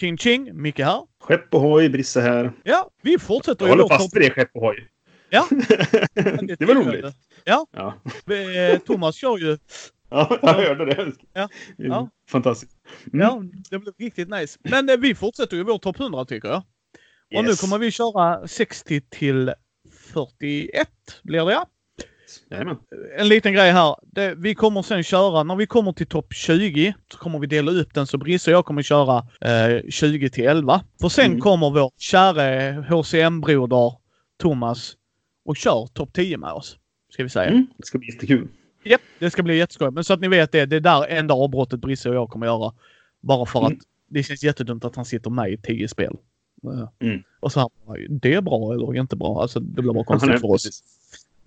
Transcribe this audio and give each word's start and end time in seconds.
Ching 0.00 0.16
ching, 0.18 0.62
Micke 0.62 0.78
här. 0.78 1.02
Skepp 1.20 1.54
ohoj, 1.54 1.88
Brisse 1.88 2.20
här. 2.20 2.52
Ja, 2.64 2.90
vi 3.02 3.18
fortsätter 3.18 3.64
Jag 3.66 3.72
håller 3.76 3.88
fast 3.88 4.16
vid 4.16 4.22
det, 4.22 4.30
skepp 4.30 4.56
ohoj. 4.56 4.88
Ja. 5.30 5.46
det 6.58 6.64
var 6.66 6.74
roligt. 6.74 7.04
Ja. 7.44 7.66
Ja, 7.72 7.94
Eh, 8.34 8.78
Thomas 8.78 9.16
kör 9.16 9.38
ju... 9.38 9.58
ja 10.10 10.38
jag 10.42 10.54
hörde 10.54 10.84
det. 10.84 11.12
Ja. 11.32 11.48
Ja. 11.76 12.10
Fantastiskt. 12.30 12.72
Mm. 13.12 13.20
Ja, 13.26 13.42
det 13.70 13.78
blev 13.78 13.94
riktigt 13.98 14.28
nice. 14.28 14.58
Men 14.62 14.88
eh, 14.88 14.96
vi 14.96 15.14
fortsätter 15.14 15.56
ju 15.56 15.62
vår 15.64 15.78
topp 15.78 16.00
100 16.00 16.24
tycker 16.24 16.48
jag. 16.48 16.62
Och 17.36 17.44
nu 17.44 17.50
Yes. 17.50 17.60
kommer 17.60 17.78
vi 17.78 17.90
köra 17.90 18.48
60 18.48 19.00
till 19.10 19.52
41 20.12 20.88
blir 21.22 21.44
det 21.44 21.52
ja. 21.52 21.66
Jajamän. 22.50 22.76
En 23.18 23.28
liten 23.28 23.52
grej 23.52 23.70
här. 23.70 23.96
Det, 24.02 24.34
vi 24.34 24.54
kommer 24.54 24.82
sen 24.82 25.02
köra, 25.02 25.42
när 25.42 25.56
vi 25.56 25.66
kommer 25.66 25.92
till 25.92 26.06
topp 26.06 26.34
20 26.34 26.94
så 27.12 27.18
kommer 27.18 27.38
vi 27.38 27.46
dela 27.46 27.70
upp 27.72 27.94
den 27.94 28.06
så 28.06 28.18
Brisse 28.18 28.50
och 28.50 28.54
jag 28.56 28.64
kommer 28.64 28.82
köra 28.82 29.26
eh, 29.40 29.82
20 29.90 30.30
till 30.30 30.44
11. 30.46 30.82
För 31.00 31.08
sen 31.08 31.26
Mm. 31.26 31.40
kommer 31.40 31.70
vår 31.70 31.90
käre 31.98 32.84
HCM-broder 32.88 33.92
Thomas 34.38 34.92
och 35.44 35.56
kör 35.56 35.86
topp 35.86 36.12
10 36.12 36.36
med 36.38 36.52
oss. 36.52 36.76
Ska 37.12 37.22
vi 37.22 37.28
säga. 37.28 37.50
Mm. 37.50 37.66
Det 37.76 37.86
ska 37.86 37.98
bli 37.98 38.12
jättekul. 38.12 38.48
Japp, 38.84 39.00
det 39.18 39.30
ska 39.30 39.42
bli 39.42 39.56
jätteskoj. 39.56 39.90
Men 39.90 40.04
så 40.04 40.12
att 40.12 40.20
ni 40.20 40.28
vet 40.28 40.52
det, 40.52 40.66
det 40.66 40.76
är 40.76 40.80
där 40.80 41.06
enda 41.08 41.34
avbrottet 41.34 41.80
Brisse 41.80 42.08
och 42.08 42.14
jag 42.14 42.28
kommer 42.30 42.46
göra. 42.46 42.72
Bara 43.20 43.46
för 43.46 43.60
Mm. 43.60 43.72
att 43.72 43.78
det 44.08 44.22
känns 44.22 44.44
jättedumt 44.44 44.84
att 44.84 44.96
han 44.96 45.04
sitter 45.04 45.30
med 45.30 45.52
i 45.52 45.56
10 45.56 45.88
spel. 45.88 46.16
Mm. 47.02 47.22
Och 47.40 47.52
så 47.52 47.60
här, 47.60 47.68
det 48.08 48.34
är 48.34 48.40
bra 48.40 48.74
eller 48.74 48.96
inte 48.96 49.16
bra. 49.16 49.42
Alltså 49.42 49.60
det 49.60 49.82
blir 49.82 49.92
bara 49.92 50.04
konstigt 50.04 50.40
för 50.40 50.50
oss. 50.50 50.82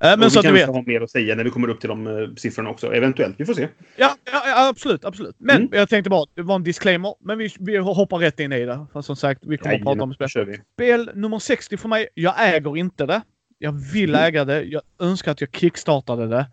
Eh, 0.04 0.10
Men 0.10 0.24
och 0.24 0.32
så 0.32 0.42
vi 0.42 0.48
att 0.48 0.54
ni 0.54 0.60
kanske 0.60 0.66
vet. 0.72 0.76
har 0.76 0.84
mer 0.94 1.02
att 1.02 1.12
säga 1.12 1.36
när 1.36 1.44
vi 1.44 1.50
kommer 1.50 1.68
upp 1.68 1.80
till 1.80 1.90
de 1.90 2.08
uh, 2.08 2.36
siffrorna 2.36 2.70
också. 2.70 2.94
Eventuellt. 2.94 3.36
Vi 3.40 3.46
får 3.46 3.54
se. 3.54 3.68
Ja, 3.96 4.16
ja, 4.32 4.70
absolut, 4.70 5.06
absolut. 5.06 5.36
Men 5.40 5.56
Mm. 5.58 5.70
jag 5.72 5.90
tänkte 5.90 6.10
bara, 6.10 6.26
det 6.34 6.42
var 6.42 6.56
en 6.56 6.64
disclaimer. 6.64 7.16
Men 7.20 7.38
vi, 7.38 7.50
vi 7.60 7.78
hoppar 7.78 8.18
rätt 8.18 8.40
in 8.40 8.52
i 8.54 8.66
det. 8.66 8.86
För 8.94 9.02
som 9.02 9.16
sagt, 9.16 9.42
vi 9.46 9.58
kommer 9.58 9.76
att 9.76 9.82
prata 9.84 10.04
om 10.04 10.14
spel. 10.14 10.30
Spel 10.74 11.12
nummer 11.16 11.40
60 11.40 11.78
för 11.78 11.90
mig. 11.90 12.08
Jag 12.14 12.34
äger 12.56 12.78
inte 12.78 13.06
det. 13.06 13.22
Jag 13.58 13.72
vill 13.94 14.10
Mm. 14.10 14.22
äga 14.26 14.46
det. 14.46 14.64
Jag 14.64 14.82
önskar 15.00 15.32
att 15.32 15.42
jag 15.42 15.50
kickstartade 15.56 16.28
det. 16.28 16.46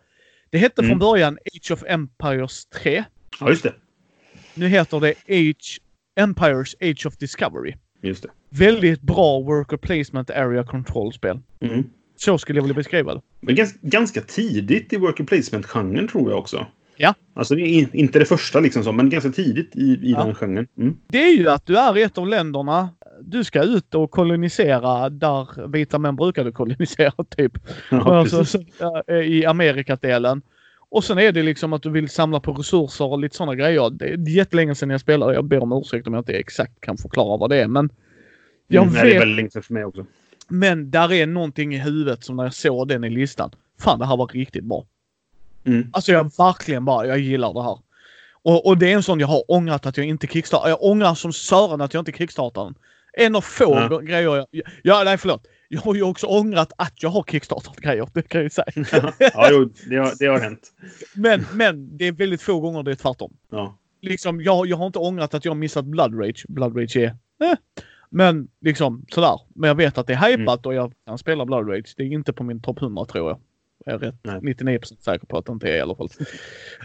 Det 0.51 0.59
hette 0.59 0.81
Mm. 0.83 0.89
från 0.91 0.99
början 0.99 1.39
Age 1.55 1.71
of 1.73 1.83
Empires 1.87 2.67
3. 2.67 3.05
Ja, 3.41 3.49
just 3.51 3.63
det. 3.63 3.75
Nu 4.55 4.69
heter 4.69 5.01
det 5.01 5.15
Age 5.29 5.81
Empires 6.21 6.75
Age 6.81 7.07
of 7.07 7.17
Discovery. 7.17 7.75
Just 8.03 8.23
det. 8.23 8.29
Väldigt 8.51 9.01
bra 9.03 9.41
worker 9.41 9.77
placement 9.77 10.31
area 10.31 10.65
control-spel. 10.65 11.39
Mm. 11.61 11.85
Så 12.25 12.39
skulle 12.39 12.59
jag 12.59 12.63
vilja 12.63 12.75
beskriva 12.75 13.15
det. 13.15 13.21
Men 13.41 13.55
ganska, 13.55 13.79
ganska 13.83 14.21
tidigt 14.21 14.93
i 14.93 14.97
worker 14.97 15.25
placement-genren 15.25 16.09
tror 16.09 16.31
jag 16.31 16.39
också. 16.39 16.67
Ja. 16.97 17.15
Alltså 17.35 17.55
det 17.55 17.63
är 17.63 17.67
in- 17.79 17.89
inte 17.93 18.19
det 18.19 18.25
första 18.25 18.61
liksom 18.61 18.85
så, 18.85 18.93
men 18.93 19.11
ganska 19.11 19.31
tidigt 19.31 19.77
i, 19.77 19.81
i 19.83 19.99
Ja. 20.17 20.25
den 20.25 20.35
genren. 20.35 20.67
Mm. 20.79 20.97
Det 21.09 21.19
är 21.23 21.37
ju 21.37 21.49
att 21.49 21.67
du 21.67 21.79
är 21.79 21.99
i 21.99 22.03
ett 22.03 22.19
av 22.19 22.27
länderna. 22.29 22.89
Du 23.23 23.45
ska 23.45 23.63
ut 23.63 23.95
och 23.95 24.11
kolonisera 24.11 25.11
där 25.11 25.67
vita 25.69 25.99
män 25.99 26.17
brukade 26.17 26.53
kolonisera 26.53 27.13
typ. 27.37 27.53
Ja, 27.91 28.19
alltså, 28.19 28.45
så, 28.45 28.65
ja, 28.79 29.15
I 29.15 29.45
Amerikadelen. 29.47 30.43
Och 30.93 31.05
sen 31.05 31.19
är 31.19 31.33
det 31.33 31.43
liksom 31.43 31.73
att 31.73 31.83
du 31.83 31.91
vill 31.91 32.09
samla 32.09 32.41
på 32.41 32.53
resurser 32.53 33.05
och 33.05 33.19
lite 33.19 33.37
sådana 33.37 33.55
grejer. 33.55 33.91
Det 33.91 34.05
är 34.09 34.29
jättelänge 34.29 34.75
sedan 34.75 34.91
jag 34.91 35.01
spelade. 35.01 35.35
Jag 35.35 35.45
ber 35.45 35.63
om 35.63 35.73
ursäkt 35.73 36.07
om 36.07 36.15
jag 36.15 36.21
inte 36.21 36.33
exakt 36.33 36.81
kan 36.81 36.97
förklara 36.97 37.37
vad 37.37 37.51
det 37.51 37.57
är. 37.63 37.69
Men 37.69 37.91
jag 38.69 38.83
Mm, 38.83 38.95
nej, 38.95 39.03
det 39.05 39.09
är 39.11 39.13
vet 39.13 39.21
väldigt 39.23 39.37
länge 39.37 39.51
sedan 39.51 39.63
för 39.63 39.75
mig 39.75 39.85
också. 39.85 40.07
Men 40.51 40.91
där 40.91 41.13
är 41.13 41.27
någonting 41.27 41.75
i 41.75 41.79
huvudet 41.79 42.25
som 42.25 42.37
när 42.37 42.45
jag 42.45 42.55
såg 42.55 42.89
den 42.89 43.05
i 43.05 43.11
listan. 43.11 43.51
Fan, 43.79 43.99
det 43.99 44.07
här 44.07 44.17
var 44.17 44.27
riktigt 44.27 44.65
bra. 44.65 44.87
Mm. 45.65 45.91
Alltså 45.93 46.13
jag 46.13 46.33
verkligen 46.39 46.85
bara, 46.85 47.07
jag 47.07 47.19
gillar 47.19 47.55
det 47.55 47.63
här. 47.63 47.79
Och, 48.43 48.67
och 48.67 48.79
det 48.79 48.93
är 48.93 48.95
en 48.95 49.03
sån 49.03 49.21
jag 49.21 49.27
har 49.27 49.51
ångrat 49.51 49.87
att 49.87 49.97
jag 49.97 50.07
inte 50.07 50.27
kickstartar. 50.27 50.69
Jag 50.69 50.83
ångrar 50.83 51.15
som 51.15 51.33
sören 51.33 51.81
att 51.81 51.95
jag 51.95 52.01
inte 52.01 52.13
kickstartar 52.13 52.65
den. 52.65 52.75
En 53.13 53.37
av 53.37 53.41
få 53.41 53.89
Ja. 53.91 53.99
grejer 53.99 54.37
jag... 54.37 54.47
Ja, 54.83 55.03
nej 55.05 55.19
förlåt. 55.19 55.47
Jag 55.69 55.81
har 55.81 55.95
ju 55.95 56.03
också 56.03 56.27
ångrat 56.27 56.73
att 56.77 57.03
jag 57.03 57.11
har 57.11 57.23
kickstartat 57.23 57.77
grejer. 57.77 58.09
Det 58.13 58.23
kan 58.23 58.39
jag 58.39 58.45
ju 58.45 58.51
säga. 58.51 59.13
ja, 59.19 59.49
jo, 59.51 59.71
det 59.89 59.97
har, 59.97 60.13
det 60.19 60.27
har 60.27 60.39
hänt. 60.39 60.73
men, 61.15 61.47
men 61.53 61.97
det 61.97 62.05
är 62.07 62.13
väldigt 62.13 62.43
få 62.43 62.61
gånger 62.61 62.83
det 62.83 62.91
är 62.91 62.95
tvärtom. 62.95 63.37
Ja. 63.51 63.77
Liksom, 64.03 64.41
jag, 64.43 64.67
jag 64.67 64.77
har 64.77 64.87
inte 64.87 64.99
ångrat 64.99 65.35
att 65.35 65.45
jag 65.45 65.53
har 65.53 65.57
missat 65.57 65.85
Blood 65.85 66.21
Rage. 66.21 66.45
Blood 66.49 66.77
Rage 66.77 66.97
är... 66.97 67.07
Eh. 67.43 67.55
Men 68.11 68.49
liksom 68.61 69.05
sådär. 69.09 69.41
Men 69.55 69.69
jag 69.69 69.75
vet 69.75 69.99
att 69.99 70.07
det 70.07 70.13
är 70.15 70.37
hypat 70.39 70.67
och 70.67 70.75
jag 70.75 70.93
kan 71.07 71.19
spela 71.19 71.47
Blood 71.47 71.69
Rage. 71.69 71.95
Det 71.97 72.03
är 72.03 72.07
inte 72.07 72.33
på 72.33 72.45
min 72.45 72.61
topp 72.63 72.83
100 72.83 73.05
tror 73.05 73.29
jag. 73.31 73.41
Jag 73.85 73.95
är 73.95 73.99
rätt 73.99 74.15
Nej. 74.23 74.41
99% 74.41 75.01
säker 75.01 75.27
på 75.27 75.39
att 75.39 75.47
det 75.47 75.53
inte 75.53 75.69
är 75.69 75.77
i 75.77 75.81
alla 75.81 75.95
fall. 75.95 76.09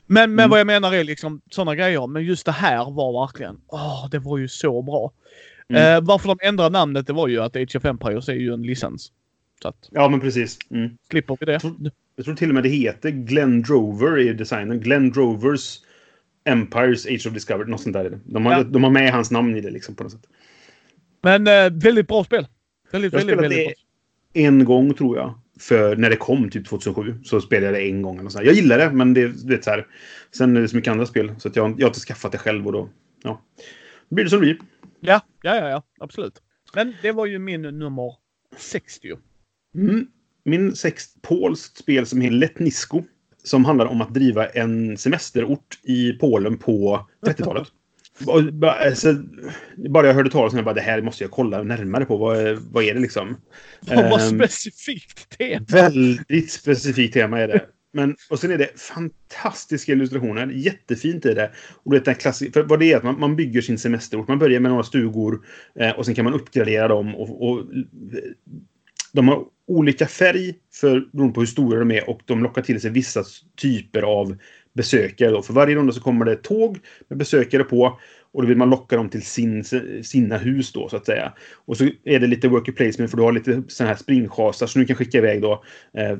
Men, 0.05 0.35
men 0.35 0.39
Mm. 0.39 0.49
vad 0.49 0.59
jag 0.59 0.67
menar 0.67 0.93
är 0.93 1.03
liksom 1.03 1.41
sådana 1.51 1.75
grejer. 1.75 2.07
Men 2.07 2.23
just 2.23 2.45
det 2.45 2.51
här 2.51 2.91
var 2.91 3.21
verkligen, 3.25 3.57
åh, 3.67 4.07
det 4.11 4.19
var 4.19 4.37
ju 4.37 4.47
så 4.47 4.81
bra. 4.81 5.11
Mm. 5.69 5.95
Eh, 5.97 6.07
varför 6.07 6.27
de 6.27 6.37
ändrade 6.41 6.69
namnet 6.69 7.07
det 7.07 7.13
var 7.13 7.27
ju 7.27 7.39
att 7.41 7.55
Age 7.55 7.75
of 7.75 7.85
Empires 7.85 8.29
är 8.29 8.33
ju 8.33 8.53
en 8.53 8.61
licens. 8.63 9.11
Så 9.61 9.67
att, 9.67 9.89
ja, 9.91 10.09
men 10.09 10.19
precis. 10.19 10.57
Mm. 10.69 10.97
slipper 11.09 11.37
vi 11.39 11.45
det. 11.45 11.59
Jag 12.15 12.25
tror 12.25 12.35
till 12.35 12.49
och 12.49 12.55
med 12.55 12.63
det 12.63 12.69
heter 12.69 13.09
Glenn 13.09 13.61
Drover 13.61 14.19
i 14.19 14.33
designen. 14.33 14.79
Glenn 14.79 15.11
Drovers 15.11 15.79
Empires 16.43 17.05
Age 17.05 17.27
of 17.27 17.33
Discovery. 17.33 17.69
Något 17.71 17.81
sånt 17.81 17.93
där 17.93 18.05
är 18.05 18.09
det. 18.09 18.19
De 18.25 18.45
har, 18.45 18.53
Ja. 18.53 18.63
de 18.63 18.83
har 18.83 18.91
med 18.91 19.11
hans 19.11 19.31
namn 19.31 19.55
i 19.55 19.61
det 19.61 19.71
liksom 19.71 19.95
på 19.95 20.03
något 20.03 20.11
sätt. 20.11 20.25
Men 21.25 21.47
eh, 21.47 21.81
väldigt 21.81 22.07
bra 22.07 22.23
spel. 22.23 22.47
Väldigt, 22.91 23.13
Jag 23.13 23.19
väldigt, 23.19 23.39
väldigt 23.39 23.65
bra. 23.65 23.73
en 24.33 24.65
gång 24.65 24.93
tror 24.93 25.17
jag. 25.17 25.39
För 25.59 25.95
när 25.95 26.09
det 26.09 26.15
kom 26.15 26.49
typ 26.49 26.67
2007 26.67 27.15
så 27.23 27.41
spelade 27.41 27.65
jag 27.65 27.73
det 27.73 27.89
en 27.89 28.01
gång. 28.01 28.19
Eller 28.19 28.29
så 28.29 28.37
här. 28.37 28.45
Jag 28.45 28.55
gillar 28.55 28.77
det, 28.77 28.91
men 28.91 29.13
det, 29.13 29.27
vet, 29.27 29.63
så 29.63 29.69
här. 29.69 29.87
Sen 30.37 30.57
är 30.57 30.61
det 30.61 30.67
så 30.67 30.75
mycket 30.75 30.91
andra 30.91 31.05
spel. 31.05 31.31
Så 31.37 31.47
att 31.47 31.55
jag, 31.55 31.75
jag 31.77 31.85
har 31.85 31.89
inte 31.89 31.99
skaffat 31.99 32.31
det 32.31 32.37
själv 32.37 32.65
och 32.67 32.73
då... 32.73 32.89
Ja. 33.23 33.41
Då 34.09 34.15
blir 34.15 34.23
det 34.23 34.29
som 34.29 34.39
det 34.39 34.45
blir. 34.45 34.57
Ja, 34.99 35.21
ja, 35.41 35.55
ja, 35.55 35.69
ja, 35.69 35.83
absolut. 35.99 36.41
Men 36.75 36.93
det 37.01 37.11
var 37.11 37.25
ju 37.25 37.39
min 37.39 37.61
nummer 37.61 38.13
60. 38.57 39.13
Mm. 39.77 40.07
Min 40.43 40.75
sex 40.75 41.05
polskt 41.21 41.77
spel 41.77 42.05
som 42.05 42.21
heter 42.21 42.35
Letnisko. 42.35 43.03
Som 43.43 43.65
handlar 43.65 43.85
om 43.85 44.01
att 44.01 44.13
driva 44.13 44.47
en 44.47 44.97
semesterort 44.97 45.79
i 45.83 46.13
Polen 46.13 46.57
på 46.57 47.07
30-talet. 47.21 47.67
Och 48.27 48.41
alltså, 48.63 49.15
bara 49.89 50.07
jag 50.07 50.13
hörde 50.13 50.29
talas 50.29 50.53
om 50.53 50.57
det, 50.57 50.63
bara 50.63 50.75
det 50.75 50.81
här 50.81 51.01
måste 51.01 51.23
jag 51.23 51.31
kolla 51.31 51.63
närmare 51.63 52.05
på. 52.05 52.17
Vad, 52.17 52.37
är- 52.37 52.57
vad 52.71 52.83
är 52.83 52.93
det 52.93 52.99
liksom? 52.99 53.37
Vad 53.87 54.21
Ehm, 54.21 54.39
specifikt 54.39 55.37
tema. 55.37 55.65
Väldigt 55.69 56.51
specifikt 56.51 57.13
tema 57.13 57.39
är 57.39 57.47
det. 57.47 57.65
Men, 57.93 58.15
och 58.29 58.39
sen 58.39 58.51
är 58.51 58.57
det 58.57 58.79
fantastiska 58.79 59.91
illustrationer. 59.91 60.47
Jättefint 60.47 61.25
är 61.25 61.35
det. 61.35 61.51
Och 61.83 61.91
det 61.91 61.97
är 61.97 62.01
den 62.05 62.15
klassiska, 62.15 62.53
för 62.53 62.63
vad 62.63 62.79
det 62.79 62.91
är 62.93 62.97
att 62.97 63.03
man, 63.03 63.19
man 63.19 63.35
bygger 63.35 63.61
sin 63.61 63.77
semesterort. 63.79 64.27
Man 64.27 64.39
börjar 64.39 64.59
med 64.59 64.71
några 64.71 64.83
stugor 64.83 65.45
eh, 65.79 65.91
och 65.91 66.05
sen 66.05 66.15
kan 66.15 66.25
man 66.25 66.33
uppgradera 66.33 66.87
dem. 66.87 67.15
Och, 67.15 67.49
och, 67.49 67.65
de 69.13 69.27
har 69.27 69.43
olika 69.67 70.07
färg 70.07 70.53
för, 70.73 71.09
beroende 71.13 71.33
på 71.33 71.39
hur 71.39 71.47
stora 71.47 71.79
de 71.79 71.91
är 71.91 72.09
och 72.09 72.21
de 72.25 72.43
lockar 72.43 72.61
till 72.61 72.81
sig 72.81 72.91
vissa 72.91 73.23
typer 73.61 74.01
av 74.01 74.37
besökare. 74.75 75.31
Då. 75.31 75.41
För 75.41 75.53
varje 75.53 75.75
runda 75.75 75.93
så 75.93 76.01
kommer 76.01 76.25
det 76.25 76.31
ett 76.31 76.43
tåg 76.43 76.79
med 77.07 77.17
besökare 77.17 77.63
på 77.63 77.99
och 78.35 78.41
då 78.41 78.47
vill 78.47 78.57
man 78.57 78.69
locka 78.69 78.95
dem 78.95 79.09
till 79.09 79.21
sin, 79.21 79.63
sina 80.03 80.37
hus 80.37 80.71
då 80.71 80.89
så 80.89 80.97
att 80.97 81.05
säga. 81.05 81.33
Och 81.65 81.77
så 81.77 81.89
är 82.03 82.19
det 82.19 82.27
lite 82.27 82.47
worker 82.47 82.71
placement 82.71 83.11
för 83.11 83.17
du 83.17 83.23
har 83.23 83.31
lite 83.31 83.63
sådana 83.67 83.93
här 83.93 83.99
springschasar 83.99 84.67
som 84.67 84.81
du 84.81 84.87
kan 84.87 84.95
skicka 84.95 85.17
iväg 85.17 85.41
då. 85.41 85.63
Eh, 85.97 86.17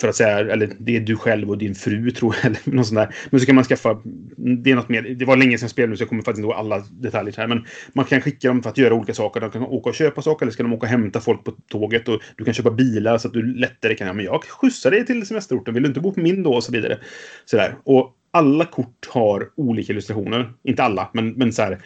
för 0.00 0.08
att 0.08 0.16
säga, 0.16 0.38
eller 0.38 0.70
det 0.78 0.96
är 0.96 1.00
du 1.00 1.16
själv 1.16 1.50
och 1.50 1.58
din 1.58 1.74
fru 1.74 2.10
tror 2.10 2.34
jag, 2.34 2.44
eller 2.46 2.76
något 2.76 2.86
sånt 2.86 2.98
där. 2.98 3.14
Men 3.30 3.40
så 3.40 3.46
kan 3.46 3.54
man 3.54 3.64
skaffa, 3.64 4.00
det 4.36 4.70
är 4.70 4.74
något 4.74 4.88
mer, 4.88 5.02
det 5.02 5.24
var 5.24 5.36
länge 5.36 5.58
sedan 5.58 5.64
jag 5.64 5.70
spelade 5.70 5.90
nu 5.90 5.96
så 5.96 6.02
jag 6.02 6.08
kommer 6.08 6.22
faktiskt 6.22 6.38
inte 6.38 6.46
ihåg 6.46 6.58
alla 6.58 6.84
detaljer 6.90 7.34
här. 7.36 7.46
Men 7.46 7.66
man 7.92 8.04
kan 8.04 8.20
skicka 8.20 8.48
dem 8.48 8.62
för 8.62 8.70
att 8.70 8.78
göra 8.78 8.94
olika 8.94 9.14
saker. 9.14 9.40
De 9.40 9.50
kan 9.50 9.62
åka 9.62 9.88
och 9.88 9.94
köpa 9.94 10.22
saker 10.22 10.46
eller 10.46 10.52
ska 10.52 10.62
de 10.62 10.72
åka 10.72 10.86
och 10.86 10.90
hämta 10.90 11.20
folk 11.20 11.44
på 11.44 11.50
tåget. 11.50 12.08
Och 12.08 12.20
du 12.36 12.44
kan 12.44 12.54
köpa 12.54 12.70
bilar 12.70 13.18
så 13.18 13.28
att 13.28 13.34
du 13.34 13.54
lättare 13.54 13.94
kan, 13.94 14.06
ja 14.06 14.12
men 14.12 14.24
jag 14.24 14.44
skjutsar 14.44 14.90
dig 14.90 15.06
till 15.06 15.26
semesterorten, 15.26 15.74
vill 15.74 15.82
du 15.82 15.88
inte 15.88 16.00
bo 16.00 16.12
på 16.12 16.20
min 16.20 16.42
då? 16.42 16.54
Och 16.54 16.64
så 16.64 16.72
vidare. 16.72 16.98
Sådär. 17.44 17.74
Och 17.84 18.16
alla 18.32 18.64
kort 18.64 19.06
har 19.08 19.50
olika 19.56 19.92
illustrationer. 19.92 20.52
Inte 20.62 20.82
alla, 20.82 21.10
men, 21.14 21.32
men 21.32 21.52
så 21.52 21.62
här. 21.62 21.82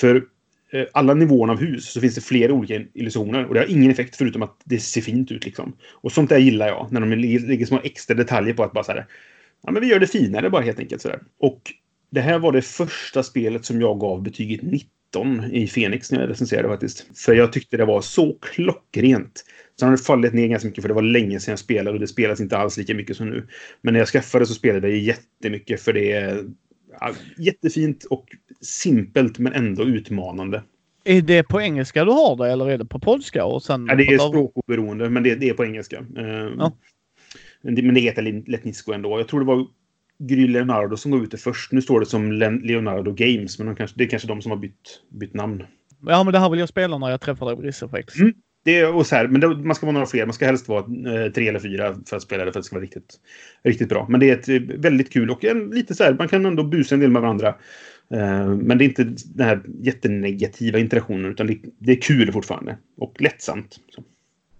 För 0.00 0.24
eh, 0.72 0.84
alla 0.92 1.14
nivåerna 1.14 1.52
av 1.52 1.60
hus 1.60 1.92
så 1.92 2.00
finns 2.00 2.14
det 2.14 2.20
flera 2.20 2.52
olika 2.52 2.74
illustrationer. 2.94 3.44
Och 3.44 3.54
det 3.54 3.60
har 3.60 3.70
ingen 3.70 3.90
effekt 3.90 4.16
förutom 4.16 4.42
att 4.42 4.56
det 4.64 4.78
ser 4.78 5.00
fint 5.00 5.30
ut. 5.30 5.44
Liksom. 5.44 5.76
Och 5.92 6.12
sånt 6.12 6.30
där 6.30 6.38
gillar 6.38 6.68
jag. 6.68 6.88
När 6.90 7.00
de 7.00 7.10
lägger 7.10 7.40
lägger 7.40 7.66
små 7.66 7.80
extra 7.84 8.14
detaljer 8.14 8.54
på 8.54 8.62
att 8.62 8.72
bara 8.72 8.84
så 8.84 8.92
här. 8.92 9.06
Ja, 9.62 9.72
men 9.72 9.82
vi 9.82 9.88
gör 9.88 10.00
det 10.00 10.06
finare 10.06 10.50
bara 10.50 10.62
helt 10.62 10.78
enkelt. 10.78 11.02
Så 11.02 11.08
där. 11.08 11.20
Och 11.38 11.72
det 12.10 12.20
här 12.20 12.38
var 12.38 12.52
det 12.52 12.62
första 12.62 13.22
spelet 13.22 13.64
som 13.64 13.80
jag 13.80 14.00
gav 14.00 14.22
betyget 14.22 14.62
19 14.62 15.44
i 15.52 15.66
Fenix 15.66 16.12
när 16.12 16.20
jag 16.20 16.30
recenserade 16.30 16.68
faktiskt. 16.68 17.06
För 17.18 17.34
jag 17.34 17.52
tyckte 17.52 17.76
det 17.76 17.84
var 17.84 18.00
så 18.00 18.36
klockrent. 18.40 19.44
Sen 19.80 19.88
har 19.88 19.96
det 19.96 20.02
fallit 20.02 20.34
ner 20.34 20.46
ganska 20.48 20.68
mycket 20.68 20.82
för 20.82 20.88
det 20.88 20.94
var 20.94 21.02
länge 21.02 21.40
sedan 21.40 21.52
jag 21.52 21.58
spelade 21.58 21.94
och 21.94 22.00
det 22.00 22.06
spelas 22.06 22.40
inte 22.40 22.58
alls 22.58 22.76
lika 22.76 22.94
mycket 22.94 23.16
som 23.16 23.30
nu. 23.30 23.46
Men 23.82 23.94
när 23.94 24.00
jag 24.00 24.08
skaffade 24.08 24.46
så 24.46 24.54
spelade 24.54 24.88
jag 24.88 24.98
jättemycket 24.98 25.80
för 25.80 25.92
det 25.92 26.12
är 26.12 26.44
ja, 27.00 27.12
jättefint 27.38 28.04
och 28.04 28.26
simpelt 28.60 29.38
men 29.38 29.52
ändå 29.52 29.84
utmanande. 29.84 30.62
Är 31.04 31.22
det 31.22 31.42
på 31.42 31.60
engelska 31.60 32.04
du 32.04 32.10
har 32.10 32.36
det 32.36 32.52
eller 32.52 32.70
är 32.70 32.78
det 32.78 32.84
på 32.84 32.98
polska? 32.98 33.44
Och 33.44 33.62
sen 33.62 33.86
Ja, 33.86 33.94
det 33.94 34.04
är 34.04 34.18
språkoberoende 34.18 35.10
men 35.10 35.22
det, 35.22 35.34
det 35.34 35.48
är 35.48 35.54
på 35.54 35.64
engelska. 35.64 35.96
Eh, 35.96 36.48
Ja. 36.58 36.76
Men 37.62 37.74
det 37.74 37.82
det 37.82 38.00
heter 38.00 38.50
Letnisko 38.50 38.92
ändå. 38.92 39.18
Jag 39.18 39.28
tror 39.28 39.40
det 39.40 39.46
var 39.46 39.66
Gry 40.18 40.48
Leonardo 40.48 40.96
som 40.96 41.10
går 41.10 41.22
ute 41.22 41.36
först. 41.36 41.72
Nu 41.72 41.82
står 41.82 42.00
det 42.00 42.06
som 42.06 42.32
Leonardo 42.62 43.12
Games, 43.12 43.58
men 43.58 43.66
de 43.66 43.76
kanske, 43.76 43.98
det 43.98 44.04
är 44.04 44.08
kanske 44.08 44.28
de 44.28 44.42
som 44.42 44.50
har 44.50 44.58
bytt, 44.58 45.02
bytt 45.20 45.34
namn. 45.34 45.62
Ja, 46.06 46.24
men 46.24 46.32
det 46.32 46.38
här 46.38 46.50
vill 46.50 46.60
jag 46.60 46.68
spela 46.68 46.98
när 46.98 47.10
jag 47.10 47.20
träffar 47.20 47.46
dig 47.46 47.56
på 47.56 47.62
Rissefex. 47.62 48.16
Mm. 48.16 48.32
Det 48.62 48.78
är, 48.78 48.94
och 48.94 49.06
så 49.06 49.16
här, 49.16 49.28
men 49.28 49.40
det, 49.40 49.48
man 49.48 49.74
ska 49.74 49.86
vara 49.86 49.94
några 49.94 50.06
fler. 50.06 50.26
Man 50.26 50.32
ska 50.32 50.46
helst 50.46 50.68
vara 50.68 50.80
eh, 50.80 51.32
tre 51.32 51.48
eller 51.48 51.58
fyra 51.58 51.96
för 52.06 52.16
att 52.16 52.22
spela 52.22 52.44
det 52.44 52.52
för 52.52 52.58
att 52.58 52.64
det 52.64 52.66
ska 52.66 52.76
vara 52.76 52.84
riktigt, 52.84 53.20
riktigt 53.62 53.88
bra. 53.88 54.06
Men 54.08 54.20
det 54.20 54.30
är 54.30 54.36
ett, 54.36 54.48
eh, 54.48 54.78
väldigt 54.78 55.12
kul 55.12 55.30
och 55.30 55.44
en, 55.44 55.70
lite 55.70 55.94
så 55.94 56.04
här, 56.04 56.14
man 56.14 56.28
kan 56.28 56.46
ändå 56.46 56.64
busa 56.64 56.94
en 56.94 57.00
del 57.00 57.10
med 57.10 57.22
varandra. 57.22 57.48
Eh, 58.10 58.48
men 58.48 58.78
det 58.78 58.84
är 58.84 58.86
inte 58.86 59.04
den 59.04 59.46
här 59.46 59.62
jättenegativa 59.80 60.78
interaktionen 60.78 61.30
utan 61.30 61.46
det, 61.46 61.58
det 61.78 61.92
är 61.92 62.00
kul 62.00 62.32
fortfarande. 62.32 62.78
Och 62.96 63.20
lättsamt. 63.20 63.80
Så. 63.88 64.04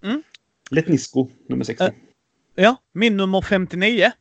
Mm. 0.03 0.23
Letnisco 0.71 1.29
nummer 1.49 1.63
60. 1.63 1.83
Äh, 1.83 1.91
ja, 2.55 2.75
min 2.93 3.17
nummer 3.17 3.41
59. 3.41 4.11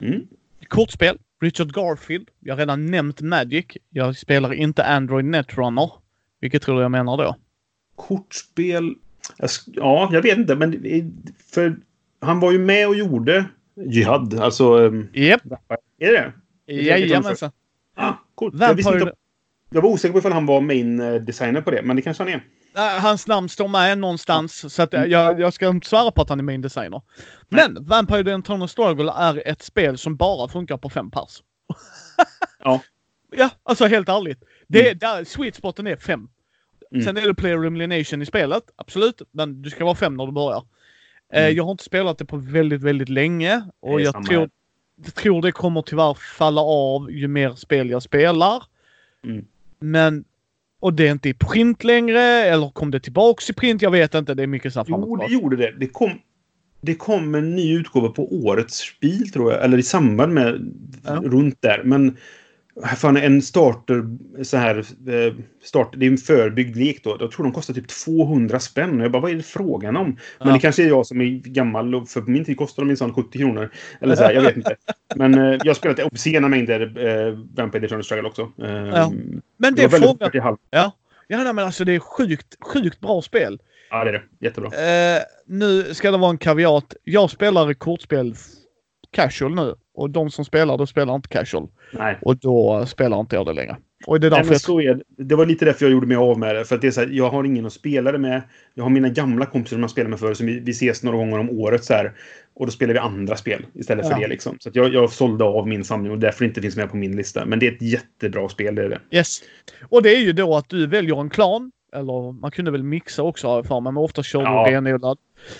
Mm. 0.00 0.26
Kortspel. 0.68 1.18
Richard 1.40 1.72
Garfield. 1.74 2.30
Jag 2.40 2.54
har 2.54 2.58
redan 2.58 2.86
nämnt 2.86 3.20
Magic. 3.20 3.66
Jag 3.90 4.16
spelar 4.16 4.54
inte 4.54 4.84
Android 4.84 5.24
Netrunner. 5.24 5.90
Vilket 6.40 6.62
tror 6.62 6.76
du 6.76 6.82
jag 6.82 6.90
menar 6.90 7.16
då? 7.16 7.36
Kortspel? 7.96 8.94
Ja, 9.66 10.08
jag 10.12 10.22
vet 10.22 10.38
inte. 10.38 10.54
Men 10.54 10.82
för 11.52 11.76
han 12.20 12.40
var 12.40 12.52
ju 12.52 12.58
med 12.58 12.88
och 12.88 12.96
gjorde 12.96 13.44
Jihad. 13.76 14.40
Alltså... 14.40 14.92
Yep. 15.12 15.42
Är 15.98 16.12
det 16.12 16.32
det? 16.66 16.72
Jajamensan. 16.72 17.50
Ah, 17.96 18.12
coolt. 18.34 18.54
Jag, 18.60 18.78
inte, 18.78 19.12
jag 19.70 19.82
var 19.82 19.90
osäker 19.90 20.12
på 20.12 20.18
ifall 20.18 20.32
han 20.32 20.46
var 20.46 20.60
main 20.60 21.00
eh, 21.00 21.14
designer 21.14 21.60
på 21.60 21.70
det, 21.70 21.82
men 21.82 21.96
det 21.96 22.02
kanske 22.02 22.22
han 22.22 22.32
är. 22.32 22.42
Hans 23.00 23.26
namn 23.26 23.48
står 23.48 23.68
med 23.68 23.98
någonstans, 23.98 24.74
så 24.74 24.82
att 24.82 24.92
jag, 24.92 25.40
jag 25.40 25.52
ska 25.52 25.68
inte 25.68 25.88
svära 25.88 26.10
på 26.10 26.22
att 26.22 26.28
han 26.28 26.38
är 26.38 26.44
main 26.44 26.60
designer. 26.60 27.02
Men. 27.48 27.84
Vampire 27.84 28.24
the 28.24 28.30
Eternal 28.30 28.68
Struggle 28.68 29.12
är 29.16 29.48
ett 29.48 29.62
spel 29.62 29.98
som 29.98 30.16
bara 30.16 30.48
funkar 30.48 30.76
på 30.76 30.90
fem 30.90 31.10
pers. 31.10 31.42
ja. 32.58 32.80
Ja, 33.36 33.50
alltså 33.62 33.86
helt 33.86 34.08
ärligt. 34.08 34.42
Det, 34.68 34.86
mm. 34.86 34.98
där, 34.98 35.24
sweet 35.24 35.54
spoten 35.54 35.86
är 35.86 35.96
fem. 35.96 36.28
Mm. 36.92 37.04
Sen 37.04 37.16
är 37.16 37.26
det 37.26 37.34
player 37.34 37.58
elimination 37.58 38.22
i 38.22 38.26
spelet, 38.26 38.62
absolut. 38.76 39.22
Men 39.30 39.62
du 39.62 39.70
ska 39.70 39.84
vara 39.84 39.94
fem 39.94 40.16
när 40.16 40.26
du 40.26 40.32
börjar. 40.32 40.64
Eh, 41.32 41.44
mm. 41.44 41.56
jag 41.56 41.64
har 41.64 41.70
inte 41.70 41.84
spelat 41.84 42.18
det 42.18 42.24
på 42.24 42.36
väldigt, 42.36 42.82
väldigt 42.82 43.08
länge. 43.08 43.64
Och 43.80 44.00
jag 44.00 44.26
tror, 44.26 44.48
jag 45.04 45.14
tror 45.14 45.42
det 45.42 45.52
kommer 45.52 45.82
tyvärr 45.82 46.14
falla 46.14 46.60
av 46.60 47.12
ju 47.12 47.28
mer 47.28 47.54
spel 47.54 47.90
jag 47.90 48.02
spelar. 48.02 48.62
Mm. 49.24 49.44
Men 49.78 50.24
och 50.84 50.94
det 50.94 51.06
är 51.06 51.12
inte 51.12 51.28
i 51.28 51.34
print 51.34 51.84
längre, 51.84 52.20
eller 52.22 52.70
kom 52.70 52.90
det 52.90 53.00
tillbaks 53.00 53.50
i 53.50 53.52
print? 53.52 53.82
Jag 53.82 53.90
vet 53.90 54.14
inte. 54.14 54.34
Det 54.34 54.42
är 54.42 54.46
mycket 54.46 54.72
så 54.72 54.78
här 54.78 54.86
Jo, 54.88 55.16
det 55.16 55.32
gjorde 55.32 55.56
det. 55.56 55.74
Det 55.78 55.86
kom, 55.86 56.10
det 56.80 56.94
kom 56.94 57.34
en 57.34 57.56
ny 57.56 57.74
utgåva 57.74 58.08
på 58.08 58.34
årets 58.34 58.78
spel, 58.78 59.30
tror 59.30 59.52
jag. 59.52 59.64
Eller 59.64 59.78
i 59.78 59.82
samband 59.82 60.34
med... 60.34 60.74
Ja. 61.04 61.22
Runt 61.24 61.62
där. 61.62 61.82
Men 61.84 62.16
Fan, 62.96 63.16
en 63.16 63.42
starter, 63.42 64.04
så 64.42 64.56
här, 64.56 64.78
eh, 64.78 65.34
start, 65.62 65.94
det 65.96 66.06
är 66.06 66.10
en 66.10 66.16
förbyggd 66.16 66.76
lek 66.76 67.04
då. 67.04 67.16
Jag 67.20 67.30
tror 67.30 67.44
de 67.44 67.52
kostar 67.52 67.74
typ 67.74 67.88
200 67.88 68.60
spänn. 68.60 69.00
Jag 69.00 69.12
bara, 69.12 69.22
vad 69.22 69.30
är 69.30 69.34
det 69.34 69.42
frågan 69.42 69.96
om? 69.96 70.06
Men 70.38 70.48
ja. 70.48 70.54
det 70.54 70.60
kanske 70.60 70.82
är 70.82 70.88
jag 70.88 71.06
som 71.06 71.20
är 71.20 71.24
gammal 71.24 71.94
och 71.94 72.08
för 72.08 72.20
på 72.20 72.30
min 72.30 72.44
tid 72.44 72.56
kostade 72.56 72.84
de 72.84 72.88
minsann 72.88 73.14
70 73.14 73.38
kronor. 73.38 73.70
Eller 74.00 74.16
så 74.16 74.22
här, 74.22 74.32
jag 74.32 74.42
vet 74.42 74.56
inte. 74.56 74.76
Men 75.16 75.34
eh, 75.34 75.40
jag 75.44 75.66
har 75.66 75.74
spelat 75.74 75.98
obscena 75.98 76.48
mängder 76.48 76.80
eh, 76.80 77.38
Vampire 77.54 77.86
Eternal 77.86 78.04
Struggle 78.04 78.28
också. 78.28 78.52
Eh, 78.62 78.70
ja. 78.70 79.12
Men 79.56 79.74
det 79.74 79.84
är 79.84 79.88
frågan... 79.88 80.58
Ja. 80.70 80.92
ja, 81.28 81.52
men 81.52 81.58
alltså 81.58 81.84
det 81.84 81.94
är 81.94 81.98
sjukt, 81.98 82.56
sjukt 82.60 83.00
bra 83.00 83.22
spel. 83.22 83.58
Ja, 83.90 84.04
det 84.04 84.10
är 84.10 84.12
det. 84.12 84.22
Jättebra. 84.40 84.68
Eh, 84.68 85.22
nu 85.46 85.94
ska 85.94 86.10
det 86.10 86.18
vara 86.18 86.30
en 86.30 86.38
kaviat. 86.38 86.94
Jag 87.04 87.30
spelar 87.30 87.74
kortspel 87.74 88.34
casual 89.10 89.54
nu. 89.54 89.74
Och 89.94 90.10
de 90.10 90.30
som 90.30 90.44
spelar, 90.44 90.78
då 90.78 90.86
spelar 90.86 91.14
inte 91.14 91.28
casual. 91.28 91.68
Nej. 91.92 92.18
Och 92.22 92.36
då 92.36 92.86
spelar 92.86 93.20
inte 93.20 93.36
jag 93.36 93.46
det 93.46 93.52
längre. 93.52 93.76
Och 94.06 94.20
det, 94.20 94.26
är 94.26 94.30
Nej, 94.30 94.58
så 94.58 94.80
är 94.80 94.94
det. 94.94 95.24
det 95.24 95.34
var 95.34 95.46
lite 95.46 95.64
därför 95.64 95.84
jag 95.84 95.92
gjorde 95.92 96.06
mig 96.06 96.16
av 96.16 96.38
med 96.38 96.56
det. 96.56 96.64
För 96.64 96.74
att 96.74 96.80
det 96.80 96.86
är 96.86 96.90
så 96.90 97.00
här, 97.00 97.08
jag 97.08 97.30
har 97.30 97.44
ingen 97.44 97.66
att 97.66 97.72
spela 97.72 98.12
det 98.12 98.18
med. 98.18 98.42
Jag 98.74 98.84
har 98.84 98.90
mina 98.90 99.08
gamla 99.08 99.46
kompisar 99.46 99.76
som 99.76 99.80
jag 99.80 99.90
spelar 99.90 100.10
med 100.10 100.18
förr. 100.18 100.34
Som 100.34 100.46
vi, 100.46 100.60
vi 100.60 100.70
ses 100.70 101.02
några 101.02 101.18
gånger 101.18 101.38
om 101.38 101.50
året 101.50 101.84
så 101.84 101.94
här. 101.94 102.12
Och 102.54 102.66
då 102.66 102.72
spelar 102.72 102.92
vi 102.94 102.98
andra 102.98 103.36
spel 103.36 103.66
istället 103.74 104.08
för 104.08 104.20
det. 104.20 104.28
Liksom. 104.28 104.56
Så 104.60 104.70
jag, 104.72 104.94
jag 104.94 105.10
sålde 105.12 105.44
av 105.44 105.68
min 105.68 105.84
samling 105.84 106.12
och 106.12 106.18
därför 106.18 106.44
inte 106.44 106.62
finns 106.62 106.76
med 106.76 106.90
på 106.90 106.96
min 106.96 107.16
lista. 107.16 107.46
Men 107.46 107.58
det 107.58 107.68
är 107.68 107.72
ett 107.72 107.82
jättebra 107.82 108.48
spel, 108.48 108.74
det 108.74 108.84
är 108.84 108.88
det. 108.88 109.00
Yes. 109.10 109.40
Och 109.88 110.02
det 110.02 110.16
är 110.16 110.20
ju 110.20 110.32
då 110.32 110.56
att 110.56 110.68
du 110.68 110.86
väljer 110.86 111.20
en 111.20 111.30
klan. 111.30 111.72
Eller 111.94 112.32
man 112.32 112.50
kunde 112.50 112.70
väl 112.70 112.82
mixa 112.82 113.22
också 113.22 113.62
för 113.62 113.80
mig, 113.80 113.92
men 113.92 114.02
ofta 114.02 114.22
kör 114.22 114.38
du 114.38 114.44
ja. 114.44 114.66
renodlad. 114.68 115.18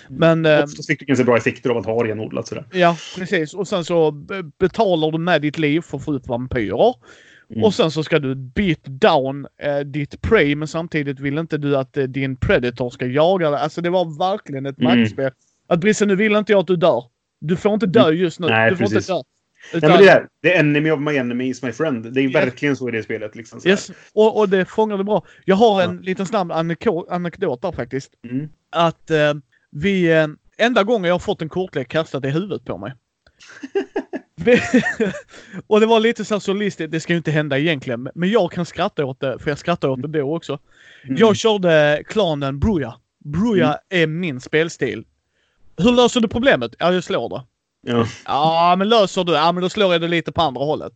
Men... 0.09 0.45
Eh, 0.45 0.63
Oftast 0.63 0.87
fick 0.87 0.99
du 0.99 1.05
ganska 1.05 1.25
bra 1.25 1.37
effekter 1.37 1.69
av 1.69 1.77
att 1.77 1.85
ha 1.85 2.03
renodlat 2.03 2.47
sådär. 2.47 2.65
Ja, 2.71 2.97
precis. 3.17 3.53
Och 3.53 3.67
sen 3.67 3.85
så 3.85 4.11
betalar 4.59 5.11
du 5.11 5.17
med 5.17 5.41
ditt 5.41 5.57
liv 5.57 5.81
för 5.81 5.97
att 5.97 6.05
få 6.05 6.13
upp 6.13 6.27
vampyrer. 6.27 6.95
Mm. 7.49 7.63
Och 7.63 7.73
sen 7.73 7.91
så 7.91 8.03
ska 8.03 8.19
du 8.19 8.35
beat 8.35 8.83
down 8.83 9.47
eh, 9.57 9.79
ditt 9.79 10.21
prey 10.21 10.55
men 10.55 10.67
samtidigt 10.67 11.19
vill 11.19 11.37
inte 11.37 11.57
du 11.57 11.77
att 11.77 11.97
eh, 11.97 12.03
din 12.03 12.35
predator 12.35 12.89
ska 12.89 13.05
jaga 13.05 13.49
dig. 13.49 13.59
Alltså 13.59 13.81
det 13.81 13.89
var 13.89 14.19
verkligen 14.19 14.65
ett 14.65 14.79
mm. 14.79 14.99
maktspel. 14.99 15.31
Att 15.67 15.79
Brisse, 15.79 16.05
nu 16.05 16.15
vill 16.15 16.35
inte 16.35 16.51
jag 16.51 16.59
att 16.59 16.67
du 16.67 16.75
dör. 16.75 17.03
Du 17.41 17.55
får 17.55 17.73
inte 17.73 17.87
dö 17.87 18.07
mm. 18.07 18.17
just 18.17 18.39
nu. 18.39 18.47
Nej, 18.47 18.69
du 18.69 18.75
får 18.75 18.83
precis. 18.83 19.09
inte 19.09 19.13
dö. 19.13 19.21
Utan... 19.73 19.89
Nej, 19.89 19.99
men 19.99 20.05
det 20.05 20.11
är 20.11 20.27
the 20.43 20.59
enemy 20.59 20.91
of 20.91 20.99
my 20.99 21.17
enemy 21.17 21.49
is 21.49 21.63
my 21.63 21.71
friend. 21.71 22.13
Det 22.13 22.21
är 22.21 22.23
yes. 22.23 22.35
verkligen 22.35 22.75
så 22.75 22.89
i 22.89 22.91
det 22.91 23.03
spelet. 23.03 23.35
Liksom, 23.35 23.61
yes. 23.65 23.91
och, 24.13 24.39
och 24.39 24.49
det 24.49 24.65
fångar 24.65 24.97
det 24.97 25.03
bra. 25.03 25.25
Jag 25.45 25.55
har 25.55 25.81
en 25.81 25.95
ja. 25.95 26.01
liten 26.01 26.25
snabb 26.25 26.51
anekdot 27.09 27.61
där 27.61 27.71
faktiskt. 27.71 28.11
Mm. 28.23 28.49
Att 28.69 29.11
eh, 29.11 29.33
vi... 29.71 30.11
Eh, 30.11 30.27
enda 30.57 30.83
gången 30.83 31.03
jag 31.03 31.13
har 31.13 31.19
fått 31.19 31.41
en 31.41 31.49
kortlek 31.49 31.87
kastad 31.87 32.27
i 32.27 32.29
huvudet 32.29 32.65
på 32.65 32.77
mig. 32.77 32.93
och 35.67 35.79
det 35.79 35.85
var 35.85 35.99
lite 35.99 36.25
så 36.25 36.39
solistiskt, 36.39 36.91
det 36.91 36.99
ska 36.99 37.13
ju 37.13 37.17
inte 37.17 37.31
hända 37.31 37.59
egentligen. 37.59 38.09
Men 38.15 38.29
jag 38.29 38.51
kan 38.51 38.65
skratta 38.65 39.05
åt 39.05 39.19
det, 39.19 39.39
för 39.39 39.51
jag 39.51 39.57
skrattar 39.57 39.87
åt 39.87 40.01
det 40.01 40.07
då 40.07 40.35
också. 40.35 40.59
Mm. 41.03 41.15
Jag 41.17 41.35
körde 41.35 42.03
klanen 42.07 42.59
Bruja. 42.59 42.95
Bruja 43.25 43.65
mm. 43.65 44.03
är 44.03 44.07
min 44.07 44.41
spelstil. 44.41 45.05
Hur 45.77 45.91
löser 45.91 46.21
du 46.21 46.27
problemet? 46.27 46.75
Ja, 46.79 46.93
jag 46.93 47.03
slår 47.03 47.29
det. 47.29 47.43
Ja. 47.85 48.05
ja, 48.25 48.75
men 48.77 48.89
löser 48.89 49.23
du? 49.23 49.33
Ja, 49.33 49.51
men 49.51 49.63
då 49.63 49.69
slår 49.69 49.91
jag 49.91 50.01
det 50.01 50.07
lite 50.07 50.31
på 50.31 50.41
andra 50.41 50.65
hållet. 50.65 50.93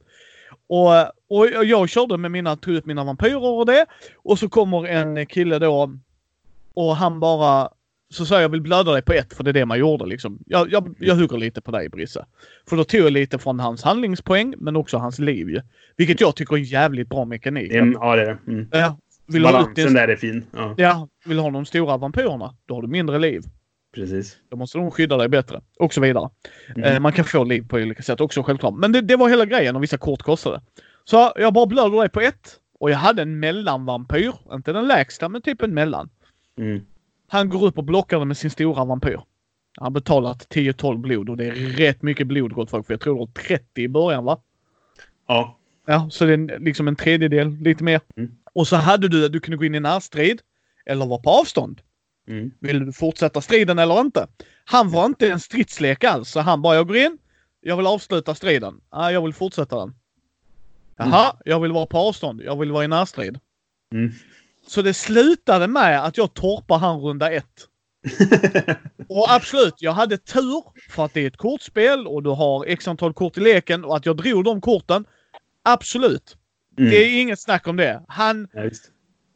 Och, 0.68 0.91
och 1.30 1.65
jag 1.65 1.89
körde 1.89 2.18
med 2.18 2.31
mina, 2.31 2.56
tog 2.56 2.74
ut 2.74 2.86
mina 2.86 3.03
vampyrer 3.03 3.57
och 3.59 3.65
det. 3.65 3.86
Och 4.15 4.39
så 4.39 4.50
kommer 4.50 4.88
en 4.88 5.25
kille 5.25 5.59
då 5.59 5.91
och 6.74 6.96
han 6.96 7.19
bara 7.19 7.69
så 8.10 8.25
sa 8.25 8.36
jag, 8.36 8.43
jag 8.43 8.50
vill 8.50 8.62
blöda 8.62 8.91
dig 8.91 9.01
på 9.01 9.13
ett, 9.13 9.34
för 9.34 9.43
det 9.43 9.51
är 9.51 9.53
det 9.53 9.65
man 9.65 9.79
gjorde 9.79 10.05
liksom. 10.05 10.39
Jag, 10.46 10.72
jag, 10.72 10.96
jag 11.00 11.15
hugger 11.15 11.38
lite 11.38 11.62
på 11.62 11.72
dig 11.72 11.89
Brisse. 11.89 12.25
För 12.69 12.77
då 12.77 12.84
tog 12.84 13.01
jag 13.01 13.12
lite 13.12 13.39
från 13.39 13.60
hans 13.60 13.84
handlingspoäng, 13.84 14.53
men 14.58 14.75
också 14.75 14.98
hans 14.98 15.19
liv 15.19 15.50
ju. 15.50 15.62
Vilket 15.98 16.22
jag 16.22 16.36
tycker 16.36 16.55
är 16.55 16.58
en 16.58 16.63
jävligt 16.63 17.10
bra 17.10 17.25
mekanik. 17.25 17.72
Mm, 17.72 17.91
ja, 17.93 18.15
det 18.15 18.22
är 18.22 18.25
det. 18.25 18.51
Mm. 18.51 18.67
Ja, 18.72 18.98
vill 19.27 19.43
Balansen 19.43 19.74
din... 19.74 19.93
där 19.93 20.08
är 20.08 20.15
fin. 20.15 20.46
Ja. 20.51 20.74
ja, 20.77 21.08
vill 21.25 21.39
ha 21.39 21.51
de 21.51 21.65
stora 21.65 21.98
vampyrerna, 21.98 22.55
då 22.65 22.75
har 22.75 22.81
du 22.81 22.88
mindre 22.88 23.19
liv. 23.19 23.43
Precis. 23.96 24.38
Då 24.50 24.58
måste 24.58 24.77
de 24.77 24.91
skydda 24.91 25.17
dig 25.17 25.29
bättre. 25.29 25.62
Och 25.79 25.93
så 25.93 26.01
vidare. 26.01 26.29
Mm. 26.75 26.84
Eh, 26.84 27.00
man 27.00 27.13
kan 27.13 27.25
få 27.25 27.43
liv 27.43 27.67
på 27.67 27.77
olika 27.77 28.03
sätt 28.03 28.22
också 28.22 28.43
självklart. 28.43 28.74
Men 28.74 28.91
det, 28.91 29.01
det 29.01 29.15
var 29.15 29.29
hela 29.29 29.46
grejen 29.46 29.75
och 29.75 29.84
vissa 29.84 29.98
kort 29.98 30.22
kostade. 30.22 30.62
Så 31.03 31.31
jag 31.36 31.53
bara 31.53 31.65
blöder 31.65 32.00
dig 32.00 32.10
på 32.10 32.22
ett. 32.22 32.60
Och 32.79 32.91
jag 32.91 32.98
hade 32.98 33.22
en 33.22 33.39
mellanvampyr. 33.39 34.34
Inte 34.51 34.74
den 34.74 34.88
lägsta, 34.88 35.29
men 35.29 35.41
typ 35.41 35.62
en 35.62 35.74
mellan. 35.74 36.10
Mm. 36.58 36.81
Han 37.27 37.50
går 37.50 37.65
upp 37.65 37.77
och 37.77 37.84
blockar 37.84 38.25
med 38.25 38.38
sin 38.38 38.50
stora 38.50 38.86
vampyr. 38.86 39.19
Han 39.79 39.93
betalat 39.93 40.48
10-12 40.50 40.98
blod 40.98 41.29
och 41.29 41.38
det 41.38 41.46
är 41.46 41.53
rätt 41.53 42.01
mycket 42.01 42.27
blod 42.27 42.53
gott 42.53 42.69
folk. 42.69 42.86
För 42.86 42.93
jag 42.93 43.01
tror 43.01 43.13
det 43.13 43.19
var 43.19 43.58
30 43.58 43.81
i 43.81 43.88
början 43.88 44.25
va? 44.25 44.41
Ja. 45.27 45.60
Ja, 45.86 46.08
så 46.12 46.25
det 46.25 46.34
är 46.34 46.60
liksom 46.60 46.88
en 46.88 46.96
tredjedel, 46.96 47.50
lite 47.50 47.84
mer. 47.84 48.01
Mm. 48.17 48.31
Och 48.53 48.67
så 48.67 48.75
hade 48.75 49.08
du 49.08 49.25
att 49.25 49.31
du 49.31 49.39
kunde 49.39 49.58
gå 49.58 49.65
in 49.65 49.75
i 49.75 49.79
närstrid. 49.79 50.41
Eller 50.86 51.05
vara 51.05 51.19
på 51.19 51.29
avstånd. 51.29 51.81
Mm. 52.29 52.51
Vill 52.59 52.86
du 52.86 52.93
fortsätta 52.93 53.41
striden 53.41 53.79
eller 53.79 54.01
inte? 54.01 54.27
Han 54.65 54.91
var 54.91 55.05
inte 55.05 55.31
en 55.31 55.39
stridslek 55.39 56.03
alls, 56.03 56.29
så 56.29 56.39
han 56.39 56.62
bara, 56.62 56.75
jag 56.75 56.88
går 56.88 56.98
in. 56.98 57.17
Jag 57.62 57.77
vill 57.77 57.88
avsluta 57.88 58.36
striden. 58.36 58.81
Ja, 58.91 59.12
jag 59.12 59.21
vill 59.21 59.33
fortsätta 59.33 59.79
den. 59.79 59.95
Jaha, 60.98 61.24
mm. 61.24 61.41
jag 61.45 61.59
vill 61.59 61.71
vara 61.71 61.86
på 61.86 61.98
avstånd. 61.98 62.41
Jag 62.41 62.59
vill 62.59 62.71
vara 62.71 62.83
i 62.83 62.88
närstrid. 62.88 63.39
Mm. 63.93 64.12
Så 64.67 64.81
det 64.81 64.93
slutade 64.93 65.67
med 65.67 66.05
att 66.05 66.17
jag 66.17 66.33
torpar 66.33 66.77
han 66.77 67.00
runda 67.00 67.31
ett. 67.31 67.67
och 69.09 69.31
absolut, 69.31 69.74
jag 69.77 69.91
hade 69.91 70.17
tur 70.17 70.63
för 70.89 71.05
att 71.05 71.13
det 71.13 71.21
är 71.21 71.27
ett 71.27 71.38
kortspel 71.38 72.07
och 72.07 72.24
du 72.24 72.29
har 72.29 72.65
x 72.65 72.88
antal 72.88 73.13
kort 73.13 73.38
i 73.38 73.41
leken 73.41 73.86
och 73.86 73.98
att 73.98 74.05
jag 74.05 74.17
drog 74.17 74.43
de 74.43 74.62
korten. 74.62 75.05
Absolut. 75.63 76.38
Mm. 76.77 76.91
Det 76.91 76.98
är 76.98 77.21
inget 77.21 77.39
snack 77.39 77.67
om 77.67 77.75
det. 77.77 78.03
Han... 78.07 78.48
Ja, 78.53 78.69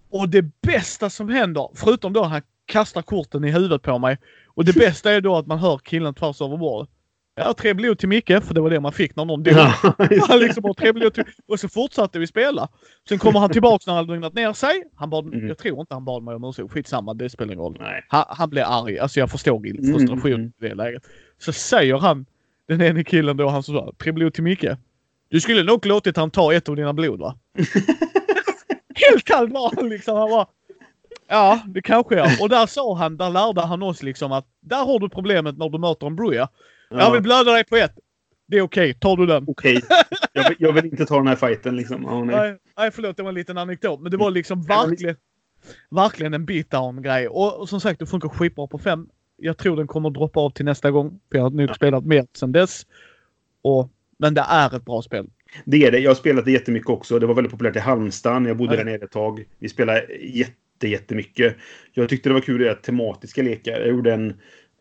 och 0.09 0.29
det 0.29 0.41
bästa 0.61 1.09
som 1.09 1.29
händer, 1.29 1.69
förutom 1.75 2.13
då 2.13 2.23
han 2.23 2.41
kastar 2.65 3.01
korten 3.01 3.43
i 3.43 3.51
huvudet 3.51 3.81
på 3.81 3.99
mig. 3.99 4.17
Och 4.47 4.65
det 4.65 4.75
bästa 4.75 5.11
är 5.11 5.21
då 5.21 5.35
att 5.35 5.47
man 5.47 5.59
hör 5.59 5.77
killen 5.77 6.13
tvärs 6.13 6.41
över 6.41 6.57
bordet. 6.57 6.89
Ja, 7.35 7.53
tre 7.53 7.73
blod 7.73 7.99
till 7.99 8.09
Micke, 8.09 8.27
för 8.43 8.53
det 8.53 8.61
var 8.61 8.69
det 8.69 8.79
man 8.79 8.91
fick 8.91 9.15
när 9.15 9.25
någon 9.25 9.43
dog. 9.43 9.53
Ja, 9.53 9.73
han 10.27 10.39
liksom 10.39 10.63
har 10.63 10.73
tre 10.73 10.93
blod 10.93 11.13
till... 11.13 11.23
Och 11.47 11.59
så 11.59 11.69
fortsatte 11.69 12.19
vi 12.19 12.27
spela. 12.27 12.69
Sen 13.09 13.19
kommer 13.19 13.39
han 13.39 13.49
tillbaks 13.49 13.87
när 13.87 13.93
han 13.93 14.05
lugnat 14.05 14.33
ner 14.33 14.53
sig. 14.53 14.83
Han 14.95 15.09
bad, 15.09 15.25
mm. 15.25 15.47
Jag 15.47 15.57
tror 15.57 15.79
inte 15.79 15.93
han 15.93 16.05
bad 16.05 16.23
mig 16.23 16.35
om 16.35 16.43
ursäkt. 16.43 16.71
Skitsamma, 16.71 17.13
det 17.13 17.29
spelar 17.29 17.53
ingen 17.53 17.63
roll. 17.63 17.83
Han, 18.07 18.25
han 18.27 18.49
blev 18.49 18.65
arg. 18.67 18.99
Alltså 18.99 19.19
jag 19.19 19.31
förstår 19.31 19.91
frustrationen 19.93 20.39
mm. 20.39 20.53
i 20.61 20.67
det 20.67 20.75
läget. 20.75 21.03
Så 21.37 21.53
säger 21.53 21.97
han 21.97 22.25
den 22.67 22.81
ene 22.81 23.03
killen 23.03 23.37
då, 23.37 23.49
han 23.49 23.63
sa 23.63 23.93
tre 23.97 24.11
blod 24.11 24.33
till 24.33 24.43
Micke. 24.43 24.65
Du 25.29 25.39
skulle 25.39 25.63
nog 25.63 25.85
låtit 25.85 26.17
han 26.17 26.31
ta 26.31 26.53
ett 26.53 26.69
av 26.69 26.75
dina 26.75 26.93
blod 26.93 27.19
va? 27.19 27.37
Helt 28.95 29.23
kall 29.23 29.49
var 29.49 29.73
han 29.75 29.89
liksom. 29.89 30.17
Han 30.17 30.29
bara, 30.29 30.47
ja, 31.27 31.59
det 31.67 31.81
kanske 31.81 32.15
jag. 32.15 32.41
Och 32.41 32.49
där 32.49 32.65
sa 32.65 32.95
han, 32.95 33.17
där 33.17 33.29
lärde 33.29 33.61
han 33.61 33.83
oss 33.83 34.03
liksom 34.03 34.31
att 34.31 34.45
där 34.61 34.85
har 34.85 34.99
du 34.99 35.09
problemet 35.09 35.57
när 35.57 35.69
du 35.69 35.77
möter 35.77 36.07
en 36.07 36.15
Bruja. 36.15 36.49
Ja. 36.89 36.97
Jag 36.99 37.11
vill 37.11 37.21
blöda 37.21 37.51
dig 37.51 37.63
på 37.63 37.75
ett. 37.75 37.93
Det 38.47 38.57
är 38.57 38.61
okej, 38.61 38.93
tar 38.93 39.17
du 39.17 39.25
den? 39.25 39.43
Okej. 39.47 39.81
Jag, 40.33 40.49
vill- 40.49 40.57
jag 40.59 40.73
vill 40.73 40.85
inte 40.85 41.05
ta 41.05 41.15
den 41.17 41.27
här 41.27 41.35
fighten 41.35 41.75
liksom. 41.75 42.03
Ja, 42.03 42.23
nej. 42.23 42.35
Nej, 42.35 42.57
nej, 42.77 42.91
förlåt, 42.91 43.17
det 43.17 43.23
var 43.23 43.29
en 43.29 43.35
liten 43.35 43.57
anekdot. 43.57 43.99
Men 44.01 44.11
det 44.11 44.17
var 44.17 44.31
liksom 44.31 44.65
Ja, 44.69 44.81
men- 44.81 44.89
verkligen, 44.89 45.15
verkligen 45.91 46.33
en 46.33 46.45
beatdown-grej. 46.45 47.27
Och, 47.27 47.59
och 47.59 47.69
som 47.69 47.79
sagt, 47.81 47.99
det 47.99 48.05
funkar 48.05 48.29
skitbra 48.29 48.67
på 48.67 48.77
fem. 48.77 49.07
Jag 49.37 49.57
tror 49.57 49.77
den 49.77 49.87
kommer 49.87 50.09
droppa 50.09 50.39
av 50.39 50.49
till 50.49 50.65
nästa 50.65 50.91
gång. 50.91 51.19
För 51.31 51.37
jag 51.37 51.43
har 51.43 51.49
nog 51.49 51.69
Ja. 51.69 51.73
spelat 51.73 52.05
mer 52.05 52.25
sedan 52.33 52.51
dess. 52.51 52.85
Och, 53.61 53.89
men 54.17 54.33
det 54.33 54.45
är 54.49 54.75
ett 54.75 54.85
bra 54.85 55.01
spel. 55.01 55.25
Det 55.65 55.85
är 55.85 55.91
det. 55.91 55.99
Jag 55.99 56.09
har 56.09 56.15
spelat 56.15 56.45
det 56.45 56.51
jättemycket 56.51 56.89
också. 56.89 57.19
Det 57.19 57.25
var 57.25 57.33
väldigt 57.33 57.51
populärt 57.51 57.75
i 57.75 57.79
Halmstad 57.79 58.41
när 58.41 58.49
jag 58.49 58.57
bodde 58.57 58.73
Ja. 58.73 58.77
där 58.77 58.85
nere 58.85 58.95
ett 58.95 59.11
tag. 59.11 59.43
Vi 59.59 59.69
spelade 59.69 60.05
jätte, 60.21 60.53
jättemycket. 60.87 61.55
Jag 61.93 62.09
tyckte 62.09 62.29
det 62.29 62.33
var 62.33 62.41
kul 62.41 62.61
att 62.61 62.65
göra 62.65 62.75
tematiska 62.75 63.41
lekar. 63.41 63.71
Jag 63.71 63.87
gjorde 63.87 64.13
en, 64.13 64.33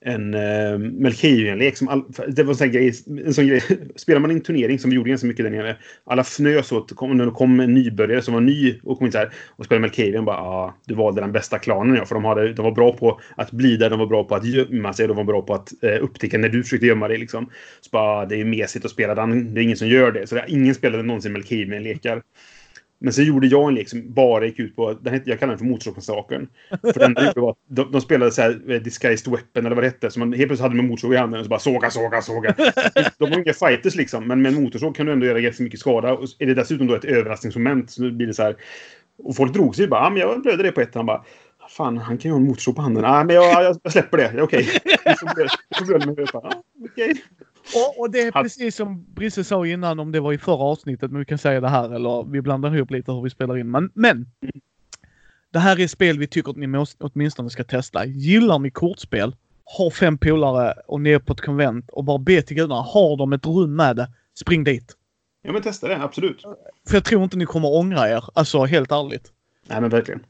en 0.04 0.34
eh, 0.34 0.72
uh, 0.72 0.78
Melchior-lek 0.78 1.76
som 1.76 1.88
all, 1.88 2.04
det 2.28 2.42
var 2.42 2.52
en 2.52 2.56
sån, 2.56 2.70
grej, 2.70 2.92
en 3.24 3.34
sån 3.34 3.46
grej. 3.46 3.62
Spelar 3.96 4.20
man 4.20 4.30
i 4.30 4.34
en 4.34 4.40
turnering 4.40 4.78
som 4.78 4.90
vi 4.90 4.96
gjorde 4.96 5.10
ganska 5.10 5.26
mycket 5.26 5.44
där 5.44 5.50
nere. 5.50 5.76
Alla 6.04 6.24
fnös 6.24 6.72
åt 6.72 6.96
kom, 6.96 7.16
när 7.16 7.26
det 7.26 7.32
kom 7.32 7.60
en 7.60 7.74
nybörjare 7.74 8.22
som 8.22 8.34
var 8.34 8.40
ny 8.40 8.80
och 8.82 8.98
kom 8.98 9.06
in 9.06 9.12
så 9.12 9.18
här 9.18 9.32
och 9.56 9.64
spelade 9.64 9.80
Melchior. 9.80 10.22
bara 10.22 10.36
ah, 10.36 10.74
du 10.86 10.94
valde 10.94 11.20
den 11.20 11.32
bästa 11.32 11.58
klanen 11.58 11.96
ja. 11.96 12.04
För 12.04 12.14
de, 12.14 12.24
hade, 12.24 12.52
de 12.52 12.62
var 12.62 12.72
bra 12.72 12.92
på 12.92 13.20
att 13.36 13.50
bli 13.50 13.76
där, 13.76 13.90
de 13.90 13.98
var 13.98 14.06
bra 14.06 14.24
på 14.24 14.34
att 14.34 14.44
gömma 14.44 14.92
sig, 14.92 15.08
de 15.08 15.16
var 15.16 15.24
bra 15.24 15.42
på 15.42 15.54
att 15.54 15.82
eh, 15.82 16.02
upptäcka 16.04 16.38
när 16.38 16.48
du 16.48 16.62
försökte 16.62 16.86
gömma 16.86 17.08
dig 17.08 17.18
liksom. 17.18 17.50
Så 17.80 17.88
bara, 17.92 18.26
det 18.26 18.34
är 18.34 18.38
ju 18.38 18.44
mesigt 18.44 18.84
att 18.84 18.90
spela 18.90 19.14
den. 19.14 19.54
Det 19.54 19.60
är 19.60 19.62
ingen 19.62 19.76
som 19.76 19.88
gör 19.88 20.12
det. 20.12 20.26
Så 20.26 20.34
det, 20.34 20.44
ingen 20.48 20.74
spelade 20.74 21.02
någonsin 21.02 21.32
Melchior 21.32 21.66
med 21.66 21.82
lekar. 21.82 22.22
Men 23.04 23.12
sen 23.12 23.24
gjorde 23.24 23.46
jag 23.46 23.68
en 23.68 23.74
lek 23.74 23.88
som 23.88 24.12
bara 24.12 24.46
gick 24.46 24.58
ut 24.58 24.76
på, 24.76 24.92
den 24.92 25.12
hette, 25.14 25.30
jag 25.30 25.38
kallar 25.38 25.50
den 25.50 25.58
för 25.58 25.64
Motorsågsmassakern. 25.64 26.48
För 26.82 26.98
den 26.98 27.26
gjorde 27.26 27.40
var, 27.40 27.54
de, 27.68 27.92
de 27.92 28.00
spelade 28.00 28.30
så 28.30 28.42
här 28.42 28.60
eh, 28.68 28.80
Disguised 28.80 29.32
Weapon 29.32 29.66
eller 29.66 29.76
vad 29.76 29.84
det 29.84 29.88
hette. 29.88 30.10
Så 30.10 30.18
man 30.18 30.32
helt 30.32 30.48
plötsligt 30.48 30.60
hade 30.62 30.74
man 30.74 30.86
motorsåg 30.86 31.14
i 31.14 31.16
handen 31.16 31.40
och 31.40 31.46
så 31.46 31.50
bara 31.50 31.60
såga, 31.60 31.90
såga, 31.90 32.22
såga. 32.22 32.54
De 33.18 33.30
var 33.30 33.38
inga 33.38 33.52
fighters 33.52 33.94
liksom, 33.94 34.26
men 34.28 34.42
med 34.42 34.54
en 34.54 34.62
motorsåg 34.62 34.96
kan 34.96 35.06
du 35.06 35.12
ändå 35.12 35.26
göra 35.26 35.40
ganska 35.40 35.62
mycket 35.62 35.80
skada. 35.80 36.12
Och 36.12 36.24
är 36.38 36.46
det 36.46 36.54
dessutom 36.54 36.86
då 36.86 36.94
ett 36.94 37.04
överraskningsmoment 37.04 37.90
så 37.90 38.10
blir 38.10 38.26
det 38.26 38.34
så 38.34 38.42
här. 38.42 38.56
Och 39.18 39.36
folk 39.36 39.52
drog 39.52 39.76
sig 39.76 39.86
bara, 39.88 40.00
ah, 40.00 40.10
men 40.10 40.18
jag 40.20 40.42
blödde 40.42 40.62
det 40.62 40.72
på 40.72 40.80
ett. 40.80 40.94
Han 40.94 41.06
bara, 41.06 41.24
fan 41.68 41.98
han 41.98 42.18
kan 42.18 42.28
ju 42.28 42.32
ha 42.32 42.40
en 42.40 42.46
motorsåg 42.46 42.76
på 42.76 42.82
handen. 42.82 43.04
Ah, 43.04 43.24
men 43.24 43.36
jag, 43.36 43.64
jag, 43.64 43.76
jag 43.82 43.92
släpper 43.92 44.18
det, 44.18 44.42
okej. 44.42 44.68
Blöda- 45.04 45.48
du 45.68 45.74
får 45.78 45.84
blöda 45.84 46.06
med 46.06 46.30
ah, 46.34 46.52
okej. 46.92 47.14
Och, 47.74 48.00
och 48.00 48.10
det 48.10 48.20
är 48.20 48.32
precis 48.32 48.76
som 48.76 49.04
Brisse 49.14 49.44
sa 49.44 49.66
innan 49.66 50.00
om 50.00 50.12
det 50.12 50.20
var 50.20 50.32
i 50.32 50.38
förra 50.38 50.62
avsnittet, 50.64 51.10
men 51.10 51.18
vi 51.18 51.24
kan 51.24 51.38
säga 51.38 51.60
det 51.60 51.68
här 51.68 51.94
eller 51.94 52.30
vi 52.30 52.42
blandar 52.42 52.76
ihop 52.76 52.90
lite 52.90 53.12
hur 53.12 53.22
vi 53.22 53.30
spelar 53.30 53.58
in. 53.58 53.70
Men, 53.70 53.90
men 53.94 54.26
det 55.52 55.58
här 55.58 55.80
är 55.80 55.86
spel 55.86 56.18
vi 56.18 56.26
tycker 56.26 56.50
att 56.50 56.56
ni 56.56 56.66
måste, 56.66 57.04
åtminstone 57.04 57.50
ska 57.50 57.64
testa. 57.64 58.06
Gillar 58.06 58.58
ni 58.58 58.70
kortspel, 58.70 59.36
har 59.64 59.90
fem 59.90 60.18
polare 60.18 60.74
och 60.86 61.00
ni 61.00 61.10
är 61.10 61.18
på 61.18 61.32
ett 61.32 61.40
konvent 61.40 61.90
och 61.90 62.04
bara 62.04 62.18
be 62.18 62.42
till 62.42 62.56
gudarna, 62.56 62.80
har 62.80 63.16
de 63.16 63.32
ett 63.32 63.46
rum 63.46 63.76
med 63.76 63.96
det, 63.96 64.08
spring 64.34 64.64
dit. 64.64 64.96
Ja 65.42 65.52
men 65.52 65.62
testa 65.62 65.88
det, 65.88 66.02
absolut. 66.02 66.42
För 66.88 66.96
jag 66.96 67.04
tror 67.04 67.24
inte 67.24 67.36
ni 67.36 67.46
kommer 67.46 67.74
ångra 67.74 68.08
er, 68.08 68.24
alltså 68.34 68.64
helt 68.64 68.92
ärligt. 68.92 69.32
Nej 69.66 69.80
men 69.80 69.90
verkligen. 69.90 70.20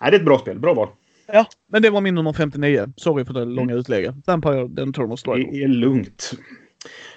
Nej, 0.00 0.10
det 0.10 0.16
är 0.16 0.20
ett 0.20 0.26
bra 0.26 0.38
spel. 0.38 0.58
Bra 0.58 0.74
val. 0.74 0.88
Ja, 1.32 1.46
men 1.68 1.82
det 1.82 1.90
var 1.90 2.00
min 2.00 2.14
nummer 2.14 2.32
59. 2.32 2.92
Sorry 2.96 3.24
för 3.24 3.34
det 3.34 3.44
långa 3.44 3.74
utlägget. 3.74 4.14
Vampire 4.26 4.68
The 4.76 4.82
Eternal 4.82 5.18
Struggle. 5.18 5.48
Det 5.52 5.62
är 5.62 5.68
lugnt. 5.68 6.32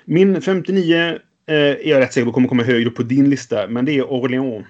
Min 0.06 0.42
59 0.42 1.20
eh, 1.48 1.56
är 1.56 1.88
jag 1.88 2.02
rätt 2.02 2.14
säker 2.14 2.26
på 2.26 2.32
kommer 2.32 2.48
komma 2.48 2.64
högre 2.64 2.90
på 2.90 3.04
din 3.04 3.30
lista, 3.30 3.68
men 3.68 3.86
det 3.86 3.92
är 3.92 4.04
Orléans. 4.04 4.66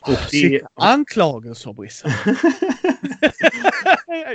Och 0.00 0.12
det 0.30 0.36
Shit, 0.38 0.62
anklagelser 0.74 1.72
Brisse. 1.72 2.08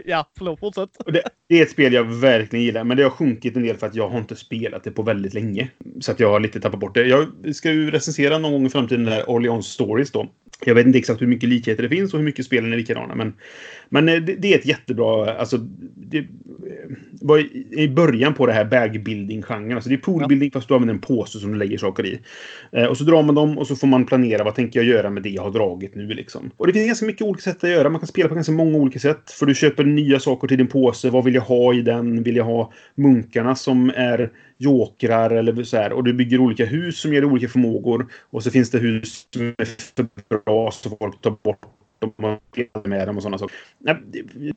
ja, 0.05 0.31
förlåt, 0.37 0.59
fortsätt. 0.59 0.89
Det, 1.05 1.23
det 1.49 1.59
är 1.59 1.63
ett 1.63 1.71
spel 1.71 1.93
jag 1.93 2.03
verkligen 2.03 2.65
gillar, 2.65 2.83
men 2.83 2.97
det 2.97 3.03
har 3.03 3.09
sjunkit 3.09 3.55
en 3.55 3.63
del 3.63 3.77
för 3.77 3.87
att 3.87 3.95
jag 3.95 4.09
har 4.09 4.19
inte 4.19 4.35
spelat 4.35 4.83
det 4.83 4.91
på 4.91 5.01
väldigt 5.01 5.33
länge. 5.33 5.69
Så 5.99 6.11
att 6.11 6.19
jag 6.19 6.29
har 6.29 6.39
lite 6.39 6.59
tappat 6.59 6.79
bort 6.79 6.93
det. 6.93 7.07
Jag 7.07 7.27
ska 7.55 7.71
ju 7.71 7.91
recensera 7.91 8.37
någon 8.37 8.51
gång 8.51 8.65
i 8.65 8.69
framtiden 8.69 9.03
den 9.03 9.13
här 9.13 9.29
Orleans 9.29 9.67
Stories 9.67 10.11
då. 10.11 10.27
Jag 10.65 10.75
vet 10.75 10.85
inte 10.85 10.99
exakt 10.99 11.21
hur 11.21 11.27
mycket 11.27 11.49
likheter 11.49 11.83
det 11.83 11.89
finns 11.89 12.13
och 12.13 12.19
hur 12.19 12.25
mycket 12.25 12.45
spelen 12.45 12.73
är 12.73 12.77
likadana, 12.77 13.15
men, 13.15 13.33
men 13.89 14.09
eh, 14.09 14.15
det, 14.15 14.35
det 14.35 14.53
är 14.53 14.57
ett 14.57 14.65
jättebra... 14.65 15.33
Alltså, 15.33 15.57
det 15.95 16.17
eh, 16.17 16.25
var 17.21 17.39
i, 17.79 17.89
början 17.89 18.33
på 18.33 18.45
det 18.45 18.53
här 18.53 18.65
bag-building-genren. 18.65 19.75
Alltså 19.75 19.89
det 19.89 19.95
är 19.95 19.97
poolbuilding 19.97 20.51
fast 20.51 20.67
du 20.67 20.73
använder 20.73 20.93
en 20.93 21.01
påse 21.01 21.39
som 21.39 21.51
du 21.51 21.57
lägger 21.57 21.77
saker 21.77 22.05
i. 22.05 22.19
Eh, 22.71 22.85
och 22.85 22.97
så 22.97 23.03
drar 23.03 23.23
man 23.23 23.35
dem 23.35 23.57
och 23.57 23.67
så 23.67 23.75
får 23.75 23.87
man 23.87 24.05
planera 24.05 24.43
vad 24.43 24.55
tänker 24.55 24.79
jag 24.79 24.87
göra 24.87 25.09
med 25.09 25.23
det 25.23 25.29
jag 25.29 25.43
har 25.43 25.51
dragit 25.51 25.95
nu 25.95 26.07
liksom. 26.07 26.51
Och 26.57 26.67
det 26.67 26.73
finns 26.73 26.87
ganska 26.87 27.05
mycket 27.05 27.21
olika 27.21 27.41
sätt 27.41 27.63
att 27.63 27.69
göra. 27.69 27.89
Man 27.89 27.99
kan 27.99 28.07
spela 28.07 28.29
på 28.29 28.35
ganska 28.35 28.53
många 28.53 28.77
olika 28.77 28.99
sätt. 28.99 29.31
För 29.31 29.45
du 29.45 29.55
köper 29.55 29.83
nya 29.83 30.19
saker 30.19 30.47
till 30.47 30.57
din 30.57 30.67
påse. 30.67 31.09
Vad 31.09 31.23
vill 31.23 31.35
jag 31.35 31.41
ha 31.41 31.73
i 31.73 31.81
den? 31.81 32.23
Vill 32.23 32.35
jag 32.35 32.45
ha 32.45 32.71
munkarna 32.95 33.55
som 33.55 33.91
är 33.95 34.31
jokrar 34.63 35.29
eller 35.29 35.63
så 35.63 35.77
här. 35.77 35.93
Och 35.93 36.03
du 36.03 36.13
bygger 36.13 36.39
olika 36.39 36.65
hus 36.65 36.99
som 36.99 37.13
ger 37.13 37.25
olika 37.25 37.47
förmågor. 37.47 38.07
Och 38.29 38.43
så 38.43 38.51
finns 38.51 38.71
det 38.71 38.79
hus 38.79 39.27
som 39.33 39.41
är 39.57 39.95
för 39.95 40.07
bra 40.45 40.71
så 40.71 40.97
folk 40.99 41.21
tar 41.21 41.35
bort 41.43 41.65
dem 41.99 42.37
och 42.73 42.87
med 42.87 43.07
dem 43.07 43.17
och 43.17 43.23
sådana 43.23 43.37
saker. 43.37 43.55
Nej, 43.79 43.97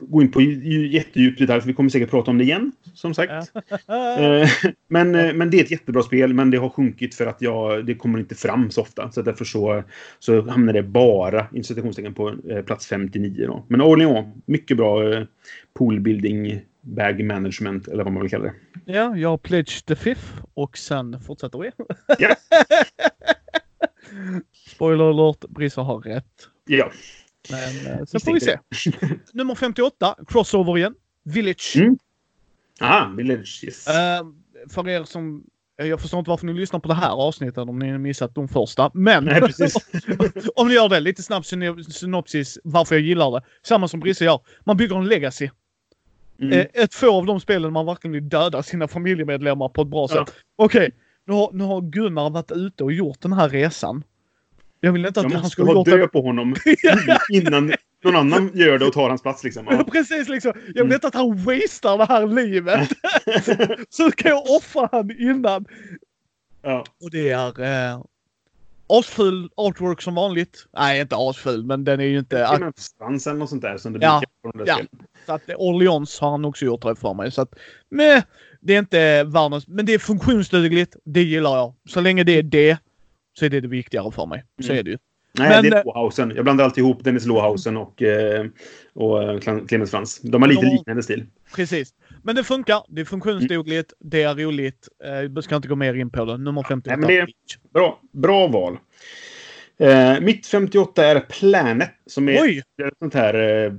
Gå 0.01 0.23
in 0.23 0.31
på 0.31 0.41
ju- 0.41 0.89
jättedjupt 0.89 1.39
detalj 1.39 1.61
för 1.61 1.69
vi 1.69 1.75
kommer 1.75 1.91
säkert 1.91 2.11
prata 2.11 2.31
om 2.31 2.39
det 2.39 2.45
igen. 2.45 2.73
Som 2.95 3.15
sagt. 3.15 3.33
Eh, 3.89 4.49
men, 4.89 5.15
eh, 5.15 5.33
men 5.35 5.51
det 5.51 5.61
är 5.61 5.65
ett 5.65 5.71
jättebra 5.71 6.03
spel, 6.03 6.35
men 6.35 6.51
det 6.51 6.59
har 6.59 6.69
sjunkit 6.69 7.15
för 7.15 7.27
att 7.27 7.43
jag, 7.43 7.87
det 7.87 7.95
kommer 7.95 8.19
inte 8.19 8.35
fram 8.35 8.71
så 8.71 8.81
ofta. 8.81 9.11
Så 9.13 9.23
därför 9.23 9.45
så, 9.45 9.83
så 10.19 10.43
hamnar 10.51 10.73
det 10.73 10.83
bara, 10.83 11.47
i 11.53 11.63
på 12.15 12.35
eh, 12.51 12.63
plats 12.63 12.87
59. 12.87 13.47
Då. 13.47 13.65
Men 13.69 13.81
Orléans, 13.81 14.27
mycket 14.47 14.77
bra 14.77 15.03
poolbuilding, 15.79 16.61
bag 16.87 17.25
management, 17.25 17.89
eller 17.89 18.05
vad 18.05 18.13
man 18.13 18.23
vill 18.23 18.31
kalla 18.31 18.45
det. 18.45 18.55
Ja, 18.93 19.17
jag 19.17 19.29
har 19.29 19.39
pledged 19.39 19.87
the 19.87 19.97
fifth 19.97 20.43
och 20.55 20.79
sen 20.79 21.21
fortsätter 21.21 21.59
vi. 21.59 21.71
Ja. 22.19 22.37
Spoiler 24.75 25.05
alert, 25.11 25.45
Brissa 25.49 25.83
har 25.83 25.99
rätt. 26.01 26.49
Ja. 26.67 26.91
Men 27.51 27.93
eh, 27.99 28.05
sen 28.05 28.21
får 28.21 28.33
vi 28.35 28.41
se. 28.41 28.59
Nummer 29.33 29.55
58, 29.55 30.15
Crossover 30.29 30.79
igen. 30.79 30.95
Village. 31.25 31.73
Mm. 31.77 31.99
Aha, 32.81 33.13
Village, 33.17 33.61
yes. 33.65 33.87
Eh, 33.87 34.27
för 34.69 34.89
er 34.89 35.05
som... 35.05 35.45
eh, 35.81 35.87
Jag 35.87 36.01
förstår 36.01 36.19
inte 36.19 36.31
varför 36.31 36.47
ni 36.47 36.53
lyssnar 36.53 36.81
på 36.81 36.89
det 36.89 36.95
här 36.95 37.11
avsnittet 37.11 37.59
om 37.59 37.79
ni 37.79 37.99
missat 37.99 38.35
de 38.35 38.49
första. 38.49 38.91
Men 38.95 39.25
Nej, 39.25 39.43
om 40.57 40.69
ni 40.69 40.75
gör 40.75 40.89
det, 40.89 41.01
lite 41.01 41.23
snabb 41.23 41.43
syno- 41.43 41.83
synopsis 41.91 42.59
varför 42.65 42.95
jag 42.95 43.03
gillar 43.03 43.31
det. 43.31 43.43
Samma 43.63 43.89
som 43.89 44.01
Brisse 44.01 44.25
gör. 44.25 44.41
Man 44.65 44.77
bygger 44.77 44.97
en 44.97 45.07
legacy. 45.09 45.51
Mm. 46.41 46.53
Eh, 46.59 46.67
ett 46.83 46.95
få 46.95 47.13
av 47.17 47.27
de 47.27 47.41
spelen 47.41 47.73
man 47.73 47.87
verkligen 47.87 48.13
vill 48.13 48.29
döda 48.29 48.63
sina 48.63 48.89
familjemedlemmar 48.89 49.69
på 49.69 49.83
ett 49.83 49.89
bra 49.89 50.07
Ja. 50.11 50.27
sätt. 50.27 50.35
Okej, 50.57 50.91
nu, 51.27 51.33
har, 51.35 51.51
nu 51.53 51.65
har 51.65 51.81
Gunnar 51.81 52.31
varit 52.31 52.53
ute 52.53 52.85
och 52.85 52.93
gjort 52.93 53.21
den 53.21 53.33
här 53.33 53.49
resan. 53.49 54.05
Jag 54.81 54.93
vill 54.93 55.07
inte 55.07 55.21
att 55.21 55.33
han 55.33 55.51
skulle 55.51 55.73
ha 55.73 55.85
dö 55.85 56.09
på 56.09 56.21
honom 56.23 56.55
innan 57.33 57.73
någon 58.05 58.17
annan 58.17 58.51
gör 58.55 58.79
det 58.79 58.85
och 58.85 58.93
tar 58.93 59.09
hans 59.09 59.23
plats. 59.23 59.45
Liksom. 59.45 59.67
Ja. 59.71 59.85
Precis 59.93 60.29
liksom. 60.29 60.53
Jag 60.67 60.73
vill 60.73 60.81
Mm. 60.83 60.93
inte 60.95 61.07
att 61.07 61.15
han 61.15 61.37
wastear 61.37 61.99
det 61.99 62.05
här 62.05 62.27
livet. 62.27 62.89
Så 63.89 64.11
kan 64.11 64.31
jag 64.31 64.43
offra 64.51 64.89
han 64.93 65.11
innan. 65.21 65.65
Ja. 66.63 66.85
Och 67.03 67.11
det 67.11 67.29
är 67.31 67.61
eh, 67.93 68.01
asful 68.89 69.51
artwork 69.57 70.03
som 70.03 70.15
vanligt. 70.15 70.67
Nej, 70.73 71.01
inte 71.01 71.17
asful, 71.19 71.65
men 71.65 71.85
den 71.85 72.01
är 72.01 72.05
ju 72.05 72.19
inte... 72.19 72.37
Ja, 72.37 72.57
men 72.61 72.73
Frans 72.99 73.27
eller 73.27 73.39
något 73.39 73.49
sånt 73.51 73.63
där 73.63 73.77
som 73.79 73.93
det 73.93 73.99
Ja. 74.03 74.23
brukar 74.43 74.59
de 74.59 74.69
Ja. 74.71 74.75
spelen. 74.75 75.07
Så 75.27 75.33
att 75.33 75.49
eh, 75.49 75.55
Orleans 75.59 76.21
har 76.21 76.31
han 76.31 76.45
också 76.45 76.65
gjort 76.65 76.83
det 76.83 76.97
för 76.97 77.15
mig. 77.15 77.31
Så 77.31 77.43
att, 77.43 77.55
meh, 77.91 78.23
det 78.61 78.75
är 78.75 78.79
inte 78.79 79.25
världens... 79.25 79.69
Men 79.69 79.87
det 79.87 79.95
är 79.95 79.99
funktionsdugligt. 79.99 80.97
Det 81.05 81.23
gillar 81.23 81.57
jag. 81.57 81.75
Så 81.89 82.01
länge 82.01 82.25
det 82.25 82.33
är 82.39 82.43
det 82.43 82.79
så 83.39 83.45
är 83.45 83.51
det 83.51 83.61
det 83.61 83.69
viktigare 83.69 84.13
för 84.13 84.27
mig. 84.27 84.45
Så 84.63 84.69
Mm. 84.73 84.79
är 84.79 84.83
det 84.83 84.91
ju. 84.91 84.99
Nej, 85.39 85.49
Men, 85.49 85.63
det 85.65 85.69
eh, 85.77 85.81
är 85.81 85.85
Lohausen. 85.85 86.33
Jag 86.37 86.45
blandar 86.45 86.65
alltid 86.65 86.85
ihop 86.85 87.05
Dennis 87.05 87.27
Lohausen 87.27 87.77
och, 87.77 88.03
eh, 88.03 88.47
och 88.95 89.23
eh, 89.23 89.39
Clem- 89.41 89.67
Clemens 89.67 89.91
Frans. 89.91 90.21
De 90.21 90.43
har 90.43 90.49
lite 90.49 90.63
De 90.63 90.73
liknande 90.73 91.03
stil. 91.03 91.27
Precis. 91.57 91.89
Men 92.23 92.35
det 92.37 92.45
funkar. 92.45 92.83
Det 92.89 93.01
är 93.01 93.05
funktionsdugligt. 93.05 93.93
Det 94.01 94.23
är 94.23 94.35
roligt. 94.35 94.89
Eh, 95.05 95.11
Jag 95.13 95.45
ska 95.45 95.57
inte 95.57 95.69
gå 95.69 95.77
mer 95.77 95.95
in 95.95 96.11
på 96.11 96.25
det. 96.25 96.39
Nummer 96.39 96.63
58. 96.63 96.97
Nej, 96.97 97.17
men 97.19 97.27
det- 97.27 97.33
Bra, 97.75 98.01
bra 98.13 98.47
val. 98.47 98.79
Eh, 99.79 100.21
mitt 100.21 100.47
58 100.47 101.05
är 101.07 101.21
Planet. 101.21 101.91
Som 102.07 102.29
är 102.29 102.43
Oj! 102.43 102.59
ett 102.59 102.95
sånt 102.99 103.15
här 103.15 103.65
eh, 103.65 103.73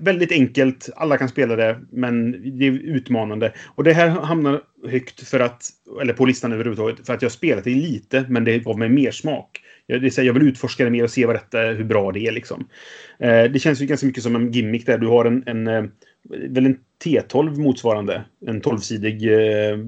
väldigt 0.00 0.32
enkelt. 0.32 0.90
Alla 0.96 1.18
kan 1.18 1.28
spela 1.28 1.56
det, 1.56 1.78
men 1.92 2.30
det 2.58 2.66
är 2.66 2.72
utmanande. 2.72 3.52
Och 3.74 3.84
det 3.84 3.92
här 3.92 4.08
hamnar 4.08 4.60
högt 4.88 5.28
för 5.28 5.40
att, 5.40 5.68
eller 6.02 6.12
på 6.12 6.24
listan 6.26 6.52
överhuvudtaget, 6.52 7.06
för 7.06 7.14
att 7.14 7.22
jag 7.22 7.32
spelat 7.32 7.64
det 7.64 7.70
lite, 7.70 8.24
men 8.28 8.44
det 8.44 8.58
gav 8.58 8.78
mig 8.78 8.88
mer 8.88 9.10
smak. 9.10 9.60
Jag, 9.86 10.02
det 10.02 10.18
är 10.18 10.22
jag 10.22 10.34
vill 10.34 10.48
utforska 10.48 10.84
det 10.84 10.90
mer 10.90 11.04
och 11.04 11.10
se 11.10 11.26
vad 11.26 11.36
detta, 11.36 11.58
hur 11.58 11.84
bra 11.84 12.12
det 12.12 12.26
är. 12.26 12.32
Liksom. 12.32 12.68
Eh, 13.18 13.44
det 13.44 13.58
känns 13.58 13.82
ju 13.82 13.86
ganska 13.86 14.06
mycket 14.06 14.22
som 14.22 14.36
en 14.36 14.52
gimmick 14.52 14.86
där. 14.86 14.98
Du 14.98 15.06
har 15.06 15.24
en, 15.24 15.42
en 15.46 15.66
eh, 15.66 15.84
väl 16.48 16.66
en 16.66 16.78
T12 17.04 17.58
motsvarande. 17.58 18.24
En 18.46 18.62
12-sidig 18.62 19.32
eh, 19.32 19.78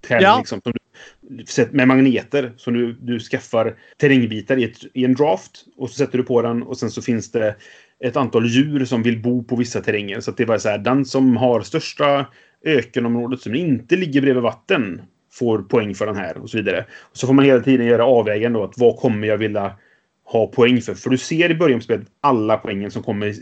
tävling. 0.00 0.26
Ja. 0.26 0.38
Liksom, 0.38 0.60
som 0.62 0.72
du, 0.72 1.66
med 1.70 1.88
magneter. 1.88 2.52
Som 2.56 2.74
du, 2.74 2.92
du 2.92 3.20
skaffar 3.20 3.76
terrängbitar 3.96 4.56
i, 4.56 4.64
ett, 4.64 4.78
i 4.94 5.04
en 5.04 5.14
draft. 5.14 5.64
Och 5.76 5.90
så 5.90 5.96
sätter 5.96 6.18
du 6.18 6.24
på 6.24 6.42
den 6.42 6.62
och 6.62 6.78
sen 6.78 6.90
så 6.90 7.02
finns 7.02 7.30
det 7.30 7.56
ett 8.04 8.16
antal 8.16 8.46
djur 8.46 8.84
som 8.84 9.02
vill 9.02 9.22
bo 9.22 9.44
på 9.44 9.56
vissa 9.56 9.80
terränger. 9.80 10.20
Så 10.20 10.30
det 10.30 10.44
var 10.44 10.58
så 10.58 10.68
här, 10.68 10.78
den 10.78 11.04
som 11.04 11.36
har 11.36 11.60
största 11.60 12.26
ökenområdet 12.64 13.40
som 13.40 13.54
inte 13.54 13.96
ligger 13.96 14.20
bredvid 14.20 14.42
vatten 14.42 15.02
får 15.32 15.62
poäng 15.62 15.94
för 15.94 16.06
den 16.06 16.16
här 16.16 16.38
och 16.38 16.50
så 16.50 16.56
vidare. 16.56 16.86
Och 17.00 17.16
så 17.16 17.26
får 17.26 17.34
man 17.34 17.44
hela 17.44 17.60
tiden 17.60 17.86
göra 17.86 18.04
avvägen 18.04 18.52
då 18.52 18.64
att 18.64 18.78
vad 18.78 18.96
kommer 18.96 19.28
jag 19.28 19.38
vilja 19.38 19.76
ha 20.24 20.46
poäng 20.46 20.80
för? 20.80 20.94
För 20.94 21.10
du 21.10 21.18
ser 21.18 21.50
i 21.50 21.54
början 21.54 21.78
på 21.80 21.84
spelet 21.84 22.06
alla 22.20 22.56
poängen 22.56 22.90
som 22.90 23.02
kommer, 23.02 23.34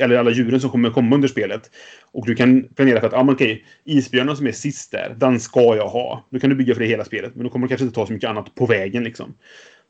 eller 0.00 0.16
alla 0.16 0.30
djuren 0.30 0.60
som 0.60 0.70
kommer 0.70 0.90
komma 0.90 1.14
under 1.14 1.28
spelet. 1.28 1.70
Och 2.12 2.26
du 2.26 2.34
kan 2.34 2.62
planera 2.62 3.00
för 3.00 3.06
att, 3.06 3.12
ja 3.12 3.18
ah, 3.18 3.24
men 3.24 3.34
okej, 3.34 3.64
isbjörnen 3.84 4.36
som 4.36 4.46
är 4.46 4.52
sist 4.52 4.92
där, 4.92 5.16
den 5.18 5.40
ska 5.40 5.76
jag 5.76 5.88
ha. 5.88 6.26
Då 6.30 6.40
kan 6.40 6.50
du 6.50 6.56
bygga 6.56 6.74
för 6.74 6.80
det 6.80 6.88
hela 6.88 7.04
spelet, 7.04 7.34
men 7.34 7.44
då 7.44 7.50
kommer 7.50 7.66
du 7.66 7.68
kanske 7.68 7.84
inte 7.84 7.94
ta 7.94 8.06
så 8.06 8.12
mycket 8.12 8.30
annat 8.30 8.54
på 8.54 8.66
vägen 8.66 9.04
liksom. 9.04 9.34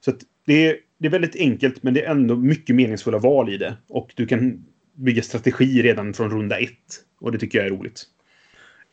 Så 0.05 0.11
att 0.11 0.19
det, 0.47 0.67
är, 0.67 0.77
det 0.99 1.07
är 1.07 1.11
väldigt 1.11 1.37
enkelt, 1.37 1.83
men 1.83 1.95
det 1.95 2.05
är 2.05 2.11
ändå 2.11 2.37
mycket 2.37 2.77
meningsfulla 2.77 3.19
val 3.19 3.53
i 3.53 3.57
det. 3.57 3.77
Och 3.89 4.13
du 4.15 4.27
kan 4.27 4.65
bygga 4.95 5.23
strategi 5.23 5.83
redan 5.83 6.15
från 6.15 6.31
runda 6.31 6.59
ett. 6.59 7.05
Och 7.21 7.33
det 7.33 7.39
tycker 7.39 7.59
jag 7.59 7.67
är 7.67 7.71
roligt. 7.71 8.03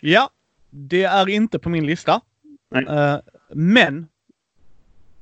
Ja, 0.01 0.29
det 0.69 1.03
är 1.03 1.29
inte 1.29 1.59
på 1.59 1.69
min 1.69 1.85
lista. 1.85 2.21
Eh, 2.75 3.15
men... 3.53 4.07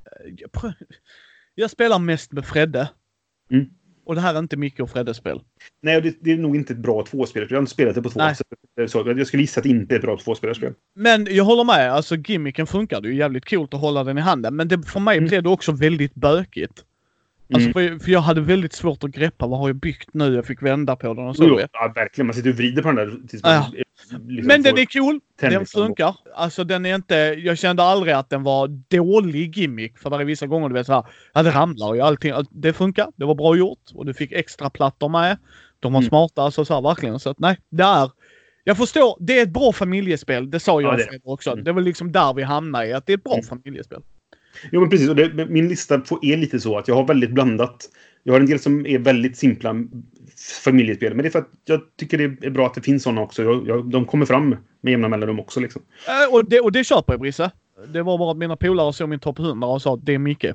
eh, 0.05 0.33
jag 0.37 0.73
Jag 1.55 1.69
spelar 1.71 1.99
mest 1.99 2.31
med 2.31 2.45
Fredde. 2.45 2.89
Mm. 3.51 3.65
Och 4.05 4.15
det 4.15 4.21
här 4.21 4.33
är 4.35 4.39
inte 4.39 4.57
Micke 4.57 4.79
och 4.79 4.89
Freddes 4.89 5.17
spel. 5.17 5.41
Nej, 5.81 6.01
det, 6.01 6.15
det 6.21 6.31
är 6.31 6.37
nog 6.37 6.55
inte 6.55 6.73
ett 6.73 6.79
bra 6.79 7.05
tvåspelare. 7.05 7.47
Jag 7.49 7.57
har 7.57 7.61
inte 7.61 7.71
spelat 7.71 7.95
det 7.95 8.01
på 8.01 8.09
två. 8.09 8.19
Nej. 8.19 8.35
Så, 8.87 9.03
jag 9.17 9.27
skulle 9.27 9.43
gissa 9.43 9.59
att 9.59 9.63
det 9.63 9.69
inte 9.69 9.95
är 9.95 9.99
ett 9.99 10.05
bra 10.05 10.17
tvåspelarspel. 10.17 10.73
Men 10.95 11.27
jag 11.29 11.43
håller 11.43 11.63
med, 11.63 11.91
alltså 11.91 12.15
gimmicken 12.15 12.67
funkar. 12.67 13.01
Det 13.01 13.07
är 13.07 13.11
ju 13.11 13.17
jävligt 13.17 13.49
coolt 13.49 13.73
att 13.73 13.79
hålla 13.79 14.03
den 14.03 14.17
i 14.17 14.21
handen. 14.21 14.55
Men 14.55 14.67
det, 14.67 14.83
för 14.83 14.99
mig 14.99 15.17
Mm. 15.17 15.27
blev 15.27 15.43
det 15.43 15.49
också 15.49 15.71
väldigt 15.71 16.15
bökigt. 16.15 16.85
Alltså 17.53 17.69
Mm. 17.69 17.73
för, 17.99 18.03
för 18.05 18.11
jag 18.11 18.19
hade 18.19 18.41
väldigt 18.41 18.73
svårt 18.73 19.03
att 19.03 19.11
greppa. 19.11 19.47
Vad 19.47 19.59
har 19.59 19.69
jag 19.69 19.75
byggt 19.75 20.13
nu? 20.13 20.33
Jag 20.35 20.45
fick 20.45 20.61
vända 20.61 20.95
på 20.95 21.13
den 21.13 21.27
och 21.27 21.35
så. 21.35 21.43
Jo, 21.47 21.59
ja, 21.73 21.91
verkligen. 21.95 22.27
Man 22.27 22.33
sitter 22.33 22.49
och 22.49 22.55
vrider 22.55 22.81
på 22.81 22.87
den 22.91 22.95
där 22.95 23.27
tills 23.27 23.43
man 23.43 23.51
Ja. 23.53 23.71
Liksom 24.11 24.47
Men 24.47 24.63
den 24.63 24.77
är 24.77 24.85
cool. 24.85 25.19
Den 25.39 25.51
tennis. 25.51 25.71
funkar. 25.71 26.15
Alltså 26.35 26.63
den 26.63 26.85
är 26.85 26.95
inte... 26.95 27.15
Jag 27.15 27.57
kände 27.57 27.83
aldrig 27.83 28.13
att 28.13 28.29
den 28.29 28.43
var 28.43 28.67
dålig 28.67 29.57
gimmick. 29.57 29.97
För 29.97 30.09
det 30.09 30.15
är 30.15 30.25
vissa 30.25 30.47
gånger 30.47 30.69
du 30.69 30.73
vet 30.73 30.85
såhär, 30.87 31.03
ja 31.33 31.43
det 31.43 31.51
ramlar 31.51 31.93
ju 31.95 32.01
allting. 32.01 32.33
Det 32.51 32.73
funkar. 32.73 33.07
Det 33.15 33.25
var 33.25 33.35
bra 33.35 33.55
gjort. 33.57 33.79
Och 33.93 34.05
du 34.05 34.13
fick 34.13 34.31
extra 34.31 34.69
plattor 34.69 35.09
med. 35.09 35.37
De 35.79 35.93
var 35.93 35.99
Mm. 35.99 36.09
smarta, 36.09 36.41
alltså 36.41 36.65
så 36.65 36.73
här, 36.73 36.81
verkligen. 36.81 37.19
Så 37.19 37.29
att 37.29 37.39
nej, 37.39 37.57
det 37.69 37.83
är... 37.83 38.11
Jag 38.63 38.77
förstår, 38.77 39.17
det 39.19 39.39
är 39.39 39.43
ett 39.43 39.53
bra 39.53 39.71
familjespel. 39.73 40.51
Det 40.51 40.59
sa 40.59 40.81
jag 40.81 40.93
Ja, 40.99 41.05
det 41.11 41.19
och 41.23 41.33
också. 41.33 41.51
Mm. 41.51 41.63
Det 41.63 41.71
var 41.71 41.81
liksom 41.81 42.11
där 42.11 42.33
vi 42.33 42.43
hamnade 42.43 42.87
i, 42.87 42.93
att 42.93 43.05
det 43.05 43.13
är 43.13 43.17
ett 43.17 43.23
bra 43.23 43.33
Mm. 43.33 43.45
familjespel. 43.45 44.01
Jo, 44.71 44.79
men 44.81 44.89
precis. 44.89 45.09
Och 45.09 45.15
det, 45.15 45.45
min 45.49 45.67
lista 45.67 46.01
får- 46.01 46.25
är 46.25 46.37
lite 46.37 46.59
så 46.59 46.77
att 46.77 46.87
jag 46.87 46.95
har 46.95 47.07
väldigt 47.07 47.31
blandat. 47.31 47.89
Jag 48.23 48.33
har 48.33 48.39
en 48.39 48.45
del 48.45 48.59
som 48.59 48.85
är 48.85 48.99
väldigt 48.99 49.37
simpla 49.37 49.75
familjespel. 50.63 51.13
Men 51.13 51.23
det 51.23 51.29
är 51.29 51.31
för 51.31 51.39
att 51.39 51.49
jag 51.65 51.81
tycker 51.97 52.17
det 52.17 52.45
är 52.47 52.49
bra 52.49 52.65
att 52.65 52.73
det 52.73 52.81
finns 52.81 53.03
sådana 53.03 53.21
också. 53.21 53.43
Jag, 53.43 53.67
jag, 53.67 53.89
de 53.89 54.05
kommer 54.05 54.25
fram 54.25 54.55
med 54.81 54.91
jämna 54.91 55.07
mellanrum 55.07 55.39
också. 55.39 55.59
Liksom. 55.59 55.81
Äh, 56.07 56.33
och, 56.35 56.49
det, 56.49 56.59
och 56.59 56.71
det 56.71 56.83
köper 56.83 57.13
jag 57.13 57.19
Brisse. 57.19 57.51
Det 57.93 58.01
var 58.03 58.17
bara 58.17 58.31
att 58.31 58.37
mina 58.37 58.55
polare 58.57 58.93
såg 58.93 59.09
min 59.09 59.19
topp 59.19 59.39
100 59.39 59.67
och 59.67 59.81
sa 59.81 59.93
att 59.93 60.05
det 60.05 60.13
är 60.13 60.17
Micke. 60.19 60.45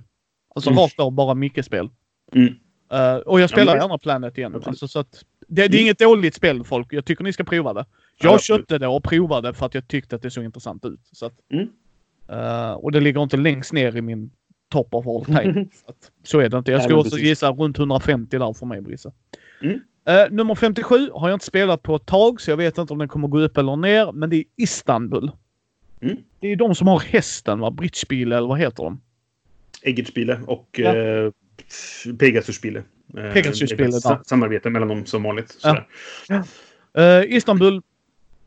Alltså 0.54 0.70
Mm. 0.70 0.82
rakt 0.82 1.00
av 1.00 1.12
bara 1.12 1.34
Micke-spel. 1.34 1.88
Mm. 2.34 2.54
Eh, 2.92 3.14
och 3.16 3.40
jag 3.40 3.50
spelar 3.50 3.66
men 3.66 3.74
det- 3.76 3.82
gärna 3.84 3.98
Planet 3.98 4.38
igen. 4.38 4.62
Alltså, 4.66 4.88
så 4.88 4.98
att, 4.98 5.24
det, 5.48 5.54
det 5.54 5.62
är 5.62 5.68
Mm. 5.68 5.80
inget 5.80 5.98
dåligt 5.98 6.34
spel 6.34 6.64
folk. 6.64 6.92
Jag 6.92 7.04
tycker 7.04 7.24
ni 7.24 7.32
ska 7.32 7.44
prova 7.44 7.72
det. 7.72 7.84
Jag 8.22 8.32
Ja, 8.34 8.38
köpte 8.38 8.78
det 8.78 8.86
och 8.86 9.04
provade 9.04 9.54
för 9.54 9.66
att 9.66 9.74
jag 9.74 9.88
tyckte 9.88 10.16
att 10.16 10.22
det 10.22 10.30
såg 10.30 10.44
intressant 10.44 10.84
ut. 10.84 11.00
Så 11.12 11.26
att, 11.26 11.34
Mm. 11.52 11.68
eh, 12.28 12.70
och 12.72 12.92
det 12.92 13.00
ligger 13.00 13.22
inte 13.22 13.36
längst 13.36 13.72
ner 13.72 13.96
i 13.96 14.00
min 14.02 14.30
top 14.72 14.94
of 14.94 15.06
all 15.06 15.24
time. 15.24 15.52
så, 15.84 15.90
att, 15.90 16.10
så 16.22 16.38
är 16.40 16.48
det 16.48 16.58
inte. 16.58 16.72
Jag 16.72 16.80
skulle 16.82 16.94
men 16.96 17.00
också 17.00 17.10
precis. 17.10 17.28
gissa 17.28 17.50
runt 17.50 17.78
150 17.78 18.38
där 18.38 18.52
för 18.52 18.66
mig 18.66 18.80
Brisse. 18.80 19.12
Mm. 19.62 19.80
Eh, 20.04 20.30
nummer 20.30 20.54
57 20.54 21.10
har 21.12 21.28
jag 21.28 21.36
inte 21.36 21.46
spelat 21.46 21.82
på 21.82 21.96
ett 21.96 22.06
tag 22.06 22.40
så 22.40 22.50
jag 22.50 22.56
vet 22.56 22.78
inte 22.78 22.92
om 22.92 22.98
den 22.98 23.08
kommer 23.08 23.28
gå 23.28 23.40
upp 23.40 23.58
eller 23.58 23.76
ner. 23.76 24.12
Men 24.12 24.30
det 24.30 24.36
är 24.36 24.44
Istanbul. 24.56 25.30
Mm. 26.00 26.16
Det 26.40 26.52
är 26.52 26.56
de 26.56 26.74
som 26.74 26.86
har 26.88 27.00
hästen 27.00 27.60
va? 27.60 27.70
Bridgespil 27.70 28.32
eller 28.32 28.48
vad 28.48 28.58
heter 28.58 28.82
de? 28.82 29.00
Eggertspile 29.82 30.40
och 30.46 30.68
Ja. 30.82 30.96
eh, 30.96 31.30
Pegasusspile. 32.18 32.82
Eh, 33.16 33.98
ja. 34.04 34.22
Samarbete 34.24 34.70
mellan 34.70 34.88
dem 34.88 35.06
som 35.06 35.22
vanligt. 35.22 35.58
Ja. 35.62 35.84
Eh, 37.02 37.24
Istanbul. 37.36 37.82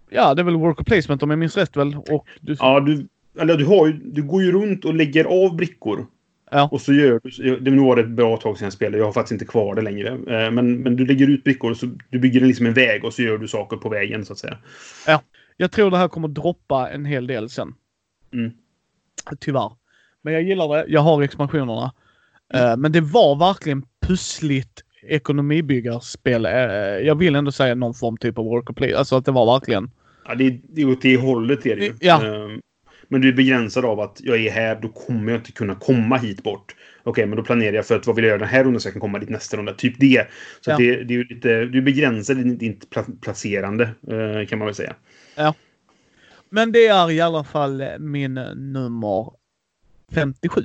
Ja, 0.09 0.33
det 0.33 0.41
är 0.41 0.43
väl 0.43 0.55
worker 0.55 0.83
placement 0.83 1.23
om 1.23 1.29
jag 1.29 1.39
minns 1.39 1.57
rätt 1.57 1.77
väl. 1.77 1.95
Och 1.97 2.27
du, 2.41 2.55
Ja, 2.59 2.79
du, 2.79 3.07
eller 3.39 3.57
du, 3.57 3.65
har 3.65 3.87
ju, 3.87 3.93
du 3.93 4.23
går 4.23 4.43
ju 4.43 4.51
runt 4.51 4.85
och 4.85 4.93
lägger 4.93 5.25
av 5.25 5.55
brickor. 5.55 6.05
Ja. 6.53 6.69
Och 6.71 6.81
så 6.81 6.93
gör 6.93 7.19
du... 7.23 7.59
Det 7.59 7.71
var 7.71 7.97
ett 7.97 8.07
bra 8.09 8.37
tag 8.37 8.57
sedan 8.57 8.65
jag 8.65 8.73
spelade. 8.73 8.97
Jag 8.97 9.05
har 9.05 9.11
faktiskt 9.13 9.31
inte 9.31 9.45
kvar 9.45 9.75
det 9.75 9.81
längre. 9.81 10.09
Eh, 10.09 10.51
Men, 10.51 10.77
men 10.77 10.95
du 10.95 11.05
lägger 11.05 11.27
ut 11.29 11.43
brickor 11.43 11.71
och 11.71 11.77
så 11.77 11.89
du 12.09 12.19
bygger 12.19 12.41
liksom 12.41 12.65
en 12.65 12.73
väg 12.73 13.03
och 13.05 13.13
så 13.13 13.21
gör 13.21 13.37
du 13.37 13.47
saker 13.47 13.77
på 13.77 13.89
vägen 13.89 14.25
så 14.25 14.33
att 14.33 14.39
säga. 14.39 14.57
Jag 15.57 15.71
tror 15.71 15.91
det 15.91 15.97
här 15.97 16.07
kommer 16.07 16.27
droppa 16.27 16.89
en 16.89 17.05
hel 17.05 17.27
del 17.27 17.49
sen. 17.49 17.73
Mm. 18.33 18.51
Tyvärr. 19.39 19.71
Men 20.21 20.33
jag 20.33 20.43
gillar 20.43 20.67
det. 20.77 20.85
Jag 20.87 21.01
har 21.01 21.21
expansionerna. 21.21 21.93
Eh, 22.53 22.77
men 22.77 22.91
det 22.91 23.01
var 23.01 23.35
verkligen 23.35 23.83
pussligt 24.07 24.83
ekonomibyggarspel. 25.07 26.45
Eh, 26.45 26.51
jag 27.07 27.15
vill 27.15 27.35
ändå 27.35 27.51
säga 27.51 27.75
någon 27.75 27.93
form 27.93 28.17
typ 28.17 28.37
av 28.37 28.45
worker 28.45 28.73
play. 28.73 28.93
Alltså 28.93 29.15
att 29.15 29.25
det 29.25 29.31
var 29.31 29.45
verkligen... 29.45 29.91
Ja, 30.27 30.35
det, 30.35 30.59
är- 30.77 30.85
åt 30.91 31.01
det 31.01 31.17
hållet 31.17 31.65
är 31.65 31.75
det 31.75 31.85
ju. 31.85 31.93
Ja. 31.99 32.25
Eh, 32.27 32.47
Men 33.13 33.21
du 33.21 33.27
är 33.27 33.33
begränsad 33.33 33.85
av 33.85 33.99
att 33.99 34.21
jag 34.23 34.39
är 34.45 34.51
här, 34.51 34.79
då 34.81 34.87
kommer 34.87 35.31
jag 35.31 35.39
inte 35.39 35.51
kunna 35.51 35.75
komma 35.75 36.17
hit 36.17 36.43
bort. 36.43 36.75
Okej, 37.03 37.25
men 37.25 37.37
då 37.37 37.43
planerar 37.43 37.73
jag 37.73 37.85
för 37.85 37.95
att 37.95 38.07
vad 38.07 38.15
vill 38.15 38.25
jag 38.25 38.29
göra 38.29 38.39
den 38.39 38.47
här 38.47 38.63
rundan 38.63 38.81
så 38.81 38.87
jag 38.87 38.93
kan 38.93 39.01
komma 39.01 39.19
dit 39.19 39.29
nästa 39.29 39.57
runda. 39.57 39.73
Typ 39.73 39.93
det. 39.99 40.27
Så 40.61 40.71
Ja. 40.71 40.77
det, 40.77 41.03
det 41.03 41.13
är 41.15 41.25
lite... 41.29 41.65
Du 41.65 41.77
är 41.77 41.81
begränsad 41.81 42.39
i 42.39 42.43
ditt 42.43 42.89
pla- 42.89 43.21
placerande, 43.21 43.83
eh, 43.83 44.47
kan 44.47 44.59
man 44.59 44.65
väl 44.65 44.75
säga. 44.75 44.95
Men 46.49 46.71
det 46.71 46.87
är 46.87 47.11
i 47.11 47.21
alla 47.21 47.43
fall 47.43 47.83
min 47.99 48.33
nummer 48.55 49.31
57. 50.13 50.61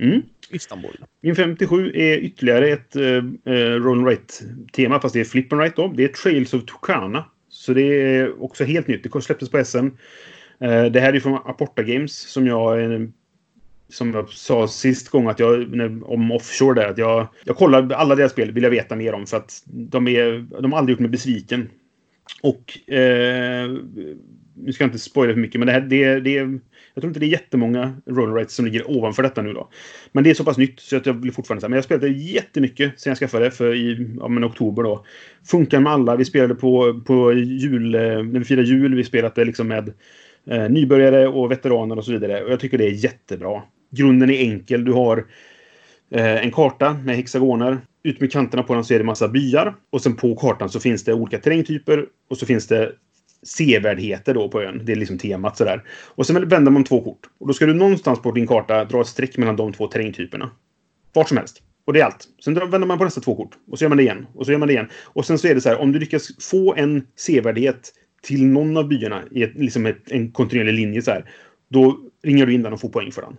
Mm. 0.00 0.22
Istanbul. 0.50 1.04
Min 1.20 1.36
57 1.36 1.92
är 1.94 2.16
ytterligare 2.18 2.68
ett 2.68 2.96
uh, 2.96 3.22
roll 3.54 3.98
and 3.98 4.06
write-tema, 4.06 5.00
fast 5.00 5.14
det 5.14 5.20
är 5.20 5.24
flip 5.24 5.52
and 5.52 5.60
write 5.62 5.76
då. 5.76 5.92
Det 5.96 6.04
är 6.04 6.08
Trails 6.08 6.54
of 6.54 6.64
Tucana. 6.64 7.24
Så 7.48 7.74
det 7.74 7.82
är 7.82 8.42
också 8.42 8.64
helt 8.64 8.86
nytt. 8.86 9.12
Det 9.12 9.22
släpptes 9.22 9.50
på 9.50 9.64
SM. 9.64 9.88
Eh, 10.60 10.84
det 10.84 11.00
här 11.00 11.12
är 11.12 11.20
från 11.20 11.34
Aporta 11.34 11.82
Games 11.82 12.12
som 12.12 12.46
jag... 12.46 12.82
Eh, 12.82 13.00
som 13.90 14.14
jag 14.14 14.28
sa 14.28 14.68
sist 14.68 15.08
gång 15.08 15.28
att 15.28 15.38
jag, 15.38 15.72
om 16.02 16.32
offshore 16.32 16.74
där, 16.74 16.88
att 16.88 16.98
jag, 16.98 17.28
jag 17.44 17.56
kollar 17.56 17.92
alla 17.92 18.14
deras 18.14 18.32
spel, 18.32 18.52
vill 18.52 18.62
jag 18.62 18.70
veta 18.70 18.96
mer 18.96 19.12
om 19.12 19.26
för 19.26 19.36
att 19.36 19.62
de, 19.66 20.08
är, 20.08 20.46
de 20.60 20.72
har 20.72 20.78
aldrig 20.78 20.92
gjort 20.94 21.00
mig 21.00 21.10
besviken. 21.10 21.68
Och 22.42 22.92
eh, 22.92 23.70
nu 24.54 24.72
ska 24.72 24.84
jag 24.84 24.88
inte 24.88 24.98
spoila 24.98 25.32
för 25.32 25.40
mycket, 25.40 25.58
men 25.60 25.66
det 25.66 25.72
här, 25.72 25.80
det, 25.80 26.20
det, 26.20 26.30
jag 26.94 27.02
tror 27.02 27.06
inte 27.06 27.20
det 27.20 27.26
är 27.26 27.28
jättemånga 27.28 27.96
roll 28.06 28.34
rights 28.34 28.54
som 28.54 28.64
ligger 28.64 28.90
ovanför 28.90 29.22
detta 29.22 29.42
nu 29.42 29.52
då. 29.52 29.68
Men 30.12 30.24
det 30.24 30.30
är 30.30 30.34
så 30.34 30.44
pass 30.44 30.58
nytt 30.58 30.80
så 30.80 30.96
att 30.96 31.06
jag 31.06 31.16
blir 31.16 31.32
fortfarande 31.32 31.60
säga. 31.60 31.68
Men 31.68 31.76
jag 31.76 31.84
spelade 31.84 32.08
jättemycket 32.08 33.00
sen 33.00 33.10
jag 33.10 33.18
skaffade 33.18 33.44
det 33.44 33.50
för 33.50 33.74
i 33.74 34.16
ja, 34.20 34.28
men 34.28 34.44
oktober 34.44 34.82
då. 34.82 35.04
Funkar 35.50 35.80
med 35.80 35.92
alla. 35.92 36.16
Vi 36.16 36.24
spelade 36.24 36.54
på, 36.54 37.00
på 37.06 37.32
jul, 37.32 37.94
eh, 37.94 38.00
när 38.00 38.38
vi 38.38 38.44
firade 38.44 38.68
jul. 38.68 38.94
Vi 38.94 39.04
spelade 39.04 39.44
liksom 39.44 39.68
med 39.68 39.92
eh, 40.50 40.68
nybörjare 40.68 41.28
och 41.28 41.50
veteraner 41.50 41.98
och 41.98 42.04
så 42.04 42.12
vidare. 42.12 42.44
Och 42.44 42.52
jag 42.52 42.60
tycker 42.60 42.78
det 42.78 42.86
är 42.86 43.04
jättebra. 43.04 43.62
Grunden 43.90 44.30
är 44.30 44.40
enkel. 44.40 44.84
Du 44.84 44.92
har 44.92 45.26
eh, 46.10 46.44
en 46.44 46.50
karta 46.50 46.92
med 46.92 47.16
hexagoner. 47.16 47.78
Ut 48.02 48.20
med 48.20 48.32
kanterna 48.32 48.62
på 48.62 48.74
den 48.74 48.84
så 48.84 48.94
är 48.94 48.98
det 48.98 49.04
massa 49.04 49.28
byar. 49.28 49.74
Och 49.90 50.02
sen 50.02 50.16
på 50.16 50.36
kartan 50.36 50.70
så 50.70 50.80
finns 50.80 51.04
det 51.04 51.14
olika 51.14 51.38
terrängtyper. 51.38 52.06
Och 52.30 52.38
så 52.38 52.46
finns 52.46 52.66
det 52.66 52.92
sevärdheter 53.42 54.34
då 54.34 54.48
på 54.48 54.62
ön. 54.62 54.82
Det 54.84 54.92
är 54.92 54.96
liksom 54.96 55.18
temat 55.18 55.56
sådär. 55.56 55.82
Och 56.14 56.26
sen 56.26 56.48
vänder 56.48 56.70
man 56.70 56.84
två 56.84 57.00
kort. 57.00 57.20
Och 57.40 57.46
då 57.46 57.52
ska 57.52 57.66
du 57.66 57.74
någonstans 57.74 58.22
på 58.22 58.32
din 58.32 58.46
karta 58.46 58.84
dra 58.84 59.00
ett 59.00 59.06
streck 59.06 59.36
mellan 59.36 59.56
de 59.56 59.72
två 59.72 59.86
terrängtyperna. 59.86 60.50
Vart 61.12 61.28
som 61.28 61.36
helst. 61.36 61.62
Och 61.84 61.92
det 61.92 62.00
är 62.00 62.04
allt. 62.04 62.28
Sen 62.44 62.54
vänder 62.54 62.86
man 62.86 62.98
på 62.98 63.04
nästa 63.04 63.20
två 63.20 63.36
kort. 63.36 63.50
Och 63.70 63.78
så 63.78 63.84
gör 63.84 63.88
man 63.88 63.96
det 63.96 64.02
igen. 64.02 64.26
Och 64.34 64.46
så 64.46 64.52
gör 64.52 64.58
man 64.58 64.68
det 64.68 64.74
igen. 64.74 64.88
Och 65.04 65.26
sen 65.26 65.38
så 65.38 65.48
är 65.48 65.54
det 65.54 65.60
så 65.60 65.68
här, 65.68 65.80
om 65.80 65.92
du 65.92 65.98
lyckas 65.98 66.28
få 66.50 66.74
en 66.74 67.06
sevärdhet 67.16 67.92
till 68.22 68.46
någon 68.46 68.76
av 68.76 68.88
byarna 68.88 69.22
i 69.30 69.42
ett, 69.42 69.54
liksom 69.54 69.86
ett, 69.86 70.10
en 70.10 70.32
kontinuerlig 70.32 70.74
linje 70.74 71.02
så 71.02 71.10
här. 71.10 71.30
Då 71.68 71.98
ringer 72.22 72.46
du 72.46 72.54
in 72.54 72.62
den 72.62 72.72
och 72.72 72.80
får 72.80 72.88
poäng 72.88 73.12
för 73.12 73.22
den. 73.22 73.36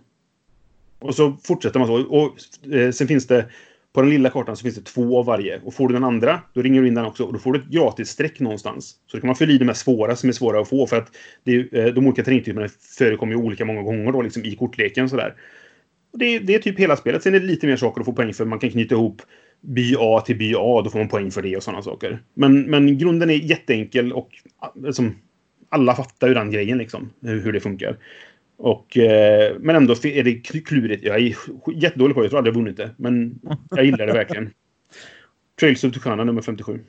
Och 0.98 1.14
så 1.14 1.36
fortsätter 1.44 1.78
man 1.78 1.88
så. 1.88 1.94
Och 1.94 2.36
eh, 2.74 2.90
sen 2.90 3.08
finns 3.08 3.26
det 3.26 3.46
på 3.92 4.02
den 4.02 4.10
lilla 4.10 4.30
kartan 4.30 4.56
så 4.56 4.62
finns 4.62 4.74
det 4.74 4.84
två 4.84 5.18
av 5.18 5.26
varje. 5.26 5.60
Och 5.64 5.74
får 5.74 5.88
du 5.88 5.94
den 5.94 6.04
andra, 6.04 6.40
då 6.54 6.62
ringer 6.62 6.82
du 6.82 6.88
in 6.88 6.94
den 6.94 7.04
också. 7.04 7.24
Och 7.24 7.32
då 7.32 7.38
får 7.38 7.52
du 7.52 7.58
ett 7.58 7.66
gratis 7.66 8.08
streck 8.08 8.40
någonstans. 8.40 8.96
Så 9.06 9.16
då 9.16 9.20
kan 9.20 9.28
man 9.28 9.36
fylla 9.36 9.52
i 9.52 9.58
de 9.58 9.64
här 9.64 9.74
svåra 9.74 10.16
som 10.16 10.28
är 10.28 10.32
svåra 10.32 10.60
att 10.60 10.68
få. 10.68 10.86
För 10.86 10.96
att 10.96 11.16
det, 11.44 11.72
eh, 11.72 11.86
de 11.86 12.06
olika 12.06 12.24
terrängtyperna 12.24 12.68
förekommer 12.98 13.32
ju 13.32 13.38
olika 13.38 13.64
många 13.64 13.82
gånger 13.82 14.12
då, 14.12 14.22
liksom 14.22 14.44
i 14.44 14.56
kortleken. 14.56 15.08
Sådär. 15.08 15.34
Det, 16.12 16.38
det 16.38 16.54
är 16.54 16.58
typ 16.58 16.78
hela 16.78 16.96
spelet. 16.96 17.22
Sen 17.22 17.34
är 17.34 17.40
det 17.40 17.46
lite 17.46 17.66
mer 17.66 17.76
saker 17.76 18.00
att 18.00 18.06
få 18.06 18.12
poäng 18.12 18.32
för. 18.32 18.44
Man 18.44 18.58
kan 18.58 18.70
knyta 18.70 18.94
ihop 18.94 19.22
by 19.60 19.94
A 19.98 20.22
till 20.26 20.36
by 20.38 20.54
A. 20.54 20.82
Då 20.84 20.90
får 20.90 20.98
man 20.98 21.08
poäng 21.08 21.30
för 21.30 21.42
det 21.42 21.56
och 21.56 21.62
sådana 21.62 21.82
saker. 21.82 22.22
Men, 22.34 22.62
men 22.62 22.98
grunden 22.98 23.30
är 23.30 23.34
jätteenkel 23.34 24.12
och 24.12 24.28
liksom, 24.74 25.16
alla 25.68 25.94
fattar 25.94 26.28
ju 26.28 26.34
den 26.34 26.50
grejen 26.50 26.78
liksom. 26.78 27.10
Hur, 27.22 27.52
det 27.52 27.60
funkar. 27.60 27.96
Och, 28.56 28.98
eh, 28.98 29.56
men 29.60 29.76
ändå 29.76 29.92
är 29.92 30.22
det 30.22 30.34
klurigt. 30.40 31.04
Jag 31.04 31.16
är 31.16 31.36
jättedålig 31.74 32.14
på 32.14 32.20
det. 32.20 32.24
Jag 32.24 32.30
tror 32.30 32.38
aldrig 32.38 32.54
jag 32.54 32.58
vunnit 32.60 32.76
det. 32.76 32.90
Men 32.96 33.40
jag 33.70 33.84
gillar 33.84 34.06
det 34.06 34.12
verkligen. 34.12 34.50
Trails 35.60 35.84
of 35.84 35.92
Tucana 35.92 36.24
nummer 36.24 36.42
57. 36.42 36.80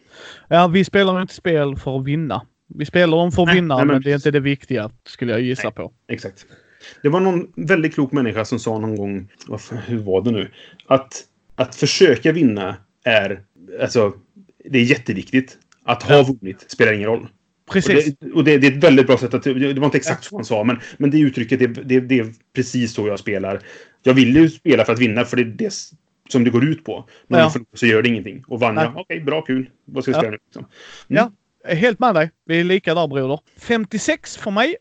Ja, 0.47 0.67
vi 0.67 0.83
spelar 0.85 1.21
inte 1.21 1.33
spel 1.33 1.75
för 1.75 1.99
att 1.99 2.05
vinna. 2.05 2.45
Vi 2.75 2.85
spelar 2.85 3.17
dem 3.17 3.31
för 3.31 3.41
att 3.41 3.47
Nej, 3.47 3.55
vinna, 3.55 3.75
nej, 3.75 3.85
men 3.85 3.93
men 3.93 4.01
det 4.01 4.11
är 4.11 4.15
inte 4.15 4.31
det 4.31 4.39
viktiga, 4.39 4.91
skulle 5.05 5.31
jag 5.31 5.41
gissa 5.41 5.63
Nej. 5.63 5.73
på. 5.73 5.91
Exakt. 6.07 6.45
Det 7.03 7.09
var 7.09 7.19
någon 7.19 7.51
väldigt 7.55 7.93
klok 7.93 8.11
människa 8.11 8.45
som 8.45 8.59
sa 8.59 8.79
någon 8.79 8.95
gång, 8.95 9.27
vad 9.47 9.61
fan, 9.61 9.77
hur 9.77 9.97
var 9.97 10.21
det 10.21 10.31
nu? 10.31 10.51
Att, 10.87 11.23
att 11.55 11.75
försöka 11.75 12.31
vinna 12.31 12.75
är, 13.03 13.41
alltså, 13.81 14.13
det 14.65 14.79
är 14.79 14.83
jätteviktigt. 14.83 15.57
Att 15.83 16.03
ha 16.03 16.23
vunnit 16.23 16.71
spelar 16.71 16.93
ingen 16.93 17.07
roll. 17.07 17.27
Och, 17.67 17.73
Precis. 17.73 18.15
det, 18.19 18.31
och 18.31 18.43
det, 18.43 18.57
det 18.57 18.67
är 18.67 18.71
ett 18.71 18.83
väldigt 18.83 19.07
bra 19.07 19.17
sätt 19.17 19.33
att... 19.33 19.43
Det 19.43 19.73
var 19.79 19.85
inte 19.85 19.97
exakt 19.97 20.23
så 20.23 20.35
han 20.35 20.45
sa, 20.45 20.63
men, 20.63 20.79
men 20.97 21.11
det 21.11 21.19
uttrycket, 21.19 21.59
det, 21.59 21.99
det, 21.99 22.19
är 22.19 22.33
precis 22.55 22.93
så 22.93 23.07
jag 23.07 23.19
spelar. 23.19 23.61
Jag 24.03 24.13
vill 24.13 24.35
ju 24.35 24.49
spela 24.49 24.85
för 24.85 24.93
att 24.93 24.99
vinna, 24.99 25.25
för 25.25 25.37
det 25.37 25.43
är 25.43 25.45
det 25.45 25.73
som 26.29 26.43
det 26.43 26.49
går 26.49 26.63
ut 26.63 26.83
på. 26.83 27.09
Men 27.27 27.39
Ja. 27.39 27.53
så 27.73 27.85
gör 27.85 28.01
det 28.01 28.09
ingenting. 28.09 28.43
Och 28.47 28.59
vann 28.59 28.75
jag, 28.75 28.97
okej, 28.97 29.19
bra, 29.19 29.41
kul. 29.41 29.69
Vad 29.85 30.03
ska 30.03 30.11
jag 30.11 30.17
Ja. 30.17 30.21
spela 30.21 30.31
nu? 30.31 30.37
Liksom. 30.45 30.65
Ja, 31.07 31.31
helt 31.75 31.99
med 31.99 32.15
dig. 32.15 32.31
Vi 32.45 32.59
är 32.59 32.63
lika 32.63 32.93
där 32.93 33.07
broder. 33.07 33.39
56 33.57 34.37
för 34.37 34.51
mig 34.51 34.75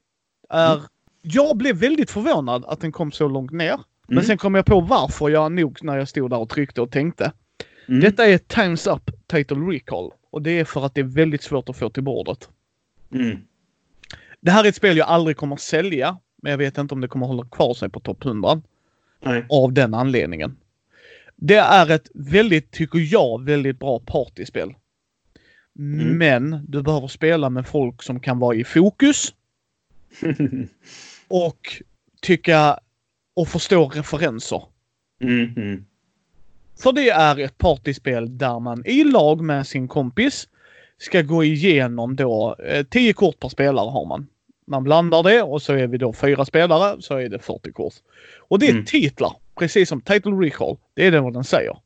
är... 0.51 0.73
Mm. 0.73 0.85
Jag 1.23 1.57
blev 1.57 1.77
väldigt 1.77 2.11
förvånad 2.11 2.65
att 2.65 2.81
den 2.81 2.93
kom 2.93 3.13
så 3.13 3.29
långt 3.29 3.51
ner. 3.53 3.81
Men 4.11 4.19
Mm. 4.19 4.27
sen 4.27 4.39
kom 4.39 4.55
jag 4.55 4.67
på 4.67 4.81
varför 4.81 5.29
jag 5.29 5.53
nog 5.53 5.79
när 5.83 5.99
jag 5.99 6.09
stod 6.09 6.31
där 6.31 6.39
och 6.39 6.49
tryckte 6.49 6.81
och 6.81 6.91
tänkte. 6.91 7.33
Mm. 7.89 8.01
Detta 8.01 8.27
är 8.27 8.39
Times 8.39 8.87
Up 8.87 9.11
Title 9.27 9.57
Recall. 9.57 10.11
Och 10.31 10.43
det 10.43 10.51
är 10.51 10.65
för 10.65 10.87
att 10.87 10.95
det 10.95 11.01
är 11.01 11.05
väldigt 11.05 11.43
svårt 11.43 11.69
att 11.69 11.77
få 11.77 11.91
till 11.91 12.03
bordet. 12.03 12.49
Mm. 13.15 13.39
Det 14.41 14.51
här 14.51 14.65
är 14.65 14.69
ett 14.69 14.75
spel 14.77 14.97
jag 14.97 15.09
aldrig 15.09 15.37
kommer 15.37 15.57
sälja. 15.57 16.19
Men 16.43 16.51
jag 16.51 16.59
vet 16.59 16.79
inte 16.79 16.95
om 16.95 17.01
det 17.01 17.09
kommer 17.09 17.27
hålla 17.27 17.45
kvar 17.49 17.75
sig 17.75 17.89
på 17.91 18.01
topp 18.01 18.25
100. 18.25 18.63
Nej. 19.23 19.45
Av 19.49 19.73
den 19.73 19.95
anledningen. 19.95 20.57
Det 21.37 21.57
är 21.57 21.91
ett 21.91 22.09
väldigt, 22.15 22.71
tycker 22.71 22.99
jag, 23.13 23.45
väldigt 23.45 23.79
bra 23.79 24.01
partyspel. 24.01 24.75
Mm. 25.79 26.19
Men 26.19 26.65
du 26.69 26.83
behöver 26.83 27.09
spela 27.09 27.51
med 27.51 27.67
folk 27.67 28.03
som 28.03 28.21
kan 28.21 28.39
vara 28.39 28.57
i 28.57 28.65
fokus 28.65 29.35
och 31.29 31.83
tycka 32.23 32.79
och 33.41 33.49
förstå 33.49 33.89
referenser. 33.89 34.63
mm. 35.23 35.53
Mm. 35.57 35.85
För 36.83 36.93
det 36.93 37.11
är 37.11 37.39
ett 37.39 37.59
partyspel 37.59 38.39
där 38.39 38.61
man 38.61 38.87
i 38.87 39.05
lag 39.05 39.41
med 39.41 39.67
sin 39.67 39.89
kompis 39.89 40.49
ska 40.99 41.23
gå 41.23 41.45
igenom 41.45 42.17
då, 42.17 42.57
eh, 42.67 42.87
10 42.87 43.13
kort 43.13 43.41
per 43.41 43.49
spelare 43.49 43.91
har 43.91 44.07
man. 44.07 44.27
Man 44.67 44.85
blandar 44.85 45.23
det 45.23 45.43
och 45.43 45.63
så 45.63 45.73
är 45.73 45.87
vi 45.87 45.99
då 45.99 46.13
fyra 46.13 46.45
spelare 46.45 47.03
så 47.03 47.17
är 47.17 47.29
det 47.29 47.39
40 47.39 47.73
kort. 47.73 47.95
Och 48.39 48.59
det 48.59 48.67
är 48.67 48.71
Mm. 48.73 48.85
titlar, 48.85 49.33
precis 49.59 49.89
som 49.89 50.01
Title 50.01 50.33
Recall. 50.33 50.77
Det 50.95 51.07
är 51.07 51.11
det 51.11 51.21
vad 51.21 51.33
den 51.33 51.45
säger. 51.45 51.77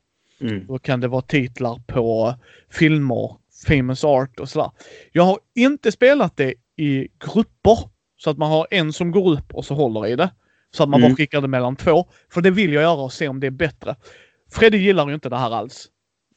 Mm. 0.40 0.66
Då 0.66 0.78
kan 0.78 1.00
det 1.00 1.08
vara 1.08 1.22
titlar 1.22 1.82
på 1.86 2.34
filmer, 2.70 3.36
famous 3.66 4.04
art 4.04 4.40
och 4.40 4.48
sådär. 4.48 4.70
Jag 5.12 5.22
har 5.22 5.38
inte 5.54 5.92
spelat 5.92 6.36
det 6.36 6.54
i 6.76 7.08
grupper. 7.34 7.78
Så 8.16 8.30
att 8.30 8.38
man 8.38 8.50
har 8.50 8.66
en 8.70 8.92
som 8.92 9.10
går 9.10 9.32
upp 9.32 9.54
och 9.54 9.64
så 9.64 9.74
håller 9.74 10.06
i 10.06 10.16
det. 10.16 10.30
Så 10.74 10.82
att 10.82 10.88
man 10.88 11.00
Mm. 11.00 11.10
bara 11.12 11.16
skickar 11.16 11.40
det 11.40 11.48
mellan 11.48 11.76
två. 11.76 12.06
För 12.32 12.40
det 12.40 12.50
vill 12.50 12.72
jag 12.72 12.82
göra 12.82 13.00
och 13.02 13.12
se 13.12 13.28
om 13.28 13.40
det 13.40 13.46
är 13.46 13.50
bättre. 13.50 13.96
Freddy 14.52 14.78
gillar 14.78 15.08
ju 15.08 15.14
inte 15.14 15.28
det 15.28 15.36
här 15.36 15.50
alls. 15.50 15.88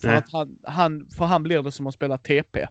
För, 0.02 0.08
Nej. 0.08 0.18
att 0.18 0.32
han, 0.32 0.58
han, 0.64 1.10
för 1.18 1.26
han 1.26 1.44
blir 1.44 1.62
det 1.64 1.72
som 1.72 1.88
att 1.88 1.94
spela 1.94 2.18
TP. 2.18 2.68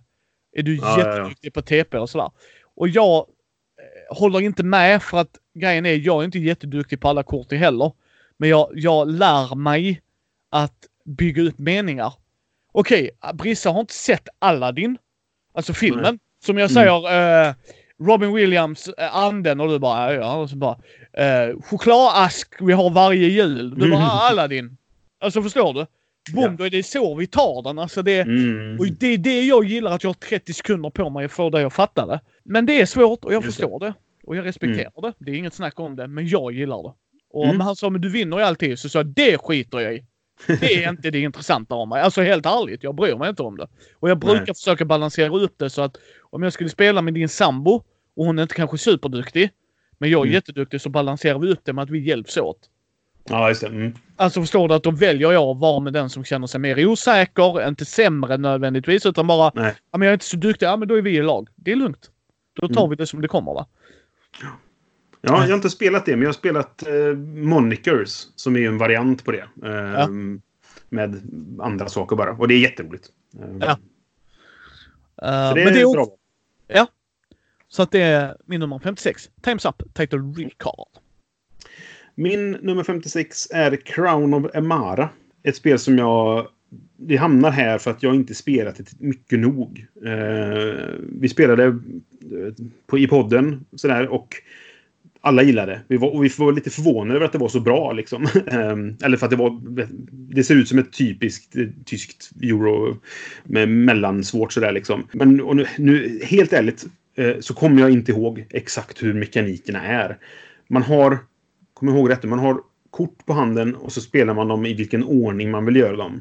Är 0.56 0.62
du 0.62 0.76
Ja, 0.76 0.82
ja, 0.82 0.98
ja. 1.00 1.16
jätteduktig 1.16 1.54
på 1.54 1.62
TP 1.62 1.98
och 1.98 2.10
sådär. 2.10 2.30
Och 2.76 2.88
jag 2.88 3.16
eh, 3.16 4.16
håller 4.16 4.40
inte 4.40 4.62
med 4.62 5.02
för 5.02 5.18
att 5.18 5.36
grejen 5.54 5.86
är 5.86 5.94
jag 5.94 6.20
är 6.20 6.24
inte 6.24 6.38
jätteduktig 6.38 7.00
på 7.00 7.08
alla 7.08 7.22
kort 7.22 7.52
i 7.52 7.56
heller. 7.56 7.92
Men 8.36 8.48
jag, 8.48 8.70
jag 8.74 9.08
lär 9.10 9.54
mig 9.54 10.00
att 10.50 10.76
bygga 11.04 11.42
upp 11.42 11.58
meningar. 11.58 12.12
Okej, 12.72 13.10
Brissa 13.34 13.70
har 13.70 13.80
inte 13.80 13.94
sett 13.94 14.28
Aladdin. 14.38 14.98
Alltså 15.54 15.72
filmen. 15.72 16.02
Nej. 16.04 16.18
Som 16.44 16.58
jag 16.58 16.70
Mm. 16.70 16.74
säger, 16.74 17.48
eh, 17.48 17.54
Robin 18.02 18.32
Williams, 18.34 18.88
eh, 18.88 19.16
anden 19.16 19.60
och 19.60 19.68
du 19.68 19.78
bara, 19.78 20.14
ja, 20.14 20.36
och 20.36 20.50
så 20.50 20.56
bara, 20.56 20.78
eh, 21.12 21.60
chokladask 21.62 22.54
vi 22.60 22.72
har 22.72 22.90
varje 22.90 23.28
jul. 23.28 23.70
Du 23.70 23.76
bara, 23.76 23.86
Mm. 23.86 24.02
"Ah, 24.02 24.28
Aladdin. 24.30 24.76
Alltså 25.20 25.42
förstår 25.42 25.74
du? 25.74 25.86
Boom, 26.32 26.44
Ja. 26.44 26.50
då 26.58 26.64
är 26.64 26.70
det 26.70 26.82
så 26.82 27.14
vi 27.14 27.26
tar 27.26 27.62
den. 27.62 27.78
Alltså 27.78 28.02
det, 28.02 28.20
Mm. 28.20 28.78
och 28.78 28.86
det 28.86 29.06
är 29.06 29.18
det 29.18 29.42
jag 29.46 29.64
gillar, 29.64 29.92
att 29.92 30.02
jag 30.02 30.08
har 30.08 30.14
30 30.14 30.52
sekunder 30.52 30.90
på 30.90 31.10
mig 31.10 31.24
att 31.24 31.32
få 31.32 31.50
dig 31.50 31.64
att 31.64 31.72
fatta 31.72 32.06
det. 32.06 32.20
Men 32.44 32.66
det 32.66 32.80
är 32.80 32.86
svårt 32.86 33.24
och 33.24 33.34
jag 33.34 33.44
Just 33.44 33.56
förstår 33.58 33.80
det. 33.80 33.94
Och 34.26 34.36
jag 34.36 34.44
respekterar 34.46 35.02
det. 35.02 35.12
Det 35.18 35.30
är 35.30 35.34
inget 35.34 35.54
snack 35.54 35.80
om 35.80 35.96
det, 35.96 36.06
men 36.06 36.28
jag 36.28 36.52
gillar 36.52 36.82
det. 36.82 36.92
Och 37.30 37.44
Mm. 37.44 37.60
han 37.60 37.76
sa, 37.76 37.90
men 37.90 38.00
du 38.00 38.10
vinner 38.10 38.38
ju 38.38 38.42
alltid. 38.44 38.78
Så 38.78 38.88
sa 38.88 38.98
jag, 38.98 39.06
det 39.06 39.38
skiter 39.38 39.80
jag 39.80 39.94
i. 39.94 40.04
Det 40.46 40.84
är 40.84 40.90
inte 40.90 41.10
det 41.10 41.20
intressanta 41.20 41.74
av 41.74 41.88
mig. 41.88 42.02
Alltså 42.02 42.22
helt 42.22 42.46
ärligt, 42.46 42.82
jag 42.82 42.94
bryr 42.94 43.16
mig 43.16 43.28
inte 43.30 43.42
om 43.42 43.56
det. 43.56 43.68
Och 43.94 44.10
jag 44.10 44.18
brukar 44.18 44.44
Nej. 44.46 44.54
försöka 44.54 44.84
balansera 44.84 45.36
upp 45.36 45.54
det 45.58 45.70
så 45.70 45.82
att 45.82 45.96
om 46.30 46.42
jag 46.42 46.52
skulle 46.52 46.70
spela 46.70 47.02
med 47.02 47.14
din 47.14 47.28
sambo 47.28 47.82
och 48.16 48.24
hon 48.26 48.38
är 48.38 48.42
inte 48.42 48.54
kanske 48.54 48.78
superduktig, 48.78 49.50
men 49.98 50.10
jag 50.10 50.18
är 50.20 50.24
Mm. 50.24 50.34
jätteduktig 50.34 50.80
så 50.80 50.88
balanserar 50.88 51.38
vi 51.38 51.52
upp 51.52 51.60
det 51.64 51.72
med 51.72 51.82
att 51.82 51.90
vi 51.90 51.98
hjälps 52.08 52.36
åt. 52.36 52.58
Ja, 53.28 53.48
just 53.48 53.60
det. 53.60 53.66
Mm. 53.66 53.94
Alltså 54.16 54.40
förstår 54.40 54.68
du 54.68 54.74
att 54.74 54.82
då 54.82 54.90
väljer 54.90 55.32
jag 55.32 55.42
att 55.50 55.58
vara 55.60 55.80
med 55.80 55.92
den 55.92 56.10
som 56.10 56.24
känner 56.24 56.46
sig 56.46 56.60
mer 56.60 56.86
osäker, 56.86 57.68
inte 57.68 57.84
sämre 57.84 58.36
nödvändigtvis, 58.36 59.06
utan 59.06 59.26
bara 59.26 59.52
Nej. 59.54 59.74
ja, 59.92 59.98
men 59.98 60.06
jag 60.06 60.10
är 60.10 60.14
inte 60.14 60.24
så 60.26 60.36
duktig, 60.36 60.66
ja 60.66 60.76
men 60.76 60.88
då 60.88 60.94
är 60.98 61.02
vi 61.02 61.16
i 61.16 61.22
lag. 61.22 61.48
Det 61.56 61.72
är 61.72 61.76
lugnt. 61.76 62.10
Då 62.60 62.68
tar 62.68 62.80
Mm. 62.82 62.90
vi 62.90 62.96
det 62.96 63.06
som 63.06 63.20
det 63.20 63.28
kommer 63.28 63.54
va. 63.54 63.66
Ja, 65.26 65.40
jag 65.42 65.48
har 65.48 65.54
inte 65.54 65.70
spelat 65.70 66.06
det, 66.06 66.12
men 66.12 66.20
jag 66.22 66.28
har 66.28 66.32
spelat 66.32 66.86
eh, 66.86 67.14
Monikers, 67.34 68.26
som 68.36 68.56
är 68.56 68.60
en 68.68 68.78
variant 68.78 69.24
på 69.24 69.32
det. 69.32 69.44
Eh, 69.64 69.70
Ja. 69.92 70.08
Med 70.88 71.20
andra 71.60 71.88
saker 71.88 72.16
bara. 72.16 72.32
Och 72.32 72.48
det 72.48 72.54
är 72.54 72.58
jätteroligt. 72.58 73.08
Eh, 73.40 73.56
Ja. 73.60 73.70
Eh, 75.22 75.48
Så 75.48 75.54
det 75.54 75.64
men 75.64 75.72
det 75.74 75.80
är 75.80 75.84
också, 75.84 76.16
bra. 76.68 76.86
så 77.68 77.82
att 77.82 77.90
det 77.90 78.00
är 78.02 78.36
min 78.46 78.60
nummer 78.60 78.78
56. 78.78 79.30
Times 79.42 79.64
Up, 79.64 79.82
Title 79.94 80.18
Recall. 80.18 80.84
Min 82.14 82.50
nummer 82.50 82.82
56 82.84 83.50
är 83.50 83.76
Crown 83.76 84.34
of 84.34 84.54
Emara. 84.54 85.08
Ett 85.42 85.56
spel 85.56 85.78
som 85.78 85.98
jag... 85.98 86.48
Det 86.96 87.16
hamnar 87.16 87.50
här 87.50 87.78
för 87.78 87.90
att 87.90 88.02
jag 88.02 88.14
inte 88.14 88.34
spelat 88.34 88.76
det 88.76 88.92
mycket 89.00 89.38
nog. 89.38 89.86
Eh, 90.06 90.84
vi 91.20 91.28
spelade 91.28 91.64
eh, 91.64 91.74
på, 92.86 92.98
i 92.98 93.06
podden 93.06 93.64
sådär, 93.76 94.08
och 94.08 94.34
alla 95.26 95.42
gillade 95.42 95.72
det. 95.72 95.80
Vi 95.88 95.96
var, 95.96 96.14
och 96.14 96.24
vi 96.24 96.30
var 96.38 96.52
lite 96.52 96.70
förvånade 96.70 97.16
över 97.16 97.26
att 97.26 97.32
det 97.32 97.38
var 97.38 97.48
så 97.48 97.60
bra. 97.60 97.92
Liksom. 97.92 98.28
Ehm, 98.46 98.96
eller 99.04 99.16
för 99.16 99.26
att 99.26 99.30
det 99.30 99.36
var... 99.36 99.60
Det 100.34 100.44
ser 100.44 100.54
ut 100.54 100.68
som 100.68 100.78
ett 100.78 100.92
typiskt 100.92 101.56
eh, 101.56 101.66
tyskt 101.84 102.30
euro 102.42 102.96
med 103.44 103.68
mellansvårt 103.68 104.52
sådär 104.52 104.72
liksom. 104.72 105.06
Men 105.12 105.40
och 105.40 105.56
nu, 105.56 105.66
nu, 105.78 106.20
helt 106.24 106.52
ärligt 106.52 106.86
eh, 107.16 107.34
så 107.40 107.54
kommer 107.54 107.80
jag 107.80 107.90
inte 107.90 108.12
ihåg 108.12 108.46
exakt 108.50 109.02
hur 109.02 109.14
mekanikerna 109.14 109.82
är. 109.82 110.18
Man 110.68 110.82
har 110.82 111.18
Kom 111.76 111.88
ihåg 111.88 112.10
rätt, 112.10 112.24
man 112.24 112.38
har 112.38 112.60
kort 112.90 113.26
på 113.26 113.32
handen 113.32 113.74
och 113.74 113.92
så 113.92 114.00
spelar 114.00 114.34
man 114.34 114.48
dem 114.48 114.66
i 114.66 114.74
vilken 114.74 115.04
ordning 115.04 115.50
man 115.50 115.64
vill 115.64 115.76
göra 115.76 115.96
dem. 115.96 116.20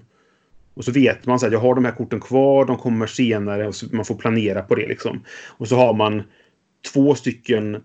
Och 0.73 0.85
så 0.85 0.91
vet 0.91 1.25
man 1.25 1.39
så 1.39 1.45
att 1.45 1.51
jag 1.51 1.59
har 1.59 1.75
de 1.75 1.85
här 1.85 1.91
korten 1.91 2.19
kvar, 2.19 2.65
de 2.65 2.77
kommer 2.77 3.07
senare 3.07 3.67
och 3.67 3.75
så 3.75 3.95
man 3.95 4.05
får 4.05 4.15
planera 4.15 4.61
på 4.61 4.75
det 4.75 4.87
liksom. 4.87 5.23
Och 5.57 5.67
så 5.67 5.75
har 5.75 5.93
man 5.93 6.23
två 6.93 7.15
stycken 7.15 7.83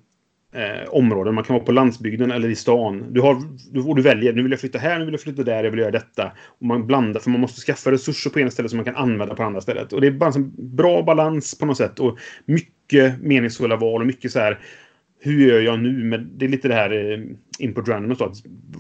eh, 0.53 0.89
områden. 0.89 1.35
Man 1.35 1.45
kan 1.45 1.55
vara 1.55 1.65
på 1.65 1.73
landsbygden 1.73 2.31
eller 2.31 2.49
i 2.49 2.55
stan. 2.55 3.05
Du, 3.13 3.21
har, 3.21 3.43
du, 3.73 3.95
du 3.95 4.03
väljer, 4.03 4.33
nu 4.33 4.43
vill 4.43 4.51
jag 4.51 4.61
flytta 4.61 4.79
här, 4.79 4.99
nu 4.99 5.05
vill 5.05 5.15
jag 5.15 5.21
flytta 5.21 5.43
där, 5.43 5.65
jag 5.65 5.71
vill 5.71 5.81
göra 5.81 5.91
detta. 5.91 6.33
Och 6.47 6.67
man 6.67 6.87
blandar, 6.87 7.21
för 7.21 7.31
man 7.31 7.41
måste 7.41 7.61
skaffa 7.61 7.91
resurser 7.91 8.31
på 8.31 8.41
ena 8.41 8.51
stället 8.51 8.71
som 8.71 8.77
man 8.77 8.85
kan 8.85 8.97
använda 8.97 9.35
på 9.35 9.43
andra 9.43 9.61
stället. 9.61 9.93
Och 9.93 10.01
det 10.01 10.07
är 10.07 10.11
bara 10.11 10.31
en 10.31 10.53
bra 10.77 11.03
balans 11.03 11.59
på 11.59 11.67
något 11.67 11.77
sätt. 11.77 12.01
Och 12.01 12.19
mycket 12.45 13.23
meningsfulla 13.23 13.77
val 13.77 14.01
och 14.01 14.07
mycket 14.07 14.33
så 14.33 14.39
här 14.39 14.59
hur 15.21 15.49
gör 15.49 15.61
jag 15.61 15.81
nu 15.81 16.05
med... 16.05 16.21
Det 16.21 16.45
är 16.45 16.49
lite 16.49 16.69
det 16.69 16.75
här 16.75 17.13
eh, 17.13 17.21
input 17.59 17.89
random 17.89 18.11
och 18.11 18.19
så. 18.19 18.25
Att, 18.25 18.37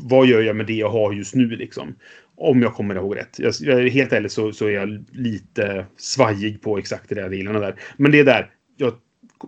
vad 0.08 0.26
gör 0.26 0.42
jag 0.42 0.56
med 0.56 0.66
det 0.66 0.72
jag 0.72 0.90
har 0.90 1.12
just 1.12 1.34
nu 1.34 1.46
liksom? 1.46 1.94
Om 2.36 2.62
jag 2.62 2.74
kommer 2.74 2.94
ihåg 2.94 3.16
rätt. 3.16 3.38
Jag, 3.38 3.54
jag, 3.60 3.88
helt 3.88 4.12
ärligt 4.12 4.32
så, 4.32 4.52
så 4.52 4.66
är 4.66 4.70
jag 4.70 5.04
lite 5.10 5.86
svajig 5.96 6.62
på 6.62 6.78
exakt 6.78 7.08
det 7.08 7.14
där 7.14 7.28
delarna 7.28 7.58
där. 7.60 7.74
Men 7.96 8.12
det 8.12 8.20
är 8.20 8.24
där. 8.24 8.50
Jag 8.76 8.92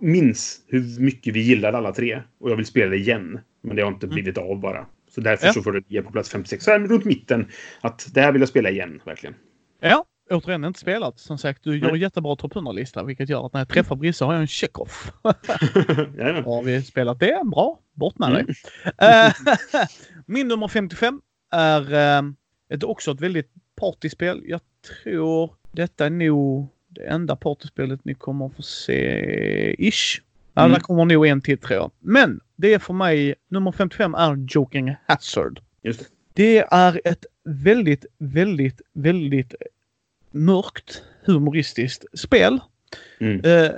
minns 0.01 0.61
hur 0.67 0.99
mycket 0.99 1.33
vi 1.33 1.39
gillade 1.41 1.77
alla 1.77 1.91
tre. 1.93 2.21
Och 2.39 2.51
jag 2.51 2.55
vill 2.55 2.65
spela 2.65 2.89
det 2.91 2.97
igen. 2.97 3.39
Men 3.61 3.75
det 3.75 3.81
har 3.81 3.91
inte 3.91 4.05
Mm. 4.05 4.13
blivit 4.13 4.37
av 4.37 4.59
bara. 4.59 4.85
Så 5.09 5.21
därför 5.21 5.47
Ja. 5.47 5.53
så 5.53 5.63
får 5.63 5.71
det 5.71 5.83
ligga 5.89 6.03
på 6.03 6.11
plats 6.11 6.29
56. 6.29 6.63
Så 6.63 6.71
här 6.71 6.79
runt 6.79 7.05
mitten. 7.05 7.47
Att 7.81 8.09
det 8.13 8.21
här 8.21 8.31
vill 8.31 8.41
jag 8.41 8.49
spela 8.49 8.69
igen, 8.69 9.01
verkligen. 9.05 9.35
Ja, 9.81 10.05
återigen 10.29 10.63
inte 10.65 10.79
spelat. 10.79 11.19
Som 11.19 11.37
sagt, 11.37 11.63
du 11.63 11.77
gör 11.77 11.91
Nej. 11.91 12.01
jättebra 12.01 12.35
topp 12.35 12.53
100-lista, 12.53 13.03
vilket 13.03 13.29
gör 13.29 13.45
att 13.45 13.53
när 13.53 13.59
jag 13.61 13.69
träffar 13.69 13.95
Brisse 13.95 14.25
har 14.25 14.33
jag 14.33 14.41
en 14.41 14.47
check-off. 14.47 15.11
Har 16.45 16.63
vi 16.63 16.81
spelat 16.81 17.19
det? 17.19 17.41
Bra. 17.45 17.79
Bort 17.93 18.17
med 18.19 18.29
Mm. 18.29 18.45
dig. 18.45 18.55
Eh, 18.97 19.33
Min 20.25 20.47
nummer 20.47 20.67
55 20.67 21.21
är 21.51 21.93
eh, 21.93 22.21
ett, 22.69 22.83
också 22.83 23.11
ett 23.11 23.21
väldigt 23.21 23.51
partyspel. 23.81 24.41
Jag 24.45 24.61
tror 25.03 25.53
detta 25.71 26.05
är 26.05 26.09
nog 26.09 26.67
det 26.95 27.01
enda 27.07 27.35
partyspelet 27.35 28.05
ni 28.05 28.13
kommer 28.13 28.45
att 28.45 28.55
få 28.55 28.61
se 28.61 29.87
ish. 29.87 30.21
Ja, 30.53 30.61
Mm. 30.61 30.73
det 30.73 30.79
kommer 30.79 31.05
nog 31.05 31.27
en 31.27 31.41
till 31.41 31.57
tror 31.57 31.79
jag. 31.79 31.91
Men 31.99 32.39
det 32.55 32.73
är 32.73 32.79
för 32.79 32.93
mig, 32.93 33.35
nummer 33.47 33.71
55 33.71 34.15
är 34.15 34.45
Joking 34.49 34.95
Hazard. 35.07 35.59
Just 35.83 35.99
det. 35.99 36.05
Det 36.33 36.57
är 36.71 37.01
ett 37.05 37.25
väldigt, 37.43 38.05
väldigt, 38.17 38.81
väldigt 38.93 39.55
mörkt 40.31 41.03
humoristiskt 41.25 42.05
spel. 42.19 42.59
Mm. 43.19 43.41
Eh, 43.45 43.71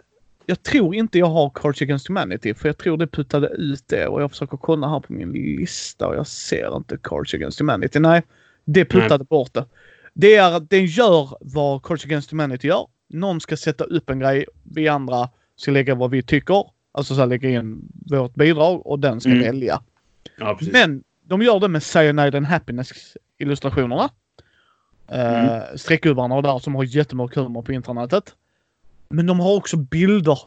jag 0.45 0.63
tror 0.63 0.95
inte 0.95 1.19
jag 1.19 1.25
har 1.25 1.49
Cards 1.56 1.82
Against 1.82 2.08
Humanity 2.08 2.54
för 2.54 2.69
jag 2.69 2.78
tror 2.78 2.97
det 2.97 3.08
puttade 3.08 3.47
ut 3.47 3.84
det 3.88 4.08
och 4.08 4.21
jag 4.21 4.32
försöker 4.32 4.58
kolla 4.58 4.89
här 4.89 4.99
på 4.99 5.13
min 5.13 5.32
lista 5.32 6.08
och 6.08 6.15
jag 6.15 6.28
ser 6.28 6.78
inte 6.78 6.97
Cards 7.04 7.34
Against 7.34 7.60
Humanity. 7.60 7.99
Nej, 7.99 8.23
det 8.65 8.86
puttade 8.86 9.23
bort 9.23 9.54
det. 9.54 9.65
Det 10.13 10.36
är 10.36 10.60
den 10.60 10.86
gör 10.86 11.38
vad 11.41 11.84
Cards 11.84 12.06
Against 12.06 12.32
Humanity 12.32 12.67
gör. 12.67 12.88
Någon 13.09 13.41
ska 13.41 13.57
sätta 13.57 13.83
upp 13.83 14.09
en 14.09 14.19
grej, 14.19 14.45
vi 14.63 14.87
andra 14.87 15.29
ska 15.55 15.71
lägga 15.71 15.95
vad 15.95 16.11
vi 16.11 16.23
tycker. 16.23 16.63
Alltså 16.91 17.15
så 17.15 17.19
här, 17.19 17.27
lägga 17.27 17.49
in 17.49 17.81
vårt 18.05 18.35
bidrag 18.35 18.87
och 18.87 18.99
den 18.99 19.21
ska 19.21 19.29
Mm. 19.31 19.43
välja. 19.43 19.81
Ja. 20.37 20.59
Men 20.71 21.03
de 21.23 21.41
gör 21.41 21.59
det 21.59 21.67
med 21.67 21.83
Cyanide 21.83 22.37
and 22.37 22.45
Happiness 22.45 22.91
illustrationerna. 23.37 24.09
Mm. 25.07 25.45
Uh, 25.45 25.61
streckgubbarna 25.75 26.35
och 26.35 26.43
där 26.43 26.59
som 26.59 26.75
har 26.75 26.83
jättemörk 26.83 27.35
humor 27.35 27.61
på 27.61 27.71
internetet. 27.73 28.35
Men 29.09 29.25
de 29.25 29.39
har 29.39 29.55
också 29.55 29.77
bilder. 29.77 30.39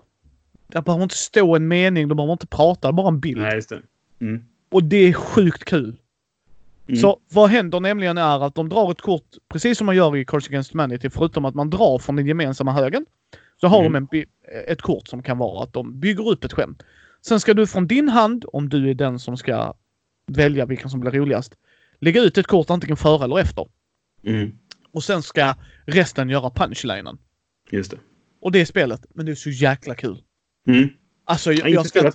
Det 0.66 0.82
behöver 0.84 1.02
inte 1.02 1.16
stå 1.16 1.56
en 1.56 1.68
mening, 1.68 2.08
de 2.08 2.16
behöver 2.16 2.32
inte 2.32 2.46
prata, 2.46 2.92
bara 2.92 3.08
en 3.08 3.20
bild. 3.20 3.40
Nej, 3.40 3.54
just 3.54 3.68
det. 3.68 3.82
Mm. 4.20 4.44
Och 4.70 4.84
det 4.84 4.96
är 4.96 5.12
sjukt 5.12 5.64
kul. 5.64 5.96
Mm. 6.88 7.00
Så 7.00 7.20
vad 7.32 7.50
händer 7.50 7.80
nämligen 7.80 8.18
är 8.18 8.46
att 8.46 8.54
de 8.54 8.68
drar 8.68 8.90
ett 8.90 9.00
kort, 9.00 9.26
precis 9.48 9.78
som 9.78 9.86
man 9.86 9.96
gör 9.96 10.16
i 10.16 10.24
Cards 10.24 10.48
Against 10.48 10.72
Humanity, 10.72 11.10
förutom 11.10 11.44
att 11.44 11.54
man 11.54 11.70
drar 11.70 11.98
från 11.98 12.16
den 12.16 12.26
gemensamma 12.26 12.72
högen. 12.72 13.06
Så 13.60 13.66
har 13.66 13.84
Mm. 13.84 14.06
de 14.10 14.18
en, 14.18 14.26
ett 14.66 14.82
kort 14.82 15.08
som 15.08 15.22
kan 15.22 15.38
vara 15.38 15.62
att 15.64 15.72
de 15.72 16.00
bygger 16.00 16.28
upp 16.28 16.44
ett 16.44 16.52
skämt. 16.52 16.82
Sen 17.22 17.40
ska 17.40 17.54
du 17.54 17.66
från 17.66 17.86
din 17.86 18.08
hand, 18.08 18.44
om 18.52 18.68
du 18.68 18.90
är 18.90 18.94
den 18.94 19.18
som 19.18 19.36
ska 19.36 19.74
välja 20.26 20.66
vilken 20.66 20.90
som 20.90 21.00
blir 21.00 21.10
roligast, 21.10 21.54
lägga 22.00 22.22
ut 22.22 22.38
ett 22.38 22.46
kort 22.46 22.70
antingen 22.70 22.96
före 22.96 23.24
eller 23.24 23.38
efter. 23.38 23.66
Mm. 24.24 24.52
Och 24.92 25.04
sen 25.04 25.22
ska 25.22 25.54
resten 25.86 26.28
göra 26.28 26.50
punchlinen. 26.50 27.18
Just 27.70 27.90
det. 27.90 27.98
Och 28.40 28.52
det 28.52 28.60
är 28.60 28.64
spelet, 28.64 29.06
men 29.14 29.26
det 29.26 29.32
är 29.32 29.36
så 29.36 29.50
jäkla 29.50 29.94
kul. 29.94 30.22
Mm. 30.66 30.88
Alltså, 31.24 31.52
Jag 31.52 31.68
jag, 31.68 31.74
jag 31.74 31.86
ska... 31.86 32.12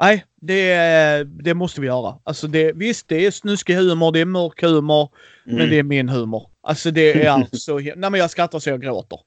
Nej, 0.00 0.24
det, 0.40 1.24
det 1.24 1.54
måste 1.54 1.80
vi 1.80 1.86
göra. 1.86 2.14
Alltså 2.24 2.46
det, 2.46 2.72
visst, 2.72 3.08
det 3.08 3.26
är 3.26 3.30
snuskig 3.30 3.74
humor, 3.74 4.12
det 4.12 4.20
är 4.20 4.24
mörk 4.24 4.62
humor, 4.62 5.08
Mm. 5.46 5.58
men 5.58 5.70
det 5.70 5.78
är 5.78 5.82
min 5.82 6.08
humor. 6.08 6.48
Alltså 6.62 6.90
det 6.90 7.24
är 7.26 7.46
så... 7.56 7.78
Nej 7.78 7.94
men 7.96 8.14
jag 8.14 8.30
skrattar 8.30 8.58
så 8.58 8.70
jag 8.70 8.82
gråter. 8.82 9.18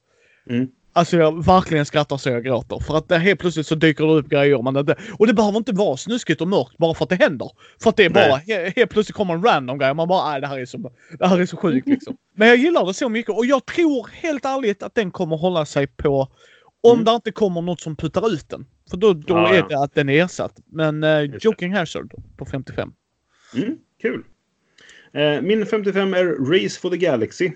Mm. 0.49 0.67
Alltså 0.93 1.17
jag 1.17 1.45
verkligen 1.45 1.85
skrattar 1.85 2.17
så 2.17 2.29
jag 2.29 2.43
gråter. 2.43 2.79
För 2.79 2.97
att 2.97 3.09
det 3.09 3.17
helt 3.17 3.39
plötsligt 3.39 3.67
så 3.67 3.75
dyker 3.75 4.05
det 4.05 4.11
upp 4.13 4.29
grejer 4.29 4.61
man 4.61 4.77
inte... 4.77 4.95
Och 5.19 5.27
det 5.27 5.33
behöver 5.33 5.57
inte 5.57 5.71
vara 5.71 5.97
snuskigt 5.97 6.41
och 6.41 6.47
mörkt 6.47 6.77
bara 6.77 6.93
för 6.93 7.03
att 7.03 7.09
det 7.09 7.15
händer. 7.15 7.51
För 7.83 7.89
att 7.89 7.97
det 7.97 8.05
är 8.05 8.09
bara... 8.09 8.35
He, 8.35 8.73
helt 8.75 8.91
plötsligt 8.91 9.15
kommer 9.15 9.33
en 9.33 9.43
random 9.43 9.77
grej 9.77 9.89
och 9.89 9.95
man 9.95 10.07
bara 10.07 10.31
nej 10.31 10.41
det 10.41 10.47
här 10.47 10.59
är 10.59 10.65
så, 10.65 10.91
det 11.19 11.27
här 11.27 11.39
är 11.39 11.45
så 11.45 11.57
sjukt 11.57 11.87
liksom. 11.87 12.17
Men 12.35 12.47
jag 12.47 12.57
gillar 12.57 12.85
det 12.85 12.93
så 12.93 13.09
mycket 13.09 13.35
och 13.35 13.45
jag 13.45 13.65
tror 13.65 14.09
helt 14.13 14.45
ärligt 14.45 14.83
att 14.83 14.95
den 14.95 15.11
kommer 15.11 15.37
hålla 15.37 15.65
sig 15.65 15.87
på... 15.87 16.27
Om 16.81 16.91
Mm. 16.93 17.05
det 17.05 17.11
inte 17.11 17.31
kommer 17.31 17.61
något 17.61 17.81
som 17.81 17.95
puttar 17.95 18.33
ut 18.33 18.49
den. 18.49 18.65
För 18.89 18.97
då, 18.97 19.13
då 19.13 19.33
Ja, 19.33 19.55
är 19.55 19.69
det 19.69 19.83
att 19.83 19.93
den 19.95 20.09
är 20.09 20.23
ersatt. 20.25 20.59
Men 20.65 21.01
det. 21.01 21.43
Joking 21.45 21.73
Hazard 21.73 22.13
på 22.37 22.45
55. 22.45 22.93
Mm, 23.55 23.77
kul. 24.01 24.23
Eh, 25.13 25.41
min 25.41 25.65
55 25.65 26.13
är 26.13 26.25
Race 26.25 26.79
for 26.79 26.89
the 26.89 26.97
Galaxy. 26.97 27.51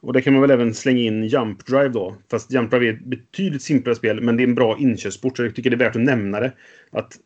Och 0.00 0.12
där 0.12 0.20
kan 0.20 0.32
man 0.32 0.42
väl 0.42 0.50
även 0.50 0.74
slänga 0.74 1.00
in 1.00 1.24
Jump 1.24 1.66
Drive 1.66 1.88
då. 1.88 2.16
Fast 2.30 2.52
Jump 2.52 2.70
Drive 2.70 2.86
är 2.88 2.92
ett 2.92 3.04
betydligt 3.04 3.62
simplare 3.62 3.94
spel, 3.94 4.20
men 4.20 4.36
det 4.36 4.42
är 4.42 4.46
en 4.46 4.54
bra 4.54 4.78
inköpsport. 4.78 5.36
Så 5.36 5.44
jag 5.44 5.54
tycker 5.54 5.70
det 5.70 5.76
är 5.76 5.78
värt 5.78 5.96
att 5.96 6.02
nämna 6.02 6.40
det. 6.40 6.52
Att 6.90 7.18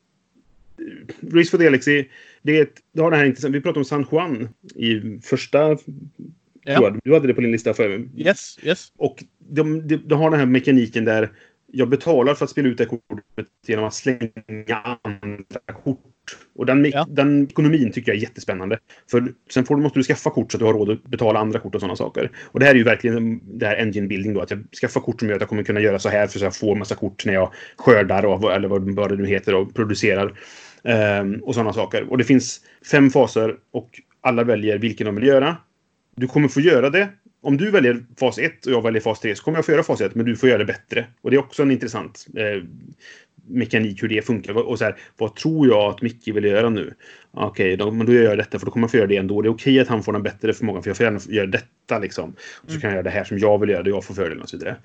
eh, 0.79 1.35
Race 1.37 1.51
for 1.51 1.59
the 1.59 1.65
Galaxy, 1.65 2.05
det, 2.43 2.59
är 2.59 2.63
ett, 2.63 2.75
det 2.93 3.03
har 3.03 3.11
det 3.11 3.17
här 3.17 3.25
intressant. 3.25 3.55
Vi 3.55 3.61
pratade 3.61 3.81
om 3.81 3.85
San 3.85 4.07
Juan 4.13 4.49
i 4.75 5.19
första... 5.23 5.77
Ja. 6.65 6.97
Du 7.05 7.15
hade 7.15 7.27
det 7.27 7.35
på 7.35 7.41
din 7.41 7.53
lista 7.53 7.75
för 7.75 8.09
Yes, 8.17 8.59
yes. 8.63 8.93
och 8.99 9.25
de, 9.39 9.87
de, 9.89 9.97
de 9.97 10.19
har 10.19 10.31
den 10.31 10.39
här 10.39 10.47
mekaniken 10.47 11.05
där 11.05 11.31
jag 11.73 11.89
betalar 11.89 12.35
för 12.35 12.45
att 12.45 12.51
spela 12.51 12.69
ut 12.69 12.79
det 12.79 12.87
kortet 12.87 13.47
genom 13.67 13.85
att 13.85 13.95
slänga 13.95 14.99
andra 15.03 15.73
kort. 15.85 16.07
Och 16.55 16.67
den, 16.67 16.85
Ja. 16.85 17.07
den 17.11 17.45
ekonomin 17.45 17.93
tycker 17.93 18.13
jag 18.13 18.17
är 18.17 18.23
jättespännande. 18.23 18.79
För 19.11 19.33
sen 19.51 19.65
får, 19.65 19.77
måste 19.77 19.99
du 19.99 20.03
skaffa 20.03 20.31
kort 20.31 20.53
så 20.53 20.57
att 20.57 20.61
du 20.61 20.65
har 20.65 20.73
råd 20.73 20.91
att 20.91 21.03
betala 21.03 21.39
andra 21.41 21.59
kort 21.59 21.75
och 21.75 21.81
sådana 21.81 21.97
saker. 21.97 22.31
Och 22.45 22.61
det 22.61 22.67
här 22.67 22.73
är 22.73 22.79
ju 22.79 22.85
verkligen 22.85 23.41
det 23.59 23.67
här 23.67 23.77
engine 23.77 24.07
building 24.07 24.35
då. 24.35 24.41
Att 24.41 24.51
jag 24.51 24.65
skaffar 24.81 25.01
kort 25.01 25.21
som 25.21 25.29
gör 25.29 25.37
att 25.37 25.43
jag 25.43 25.49
kommer 25.49 25.63
kunna 25.63 25.81
göra 25.81 25.99
så 25.99 26.09
här 26.09 26.27
för 26.27 26.39
att 26.39 26.43
jag 26.43 26.57
får 26.57 26.77
massa 26.77 26.95
kort 26.95 27.27
när 27.27 27.35
jag 27.35 27.53
skördar 27.77 28.25
och, 28.25 28.53
eller 28.53 28.69
vad, 28.69 29.09
det 29.11 29.17
nu 29.17 29.27
heter 29.27 29.55
och 29.55 29.75
producerar. 29.75 30.39
Ehm, 30.85 31.35
och 31.35 31.55
sådana 31.55 31.73
saker. 31.73 32.11
Och 32.11 32.19
det 32.19 32.25
finns 32.25 32.61
fem 32.91 33.11
faser 33.11 33.57
och 33.71 33.91
alla 34.21 34.45
väljer 34.45 34.79
vilken 34.79 35.07
de 35.07 35.15
vill 35.15 35.27
göra. 35.27 35.57
Du 36.21 36.27
kommer 36.27 36.49
få 36.49 36.61
göra 36.61 36.91
det. 36.91 37.09
Om 37.43 37.57
du 37.57 37.71
väljer 37.71 38.05
fas 38.19 38.39
1 38.39 38.67
och 38.67 38.73
jag 38.73 38.83
väljer 38.83 39.01
fas 39.01 39.21
3 39.21 39.37
så 39.37 39.43
kommer 39.43 39.59
jag 39.59 39.65
få 39.65 39.73
göra 39.73 39.83
fas 39.83 40.01
1 40.01 40.15
men 40.15 40.27
du 40.27 40.37
får 40.37 40.49
göra 40.49 40.59
det 40.59 40.65
bättre. 40.65 41.07
Och 41.23 41.31
det 41.31 41.37
är 41.37 41.41
också 41.41 41.63
en 41.63 41.71
intressant 41.71 42.27
eh, 42.37 42.65
mekanik 43.47 44.03
hur 44.03 44.09
det 44.09 44.27
funkar. 44.27 44.53
Och 44.53 44.79
så 44.79 44.85
här, 44.85 44.97
vad 45.19 45.35
tror 45.35 45.69
jag 45.69 45.91
att 45.91 46.03
Micke 46.03 46.29
vill 46.29 46.45
göra 46.45 46.69
nu? 46.69 46.95
Okej, 47.31 47.77
då, 47.77 47.91
men 47.91 48.07
då 48.07 48.13
gör 48.13 48.23
jag 48.23 48.39
detta 48.39 48.59
för 48.59 48.67
då 48.67 48.73
kommer 48.73 48.85
jag 48.85 48.91
få 48.91 48.97
göra 48.97 49.07
det 49.07 49.17
ändå. 49.17 49.43
Det 49.43 49.49
är 49.49 49.51
okej 49.51 49.81
att 49.81 49.89
han 49.89 50.03
får 50.03 50.13
den 50.13 50.23
bättre 50.23 50.53
förmågan 50.53 50.83
för 50.83 50.91
jag 50.91 50.97
får 50.97 51.05
gärna 51.05 51.21
göra 51.29 51.47
detta 51.47 51.99
liksom. 51.99 52.35
Och 52.57 52.71
så 52.71 52.81
kan 52.81 52.91
jag 52.91 52.95
göra 52.95 53.03
det 53.03 53.11
här 53.11 53.25
som 53.25 53.39
jag 53.39 53.59
vill 53.59 53.71
göra, 53.71 53.83
det 53.83 53.91
jag 53.91 54.05
får 54.05 54.15
fördelen 54.15 54.43
och 54.43 54.49
så 54.49 54.57
vidare. 54.57 54.77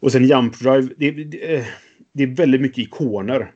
Och 0.00 0.12
sen 0.12 0.24
Jump 0.24 0.58
Drive, 0.58 0.88
det, 0.96 1.10
det, 1.10 1.54
eh, 1.54 1.64
det 2.12 2.22
är 2.22 2.36
väldigt 2.36 2.60
mycket 2.60 2.78
ikoner. 2.78 3.50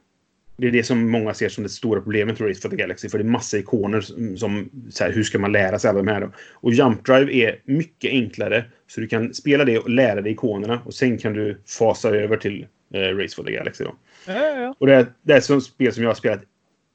Det 0.61 0.67
är 0.67 0.71
det 0.71 0.83
som 0.83 1.11
många 1.11 1.35
ser 1.35 1.49
som 1.49 1.65
det 1.65 1.71
stora 1.71 2.01
problemet 2.01 2.39
med 2.39 2.49
Race 2.49 2.61
for 2.61 2.69
the 2.69 2.77
Galaxy. 2.77 3.09
För 3.09 3.19
det 3.19 3.25
är 3.25 3.29
massa 3.29 3.59
ikoner 3.59 4.01
som, 4.01 4.37
som 4.37 4.71
så 4.91 5.05
här, 5.05 5.13
hur 5.13 5.23
ska 5.23 5.39
man 5.39 5.53
lära 5.53 5.79
sig 5.79 5.91
alla 5.91 6.03
de 6.03 6.09
här 6.09 6.21
då? 6.21 6.33
Och 6.53 6.73
Jump 6.73 7.07
Drive 7.07 7.33
är 7.33 7.61
mycket 7.65 8.11
enklare. 8.11 8.65
Så 8.87 9.01
du 9.01 9.07
kan 9.07 9.35
spela 9.35 9.65
det 9.65 9.79
och 9.79 9.91
lära 9.91 10.21
dig 10.21 10.33
ikonerna. 10.33 10.81
Och 10.85 10.95
sen 10.95 11.19
kan 11.19 11.33
du 11.33 11.61
fasa 11.79 12.09
över 12.09 12.37
till 12.37 12.67
eh, 12.95 13.01
Race 13.01 13.37
for 13.37 13.45
the 13.45 13.53
Galaxy 13.53 13.85
då. 13.85 13.95
Ja, 14.27 14.33
ja, 14.33 14.61
ja. 14.61 14.75
Och 14.79 14.87
det 14.87 14.95
är, 14.95 15.07
det 15.23 15.33
är 15.33 15.57
ett 15.57 15.63
spel 15.63 15.93
som 15.93 16.03
jag 16.03 16.11
har 16.11 16.15
spelat 16.15 16.43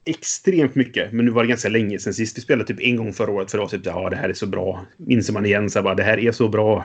extremt 0.06 0.74
mycket. 0.74 1.12
Men 1.12 1.24
nu 1.24 1.30
var 1.30 1.42
det 1.42 1.48
ganska 1.48 1.68
länge 1.68 1.98
sedan 1.98 2.14
sist. 2.14 2.38
Vi 2.38 2.42
spelade 2.42 2.66
typ 2.66 2.80
en 2.80 2.96
gång 2.96 3.12
förra 3.12 3.32
året 3.32 3.50
för 3.50 3.58
oss. 3.58 3.70
Typ, 3.70 3.86
ja, 3.86 4.10
det 4.10 4.16
här 4.16 4.28
är 4.28 4.32
så 4.32 4.46
bra. 4.46 4.86
Inser 5.08 5.32
man 5.32 5.46
igen 5.46 5.70
så 5.70 5.78
här, 5.78 5.84
bara, 5.84 5.94
det 5.94 6.02
här 6.02 6.18
är 6.18 6.32
så 6.32 6.48
bra. 6.48 6.84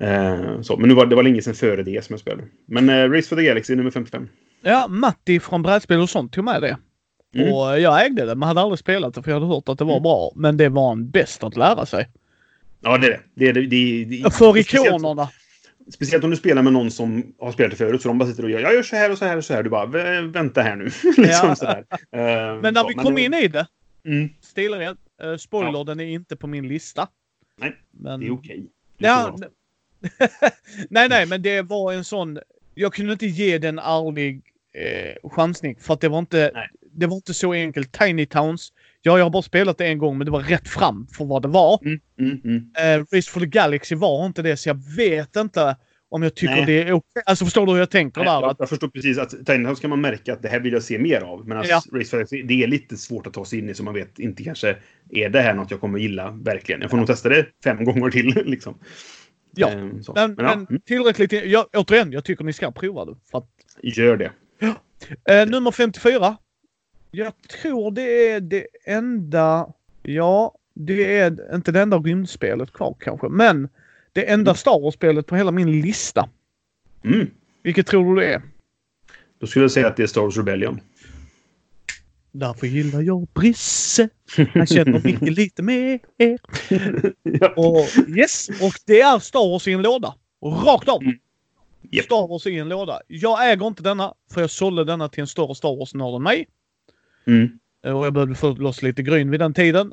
Eh, 0.00 0.60
så. 0.60 0.76
Men 0.76 0.88
nu 0.88 0.94
var, 0.94 1.06
det 1.06 1.16
var 1.16 1.22
länge 1.22 1.42
sedan 1.42 1.54
före 1.54 1.82
det 1.82 2.04
som 2.04 2.12
jag 2.12 2.20
spelade. 2.20 2.44
Men 2.66 2.88
eh, 2.88 3.10
Race 3.10 3.28
for 3.28 3.36
the 3.36 3.42
Galaxy 3.42 3.74
nummer 3.74 3.90
55. 3.90 4.28
Ja, 4.62 4.86
Matti 4.88 5.40
från 5.40 5.62
Brädspel 5.62 6.00
och 6.00 6.10
sånt 6.10 6.32
tog 6.32 6.44
med 6.44 6.62
det. 6.62 6.76
Mm. 7.34 7.52
Och 7.54 7.80
jag 7.80 8.06
ägde 8.06 8.24
det, 8.26 8.34
men 8.34 8.48
hade 8.48 8.60
aldrig 8.60 8.78
spelat 8.78 9.14
det 9.14 9.22
för 9.22 9.30
jag 9.30 9.40
hade 9.40 9.54
hört 9.54 9.68
att 9.68 9.78
det 9.78 9.84
var 9.84 9.92
Mm. 9.92 10.02
bra. 10.02 10.32
Men 10.36 10.56
det 10.56 10.68
var 10.68 10.92
en 10.92 11.10
bäst 11.10 11.44
att 11.44 11.56
lära 11.56 11.86
sig. 11.86 12.08
Ja, 12.80 12.98
det 12.98 13.06
är 13.06 13.20
det. 13.34 13.52
det, 13.52 13.66
det, 13.66 14.04
det, 14.04 14.30
För 14.34 14.56
ikonerna. 14.58 15.28
Speciellt 15.94 16.24
om 16.24 16.30
du 16.30 16.36
spelar 16.36 16.62
med 16.62 16.72
någon 16.72 16.90
som 16.90 17.34
har 17.38 17.52
spelat 17.52 17.70
det 17.70 17.76
förut. 17.76 18.02
Så 18.02 18.08
de 18.08 18.18
bara 18.18 18.28
sitter 18.28 18.42
och 18.44 18.50
gör 18.50 18.60
jag 18.60 18.74
gör 18.74 18.82
så 18.82 18.96
här 18.96 19.10
och 19.10 19.18
så 19.18 19.24
här 19.24 19.36
och 19.36 19.44
så 19.44 19.54
här. 19.54 19.62
Du 19.62 19.70
bara 19.70 19.86
"Vä- 19.86 20.32
vänta 20.32 20.62
här 20.62 20.76
nu. 20.76 20.84
liksom 21.16 21.54
Ja. 21.60 21.74
Eh, 22.18 22.60
Men 22.60 22.74
när 22.74 22.80
så, 22.82 22.88
vi 22.88 22.94
kom 22.94 23.18
in 23.18 23.34
i 23.34 23.48
det, 23.48 23.66
Mm, 24.06 24.28
stilren, 24.40 24.96
uh, 25.24 25.36
spoiler, 25.36 25.84
den 25.84 26.00
är 26.00 26.04
inte 26.06 26.36
på 26.36 26.46
min 26.46 26.68
lista. 26.68 27.08
Nej, 27.60 27.76
men... 27.90 28.20
det 28.20 28.26
är 28.26 28.30
okej. 28.32 28.66
Ja, 28.98 29.34
bra. 29.38 29.48
nej, 30.90 31.08
nej, 31.08 31.26
men 31.26 31.42
det 31.42 31.62
var 31.62 31.92
en 31.92 32.04
sån... 32.04 32.38
Jag 32.74 32.94
kunde 32.94 33.12
inte 33.12 33.26
ge 33.26 33.58
den 33.58 33.78
ärlig 33.78 34.42
eh, 34.74 35.30
chansning 35.30 35.76
för 35.80 35.94
att 35.94 36.00
det 36.00 36.08
var 36.08 36.18
inte... 36.18 36.50
Nej. 36.54 36.68
Det 36.96 37.06
var 37.06 37.16
inte 37.16 37.34
så 37.34 37.52
enkelt. 37.52 37.92
Tiny 37.92 38.26
Towns. 38.26 38.72
Ja, 39.02 39.18
jag 39.18 39.24
har 39.24 39.30
bara 39.30 39.42
spelat 39.42 39.78
det 39.78 39.86
en 39.86 39.98
gång, 39.98 40.18
men 40.18 40.24
det 40.24 40.30
var 40.30 40.40
rätt 40.40 40.68
fram 40.68 41.06
för 41.06 41.24
vad 41.24 41.42
det 41.42 41.48
var. 41.48 41.80
Mm, 41.84 42.00
mm, 42.20 42.40
mm. 42.44 42.70
Eh, 42.78 43.06
Race 43.16 43.30
for 43.30 43.40
the 43.40 43.46
Galaxy 43.46 43.94
var 43.94 44.26
inte 44.26 44.42
det, 44.42 44.56
så 44.56 44.68
jag 44.68 44.96
vet 44.96 45.36
inte 45.36 45.76
om 46.14 46.22
jag 46.22 46.34
tycker 46.34 46.54
Nej. 46.54 46.66
det 46.66 46.82
är 46.82 46.92
okej. 46.92 47.22
Alltså 47.26 47.44
förstår 47.44 47.66
du 47.66 47.72
hur 47.72 47.78
jag 47.78 47.90
tänker 47.90 48.20
Nej, 48.20 48.28
där? 48.28 48.40
jag, 48.40 48.50
Att, 48.50 48.56
jag 48.58 48.68
förstår 48.68 48.88
precis 48.88 49.18
att 49.18 49.46
Tiny 49.46 49.68
House 49.68 49.80
kan 49.80 49.90
man 49.90 50.00
märka 50.00 50.32
att 50.32 50.42
det 50.42 50.48
här 50.48 50.60
vill 50.60 50.72
jag 50.72 50.82
se 50.82 50.98
mer 50.98 51.20
av. 51.20 51.48
Men 51.48 51.64
Ja. 51.68 51.82
Race 51.92 52.10
for 52.10 52.16
Galaxy, 52.16 52.42
det 52.42 52.62
är 52.62 52.66
lite 52.66 52.96
svårt 52.96 53.26
att 53.26 53.32
ta 53.32 53.44
sig 53.44 53.58
in 53.58 53.68
i 53.68 53.74
så 53.74 53.82
man 53.82 53.94
vet 53.94 54.18
inte 54.18 54.44
kanske 54.44 54.76
är 55.10 55.28
det 55.28 55.40
här 55.40 55.54
något 55.54 55.70
jag 55.70 55.80
kommer 55.80 55.98
gilla 55.98 56.30
verkligen. 56.30 56.80
Jag 56.80 56.90
får 56.90 56.96
nog 56.96 57.06
testa 57.06 57.28
det 57.28 57.46
fem 57.64 57.84
gånger 57.84 58.10
till 58.10 58.42
liksom. 58.44 58.78
Ja. 59.56 59.70
Ehm, 59.70 60.02
så. 60.02 60.12
Men, 60.12 60.34
Men, 60.34 60.46
ja, 60.46 60.56
men 60.56 60.66
mm, 60.66 60.80
tillräckligt... 60.84 61.32
Jag, 61.32 61.66
återigen, 61.72 62.12
jag 62.12 62.24
tycker 62.24 62.44
ni 62.44 62.52
ska 62.52 62.70
prova 62.72 63.04
det. 63.04 63.16
För 63.30 63.38
att, 63.38 63.48
gör 63.82 64.16
det. 64.16 64.30
eh, 65.32 65.46
nummer 65.48 65.70
54. 65.70 66.36
Jag 67.10 67.32
tror 67.62 67.90
det 67.90 68.30
är 68.30 68.40
det 68.40 68.66
enda... 68.84 69.72
Ja, 70.02 70.54
det 70.74 71.18
är 71.18 71.54
inte 71.54 71.72
det 71.72 71.80
enda 71.80 71.98
rymdspelet 71.98 72.72
kvar 72.72 72.96
kanske, 73.00 73.28
men 73.28 73.68
det 74.12 74.30
enda 74.30 74.50
Mm. 74.50 74.56
Star 74.56 74.80
Wars-spelet 74.80 75.26
på 75.26 75.36
hela 75.36 75.50
min 75.50 75.80
lista. 75.80 76.28
Mm. 77.04 77.26
Vilket 77.62 77.86
tror 77.86 78.14
du 78.14 78.20
det 78.20 78.34
är? 78.34 78.42
Då 79.40 79.46
skulle 79.46 79.64
jag 79.64 79.70
säga 79.72 79.86
att 79.86 79.96
det 79.96 80.02
är 80.02 80.06
Star 80.06 80.20
Wars 80.20 80.36
Rebellion. 80.36 80.80
Därför 82.36 82.66
gillar 82.66 83.00
jag 83.00 83.26
Brisse. 83.34 84.08
Han 84.54 84.66
känner 84.66 85.00
mycket 85.04 85.32
lite 85.36 85.62
mer. 85.62 85.98
ja. 87.22 87.48
Och 87.56 88.08
yes, 88.16 88.48
och 88.48 88.72
det 88.86 89.00
är 89.00 89.18
Star 89.18 89.50
Wars 89.50 89.68
i 89.68 89.72
en 89.72 89.82
låda. 89.82 90.14
Rakt 90.66 90.88
av. 90.88 91.02
Mm. 91.02 91.14
Japp. 91.90 92.04
Star 92.04 92.28
Wars 92.28 92.46
i 92.46 92.58
en 92.58 92.68
låda. 92.68 93.00
Jag 93.08 93.52
äger 93.52 93.66
inte 93.66 93.82
denna, 93.82 94.14
för 94.32 94.40
jag 94.40 94.50
sålde 94.50 94.84
denna 94.84 95.08
till 95.08 95.20
en 95.20 95.26
större 95.26 95.54
Star 95.54 95.76
Wars-nörd 95.78 96.14
än 96.16 96.22
mig. 96.22 96.48
Mm. 97.26 97.58
Och 97.96 98.06
jag 98.06 98.12
behövde 98.12 98.34
få 98.34 98.50
loss 98.54 98.82
lite 98.82 99.02
gryn 99.02 99.30
vid 99.30 99.40
den 99.40 99.54
tiden. 99.54 99.92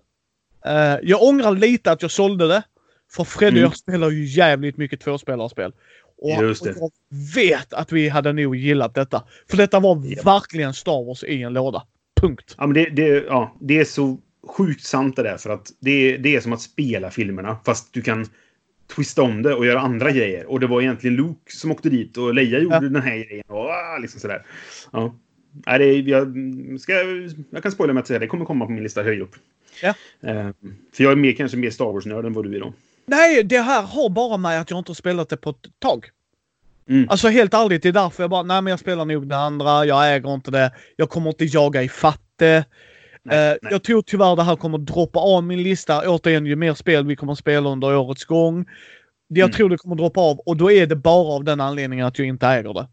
Eh, 0.65 0.97
jag 1.04 1.23
ångrar 1.23 1.51
lite 1.56 1.91
att 1.91 2.01
jag 2.01 2.12
sålde 2.12 2.47
det. 2.47 2.63
För 3.12 3.23
Freddy 3.23 3.51
och 3.51 3.58
Mm. 3.58 3.63
jag 3.63 3.77
spelar 3.77 4.10
ju 4.10 4.25
jävligt 4.25 4.77
mycket 4.77 4.99
tvåspelarspel. 5.01 5.73
Och, 6.17 6.43
Just 6.43 6.63
det. 6.63 6.69
och 6.71 6.91
jag 7.10 7.17
vet 7.43 7.73
att 7.73 7.91
vi 7.91 8.10
hade 8.10 8.34
nog 8.34 8.56
gillat 8.56 8.95
detta. 8.95 9.23
För 9.49 9.58
detta 9.58 9.80
var 9.80 10.06
Japp. 10.06 10.25
verkligen 10.25 10.73
Star 10.73 11.06
Wars 11.06 11.23
i 11.23 11.41
en 11.43 11.54
låda. 11.54 11.84
Punkt. 12.21 12.55
Ja, 12.57 12.67
men 12.67 12.73
det, 12.73 12.86
det, 12.89 13.07
ja, 13.07 13.55
det 13.60 13.79
är 13.79 13.86
så 13.86 14.17
sjukt 14.47 14.84
sant 14.84 15.15
det 15.15 15.23
där. 15.23 15.38
För 15.38 15.49
att 15.49 15.71
det, 15.79 16.17
det 16.17 16.36
är 16.36 16.41
som 16.41 16.53
att 16.53 16.62
spela 16.62 17.12
filmerna. 17.12 17.57
Fast 17.65 17.93
du 17.93 18.01
kan 18.01 18.25
twista 18.95 19.21
om 19.21 19.41
det 19.41 19.53
och 19.55 19.65
göra 19.65 19.79
andra 19.79 20.12
grejer. 20.12 20.45
Och 20.45 20.60
det 20.60 20.67
var 20.67 20.81
egentligen 20.81 21.15
Luke 21.15 21.51
som 21.51 21.71
åkte 21.71 21.89
dit 21.89 22.17
och 22.17 22.34
Leia 22.34 22.60
gjorde 22.60 22.75
Ja. 22.75 22.81
den 22.81 23.01
här 23.01 23.17
grejen. 23.17 23.43
Och 23.47 23.65
ah, 23.69 23.97
liksom 24.01 24.19
sådär. 24.19 24.45
Ja. 24.91 25.15
Nej, 25.67 25.79
det, 26.01 26.10
jag, 26.12 26.36
ska, 26.79 26.93
jag 27.49 27.63
kan 27.63 27.71
spoila 27.71 27.93
med 27.93 28.01
att 28.01 28.07
säga 28.07 28.19
det 28.19 28.27
kommer 28.27 28.45
komma 28.45 28.65
på 28.65 28.71
min 28.71 28.84
lista 28.84 29.03
höj 29.03 29.21
upp. 29.21 29.36
Ja. 29.81 29.93
Eh, 30.29 30.49
för 30.93 31.03
jag 31.03 31.12
är 31.12 31.15
mer, 31.15 31.31
kanske 31.31 31.57
mer 31.57 31.69
Star 31.69 31.86
Wars-nörd 31.86 32.25
än 32.25 32.34
vad 32.34 32.45
du 32.45 32.55
är 32.55 32.60
då. 32.60 32.73
Nej, 33.05 33.43
det 33.43 33.60
här 33.60 33.81
har 33.84 34.10
bara 34.10 34.38
med 34.38 34.62
att 34.62 34.69
jag 34.69 34.79
inte 34.79 34.89
har 34.89 34.95
spelat 34.95 35.29
det 35.29 35.38
på 35.38 35.49
ett 35.49 35.67
tag. 35.79 36.05
Mm. 36.91 37.10
Alltså 37.10 37.27
helt 37.27 37.54
ärligt, 37.54 37.84
det 37.84 37.89
är 37.89 37.93
därför 37.93 38.23
jag 38.23 38.30
bara, 38.30 38.43
nej 38.43 38.62
men 38.62 38.71
jag 38.71 38.80
spelar 38.80 39.06
nog 39.06 39.27
det 39.27 39.38
andra, 39.38 39.86
jag 39.86 40.15
äger 40.15 40.34
inte 40.34 40.51
det, 40.51 40.71
jag 40.95 41.10
kommer 41.10 41.30
inte 41.30 41.45
jaga 41.45 41.84
i 41.84 41.89
fatte. 41.89 42.65
Nej, 43.23 43.58
nej. 43.62 43.71
Jag 43.71 43.84
tror 43.84 44.01
tyvärr 44.01 44.36
det 44.36 44.43
här 44.43 44.56
kommer 44.56 44.77
droppa 44.77 45.19
av 45.19 45.43
min 45.43 45.63
lista. 45.63 46.10
Återigen, 46.10 46.45
ju 46.45 46.56
mer 46.56 46.73
spel 46.73 47.06
vi 47.06 47.15
kommer 47.15 47.36
spela 47.36 47.69
under 47.69 47.97
årets 47.97 48.25
gång. 48.25 48.65
Jag 49.27 49.45
Mm. 49.45 49.51
tror 49.51 49.69
det 49.69 49.77
kommer 49.77 49.95
droppa 49.95 50.21
av 50.21 50.39
och 50.39 50.58
då 50.58 50.71
är 50.71 50.88
det 50.88 50.95
bara 50.95 51.34
av 51.36 51.43
den 51.43 51.62
anledningen 51.62 52.06
att 52.06 52.19
jag 52.19 52.27
inte 52.27 52.47
äger 52.47 52.73
det. 52.73 52.88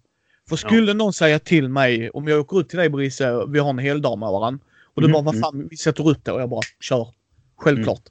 För 0.49 0.57
skulle 0.57 0.95
någon 0.95 1.13
säga 1.13 1.39
till 1.39 1.69
mig, 1.69 2.11
om 2.11 2.29
jag 2.29 2.41
åker 2.41 2.61
ut 2.61 2.69
till 2.69 2.79
dig 2.79 2.89
Brisse, 2.89 3.45
vi 3.49 3.59
har 3.59 3.71
en 3.71 3.79
hel 3.79 4.03
dag 4.03 4.19
med 4.19 4.29
varandra. 4.29 4.65
Och 4.95 5.03
du 5.03 5.09
Mhm, 5.09 5.13
bara, 5.13 5.23
vad 5.23 5.35
mm. 5.35 5.43
fan, 5.43 5.69
vi 5.71 5.77
sätter 5.77 6.09
upp 6.09 6.25
det 6.25 6.33
och 6.33 6.41
jag 6.41 6.49
bara, 6.49 6.63
kör. 6.81 7.09
Självklart. 7.57 8.03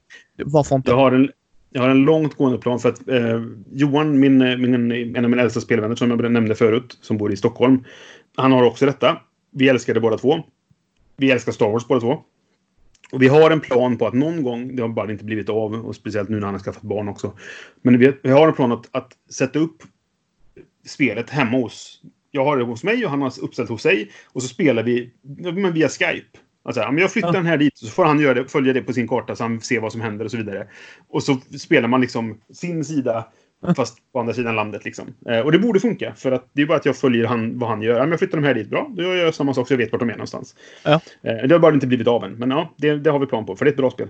Varför 0.44 0.76
inte? 0.76 0.90
Jag 0.90 0.96
har 0.96 1.12
en, 1.12 1.30
jag 1.70 1.82
har 1.82 1.88
en 1.88 2.04
långtgående 2.04 2.58
plan 2.58 2.80
för 2.80 2.88
att 2.88 3.08
eh, 3.08 3.42
Johan, 3.72 4.20
min, 4.20 4.42
eh, 4.42 4.56
min, 4.56 4.92
en 5.16 5.24
av 5.24 5.30
mina 5.30 5.42
äldsta 5.42 5.60
spelvänner 5.60 5.96
som 5.96 6.10
jag 6.10 6.32
nämnde 6.32 6.54
förut, 6.54 6.98
som 7.00 7.18
bor 7.18 7.32
i 7.32 7.36
Stockholm. 7.36 7.84
Han 8.36 8.52
har 8.52 8.62
också 8.62 8.86
detta. 8.86 9.20
Vi 9.50 9.68
älskar 9.68 9.94
det 9.94 10.00
båda 10.00 10.18
två. 10.18 10.38
Vi 11.16 11.30
älskar 11.30 11.52
Star 11.52 11.70
Wars 11.70 11.88
båda 11.88 12.00
två. 12.00 12.22
Och 13.12 13.22
vi 13.22 13.28
har 13.28 13.50
en 13.50 13.60
plan 13.60 13.98
på 13.98 14.06
att 14.06 14.14
någon 14.14 14.42
gång, 14.42 14.76
det 14.76 14.82
har 14.82 14.88
bara 14.88 15.12
inte 15.12 15.24
blivit 15.24 15.48
av, 15.48 15.74
och 15.74 15.96
speciellt 15.96 16.28
nu 16.28 16.36
när 16.36 16.46
han 16.46 16.54
har 16.54 16.60
skaffat 16.60 16.82
barn 16.82 17.08
också. 17.08 17.32
Men 17.82 17.98
vi, 17.98 18.12
vi 18.22 18.30
har 18.30 18.48
en 18.48 18.54
plan 18.54 18.72
att, 18.72 18.88
att 18.90 19.12
sätta 19.30 19.58
upp 19.58 19.82
spelet 20.86 21.30
hemma 21.30 21.58
hos... 21.58 22.02
Jag 22.30 22.44
har 22.44 22.56
det 22.56 22.64
hos 22.64 22.84
mig 22.84 23.04
och 23.04 23.10
han 23.10 23.22
har 23.22 23.42
uppställt 23.42 23.68
hos 23.68 23.82
sig. 23.82 24.10
Och 24.26 24.42
så 24.42 24.48
spelar 24.48 24.82
vi 24.82 25.10
men 25.52 25.72
via 25.72 25.88
Skype. 25.88 26.38
Alltså, 26.64 26.80
ja, 26.80 26.90
men 26.90 27.00
jag 27.02 27.12
flyttar 27.12 27.28
Ja. 27.28 27.32
den 27.32 27.46
här 27.46 27.56
dit 27.58 27.78
så 27.78 27.86
får 27.86 28.04
han 28.04 28.20
göra 28.20 28.34
det, 28.34 28.48
följa 28.48 28.72
det 28.72 28.82
på 28.82 28.92
sin 28.92 29.08
karta 29.08 29.36
så 29.36 29.44
han 29.44 29.60
ser 29.60 29.80
vad 29.80 29.92
som 29.92 30.00
händer 30.00 30.24
och 30.24 30.30
så 30.30 30.36
vidare. 30.36 30.66
Och 31.08 31.22
så 31.22 31.36
spelar 31.58 31.88
man 31.88 32.00
liksom 32.00 32.40
sin 32.52 32.84
sida 32.84 33.28
fast 33.76 33.98
på 34.12 34.20
andra 34.20 34.34
sidan 34.34 34.56
landet. 34.56 34.84
Liksom. 34.84 35.14
Eh, 35.28 35.40
och 35.40 35.52
det 35.52 35.58
borde 35.58 35.80
funka 35.80 36.14
för 36.14 36.32
att 36.32 36.48
det 36.52 36.62
är 36.62 36.66
bara 36.66 36.78
att 36.78 36.86
jag 36.86 36.96
följer 36.96 37.26
han, 37.26 37.58
vad 37.58 37.68
han 37.70 37.82
gör. 37.82 37.94
Ja, 37.94 38.00
men 38.00 38.10
jag 38.10 38.18
flyttar 38.18 38.38
de 38.38 38.44
här 38.46 38.54
dit, 38.54 38.68
bra. 38.70 38.90
Då 38.96 39.02
gör 39.02 39.14
jag 39.16 39.34
samma 39.34 39.54
sak 39.54 39.66
så 39.68 39.72
jag 39.72 39.78
vet 39.78 39.92
vart 39.92 40.00
de 40.00 40.08
är 40.10 40.14
någonstans. 40.14 40.54
Ja. 40.84 41.00
Eh, 41.22 41.34
det 41.48 41.54
har 41.54 41.58
bara 41.58 41.74
inte 41.74 41.86
blivit 41.86 42.06
av 42.08 42.24
än. 42.24 42.32
Men 42.34 42.50
ja, 42.50 42.74
det, 42.76 42.94
det 42.98 43.10
har 43.10 43.18
vi 43.18 43.26
plan 43.26 43.46
på 43.46 43.56
för 43.56 43.64
det 43.64 43.68
är 43.68 43.72
ett 43.72 43.76
bra 43.78 43.90
spel. 43.90 44.08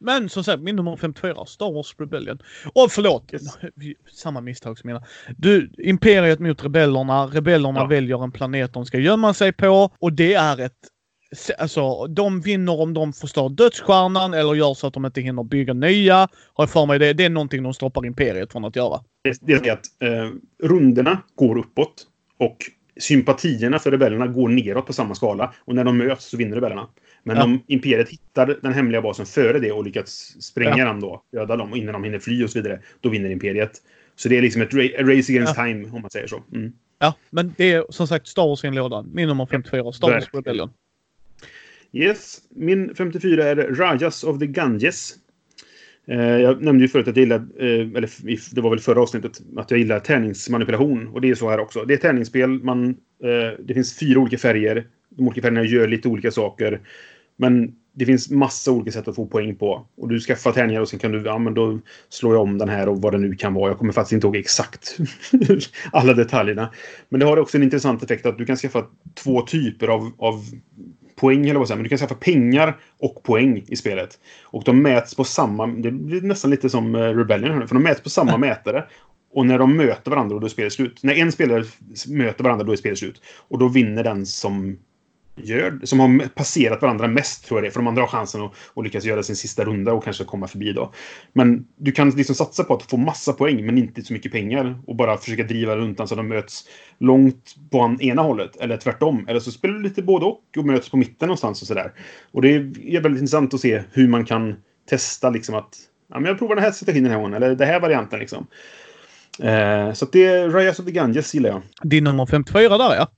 Men 0.00 0.28
som 0.28 0.44
sagt, 0.44 0.62
min 0.62 0.76
nummer 0.76 0.96
54, 0.96 1.46
Star 1.46 1.72
Wars 1.72 1.94
Rebellion. 1.98 2.38
Och 2.74 2.90
förlåt, 2.92 3.32
Yes. 3.32 3.42
samma 4.12 4.40
misstag 4.40 4.78
som 4.78 4.88
mina. 4.88 5.02
Du, 5.36 5.70
Imperiet 5.78 6.38
mot 6.40 6.64
rebellerna. 6.64 7.26
Rebellerna 7.26 7.80
Ja. 7.80 7.86
väljer 7.86 8.24
en 8.24 8.32
planet 8.32 8.72
de 8.72 8.86
ska 8.86 8.98
gömma 8.98 9.34
sig 9.34 9.52
på. 9.52 9.90
Och 9.98 10.12
det 10.12 10.34
är 10.34 10.60
ett... 10.60 10.72
Alltså, 11.58 12.06
de 12.06 12.40
vinner 12.40 12.80
om 12.80 12.94
de 12.94 13.12
förstör 13.12 13.48
dödsstjärnan 13.48 14.34
eller 14.34 14.54
gör 14.54 14.74
så 14.74 14.86
att 14.86 14.94
de 14.94 15.06
inte 15.06 15.20
hinner 15.20 15.42
bygga 15.42 15.72
nya. 15.74 16.16
Har 16.54 16.62
jag 16.64 16.70
för 16.70 16.86
mig 16.86 16.98
det. 16.98 17.12
Det 17.12 17.24
är 17.24 17.30
någonting 17.30 17.62
de 17.62 17.74
stoppar 17.74 18.06
Imperiet 18.06 18.52
från 18.52 18.64
att 18.64 18.76
göra. 18.76 19.00
Det, 19.24 19.38
det 19.40 19.68
är 19.68 19.72
att 19.72 19.86
eh, 20.02 20.30
runderna 20.68 21.22
går 21.34 21.58
uppåt 21.58 22.06
och 22.38 22.56
sympatierna 23.00 23.78
för 23.78 23.90
rebellerna 23.90 24.26
går 24.26 24.48
neråt 24.48 24.86
på 24.86 24.92
samma 24.92 25.14
skala. 25.14 25.54
Och 25.64 25.74
när 25.74 25.84
de 25.84 25.96
möts 25.98 26.24
så 26.30 26.36
vinner 26.36 26.54
rebellerna. 26.56 26.86
Men 27.22 27.36
Ja. 27.36 27.44
om 27.44 27.62
Imperiet 27.66 28.08
hittar 28.08 28.58
den 28.62 28.72
hemliga 28.72 29.02
basen 29.02 29.26
före 29.26 29.58
det 29.58 29.72
och 29.72 29.84
lyckats 29.84 30.36
spränga 30.40 30.78
Ja. 30.78 30.84
dem 30.84 31.00
då, 31.00 31.22
döda 31.32 31.56
dem 31.56 31.74
innan 31.74 31.92
de 31.92 32.04
hinner 32.04 32.18
fly 32.18 32.44
och 32.44 32.50
så 32.50 32.58
vidare, 32.62 32.80
då 33.00 33.08
vinner 33.08 33.30
Imperiet. 33.30 33.70
Så 34.16 34.28
det 34.28 34.38
är 34.38 34.42
liksom 34.42 34.62
ett 34.62 34.74
race 34.74 35.32
against 35.32 35.54
time, 35.54 35.90
om 35.92 36.00
man 36.02 36.10
säger 36.10 36.26
så. 36.26 36.42
Mm. 36.54 36.72
Ja, 36.98 37.14
men 37.30 37.54
det 37.56 37.72
är 37.72 37.84
som 37.90 38.06
sagt 38.06 38.26
Star 38.26 38.46
Wars 38.48 38.64
i 38.64 38.66
en 38.66 38.74
låda. 38.74 39.02
Min 39.12 39.28
nummer 39.28 39.46
54, 39.46 39.92
Star 39.92 40.10
Wars. 40.10 40.24
Rebellion. 40.32 40.70
Yes. 41.94 42.38
Min 42.50 42.94
54 42.94 43.44
är 43.44 43.56
Rajas 43.56 44.24
of 44.24 44.38
the 44.38 44.46
Ganges. 44.46 45.14
Eh, 46.06 46.18
jag 46.18 46.62
nämnde 46.62 46.84
ju 46.84 46.88
förut 46.88 47.08
att 47.08 47.16
jag 47.16 47.22
gillar, 47.22 47.46
eh, 47.58 47.96
eller 47.96 48.54
det 48.54 48.60
var 48.60 48.70
väl 48.70 48.80
förra 48.80 49.00
avsnittet, 49.00 49.40
att 49.56 49.70
jag 49.70 49.80
gillar 49.80 50.00
tärningsmanipulation. 50.00 51.08
Och 51.08 51.20
det 51.20 51.30
är 51.30 51.34
så 51.34 51.50
här 51.50 51.60
också. 51.60 51.84
Det 51.84 51.94
är 51.94 51.98
tärningsspel. 51.98 52.50
Man, 52.50 52.88
eh, 53.24 53.64
det 53.64 53.74
finns 53.74 53.98
fyra 53.98 54.20
olika 54.20 54.38
färger. 54.38 54.86
De 55.08 55.26
olika 55.26 55.42
färgerna 55.42 55.64
gör 55.64 55.88
lite 55.88 56.08
olika 56.08 56.30
saker. 56.30 56.80
Men 57.36 57.74
det 57.92 58.06
finns 58.06 58.30
massa 58.30 58.72
olika 58.72 58.92
sätt 58.92 59.08
att 59.08 59.16
få 59.16 59.26
poäng 59.26 59.56
på. 59.56 59.86
Och 59.96 60.08
du 60.08 60.20
skaffar 60.20 60.52
tärningar 60.52 60.80
och 60.80 60.88
sen 60.88 60.98
kan 60.98 61.12
du, 61.12 61.22
ja 61.22 61.38
men 61.38 61.54
då 61.54 61.80
slår 62.08 62.34
jag 62.34 62.42
om 62.42 62.58
den 62.58 62.68
här 62.68 62.88
och 62.88 63.02
vad 63.02 63.12
det 63.12 63.18
nu 63.18 63.34
kan 63.34 63.54
vara. 63.54 63.70
Jag 63.70 63.78
kommer 63.78 63.92
faktiskt 63.92 64.12
inte 64.12 64.26
ihåg 64.26 64.36
exakt 64.36 64.98
alla 65.92 66.14
detaljerna. 66.14 66.70
Men 67.08 67.20
det 67.20 67.26
har 67.26 67.36
också 67.36 67.56
en 67.56 67.62
intressant 67.62 68.02
effekt 68.02 68.26
att 68.26 68.38
du 68.38 68.46
kan 68.46 68.56
skaffa 68.56 68.86
två 69.14 69.42
typer 69.42 69.88
av, 69.88 70.12
av 70.18 70.44
poäng, 71.16 71.48
eller 71.48 71.58
vad 71.58 71.68
säger 71.68 71.76
men 71.76 71.82
du 71.82 71.88
kan 71.88 71.98
skaffa 71.98 72.14
pengar 72.14 72.76
och 73.00 73.22
poäng 73.22 73.64
i 73.68 73.76
spelet. 73.76 74.18
Och 74.42 74.62
de 74.64 74.82
mäts 74.82 75.14
på 75.14 75.24
samma, 75.24 75.66
det 75.66 75.90
blir 75.90 76.20
nästan 76.20 76.50
lite 76.50 76.70
som 76.70 76.94
eh, 76.94 76.98
Rebellion, 76.98 77.68
för 77.68 77.74
de 77.74 77.82
mäts 77.82 78.00
på 78.00 78.10
samma 78.10 78.36
mätare. 78.38 78.84
Och 79.32 79.46
när 79.46 79.58
de 79.58 79.76
möter 79.76 80.10
varandra, 80.10 80.38
då 80.38 80.46
är 80.46 80.50
spelet 80.50 80.72
slut. 80.72 81.02
När 81.02 81.14
en 81.14 81.32
spelare 81.32 81.64
möter 82.08 82.44
varandra, 82.44 82.64
då 82.64 82.72
är 82.72 82.76
spelet 82.76 82.98
slut. 82.98 83.22
Och 83.48 83.58
då 83.58 83.68
vinner 83.68 84.04
den 84.04 84.26
som 84.26 84.78
gör, 85.36 85.78
som 85.82 86.00
har 86.00 86.28
passerat 86.28 86.82
varandra 86.82 87.08
mest, 87.08 87.44
tror 87.44 87.58
jag 87.58 87.64
det. 87.64 87.70
För 87.70 87.80
de 87.80 87.86
andra 87.86 88.02
har 88.02 88.08
chansen 88.08 88.42
att, 88.42 88.52
att 88.74 88.84
lyckas 88.84 89.04
göra 89.04 89.22
sin 89.22 89.36
sista 89.36 89.64
runda 89.64 89.92
och 89.92 90.04
kanske 90.04 90.24
komma 90.24 90.48
förbi 90.48 90.72
då. 90.72 90.92
Men 91.32 91.66
du 91.76 91.92
kan 91.92 92.10
liksom 92.10 92.34
satsa 92.34 92.64
på 92.64 92.74
att 92.74 92.82
få 92.82 92.96
massa 92.96 93.32
poäng, 93.32 93.66
men 93.66 93.78
inte 93.78 94.02
så 94.02 94.12
mycket 94.12 94.32
pengar. 94.32 94.78
Och 94.86 94.96
bara 94.96 95.16
försöka 95.16 95.42
driva 95.42 95.76
runt 95.76 95.98
den 95.98 96.08
så 96.08 96.14
de 96.14 96.28
möts 96.28 96.64
långt 96.98 97.54
på 97.70 97.96
ena 98.00 98.22
hållet. 98.22 98.56
Eller 98.56 98.76
tvärtom. 98.76 99.28
Eller 99.28 99.40
så 99.40 99.50
spelar 99.50 99.74
du 99.74 99.82
lite 99.82 100.02
både 100.02 100.26
och 100.26 100.40
och 100.56 100.64
möts 100.64 100.88
på 100.88 100.96
mitten 100.96 101.28
någonstans 101.28 101.62
och 101.62 101.68
sådär. 101.68 101.92
Och 102.32 102.42
det 102.42 102.48
är 102.48 103.00
väldigt 103.00 103.20
intressant 103.20 103.54
att 103.54 103.60
se 103.60 103.82
hur 103.92 104.08
man 104.08 104.24
kan 104.24 104.54
testa 104.88 105.30
liksom 105.30 105.54
att 105.54 105.76
ja, 106.08 106.20
men 106.20 106.24
jag 106.24 106.38
provar 106.38 106.54
den 106.54 106.64
här 106.64 106.72
strategin 106.72 107.02
den 107.02 107.12
här 107.12 107.18
gången. 107.18 107.34
Eller 107.34 107.54
den 107.54 107.68
här 107.68 107.80
varianten 107.80 108.18
liksom. 108.18 108.46
Eh, 109.42 109.92
så 109.92 110.06
det 110.12 110.26
är 110.26 110.50
Rise 110.50 110.82
of 110.82 110.86
the 110.86 110.92
Ganges 110.92 111.34
gillar 111.34 111.50
jag. 111.50 111.62
Din 111.82 112.04
nummer 112.04 112.26
54 112.26 112.78
där 112.78 112.94
ja. 112.94 113.08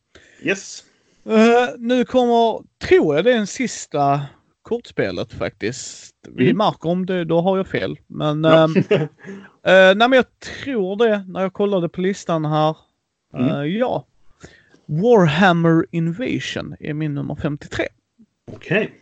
Yes. 0.42 0.85
Eh, 1.28 1.68
nu 1.78 2.04
kommer, 2.04 2.62
tror 2.88 3.16
jag 3.16 3.24
det 3.24 3.32
är 3.32 3.36
den 3.36 3.46
sista 3.46 4.20
kortspelet 4.62 5.32
faktiskt. 5.32 6.14
Vi 6.28 6.44
Mm. 6.44 6.56
märker 6.56 6.88
om 6.88 7.06
det, 7.06 7.24
då 7.24 7.40
har 7.40 7.56
jag 7.56 7.66
fel. 7.66 7.98
Men, 8.06 8.44
Ja. 8.44 8.64
ehm, 8.64 8.76
eh, 8.90 9.96
nej 9.96 9.96
men 9.96 10.12
jag 10.12 10.24
tror 10.64 10.96
det 10.96 11.24
när 11.28 11.40
jag 11.42 11.52
kollade 11.52 11.88
på 11.88 12.00
listan 12.00 12.44
här. 12.44 12.76
Eh, 13.36 13.46
Mm. 13.56 13.76
ja. 13.78 14.04
Warhammer 14.86 15.86
Invasion 15.90 16.76
är 16.80 16.94
min 16.94 17.14
nummer 17.14 17.34
53. 17.34 17.84
Okej. 18.52 18.94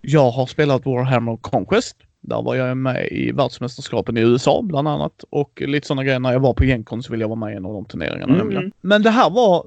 Jag 0.00 0.30
har 0.30 0.46
spelat 0.46 0.86
Warhammer 0.86 1.36
Conquest. 1.36 1.96
Där 2.20 2.42
var 2.42 2.54
jag 2.54 2.76
med 2.76 3.08
i 3.12 3.32
världsmästerskapen 3.32 4.16
i 4.16 4.20
USA 4.20 4.62
bland 4.62 4.88
annat. 4.88 5.24
Och 5.30 5.62
lite 5.66 5.86
sådana 5.86 6.04
grejer. 6.04 6.18
När 6.20 6.32
jag 6.32 6.40
var 6.40 6.54
på 6.54 6.64
Gencon 6.64 7.02
så 7.02 7.12
ville 7.12 7.22
jag 7.24 7.28
vara 7.28 7.38
med 7.38 7.52
i 7.52 7.56
en 7.56 7.66
av 7.66 7.72
de 7.72 7.84
turneringarna. 7.84 8.40
Mm. 8.40 8.72
Men 8.80 9.02
det 9.02 9.10
här 9.10 9.30
var... 9.30 9.66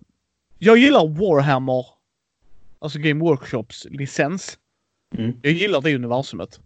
Jag 0.60 0.78
gillar 0.78 1.08
Warhammer. 1.08 1.86
Alltså 2.80 3.00
Game 3.00 3.20
Workshops 3.20 3.88
licens. 3.90 4.58
Mm. 5.18 5.34
Jag 5.42 5.54
gillar 5.54 5.82
det 5.82 5.96
universumet. 5.96 6.60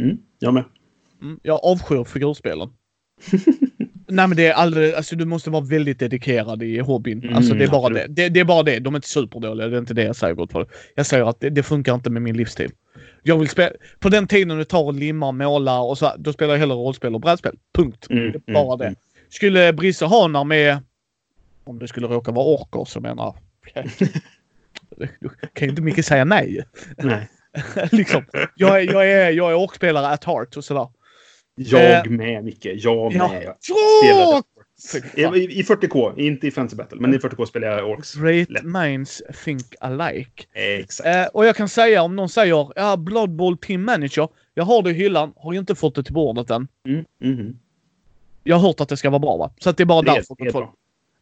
Mm. 0.00 0.18
Jag 0.38 0.54
med. 0.54 0.64
Mm, 1.22 1.40
jag 1.42 1.60
avskyr 1.64 2.04
figurspelen. 2.04 2.70
Nej 4.08 4.28
men 4.28 4.36
det 4.36 4.46
är 4.46 4.52
alldeles, 4.52 4.94
alltså 4.94 5.16
du 5.16 5.24
måste 5.24 5.50
vara 5.50 5.64
väldigt 5.64 5.98
dedikerad 5.98 6.62
i 6.62 6.78
hobbyn. 6.78 7.22
Mm, 7.22 7.34
alltså 7.34 7.54
det 7.54 7.64
är 7.64 7.68
bara 7.68 7.86
absolut. 7.86 8.16
det. 8.16 8.22
det. 8.22 8.28
Det 8.28 8.40
är 8.40 8.44
bara 8.44 8.62
det. 8.62 8.78
De 8.78 8.94
är 8.94 8.98
inte 8.98 9.08
superdåliga. 9.08 9.68
Det 9.68 9.76
är 9.76 9.80
inte 9.80 9.94
det 9.94 10.02
jag 10.02 10.16
säger 10.16 10.34
gott 10.34 10.52
för. 10.52 10.66
Jag 10.94 11.06
säger 11.06 11.24
att 11.24 11.40
det, 11.40 11.50
det 11.50 11.62
funkar 11.62 11.94
inte 11.94 12.10
med 12.10 12.22
min 12.22 12.36
livsstil. 12.36 12.70
Jag 13.22 13.38
vill 13.38 13.48
spela, 13.48 13.70
på 13.98 14.08
den 14.08 14.26
tiden 14.26 14.58
det 14.58 14.64
tar 14.64 14.88
att 14.88 14.94
limma, 14.94 15.32
måla 15.32 15.80
och 15.80 15.98
så, 15.98 16.12
då 16.18 16.32
spelar 16.32 16.54
jag 16.54 16.58
hellre 16.58 16.76
rollspel 16.76 17.14
och 17.14 17.20
brädspel. 17.20 17.58
Punkt. 17.74 18.06
Mm, 18.10 18.32
det 18.32 18.38
är 18.46 18.54
bara 18.54 18.74
mm, 18.74 18.78
det. 18.78 18.84
mm. 18.84 18.96
Skulle 19.28 19.72
Brisse 19.72 20.04
ha 20.04 20.28
när 20.28 20.44
med, 20.44 20.78
om 21.64 21.78
det 21.78 21.88
skulle 21.88 22.06
råka 22.06 22.32
vara 22.32 22.46
orker 22.46 22.84
så 22.84 23.00
menar 23.00 23.34
jag, 23.74 23.84
kan 25.54 25.66
ju 25.66 25.68
inte 25.68 25.82
mycket 25.82 26.06
säga 26.06 26.24
nej. 26.24 26.64
Nej. 26.98 27.28
liksom. 27.92 28.24
Jag 28.56 28.80
är, 28.82 28.92
jag 28.92 29.10
är, 29.10 29.30
jag 29.30 29.50
är 29.50 29.54
orkspelare 29.58 30.06
at 30.08 30.24
heart 30.24 30.56
och 30.56 30.64
sådär. 30.64 30.88
Jag 31.56 32.06
Eh, 32.06 32.10
med, 32.10 32.44
Micke. 32.44 32.66
Jag 32.66 33.12
Ja. 33.12 33.28
med. 33.28 33.42
Jag 33.44 33.56
Ja! 34.08 34.42
spelade 35.10 35.38
I, 35.38 35.58
I 35.58 35.62
40K. 35.62 36.18
Inte 36.18 36.46
i 36.46 36.50
Fantasy 36.50 36.76
Battle, 36.76 37.00
men 37.00 37.14
i 37.14 37.18
40K 37.18 37.44
spelar 37.46 37.68
jag 37.68 37.90
Orcs. 37.90 38.14
Great 38.14 38.50
Lätt. 38.50 38.64
minds 38.64 39.22
think 39.44 39.64
alike. 39.80 40.44
Exakt. 40.52 41.06
Eh, 41.08 41.24
och 41.26 41.46
jag 41.46 41.56
kan 41.56 41.68
säga 41.68 42.02
om 42.02 42.16
någon 42.16 42.28
säger 42.28 42.68
ja, 42.76 42.96
Blood 42.96 43.30
Bowl 43.30 43.58
Team 43.58 43.84
Manager. 43.84 44.28
Jag 44.54 44.64
har 44.64 44.82
det 44.82 44.90
i 44.90 44.94
hyllan, 44.94 45.32
har 45.36 45.54
inte 45.54 45.74
fått 45.74 45.94
det 45.94 46.02
till 46.02 46.14
bordet 46.14 46.50
än. 46.50 46.68
Mm, 46.88 47.04
mhm. 47.22 47.58
Jag 48.42 48.56
har 48.56 48.66
hört 48.68 48.80
att 48.80 48.88
det 48.88 48.96
ska 48.96 49.10
vara 49.10 49.18
bra 49.18 49.36
va? 49.36 49.50
Så 49.58 49.70
att 49.70 49.76
det 49.76 49.82
är 49.82 49.84
bara 49.86 50.02
Det 50.02 50.10
är- 50.10 50.14
därför. 50.14 50.34
det 50.38 50.48
är. 50.48 50.68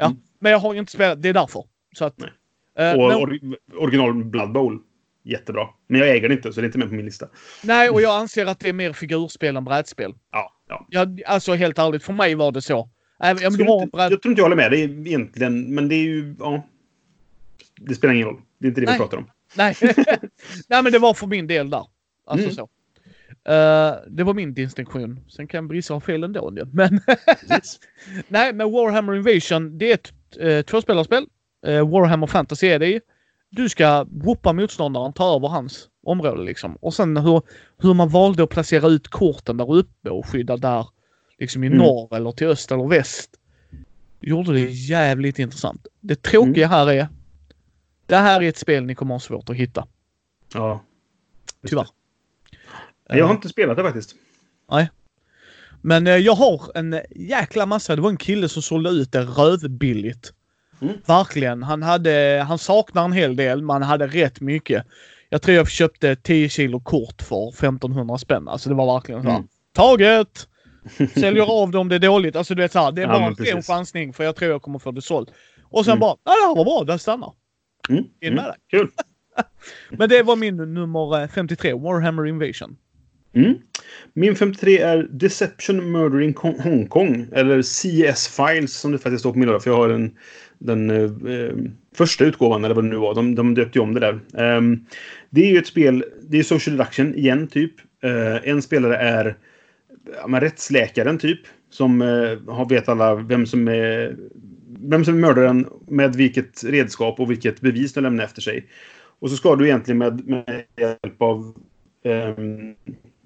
Ja, 0.02 0.06
Mm. 0.06 0.18
men 0.40 0.52
jag 0.52 0.58
har 0.58 0.72
ju 0.72 0.78
inte 0.80 0.92
spelat, 0.92 1.22
det 1.22 1.28
är 1.28 1.32
därför. 1.32 1.64
Så 1.96 2.04
att... 2.04 2.22
Eh, 2.78 2.92
Och 2.92 3.08
men, 3.08 3.16
or, 3.16 3.38
original 3.78 4.24
Blood 4.24 4.52
Bowl. 4.52 4.78
Jättebra. 5.24 5.68
Men 5.88 6.00
jag 6.00 6.10
äger 6.10 6.28
det 6.28 6.34
inte, 6.34 6.52
så 6.52 6.60
det 6.60 6.64
är 6.64 6.68
inte 6.68 6.78
med 6.78 6.88
på 6.88 6.94
min 6.94 7.04
lista. 7.04 7.28
nej, 7.62 7.90
och 7.90 8.02
jag 8.02 8.20
anser 8.20 8.46
att 8.46 8.60
det 8.60 8.68
är 8.68 8.72
mer 8.72 8.92
figurspel 8.92 9.56
än 9.56 9.64
brädspel. 9.64 10.14
Ja, 10.32 10.52
ja. 10.68 10.86
Jag, 10.90 11.22
alltså 11.26 11.54
helt 11.54 11.78
ärligt, 11.78 12.02
för 12.02 12.12
mig 12.12 12.34
var 12.34 12.52
det 12.52 12.62
så. 12.62 12.88
Även 13.20 13.42
har 13.68 13.82
inte, 13.82 13.96
bräd... 13.96 14.12
jag 14.12 14.22
tror 14.22 14.32
inte 14.32 14.40
jag 14.40 14.44
håller 14.44 14.56
med 14.56 14.70
dig 14.70 14.82
egentligen, 14.82 15.74
men 15.74 15.88
det 15.88 15.94
är 15.94 16.02
ju... 16.04 16.36
Ja. 16.38 16.66
Det 17.76 17.94
spelar 17.94 18.14
ingen 18.14 18.26
roll. 18.26 18.40
Det 18.58 18.66
är 18.66 18.68
inte 18.68 18.80
det 18.80 18.84
Nej. 18.86 18.94
vi 18.94 18.98
pratar 18.98 19.16
om. 19.18 19.30
Nej. 19.54 19.74
nej, 20.68 20.82
men 20.82 20.92
det 20.92 20.98
var 20.98 21.14
för 21.14 21.26
min 21.26 21.46
del 21.46 21.70
där. 21.70 21.86
Alltså 22.26 22.44
Mm. 22.46 22.54
så. 22.54 22.68
Eh, 23.48 23.94
det 24.08 24.24
var 24.24 24.34
min 24.34 24.54
distinktion. 24.54 25.20
Sen 25.28 25.46
kan 25.46 25.68
Brisse 25.68 25.92
ha 25.92 26.00
fel 26.00 26.24
ändå. 26.24 26.50
Men 26.72 27.00
Precis. 27.48 27.80
nej, 28.28 28.52
men 28.52 28.72
Warhammer 28.72 29.14
Invasion, 29.14 29.78
det 29.78 29.90
är 29.90 29.94
ett 29.94 30.12
uh, 30.40 30.62
tvåspelarspel. 30.62 31.26
Eh, 31.66 31.88
Warhammer 31.90 32.26
Fantasy 32.26 32.66
är 32.66 32.78
det 32.78 32.86
i. 32.86 33.00
Du 33.50 33.68
ska 33.68 34.06
whoopa 34.10 34.52
motståndaren, 34.52 35.12
ta 35.12 35.36
över 35.36 35.48
hans 35.48 35.88
område 36.06 36.42
liksom. 36.42 36.76
Och 36.76 36.94
sen 36.94 37.16
hur, 37.16 37.42
hur 37.78 37.94
man 37.94 38.08
valde 38.08 38.42
att 38.42 38.50
placera 38.50 38.88
ut 38.88 39.08
korten 39.08 39.56
där 39.56 39.72
uppe 39.74 40.10
och 40.10 40.26
skydda 40.26 40.56
där 40.56 40.86
liksom 41.38 41.64
i 41.64 41.66
Mm. 41.66 41.78
norr 41.78 42.16
eller 42.16 42.32
till 42.32 42.46
öst 42.46 42.72
eller 42.72 42.88
väst. 42.88 43.30
Gjorde 44.20 44.52
det 44.52 44.60
jävligt 44.70 45.38
intressant. 45.38 45.86
Det 46.00 46.22
tråkiga 46.22 46.66
här 46.66 46.90
är 46.90 47.08
det 48.06 48.16
här 48.16 48.42
är 48.42 48.48
ett 48.48 48.56
spel 48.56 48.84
ni 48.84 48.94
kommer 48.94 49.14
ha 49.14 49.20
svårt 49.20 49.50
att 49.50 49.56
hitta. 49.56 49.86
Ja. 50.54 50.84
Tyvärr. 51.66 51.86
Det. 53.08 53.18
Jag 53.18 53.26
har 53.26 53.34
inte 53.34 53.48
spelat 53.48 53.76
det 53.76 53.82
faktiskt. 53.82 54.14
Men 55.84 56.06
eh, 56.06 56.16
jag 56.16 56.34
har 56.34 56.70
en 56.74 57.00
jäkla 57.10 57.66
massa. 57.66 57.96
Det 57.96 58.02
var 58.02 58.10
en 58.10 58.16
kille 58.16 58.48
som 58.48 58.62
sålde 58.62 58.90
ut 58.90 59.12
det 59.12 59.22
rövbilligt. 59.22 60.32
Mm. 60.82 60.94
Verkligen. 61.06 61.62
Han, 61.62 61.82
hade, 61.82 62.44
han 62.48 62.58
saknar 62.58 63.04
en 63.04 63.12
hel 63.12 63.36
del, 63.36 63.62
men 63.62 63.70
han 63.70 63.82
hade 63.82 64.06
rätt 64.06 64.40
mycket. 64.40 64.86
Jag 65.28 65.42
tror 65.42 65.56
jag 65.56 65.70
köpte 65.70 66.16
10 66.16 66.48
kilo 66.48 66.80
kort 66.80 67.22
för 67.22 67.48
1500 67.48 68.18
spänn. 68.18 68.48
Alltså 68.48 68.68
det 68.68 68.74
var 68.74 68.94
verkligen 68.94 69.22
så 69.22 69.28
här. 69.28 69.36
Mm. 69.36 69.48
Taget! 69.74 70.48
Säljer 71.14 71.62
av 71.62 71.70
det 71.70 71.78
om 71.78 71.88
det 71.88 71.94
är 71.94 71.98
dåligt. 71.98 72.36
Alltså 72.36 72.54
du 72.54 72.62
vet 72.62 72.72
så 72.72 72.78
här, 72.78 72.92
det 72.92 73.02
är 73.02 73.06
Ja, 73.06 73.12
bara 73.12 73.26
en 73.26 73.34
ren 73.34 73.62
chansning 73.62 74.12
för 74.12 74.24
jag 74.24 74.36
tror 74.36 74.50
jag 74.50 74.62
kommer 74.62 74.78
få 74.78 74.90
det 74.90 75.02
sålt. 75.02 75.30
Och 75.64 75.84
sen 75.84 75.92
Mm. 75.92 76.00
bara, 76.00 76.16
ja 76.24 76.30
det 76.32 76.46
här 76.48 76.54
var 76.56 76.64
bra, 76.64 76.84
det 76.92 76.98
stannar. 76.98 77.32
Mm. 77.88 78.04
In 78.04 78.10
Mm. 78.22 78.34
med 78.34 78.44
det. 78.44 78.76
Kul. 78.78 78.88
Men 79.90 80.08
det 80.08 80.22
var 80.22 80.36
min 80.36 80.56
nummer 80.56 81.22
eh, 81.22 81.28
53, 81.28 81.72
Warhammer 81.74 82.26
Invasion. 82.26 82.76
Mm. 83.34 83.54
Min 84.12 84.36
53 84.36 84.78
är 84.78 85.08
Deception 85.10 85.92
Murdering 85.92 86.34
Hong- 86.34 86.60
Hongkong. 86.60 87.26
Eller 87.32 87.62
CS 87.62 88.28
Files 88.28 88.72
som 88.72 88.92
det 88.92 88.98
faktiskt 88.98 89.20
står 89.20 89.32
på 89.32 89.38
min 89.38 89.48
låda. 89.48 89.60
För 89.60 89.70
jag 89.70 89.76
har 89.76 89.88
den, 89.88 90.16
den 90.58 90.90
eh, 90.90 91.52
första 91.94 92.24
utgåvan, 92.24 92.64
eller 92.64 92.74
vad 92.74 92.84
det 92.84 92.90
nu 92.90 92.96
var. 92.96 93.14
De, 93.14 93.34
de 93.34 93.54
döpte 93.54 93.78
ju 93.78 93.82
om 93.82 93.94
det 93.94 94.00
där. 94.00 94.20
Um, 94.56 94.86
det 95.30 95.44
är 95.44 95.52
ju 95.52 95.58
ett 95.58 95.66
spel, 95.66 96.04
det 96.22 96.38
är 96.38 96.42
social 96.42 96.76
deduction 96.76 97.14
igen, 97.14 97.48
typ. 97.48 97.72
Uh, 98.04 98.48
en 98.48 98.62
spelare 98.62 98.96
är 98.96 99.36
ja, 100.20 100.26
men 100.28 100.40
rättsläkaren, 100.40 101.18
typ. 101.18 101.40
Som 101.70 102.02
uh, 102.02 102.68
vet 102.68 102.88
alla 102.88 103.14
vem 103.14 103.46
som 103.46 103.68
är 103.68 104.16
vem 104.84 105.04
som 105.04 105.14
är 105.14 105.18
mördaren, 105.18 105.66
med 105.88 106.16
vilket 106.16 106.64
redskap 106.64 107.20
och 107.20 107.30
vilket 107.30 107.60
bevis 107.60 107.92
de 107.92 108.00
lämnar 108.00 108.24
efter 108.24 108.42
sig. 108.42 108.66
Och 109.18 109.30
så 109.30 109.36
ska 109.36 109.56
du 109.56 109.64
egentligen 109.64 109.98
med, 109.98 110.28
med 110.28 110.64
hjälp 110.76 111.22
av 111.22 111.54
um, 112.04 112.74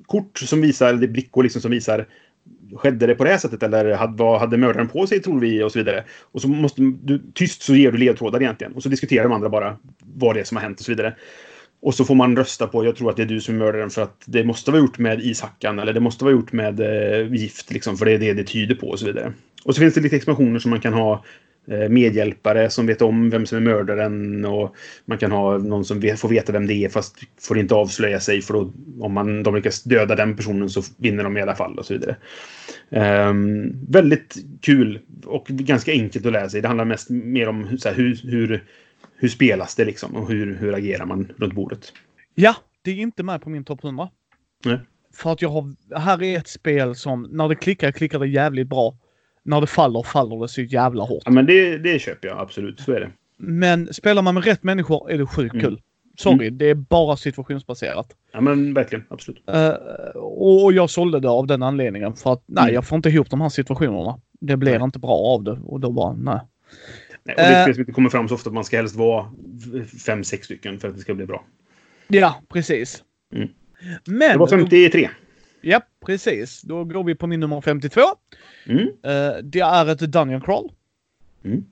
kort 0.06 0.38
som 0.38 0.60
visar, 0.60 0.88
eller 0.88 1.08
brickor 1.08 1.42
liksom 1.42 1.62
som 1.62 1.70
visar 1.70 2.06
Skedde 2.76 3.06
det 3.06 3.14
på 3.14 3.24
det 3.24 3.30
här 3.30 3.38
sättet 3.38 3.62
eller 3.62 3.94
hade, 3.94 4.22
vad 4.22 4.40
hade 4.40 4.56
mördaren 4.56 4.88
på 4.88 5.06
sig 5.06 5.22
tror 5.22 5.40
vi 5.40 5.62
och 5.62 5.72
så 5.72 5.78
vidare. 5.78 6.04
Och 6.32 6.42
så 6.42 6.48
måste 6.48 6.80
du, 7.02 7.22
tyst 7.34 7.62
så 7.62 7.74
ger 7.74 7.92
du 7.92 7.98
ledtrådar 7.98 8.42
egentligen. 8.42 8.72
Och 8.72 8.82
så 8.82 8.88
diskuterar 8.88 9.22
de 9.22 9.32
andra 9.32 9.48
bara 9.48 9.76
vad 10.00 10.36
det 10.36 10.40
är 10.40 10.44
som 10.44 10.56
har 10.56 10.62
hänt 10.62 10.78
och 10.78 10.84
så 10.84 10.92
vidare. 10.92 11.16
Och 11.82 11.94
så 11.94 12.04
får 12.04 12.14
man 12.14 12.36
rösta 12.36 12.66
på, 12.66 12.84
jag 12.84 12.96
tror 12.96 13.10
att 13.10 13.16
det 13.16 13.22
är 13.22 13.26
du 13.26 13.40
som 13.40 13.54
är 13.54 13.58
mördaren 13.58 13.90
för 13.90 14.02
att 14.02 14.22
det 14.26 14.44
måste 14.44 14.70
vara 14.70 14.80
gjort 14.80 14.98
med 14.98 15.20
ishackan 15.24 15.78
eller 15.78 15.92
det 15.92 16.00
måste 16.00 16.24
vara 16.24 16.34
gjort 16.34 16.52
med 16.52 16.80
eh, 16.80 17.32
gift 17.34 17.72
liksom, 17.72 17.96
för 17.96 18.04
det 18.04 18.12
är 18.12 18.18
det 18.18 18.32
det 18.32 18.44
tyder 18.44 18.74
på 18.74 18.88
och 18.88 18.98
så 18.98 19.06
vidare. 19.06 19.32
Och 19.64 19.74
så 19.74 19.80
finns 19.80 19.94
det 19.94 20.00
lite 20.00 20.16
expansioner 20.16 20.58
som 20.58 20.70
man 20.70 20.80
kan 20.80 20.92
ha 20.92 21.24
medhjälpare 21.88 22.70
som 22.70 22.86
vet 22.86 23.02
om 23.02 23.30
vem 23.30 23.46
som 23.46 23.58
är 23.58 23.62
mördaren 23.62 24.44
och 24.44 24.76
man 25.04 25.18
kan 25.18 25.32
ha 25.32 25.58
någon 25.58 25.84
som 25.84 26.00
vet, 26.00 26.20
får 26.20 26.28
veta 26.28 26.52
vem 26.52 26.66
det 26.66 26.74
är 26.74 26.88
fast 26.88 27.16
får 27.40 27.58
inte 27.58 27.74
avslöja 27.74 28.20
sig 28.20 28.42
för 28.42 28.54
då, 28.54 28.72
om 29.00 29.12
man, 29.12 29.42
de 29.42 29.54
lyckas 29.54 29.82
döda 29.82 30.14
den 30.14 30.36
personen 30.36 30.70
så 30.70 30.82
vinner 30.96 31.24
de 31.24 31.36
i 31.36 31.42
alla 31.42 31.54
fall 31.54 31.78
och 31.78 31.86
så 31.86 31.94
vidare. 31.94 32.16
Ehm, 32.90 33.72
väldigt 33.88 34.36
kul 34.60 35.00
och 35.24 35.46
ganska 35.46 35.92
enkelt 35.92 36.26
att 36.26 36.32
lära 36.32 36.48
sig. 36.48 36.62
Det 36.62 36.68
handlar 36.68 36.84
mest 36.84 37.10
mer 37.10 37.48
om 37.48 37.64
här, 37.84 37.94
hur, 37.94 38.20
hur, 38.24 38.64
hur 39.16 39.28
spelas 39.28 39.74
det 39.74 39.84
liksom 39.84 40.16
och 40.16 40.28
hur, 40.28 40.54
hur 40.54 40.74
agerar 40.74 41.06
man 41.06 41.32
runt 41.36 41.54
bordet. 41.54 41.92
Ja, 42.34 42.56
det 42.82 42.90
är 42.90 42.94
inte 42.96 43.22
med 43.22 43.42
på 43.42 43.50
min 43.50 43.64
topp 43.64 43.84
100. 43.84 44.08
Nej. 44.64 44.78
För 45.14 45.32
att 45.32 45.42
jag 45.42 45.48
har, 45.48 45.74
här 45.98 46.22
är 46.22 46.38
ett 46.38 46.48
spel 46.48 46.94
som, 46.94 47.22
när 47.22 47.48
det 47.48 47.54
klickar, 47.54 47.92
klickar 47.92 48.18
det 48.18 48.26
jävligt 48.26 48.68
bra. 48.68 48.98
När 49.46 49.60
det 49.60 49.66
faller, 49.66 50.02
faller 50.02 50.36
det 50.42 50.48
så 50.48 50.62
jävla 50.62 51.04
hårt. 51.04 51.22
Ja, 51.24 51.30
men 51.30 51.46
det, 51.46 51.78
det 51.78 51.98
köper 51.98 52.28
jag 52.28 52.38
absolut. 52.38 52.80
Så 52.80 52.92
är 52.92 53.00
det. 53.00 53.10
Men 53.36 53.94
spelar 53.94 54.22
man 54.22 54.34
med 54.34 54.44
rätt 54.44 54.62
människor 54.62 55.10
är 55.10 55.18
det 55.18 55.26
sjukt 55.26 55.54
Mm. 55.54 55.64
kul. 55.66 55.80
Sorry, 56.18 56.50
det 56.50 56.70
är 56.70 56.74
bara 56.74 57.16
situationsbaserat. 57.16 58.06
Ja, 58.32 58.40
men 58.40 58.74
verkligen. 58.74 59.04
Absolut. 59.10 59.42
Eh, 59.48 59.70
och 60.22 60.72
jag 60.72 60.90
sålde 60.90 61.20
det 61.20 61.28
av 61.28 61.46
den 61.46 61.62
anledningen. 61.62 62.14
För 62.14 62.32
att 62.32 62.42
nej, 62.46 62.62
Mm. 62.62 62.74
jag 62.74 62.86
får 62.86 62.96
inte 62.96 63.08
ihop 63.08 63.30
de 63.30 63.40
här 63.40 63.48
situationerna. 63.48 64.20
Det 64.40 64.56
blir 64.56 64.72
Nej. 64.72 64.82
inte 64.84 64.98
bra 64.98 65.10
av 65.16 65.42
det. 65.44 65.58
Och 65.64 65.80
då 65.80 65.90
bara, 65.92 66.12
nej. 66.12 66.40
Nej, 67.24 67.34
och 67.36 67.42
det 67.42 67.48
är 67.48 67.62
spel 67.62 67.74
som 67.74 67.80
inte 67.80 67.92
kommer 67.92 68.10
fram 68.10 68.28
så 68.28 68.34
ofta. 68.34 68.50
Man 68.50 68.64
ska 68.64 68.76
helst 68.76 68.96
vara 68.96 69.26
fem, 70.06 70.24
sex 70.24 70.44
stycken 70.44 70.78
för 70.78 70.88
att 70.88 70.94
det 70.94 71.00
ska 71.00 71.14
bli 71.14 71.26
bra. 71.26 71.44
Ja, 72.08 72.42
precis. 72.52 73.02
Mm. 73.34 73.48
Men... 74.06 74.32
Det 74.32 74.38
var 74.38 74.46
53. 74.46 75.08
Ja, 75.68 75.80
precis. 76.06 76.62
Då 76.62 76.84
går 76.84 77.04
vi 77.04 77.14
på 77.14 77.26
min 77.26 77.40
nummer 77.40 77.60
52. 77.60 78.00
Mm. 78.66 78.80
Eh, 78.80 79.36
det 79.42 79.60
är 79.60 79.86
ett 79.86 79.98
Dungeon 79.98 80.40
Crawl. 80.40 80.72
Mm. 81.44 81.64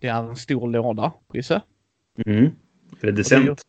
Det 0.00 0.08
är 0.08 0.28
en 0.28 0.36
stor 0.36 0.68
låda, 0.68 1.12
Brisse. 1.32 1.60
Mm. 2.26 2.44
Är 3.00 3.06
det 3.06 3.12
Descent? 3.12 3.62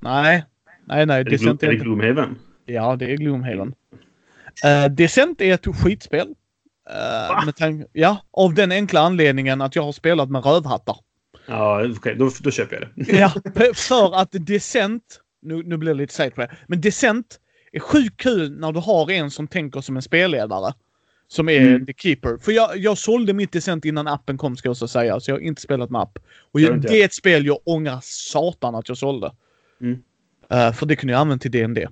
Nej. 0.00 0.44
Nej, 0.84 1.06
nej. 1.06 1.20
Är 1.20 1.24
det, 1.24 1.30
Descent 1.30 1.62
är 1.62 1.66
det. 1.66 1.76
Gloomhaven? 1.76 2.38
Ja, 2.66 2.96
det 2.96 3.12
är 3.12 3.16
Gloomhaven. 3.16 3.74
Uh, 4.64 4.90
Descent 4.90 5.40
är 5.40 5.54
ett 5.54 5.76
skitspel. 5.76 6.28
Uh, 6.28 7.44
med 7.44 7.56
tank... 7.56 7.86
Ja, 7.92 8.24
av 8.30 8.54
den 8.54 8.72
enkla 8.72 9.00
anledningen 9.00 9.60
att 9.60 9.76
jag 9.76 9.82
har 9.82 9.92
spelat 9.92 10.30
med 10.30 10.46
rövhattar. 10.46 10.96
Ja, 11.46 11.86
okej. 11.96 12.14
Då, 12.14 12.30
då 12.40 12.50
köper 12.50 12.76
jag 12.76 13.06
det. 13.06 13.18
Ja, 13.18 13.32
för 13.74 14.16
att 14.16 14.28
Descent, 14.32 15.20
nu, 15.42 15.62
nu 15.62 15.76
blir 15.76 15.92
det 15.92 15.98
lite 15.98 16.14
sidetrack, 16.14 16.50
men 16.66 16.80
Descent 16.80 17.40
är 17.76 17.80
sjukt 17.80 18.16
kul 18.16 18.58
när 18.58 18.72
du 18.72 18.80
har 18.80 19.10
en 19.10 19.30
som 19.30 19.46
tänker 19.46 19.80
som 19.80 19.96
en 19.96 20.02
spelledare. 20.02 20.74
Som 21.28 21.48
är 21.48 21.60
Mm. 21.60 21.86
the 21.86 21.92
keeper. 21.96 22.38
För 22.40 22.52
jag, 22.52 22.76
jag 22.76 22.98
sålde 22.98 23.32
mitt 23.32 23.52
Descent 23.52 23.84
innan 23.84 24.06
appen 24.08 24.38
kom 24.38 24.56
ska 24.56 24.68
jag 24.68 24.76
så 24.76 24.88
säga, 24.88 25.20
så 25.20 25.30
jag 25.30 25.36
har 25.36 25.40
inte 25.40 25.62
spelat 25.62 25.90
med 25.90 26.00
app. 26.00 26.18
Och 26.52 26.60
Jag 26.60 26.80
det 26.80 27.00
är 27.00 27.04
ett 27.04 27.14
spel 27.14 27.46
jag 27.46 27.58
ångrar 27.64 27.98
satan 28.02 28.74
att 28.74 28.88
jag 28.88 28.98
sålde. 28.98 29.32
Mm. 29.80 30.02
Eh, 30.50 30.72
för 30.72 30.86
det 30.86 30.96
kunde 30.96 31.12
jag 31.12 31.20
använt 31.20 31.42
till 31.42 31.50
D&D. 31.50 31.88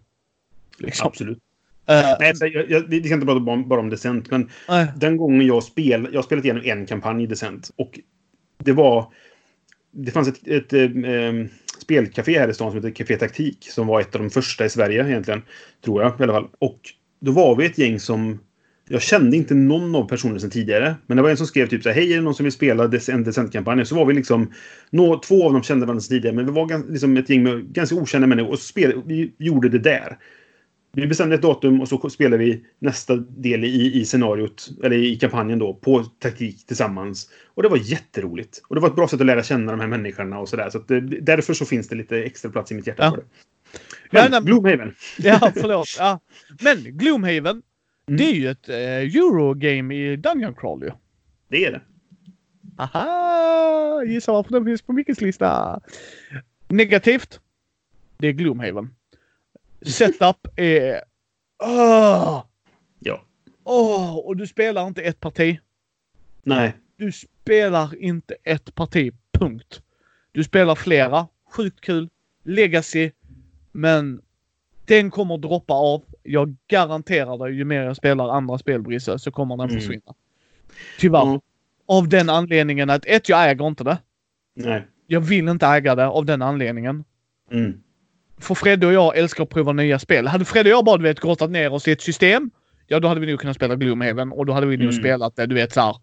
Liksom. 0.78 1.06
Absolut. 1.06 1.38
Eh, 1.86 2.16
Nej, 2.20 2.36
så 2.36 2.46
jag, 2.46 2.70
jag, 2.70 2.80
vi 2.88 3.04
ska 3.04 3.14
inte 3.14 3.26
prata 3.26 3.40
bara 3.40 3.54
om, 3.54 3.68
bara 3.68 3.80
om 3.80 3.90
Descent, 3.90 4.30
men 4.30 4.50
nej. 4.68 4.86
den 4.96 5.16
gången 5.16 5.46
jag 5.46 5.62
spelade... 5.62 6.14
Jag 6.14 6.24
spelat 6.24 6.44
igenom 6.44 6.62
en 6.64 6.86
kampanj 6.86 7.22
i 7.22 7.26
Descent. 7.26 7.70
Och 7.76 8.00
det 8.58 8.72
var... 8.72 9.12
Det 9.90 10.10
fanns 10.10 10.28
ett, 10.28 10.48
ett 10.48 10.72
eh, 10.72 10.82
eh, 10.82 11.46
spelcafé 11.82 12.38
här 12.38 12.48
i 12.48 12.54
stan 12.54 12.70
som 12.70 12.76
heter 12.76 12.90
Café 12.90 13.16
Taktik. 13.16 13.58
Som 13.70 13.86
var 13.86 14.00
ett 14.00 14.14
av 14.14 14.20
de 14.20 14.30
första 14.30 14.64
i 14.64 14.68
Sverige 14.68 15.08
egentligen. 15.08 15.42
Tror 15.84 16.02
jag 16.02 16.20
i 16.20 16.22
alla 16.22 16.32
fall. 16.32 16.48
Och 16.58 16.80
då 17.20 17.32
var 17.32 17.56
vi 17.56 17.66
ett 17.66 17.78
gäng 17.78 18.00
som... 18.00 18.38
Jag 18.88 19.02
kände 19.02 19.36
inte 19.36 19.54
någon 19.54 19.94
av 19.94 20.08
personerna 20.08 20.38
sedan 20.38 20.50
tidigare. 20.50 20.94
Men 21.06 21.16
det 21.16 21.22
var 21.22 21.30
en 21.30 21.36
som 21.36 21.46
skrev 21.46 21.68
typ 21.68 21.82
så 21.82 21.88
här, 21.88 21.96
Hej, 21.96 22.12
är 22.12 22.16
det 22.16 22.22
någon 22.22 22.34
som 22.34 22.44
vill 22.44 22.52
spela 22.52 22.84
en 22.84 23.24
Descent-kampanj? 23.24 23.86
Så 23.86 23.94
var 23.94 24.04
vi 24.04 24.14
liksom... 24.14 24.52
Nå, 24.90 25.18
två 25.18 25.46
av 25.46 25.52
dem 25.52 25.62
kände 25.62 25.86
varandra 25.86 26.00
sedan 26.00 26.16
tidigare. 26.16 26.36
Men 26.36 26.46
vi 26.46 26.52
var 26.52 26.92
liksom 26.92 27.16
ett 27.16 27.30
gäng 27.30 27.42
med 27.42 27.72
ganska 27.72 27.96
okända 27.96 28.26
människor. 28.26 28.50
Och 28.50 28.58
spel, 28.58 29.02
vi 29.06 29.32
gjorde 29.38 29.68
det 29.68 29.78
där. 29.78 30.18
Vi 30.94 31.06
bestämde 31.06 31.34
ett 31.34 31.42
datum 31.42 31.80
och 31.80 31.88
så 31.88 32.10
spelar 32.10 32.38
vi 32.38 32.64
nästa 32.78 33.16
del 33.16 33.64
i, 33.64 34.00
i 34.00 34.04
scenariot, 34.04 34.70
eller 34.84 34.96
i 34.96 35.16
kampanjen 35.16 35.58
då, 35.58 35.74
på 35.74 36.02
taktik 36.04 36.66
tillsammans. 36.66 37.30
Och 37.54 37.62
det 37.62 37.68
var 37.68 37.76
jätteroligt. 37.76 38.62
Och 38.68 38.74
det 38.74 38.80
var 38.80 38.88
ett 38.88 38.96
bra 38.96 39.08
sätt 39.08 39.20
att 39.20 39.26
lära 39.26 39.42
känna 39.42 39.72
de 39.72 39.80
här 39.80 39.86
människorna 39.88 40.38
och 40.38 40.48
sådär. 40.48 40.64
Så, 40.64 40.70
så 40.70 40.78
att, 40.78 40.88
därför 41.26 41.54
så 41.54 41.64
finns 41.64 41.88
det 41.88 41.96
lite 41.96 42.18
extra 42.22 42.50
plats 42.50 42.72
i 42.72 42.74
mitt 42.74 42.86
hjärta 42.86 43.02
Ja. 43.04 43.10
för 43.10 43.16
det. 43.16 43.24
Men, 44.10 44.30
Men, 44.30 44.44
Gloomhaven. 44.44 44.94
Ja, 45.18 45.52
förlåt. 45.56 45.88
Ja. 45.98 46.20
Men 46.62 46.76
Gloomhaven, 46.98 47.62
Mm. 48.06 48.18
det 48.18 48.24
är 48.24 48.34
ju 48.34 48.48
ett 48.50 48.68
eh, 48.68 48.76
Eurogame 48.76 49.94
i 49.94 50.16
Dungeon 50.16 50.54
Crawl 50.54 50.82
ju. 50.82 50.90
Det 51.48 51.64
är 51.64 51.72
det. 51.72 51.80
Aha! 52.78 54.02
Gissa 54.06 54.32
varför 54.32 54.52
den 54.52 54.64
finns 54.64 54.82
på 54.82 54.92
Mickes 54.92 55.20
lista. 55.20 55.80
Negativt. 56.68 57.40
Det 58.18 58.28
är 58.28 58.32
Gloomhaven. 58.32 58.94
Setup 59.86 60.46
är... 60.56 61.02
Åh! 61.62 62.44
Ja. 62.98 63.24
Åh! 63.64 64.16
Och 64.16 64.36
du 64.36 64.46
spelar 64.46 64.86
inte 64.86 65.02
ett 65.02 65.20
parti. 65.20 65.58
Nej. 66.42 66.72
Du 66.96 67.12
spelar 67.12 67.96
inte 68.02 68.34
ett 68.44 68.74
parti. 68.74 69.12
Punkt. 69.38 69.82
Du 70.32 70.44
spelar 70.44 70.74
flera. 70.74 71.28
Sjukt 71.52 71.80
kul. 71.80 72.08
Legacy. 72.44 73.10
Men 73.72 74.22
den 74.84 75.10
kommer 75.10 75.38
droppa 75.38 75.74
av. 75.74 76.04
Jag 76.22 76.56
garanterar 76.68 77.38
dig, 77.38 77.56
ju 77.56 77.64
mer 77.64 77.82
jag 77.82 77.96
spelar 77.96 78.28
andra 78.28 78.58
spel, 78.58 78.82
Brisse, 78.82 79.18
så 79.18 79.30
kommer 79.30 79.56
den 79.56 79.68
Mm. 79.68 79.80
försvinna. 79.80 80.14
Tyvärr. 80.98 81.18
Ja. 81.26 81.40
Av 81.86 82.08
den 82.08 82.30
anledningen 82.30 82.90
att 82.90 83.06
ett, 83.06 83.28
jag 83.28 83.50
äger 83.50 83.66
inte 83.66 83.84
det. 83.84 83.98
Nej. 84.54 84.86
Jag 85.06 85.20
vill 85.20 85.48
inte 85.48 85.66
äga 85.66 85.94
det 85.94 86.06
av 86.06 86.24
den 86.24 86.42
anledningen. 86.42 87.04
Mm. 87.50 87.82
För 88.42 88.54
Fredde 88.54 88.86
och 88.86 88.92
jag 88.92 89.16
älskar 89.18 89.42
att 89.44 89.50
prova 89.50 89.72
nya 89.72 89.98
spel. 89.98 90.26
Hade 90.26 90.44
Fredde 90.44 90.70
och 90.70 90.76
jag 90.78 90.84
bara 90.84 90.96
du 90.96 91.02
vet 91.02 91.20
grottat 91.20 91.50
ner 91.50 91.72
oss 91.72 91.88
i 91.88 91.92
ett 91.92 92.00
system. 92.02 92.50
Ja, 92.86 93.00
då 93.00 93.08
hade 93.08 93.20
vi 93.20 93.26
nog 93.26 93.40
kunnat 93.40 93.56
spela 93.56 93.74
Gloomhaven 93.76 94.32
och 94.32 94.46
då 94.46 94.52
hade 94.52 94.66
vi 94.66 94.76
nog 94.76 94.88
Mm. 94.88 94.92
spelat 95.02 95.36
det, 95.36 95.46
du 95.46 95.54
vet 95.54 95.72
såhär. 95.72 95.96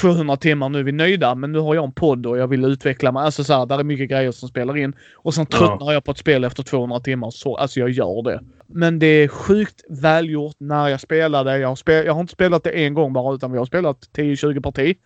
200 0.00 0.36
timmar, 0.36 0.68
nu 0.68 0.78
är 0.78 0.82
vi 0.82 0.92
nöjda, 0.92 1.34
men 1.34 1.52
nu 1.52 1.58
har 1.58 1.74
jag 1.74 1.84
en 1.84 1.92
podd 1.92 2.26
och 2.26 2.38
jag 2.38 2.48
vill 2.48 2.64
utveckla 2.64 3.12
mig. 3.12 3.22
Alltså 3.22 3.44
såhär, 3.44 3.66
där 3.66 3.78
är 3.78 3.84
mycket 3.84 4.10
grejer 4.10 4.32
som 4.32 4.48
spelar 4.48 4.76
in. 4.76 4.92
Och 5.16 5.34
sen 5.34 5.46
Ja. 5.50 5.58
tröttnar 5.58 5.92
jag 5.92 6.04
på 6.04 6.10
ett 6.10 6.18
spel 6.18 6.44
efter 6.44 6.62
200 6.62 7.00
timmar. 7.00 7.30
Så, 7.30 7.56
alltså 7.56 7.80
jag 7.80 7.90
gör 7.90 8.22
det. 8.22 8.40
Men 8.66 8.98
det 8.98 9.06
är 9.06 9.28
sjukt 9.28 9.80
välgjort 9.88 10.56
när 10.58 10.88
jag 10.88 11.00
spelar 11.00 11.44
det. 11.44 11.58
Jag 11.58 11.68
har, 11.68 11.76
spel, 11.76 12.06
jag 12.06 12.12
har 12.14 12.20
inte 12.20 12.32
spelat 12.32 12.64
det 12.64 12.70
en 12.70 12.94
gång 12.94 13.12
bara, 13.12 13.34
utan 13.34 13.52
vi 13.52 13.58
har 13.58 13.64
spelat 13.64 13.98
10-20 14.16 14.60
parti. 14.62 14.96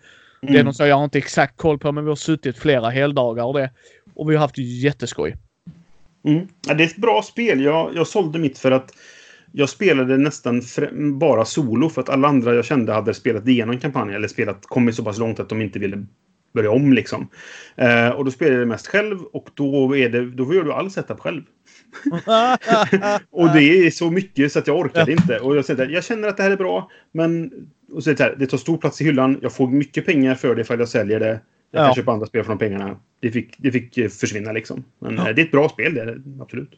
Det 0.42 0.48
är 0.48 0.50
Mm. 0.54 0.66
något 0.66 0.78
jag 0.78 0.96
har 0.96 1.04
inte 1.04 1.18
exakt 1.18 1.56
koll 1.56 1.78
på, 1.78 1.92
men 1.92 2.04
vi 2.04 2.08
har 2.10 2.16
suttit 2.16 2.58
flera 2.58 2.90
heldagar 2.90 3.44
och 3.44 3.54
det. 3.54 3.70
Och 4.14 4.30
vi 4.30 4.34
har 4.34 4.40
haft 4.40 4.58
jätteskoj. 4.58 5.34
Mm. 6.24 6.46
Ja, 6.66 6.74
det 6.74 6.84
är 6.84 6.88
ett 6.88 6.96
bra 6.96 7.22
spel. 7.22 7.60
Jag, 7.60 7.94
jag 7.94 8.06
sålde 8.06 8.38
mitt 8.38 8.58
för 8.58 8.70
att 8.70 8.92
jag 9.52 9.68
spelade 9.68 10.16
nästan 10.16 10.62
bara 11.18 11.44
solo 11.44 11.88
för 11.88 12.00
att 12.00 12.08
alla 12.08 12.28
andra 12.28 12.54
jag 12.54 12.64
kände 12.64 12.92
hade 12.92 13.14
spelat 13.14 13.48
igenom 13.48 13.78
kampanjen 13.78 14.16
eller 14.16 14.28
spelat, 14.28 14.66
kommit 14.66 14.94
så 14.94 15.04
pass 15.04 15.18
långt 15.18 15.40
att 15.40 15.48
de 15.48 15.62
inte 15.62 15.78
ville 15.78 16.06
börja 16.54 16.70
om 16.70 16.92
liksom. 16.92 17.28
Eh, 17.76 18.08
och 18.08 18.24
då 18.24 18.30
spelade 18.30 18.56
jag 18.56 18.66
det 18.66 18.70
mest 18.70 18.86
själv 18.86 19.22
och 19.22 19.48
då, 19.54 19.96
är 19.96 20.08
det, 20.08 20.30
då 20.30 20.54
gör 20.54 20.64
du 20.64 20.72
all 20.72 20.90
setup 20.90 21.20
själv. 21.20 21.42
Och 23.30 23.52
det 23.52 23.62
är 23.62 23.90
så 23.90 24.10
mycket 24.10 24.52
så 24.52 24.58
att 24.58 24.66
jag 24.66 24.78
orkade 24.78 25.12
inte. 25.12 25.38
Och 25.38 25.56
jag, 25.56 25.64
säger, 25.64 25.88
jag 25.88 26.04
känner 26.04 26.28
att 26.28 26.36
det 26.36 26.42
här 26.42 26.50
är 26.50 26.56
bra, 26.56 26.90
men 27.12 27.52
och 27.92 28.04
så 28.04 28.10
är 28.10 28.14
det, 28.14 28.24
här, 28.24 28.36
det 28.38 28.46
tar 28.46 28.58
stor 28.58 28.76
plats 28.76 29.00
i 29.00 29.04
hyllan. 29.04 29.38
Jag 29.42 29.52
får 29.52 29.68
mycket 29.68 30.06
pengar 30.06 30.34
för 30.34 30.54
det 30.54 30.60
ifall 30.60 30.78
jag 30.78 30.88
säljer 30.88 31.20
det. 31.20 31.40
Jag 31.74 31.82
Ja. 31.82 31.86
kan 31.86 31.94
köpa 31.94 32.12
andra 32.12 32.26
spel 32.26 32.42
för 32.44 32.48
de 32.52 32.58
pengarna. 32.58 32.96
Det 33.20 33.30
fick, 33.30 33.54
det 33.58 33.72
fick 33.72 33.98
eh, 33.98 34.08
försvinna 34.08 34.52
liksom. 34.52 34.84
Men 34.98 35.14
Ja. 35.16 35.28
eh, 35.28 35.34
det 35.34 35.42
är 35.42 35.44
ett 35.46 35.50
bra 35.52 35.68
spel, 35.68 35.94
det 35.94 36.00
är 36.00 36.06
det 36.06 36.42
absolut. 36.42 36.70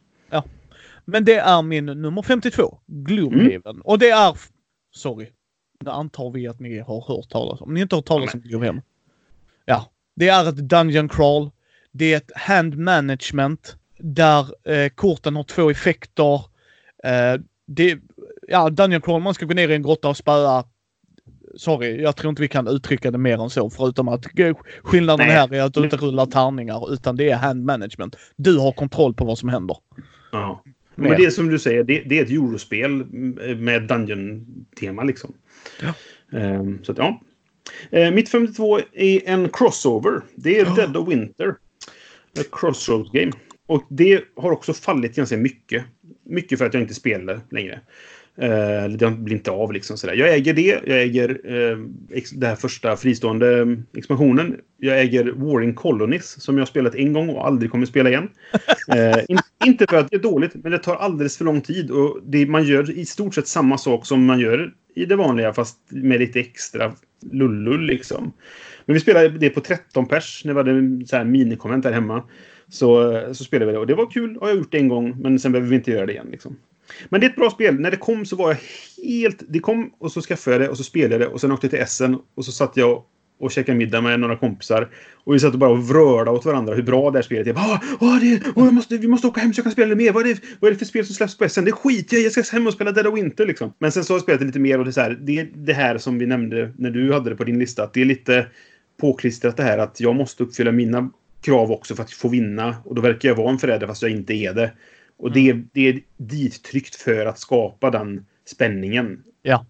Men 1.06 1.24
det 1.24 1.34
är 1.34 1.62
min 1.62 1.86
nummer 1.86 2.22
52. 2.22 2.78
Gloomhaven. 2.86 3.80
Och 3.80 3.98
det 3.98 4.10
är... 4.10 4.36
Sorry. 4.94 5.28
Nu 5.84 5.90
antar 5.90 6.30
vi 6.30 6.46
att 6.48 6.60
ni 6.60 6.78
har 6.78 7.00
hört 7.16 7.28
talas 7.30 7.60
om. 7.60 7.74
Ni 7.74 7.80
har 7.80 7.82
inte 7.82 7.96
hört 7.96 8.04
talas 8.06 8.34
om 8.34 8.40
Gloomhaven. 8.40 8.82
Ja. 9.64 9.90
Det 10.16 10.28
är 10.28 10.48
ett 10.48 10.56
Dungeon 10.56 11.08
Crawl. 11.08 11.50
Det 11.92 12.12
är 12.12 12.16
ett 12.16 12.30
hand 12.36 12.78
management. 12.78 13.76
Där 13.98 14.70
eh, 14.72 14.88
korten 14.88 15.36
har 15.36 15.44
två 15.44 15.70
effekter. 15.70 16.34
Eh, 17.04 17.40
det, 17.66 17.98
ja, 18.48 18.70
Dungeon 18.70 19.00
Crawl, 19.02 19.22
man 19.22 19.34
ska 19.34 19.46
gå 19.46 19.54
ner 19.54 19.68
i 19.68 19.74
en 19.74 19.82
grotta 19.82 20.08
och 20.08 20.16
spöa. 20.16 20.64
Sorry, 21.56 22.02
jag 22.02 22.16
tror 22.16 22.30
inte 22.30 22.42
vi 22.42 22.48
kan 22.48 22.68
uttrycka 22.68 23.10
det 23.10 23.18
mer 23.18 23.42
än 23.42 23.50
så. 23.50 23.70
Förutom 23.70 24.08
att 24.08 24.26
skillnaden 24.82 25.26
Nej. 25.26 25.36
här 25.36 25.54
är 25.54 25.62
att 25.62 25.74
du 25.74 25.84
inte 25.84 25.96
rullar 25.96 26.26
tärningar. 26.26 26.92
Utan 26.92 27.16
det 27.16 27.30
är 27.30 27.36
hand 27.36 27.64
management. 27.64 28.16
Du 28.36 28.58
har 28.58 28.72
kontroll 28.72 29.14
på 29.14 29.24
vad 29.24 29.38
som 29.38 29.48
händer. 29.48 29.76
Ja. 30.32 30.62
Mer. 30.94 31.08
Men 31.08 31.18
det 31.18 31.24
är 31.24 31.30
som 31.30 31.48
du 31.48 31.58
säger, 31.58 31.84
det, 31.84 32.00
det 32.00 32.18
är 32.18 32.24
ett 32.24 32.30
eurospel 32.30 32.90
med 33.56 33.82
Dungeon-tema 33.82 35.04
liksom. 35.04 35.34
Ja. 35.82 35.94
Ehm, 36.38 36.78
så 36.84 36.92
att, 36.92 36.98
ja. 36.98 37.20
Eh, 37.90 38.10
mitt 38.10 38.28
52 38.28 38.78
är 38.92 39.28
en 39.28 39.48
crossover. 39.48 40.20
Det 40.34 40.60
är 40.60 40.76
Dead 40.76 40.96
of 40.96 41.08
Winter. 41.08 41.54
Ett 42.38 42.48
crossroads 42.52 43.10
game. 43.12 43.32
Och 43.66 43.82
det 43.88 44.24
har 44.36 44.50
också 44.50 44.72
fallit 44.72 45.16
ganska 45.16 45.36
mycket. 45.36 45.84
Mycket 46.26 46.58
för 46.58 46.66
att 46.66 46.74
jag 46.74 46.82
inte 46.82 46.94
spelar 46.94 47.40
längre. 47.50 47.80
Eh, 48.38 48.88
det 48.88 49.10
blir 49.10 49.36
inte 49.36 49.50
av 49.50 49.72
liksom 49.72 49.96
sådär. 49.96 50.14
Jag 50.14 50.34
äger 50.34 50.54
det. 50.54 50.80
Jag 50.86 51.02
äger 51.02 51.28
eh, 51.44 51.78
den 52.32 52.48
här 52.48 52.56
första 52.56 52.96
fristående 52.96 53.58
eh, 53.58 53.66
expansionen. 53.96 54.56
Jag 54.78 55.00
äger 55.00 55.32
Warring 55.32 55.74
Colonies 55.74 56.42
som 56.42 56.54
jag 56.54 56.60
har 56.60 56.66
spelat 56.66 56.94
en 56.94 57.12
gång 57.12 57.28
och 57.28 57.46
aldrig 57.46 57.70
kommer 57.70 57.86
spela 57.86 58.08
igen. 58.08 58.28
Eh, 58.88 59.18
in, 59.28 59.38
inte 59.64 59.86
för 59.88 59.96
att 59.96 60.10
det 60.10 60.16
är 60.16 60.20
dåligt, 60.20 60.54
men 60.54 60.72
det 60.72 60.78
tar 60.78 60.96
alldeles 60.96 61.38
för 61.38 61.44
lång 61.44 61.60
tid. 61.60 61.90
Och 61.90 62.20
det, 62.26 62.46
man 62.46 62.64
gör 62.64 62.90
i 62.90 63.06
stort 63.06 63.34
sett 63.34 63.48
samma 63.48 63.78
sak 63.78 64.06
som 64.06 64.24
man 64.24 64.40
gör 64.40 64.72
i 64.94 65.04
det 65.04 65.16
vanliga, 65.16 65.52
fast 65.52 65.78
med 65.88 66.20
lite 66.20 66.40
extra 66.40 66.92
lullull 67.32 67.86
liksom. 67.86 68.32
Men 68.86 68.94
vi 68.94 69.00
spelade 69.00 69.28
det 69.28 69.50
på 69.50 69.60
13 69.60 70.06
pers 70.06 70.42
när 70.44 70.52
vi 70.52 70.58
hade 70.58 70.70
en 70.70 71.06
så 71.06 71.16
här 71.16 71.24
minikonvent 71.24 71.82
där 71.82 71.92
hemma. 71.92 72.22
Så, 72.68 73.20
så 73.34 73.44
spelade 73.44 73.66
vi 73.66 73.72
det 73.72 73.78
och 73.78 73.86
det 73.86 73.94
var 73.94 74.10
kul 74.10 74.36
och 74.36 74.48
jag 74.48 74.52
har 74.52 74.58
gjort 74.58 74.72
det 74.72 74.78
en 74.78 74.88
gång, 74.88 75.16
men 75.20 75.38
sen 75.38 75.52
behöver 75.52 75.70
vi 75.70 75.76
inte 75.76 75.90
göra 75.90 76.06
det 76.06 76.12
igen. 76.12 76.28
Liksom. 76.30 76.56
Men 77.08 77.20
det 77.20 77.26
är 77.26 77.30
ett 77.30 77.36
bra 77.36 77.50
spel. 77.50 77.80
När 77.80 77.90
det 77.90 77.96
kom 77.96 78.26
så 78.26 78.36
var 78.36 78.48
jag 78.48 78.58
helt... 79.04 79.42
Det 79.48 79.58
kom 79.58 79.92
och 79.98 80.12
så 80.12 80.20
skaffade 80.20 80.56
jag 80.56 80.62
det 80.62 80.68
och 80.68 80.76
så 80.76 80.84
spelade 80.84 81.14
jag 81.14 81.20
det 81.20 81.26
och 81.26 81.40
sen 81.40 81.52
åkte 81.52 81.66
jag 81.66 81.70
till 81.70 81.80
Essen 81.80 82.18
och 82.34 82.44
så 82.44 82.52
satt 82.52 82.76
jag 82.76 83.04
och 83.40 83.50
käkade 83.50 83.78
middag 83.78 84.00
med 84.00 84.20
några 84.20 84.36
kompisar. 84.36 84.88
Och 85.24 85.34
vi 85.34 85.40
satt 85.40 85.52
och 85.52 85.58
bara 85.58 85.70
och 85.70 85.88
vrölade 85.88 86.30
åt 86.30 86.44
varandra 86.44 86.74
hur 86.74 86.82
bra 86.82 87.10
det 87.10 87.18
här 87.18 87.22
spelet 87.22 87.46
är. 87.46 87.48
Jag 87.48 87.56
bara, 87.56 87.80
Åh, 88.00 88.20
det, 88.20 88.42
åh, 88.56 88.64
jag 88.64 88.74
måste, 88.74 88.96
vi 88.96 89.08
måste 89.08 89.26
åka 89.26 89.40
hem 89.40 89.52
så 89.52 89.58
jag 89.58 89.64
kan 89.64 89.72
spela 89.72 89.88
det 89.88 89.96
mer. 89.96 90.12
Vad 90.12 90.26
är 90.26 90.34
det, 90.34 90.40
vad 90.60 90.68
är 90.68 90.72
det 90.72 90.78
för 90.78 90.84
spel 90.84 91.06
som 91.06 91.14
släpps 91.14 91.38
på 91.38 91.44
Essen? 91.44 91.64
Det 91.64 91.72
skiter 91.72 92.16
jag 92.16 92.20
i. 92.20 92.24
Jag 92.24 92.32
ska 92.46 92.56
hem 92.56 92.66
och 92.66 92.72
spela 92.72 92.92
Dead 92.92 93.06
of 93.06 93.16
Winter 93.16 93.46
liksom. 93.46 93.72
Men 93.78 93.92
sen 93.92 94.04
så 94.04 94.12
har 94.12 94.16
jag 94.16 94.22
spelat 94.22 94.40
det 94.40 94.46
lite 94.46 94.58
mer 94.58 94.78
och 94.78 94.84
det 94.84 94.90
är 94.90 94.92
så 94.92 95.00
här, 95.00 95.18
det 95.20 95.38
är 95.38 95.48
det 95.54 95.72
här 95.72 95.98
som 95.98 96.18
vi 96.18 96.26
nämnde 96.26 96.72
när 96.78 96.90
du 96.90 97.12
hade 97.12 97.30
det 97.30 97.36
på 97.36 97.44
din 97.44 97.58
lista. 97.58 97.82
Att 97.82 97.94
det 97.94 98.00
är 98.00 98.04
lite 98.04 98.46
påklistrat 99.00 99.56
det 99.56 99.62
här 99.62 99.78
att 99.78 100.00
jag 100.00 100.16
måste 100.16 100.42
uppfylla 100.42 100.72
mina 100.72 101.10
krav 101.40 101.72
också 101.72 101.94
för 101.94 102.02
att 102.02 102.12
få 102.12 102.28
vinna. 102.28 102.76
Och 102.84 102.94
då 102.94 103.02
verkar 103.02 103.28
jag 103.28 103.36
vara 103.36 103.50
en 103.50 103.58
förrädare 103.58 103.88
fast 103.88 104.02
jag 104.02 104.10
inte 104.10 104.34
är 104.34 104.54
det. 104.54 104.72
Och 105.16 105.32
det, 105.32 105.48
är- 105.50 105.64
det 105.72 105.88
är 105.88 106.00
dittryckt 106.16 106.94
för 106.96 107.26
att 107.26 107.38
skapa 107.38 107.90
den 107.90 108.26
spänningen. 108.46 109.22
Ja. 109.42 109.66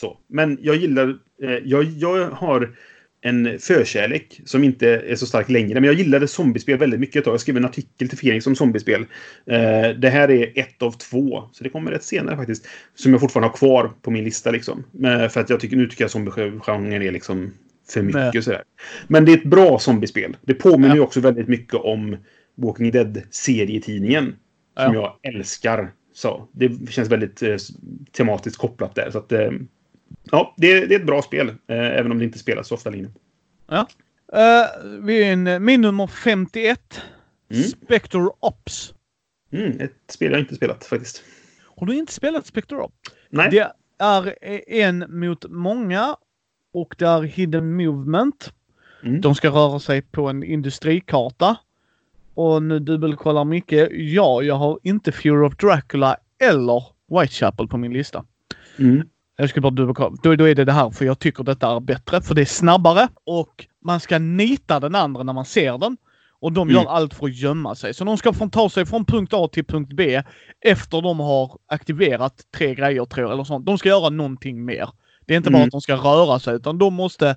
Så. 0.00 0.18
Men 0.26 0.58
jag 0.62 0.76
gillar... 0.76 1.08
Eh, 1.42 1.50
jag, 1.64 1.84
jag 1.84 2.30
har 2.30 2.74
en 3.20 3.58
förkärlek 3.58 4.40
som 4.44 4.64
inte 4.64 4.88
är 4.88 5.16
så 5.16 5.26
stark 5.26 5.50
längre. 5.50 5.74
Men 5.74 5.84
jag 5.84 5.94
gillade 5.94 6.28
zombiespel 6.28 6.78
väldigt 6.78 7.00
mycket 7.00 7.16
ett 7.16 7.24
tag. 7.24 7.32
Jag 7.34 7.40
skrev 7.40 7.56
en 7.56 7.64
artikel 7.64 8.08
till 8.08 8.18
Fenix 8.18 8.46
om 8.46 8.56
zombiespel. 8.56 9.00
Eh, 9.46 9.88
det 9.98 10.08
här 10.10 10.30
är 10.30 10.52
ett 10.58 10.82
av 10.82 10.90
två. 10.92 11.42
Så 11.52 11.64
det 11.64 11.70
kommer 11.70 11.90
rätt 11.90 12.04
senare 12.04 12.36
faktiskt. 12.36 12.66
Som 12.94 13.12
jag 13.12 13.20
fortfarande 13.20 13.48
har 13.48 13.56
kvar 13.56 13.92
på 14.02 14.10
min 14.10 14.24
lista. 14.24 14.50
Liksom. 14.50 14.84
Men 14.90 15.30
för 15.30 15.40
att 15.40 15.50
jag 15.50 15.60
tycker, 15.60 15.76
nu 15.76 15.86
tycker 15.86 16.04
jag 16.04 16.10
zombiegenren 16.10 17.02
är 17.02 17.12
liksom 17.12 17.52
för 17.88 18.02
mycket. 18.02 18.34
Nej. 18.34 18.42
Sådär. 18.42 18.62
Men 19.08 19.24
det 19.24 19.32
är 19.32 19.36
ett 19.36 19.44
bra 19.44 19.78
zombiespel. 19.78 20.36
Det 20.42 20.54
påminner 20.54 20.88
Ja. 20.88 20.94
ju 20.94 21.00
också 21.00 21.20
väldigt 21.20 21.48
mycket 21.48 21.74
om 21.74 22.16
Walking 22.56 22.90
Dead-serietidningen. 22.90 24.34
Som 24.76 24.94
Ja. 24.94 25.18
jag 25.22 25.34
älskar. 25.34 25.92
Så 26.12 26.48
det 26.52 26.90
känns 26.90 27.08
väldigt 27.08 27.42
eh, 27.42 27.56
tematiskt 28.12 28.58
kopplat 28.58 28.94
där. 28.94 29.10
Så 29.10 29.18
att, 29.18 29.32
eh, 29.32 29.50
ja, 30.30 30.54
det, 30.56 30.86
det 30.86 30.94
är 30.94 31.00
ett 31.00 31.06
bra 31.06 31.22
spel. 31.22 31.48
Eh, 31.48 31.54
även 31.66 32.12
om 32.12 32.18
det 32.18 32.24
inte 32.24 32.38
spelas 32.38 32.68
så 32.68 32.74
ofta 32.74 32.90
längre. 32.90 33.08
Uh, 34.34 35.00
vi 35.00 35.24
är 35.24 35.32
en, 35.32 35.64
min 35.64 35.80
nummer 35.80 36.06
51. 36.06 37.02
Mm. 37.50 37.62
Spectre 37.62 38.28
Ops. 38.40 38.94
Mm, 39.52 39.80
ett 39.80 39.92
spel 40.08 40.32
jag 40.32 40.40
inte 40.40 40.54
spelat 40.54 40.84
faktiskt. 40.84 41.22
Har 41.76 41.86
du 41.86 41.94
inte 41.94 42.12
spelat 42.12 42.46
Spectre 42.46 42.76
Ops? 42.76 42.94
Nej. 43.30 43.50
Det 43.50 43.70
är 43.98 44.34
en 44.68 45.04
mot 45.08 45.44
många 45.50 46.16
och 46.74 46.94
det 46.98 47.06
är 47.06 47.22
hidden 47.22 47.76
movement. 47.76 48.52
Mm. 49.02 49.20
De 49.20 49.34
ska 49.34 49.48
röra 49.48 49.80
sig 49.80 50.02
på 50.02 50.28
en 50.28 50.42
industrikarta. 50.42 51.56
Och 52.34 52.62
nu 52.62 52.78
dubbelkollar 52.78 53.44
Micke. 53.44 53.72
Ja, 53.92 54.42
jag 54.42 54.54
har 54.54 54.78
inte 54.82 55.12
Fear 55.12 55.42
of 55.42 55.56
Dracula 55.56 56.16
eller 56.44 56.82
Whitechapel 57.20 57.68
på 57.68 57.76
min 57.76 57.92
lista. 57.92 58.24
Mm. 58.78 59.08
Jag 59.36 59.50
ska 59.50 59.60
bara 59.60 59.70
dubbelkolla. 59.70 60.16
Då, 60.22 60.36
då 60.36 60.48
är 60.48 60.54
det 60.54 60.64
det 60.64 60.72
här, 60.72 60.90
för 60.90 61.04
jag 61.04 61.18
tycker 61.18 61.44
detta 61.44 61.76
är 61.76 61.80
bättre. 61.80 62.20
För 62.22 62.34
det 62.34 62.40
är 62.40 62.44
snabbare 62.46 63.08
och 63.24 63.66
man 63.84 64.00
ska 64.00 64.18
nita 64.18 64.80
den 64.80 64.94
andra 64.94 65.22
när 65.22 65.32
man 65.32 65.44
ser 65.44 65.78
den. 65.78 65.96
Och 66.40 66.52
de 66.52 66.68
Mm. 66.68 66.74
gör 66.82 66.90
allt 66.90 67.14
för 67.14 67.26
att 67.26 67.34
gömma 67.36 67.74
sig. 67.74 67.94
Så 67.94 68.04
de 68.04 68.16
ska 68.18 68.32
få 68.32 68.48
ta 68.48 68.70
sig 68.70 68.86
från 68.86 69.04
punkt 69.04 69.32
A 69.34 69.48
till 69.52 69.64
punkt 69.64 69.92
B 69.94 70.22
efter 70.60 71.02
de 71.02 71.20
har 71.20 71.58
aktiverat 71.66 72.34
tre 72.56 72.74
grejer 72.74 73.04
tror 73.04 73.26
jag, 73.26 73.32
eller 73.32 73.44
sånt. 73.44 73.66
De 73.66 73.78
ska 73.78 73.88
göra 73.88 74.08
någonting 74.10 74.64
mer. 74.64 74.88
Det 75.26 75.34
är 75.34 75.36
inte 75.36 75.50
bara 75.50 75.58
Mm. 75.58 75.66
att 75.66 75.72
de 75.72 75.80
ska 75.80 75.94
röra 75.94 76.38
sig 76.38 76.56
utan 76.56 76.78
de 76.78 76.94
måste 76.94 77.36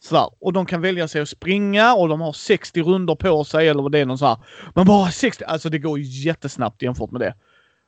sådär. 0.00 0.30
Och 0.40 0.52
de 0.52 0.66
kan 0.66 0.80
välja 0.80 1.08
sig 1.08 1.20
att 1.20 1.28
springa 1.28 1.94
och 1.94 2.08
de 2.08 2.20
har 2.20 2.32
60 2.32 2.82
runder 2.82 3.14
på 3.14 3.44
sig 3.44 3.68
eller 3.68 3.82
vad 3.82 3.92
det 3.92 3.98
är 3.98 4.06
någon 4.06 4.18
så 4.18 4.26
här. 4.26 4.36
Men 4.74 4.86
bara 4.86 5.10
60, 5.10 5.44
alltså 5.44 5.68
det 5.68 5.78
går 5.78 5.98
jättesnabbt 5.98 6.82
jämfört 6.82 7.10
med 7.10 7.20
det. 7.20 7.34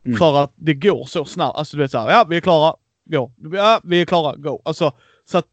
Mm. 0.05 0.19
För 0.19 0.45
att 0.45 0.53
det 0.55 0.75
går 0.75 1.05
så 1.05 1.25
snabbt. 1.25 1.59
Alltså 1.59 1.77
du 1.77 1.83
vet 1.83 1.91
såhär, 1.91 2.11
ja 2.11 2.27
vi 2.29 2.37
är 2.37 2.41
klara, 2.41 2.75
gå. 3.05 3.33
Ja 3.53 3.81
vi 3.85 4.01
är 4.01 4.07
klara, 4.07 4.37
go. 4.37 4.63
Alltså 4.65 4.93
så 5.25 5.39
att 5.39 5.47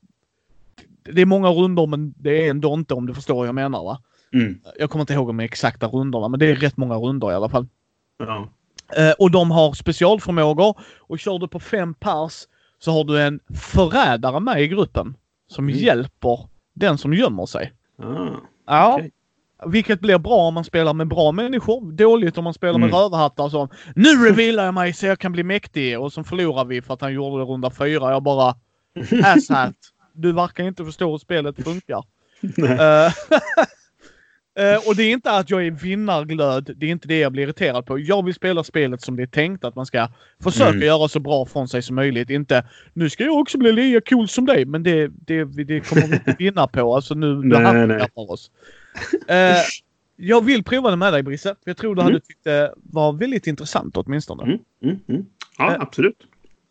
det 1.04 1.22
är 1.22 1.26
många 1.26 1.50
runder 1.50 1.88
men 1.88 2.14
det 2.18 2.46
är 2.46 2.50
ändå 2.50 2.74
inte 2.74 2.94
om 2.94 3.06
du 3.06 3.14
förstår 3.14 3.36
vad 3.36 3.48
jag 3.48 3.56
menar 3.56 3.84
va. 3.84 4.02
Mm. 4.34 4.60
Jag 4.80 4.90
kommer 4.90 5.04
inte 5.04 5.14
ihåg 5.14 5.28
de 5.28 5.40
exakta 5.40 5.88
rundorna 5.88 6.28
men 6.28 6.40
det 6.40 6.46
är 6.46 6.56
rätt 6.56 6.78
många 6.78 6.96
runder 6.96 7.32
i 7.32 7.36
alla 7.36 7.50
fall. 7.50 7.68
Ja. 8.18 8.50
Eh, 8.98 9.12
och 9.20 9.32
de 9.32 9.52
har 9.52 9.74
specialförmågor 9.74 10.78
och 10.98 11.20
kör 11.20 11.40
du 11.40 11.48
på 11.48 11.60
fem 11.60 11.94
pers 11.94 12.34
så 12.80 12.92
har 12.92 13.04
du 13.04 13.22
en 13.22 13.40
förrädare 13.56 14.40
med 14.40 14.62
i 14.62 14.68
gruppen 14.68 15.16
som 15.48 15.70
Mm. 15.70 15.80
hjälper 15.80 16.40
den 16.74 16.98
som 16.98 17.14
gömmer 17.14 17.46
sig. 17.46 17.74
Ah. 18.04 18.28
Ja. 18.68 18.94
Okej. 18.94 19.12
Vilket 19.66 20.00
blir 20.00 20.18
bra 20.18 20.36
om 20.36 20.54
man 20.54 20.64
spelar 20.64 20.94
med 20.94 21.08
bra 21.08 21.32
människor. 21.32 21.92
Dåligt 21.92 22.38
om 22.38 22.44
man 22.44 22.54
spelar 22.54 22.80
med 22.80 22.90
Mm. 22.90 23.00
rövarhattar 23.00 23.50
som 23.50 23.70
Nu 23.96 24.10
revealar 24.30 24.66
jag 24.66 24.74
mig 24.74 24.94
så 24.94 25.06
jag 25.06 25.20
kan 25.20 25.32
bli 25.32 25.44
mäktig 25.44 26.00
och 26.00 26.14
så 26.14 26.24
förlorar 26.24 26.66
vi 26.66 26.82
för 26.82 26.94
att 26.94 27.02
han 27.02 27.14
gjorde 27.14 27.38
det 27.44 27.46
runda 27.46 27.72
fyra. 27.72 28.12
Jag 28.12 28.24
bara 28.24 28.56
Asshat. 29.24 29.76
Du 30.14 30.32
verkar 30.32 30.64
inte 30.64 30.86
förstå 30.86 31.12
hur 31.12 31.18
spelet 31.18 31.64
funkar. 31.64 32.04
Eh, 34.58 34.88
och 34.88 34.96
det 34.96 35.04
är 35.04 35.12
inte 35.12 35.32
att 35.32 35.50
jag 35.50 35.66
är 35.68 35.72
vinnarglöd. 35.72 36.74
Det 36.78 36.86
är 36.86 36.90
inte 36.90 37.08
det 37.08 37.20
jag 37.20 37.32
blir 37.32 37.44
irriterad 37.44 37.86
på. 37.86 38.00
Jag 38.00 38.26
vill 38.26 38.34
spela 38.34 38.64
spelet 38.64 39.02
som 39.02 39.16
det 39.16 39.24
är 39.24 39.28
tänkt 39.28 39.64
att 39.64 39.76
man 39.76 39.86
ska 39.86 40.08
försöka 40.44 40.70
Mm. 40.70 40.82
göra 40.88 41.08
så 41.08 41.20
bra 41.20 41.46
från 41.46 41.68
sig 41.68 41.82
som 41.82 41.96
möjligt. 41.96 42.30
Inte 42.30 42.66
nu 42.94 43.10
ska 43.10 43.24
jag 43.24 43.38
också 43.38 43.58
bli 43.58 43.72
lika 43.72 44.02
cool 44.16 44.28
som 44.28 44.46
dig. 44.46 44.66
Men 44.66 44.84
det, 44.84 45.08
det, 45.08 45.44
det 45.44 45.80
kommer 45.80 46.08
vi 46.08 46.14
inte 46.14 46.36
vinna 46.40 46.68
på. 46.68 46.96
Alltså 46.96 47.14
nu 47.14 47.56
handikappar 47.56 48.32
oss. 48.32 48.52
Eh, 49.28 49.36
jag 50.16 50.46
vill 50.46 50.64
prova 50.64 50.90
det 50.90 50.98
med 50.98 51.14
dig 51.14 51.24
Brisse. 51.24 51.50
För 51.64 51.70
jag 51.70 51.78
tror 51.78 51.96
du 51.96 52.02
Mm. 52.02 52.14
hade 52.14 52.26
tyckt 52.26 52.44
det 52.44 52.74
var 52.84 53.14
väldigt 53.14 53.48
intressant 53.48 53.98
åtminstone. 53.98 54.44
Mm. 54.44 54.58
Mm. 54.84 55.00
Mm. 55.10 55.26
Ja, 55.58 55.76
Eh. 55.76 55.82
absolut. 55.82 56.18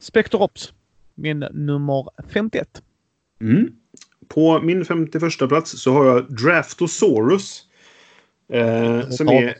Spectre 0.00 0.38
Ops. 0.38 0.72
Min 1.14 1.38
nummer 1.52 2.08
51. 2.28 2.82
Mm. 3.40 3.68
På 4.28 4.60
min 4.60 4.84
51 4.84 5.48
plats 5.48 5.82
så 5.82 5.92
har 5.92 6.06
jag 6.06 6.36
Draftosaurus. 6.36 7.62
Eh, 8.52 9.08
som 9.08 9.28
är... 9.28 9.54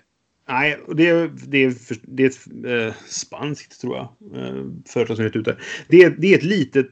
Nej, 0.48 0.78
det 0.94 1.08
är, 1.08 1.30
det 1.46 1.64
är, 1.64 1.74
det 2.02 2.22
är 2.22 2.26
ett 2.28 2.88
eh, 2.88 2.94
spanskt, 3.06 3.80
tror 3.80 3.96
jag. 3.96 4.08
Eh, 4.34 4.64
företag 4.88 5.16
som 5.16 5.26
är 5.26 5.36
ute. 5.36 5.56
Det 5.88 6.02
är, 6.02 6.10
det 6.10 6.32
är 6.34 6.38
ett 6.38 6.44
litet... 6.44 6.88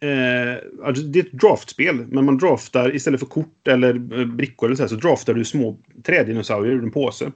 Eh, 0.00 0.86
alltså 0.86 1.02
det 1.02 1.18
är 1.18 1.24
ett 1.24 1.32
draftspel, 1.32 2.06
men 2.08 2.24
man 2.24 2.38
draftar 2.38 2.94
istället 2.94 3.20
för 3.20 3.26
kort 3.26 3.68
eller 3.68 4.18
eh, 4.20 4.26
brickor 4.26 4.66
eller 4.66 4.76
så, 4.76 4.82
här, 4.82 4.88
så 4.88 4.94
draftar 4.96 5.34
du 5.34 5.44
små 5.44 5.78
trädinosaurier 6.02 6.74
ur 6.74 6.82
en 6.82 6.90
påse. 6.90 7.32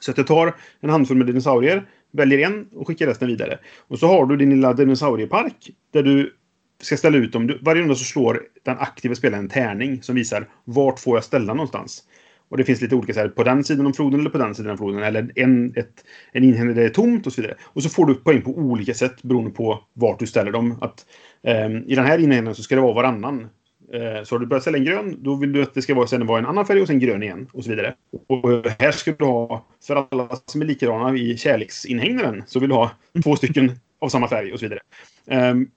Så 0.00 0.10
att 0.10 0.18
jag 0.18 0.26
tar 0.26 0.54
en 0.80 0.90
handfull 0.90 1.16
med 1.16 1.26
dinosaurier, 1.26 1.88
väljer 2.12 2.38
en 2.38 2.66
och 2.72 2.86
skickar 2.86 3.06
resten 3.06 3.28
vidare. 3.28 3.58
Och 3.78 3.98
så 3.98 4.06
har 4.06 4.26
du 4.26 4.36
din 4.36 4.50
lilla 4.50 4.72
dinosauriepark 4.72 5.70
där 5.92 6.02
du 6.02 6.34
ska 6.82 6.96
ställa 6.96 7.16
ut 7.18 7.32
dem. 7.32 7.46
Du- 7.46 7.58
Varje 7.62 7.82
runda 7.82 7.94
så 7.94 8.04
slår 8.04 8.42
den 8.62 8.78
aktiva 8.78 9.14
spelaren 9.14 9.44
en 9.44 9.50
tärning 9.50 10.02
som 10.02 10.14
visar 10.14 10.48
vart 10.64 11.00
får 11.00 11.16
jag 11.16 11.24
ställa 11.24 11.54
någonstans. 11.54 12.02
Och 12.48 12.56
det 12.56 12.64
finns 12.64 12.80
lite 12.80 12.94
olika 12.94 13.12
så 13.12 13.20
här, 13.20 13.28
på 13.28 13.44
den 13.44 13.64
sidan 13.64 13.86
av 13.86 13.92
floden 13.92 14.20
eller 14.20 14.30
på 14.30 14.38
den 14.38 14.54
sidan 14.54 14.70
om 14.70 14.78
floden. 14.78 15.02
Eller 15.02 15.32
en, 15.34 15.72
ett, 15.76 16.04
en 16.32 16.44
inhägnad 16.44 16.76
där 16.76 16.82
det 16.82 16.88
är 16.88 16.92
tomt 16.92 17.26
och 17.26 17.32
så 17.32 17.42
vidare. 17.42 17.56
Och 17.64 17.82
så 17.82 17.88
får 17.88 18.06
du 18.06 18.14
poäng 18.14 18.42
på 18.42 18.50
olika 18.50 18.94
sätt 18.94 19.22
beroende 19.22 19.50
på 19.50 19.84
vart 19.92 20.18
du 20.18 20.26
ställer 20.26 20.52
dem. 20.52 20.78
Att, 20.80 21.06
eh, 21.42 21.70
I 21.86 21.94
den 21.94 22.04
här 22.04 22.18
inhägnaden 22.18 22.54
så 22.54 22.62
ska 22.62 22.74
det 22.74 22.80
vara 22.80 22.94
varannan. 22.94 23.48
Eh, 23.92 24.24
så 24.24 24.34
har 24.34 24.38
du 24.38 24.46
börjat 24.46 24.62
ställa 24.62 24.78
en 24.78 24.84
grön, 24.84 25.16
då 25.22 25.34
vill 25.34 25.52
du 25.52 25.62
att 25.62 25.74
det 25.74 25.82
ska 25.82 25.94
vara, 25.94 26.06
sen 26.06 26.26
vara 26.26 26.38
en 26.38 26.46
annan 26.46 26.66
färg 26.66 26.80
och 26.80 26.86
sen 26.86 26.98
grön 26.98 27.22
igen. 27.22 27.48
Och 27.52 27.64
så 27.64 27.70
vidare. 27.70 27.94
Och 28.26 28.66
här 28.78 28.90
ska 28.90 29.12
du 29.12 29.24
ha, 29.24 29.66
för 29.86 30.06
alla 30.10 30.28
som 30.46 30.62
är 30.62 30.66
likadana 30.66 31.16
i 31.16 31.36
kärleksinhägnaden, 31.36 32.42
så 32.46 32.60
vill 32.60 32.68
du 32.68 32.74
ha 32.74 32.90
två 33.24 33.36
stycken 33.36 33.72
av 34.00 34.08
samma 34.08 34.28
färg 34.28 34.52
och 34.52 34.58
så 34.58 34.64
vidare. 34.64 34.80
Ehm, 35.26 35.68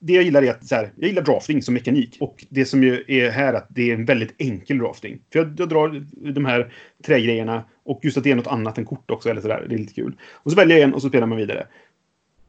det 0.00 0.12
jag 0.12 0.24
gillar 0.24 0.42
är 0.42 0.50
att 0.50 0.66
så 0.66 0.74
här, 0.74 0.92
jag 0.96 1.08
gillar 1.08 1.22
drafting 1.22 1.62
som 1.62 1.74
mekanik. 1.74 2.16
Och 2.20 2.44
det 2.48 2.64
som 2.64 2.82
ju 2.82 3.04
är 3.08 3.30
här 3.30 3.54
att 3.54 3.66
det 3.70 3.90
är 3.90 3.94
en 3.94 4.04
väldigt 4.04 4.34
enkel 4.38 4.78
drafting. 4.78 5.18
För 5.32 5.38
jag, 5.38 5.54
jag 5.58 5.68
drar 5.68 6.04
de 6.32 6.44
här 6.44 6.72
trägrejerna 7.06 7.64
och 7.84 8.00
just 8.02 8.16
att 8.16 8.24
det 8.24 8.30
är 8.30 8.34
något 8.34 8.46
annat 8.46 8.78
än 8.78 8.84
kort 8.84 9.10
också. 9.10 9.30
Eller 9.30 9.40
så 9.40 9.48
där, 9.48 9.66
det 9.68 9.74
är 9.74 9.78
lite 9.78 9.94
kul. 9.94 10.16
Och 10.32 10.50
så 10.50 10.56
väljer 10.56 10.76
jag 10.76 10.84
en 10.84 10.94
och 10.94 11.02
så 11.02 11.08
spelar 11.08 11.26
man 11.26 11.38
vidare. 11.38 11.66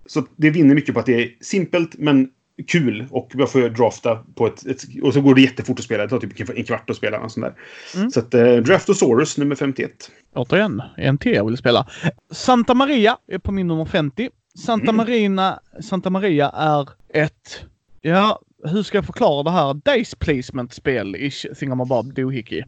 Så 0.06 0.26
det 0.36 0.50
vinner 0.50 0.76
mycket 0.76 0.94
på 0.94 1.00
att 1.00 1.06
det 1.06 1.24
är 1.24 1.36
simpelt 1.42 1.98
men 1.98 2.30
kul. 2.68 3.06
Och 3.12 3.32
jag 3.34 3.52
får 3.52 3.70
drafta 3.70 4.16
på 4.36 4.48
ett, 4.48 4.66
ett... 4.66 4.82
Och 5.04 5.14
så 5.14 5.22
går 5.22 5.36
det 5.36 5.42
jättefort 5.42 5.80
att 5.80 5.86
spela. 5.86 6.04
Det 6.04 6.10
tar 6.10 6.20
typ 6.20 6.50
en 6.50 6.64
kvart 6.64 6.90
att 6.90 6.96
spela. 6.96 7.20
Och 7.20 7.32
sånt 7.32 7.46
där. 7.46 7.54
Mm. 8.00 8.12
Så 8.12 8.20
att 8.20 8.34
eh, 8.34 8.56
Draftosaurus 8.56 9.38
nummer 9.38 9.56
51. 9.56 10.12
Återigen, 10.34 10.82
en 10.98 11.18
till 11.18 11.34
jag 11.34 11.46
vill 11.46 11.58
spela. 11.58 11.88
Santa 12.32 12.74
Maria 12.74 13.18
är 13.28 13.38
på 13.38 13.52
min 13.52 13.68
nummer 13.68 13.86
50. 13.86 14.30
Santa, 14.66 14.92
Mm. 14.92 14.96
Marina, 14.96 15.60
Santa 15.82 16.10
Maria 16.10 16.50
är 16.50 16.90
ett, 17.14 17.66
ja, 18.02 18.40
hur 18.64 18.84
ska 18.84 18.98
jag 18.98 19.06
förklara 19.06 19.44
det 19.44 19.52
här? 19.52 19.74
Dice 19.74 20.16
placement-spel 20.16 21.16
i 21.16 21.32
Thingamabob 21.32 22.14
Doohickey. 22.14 22.64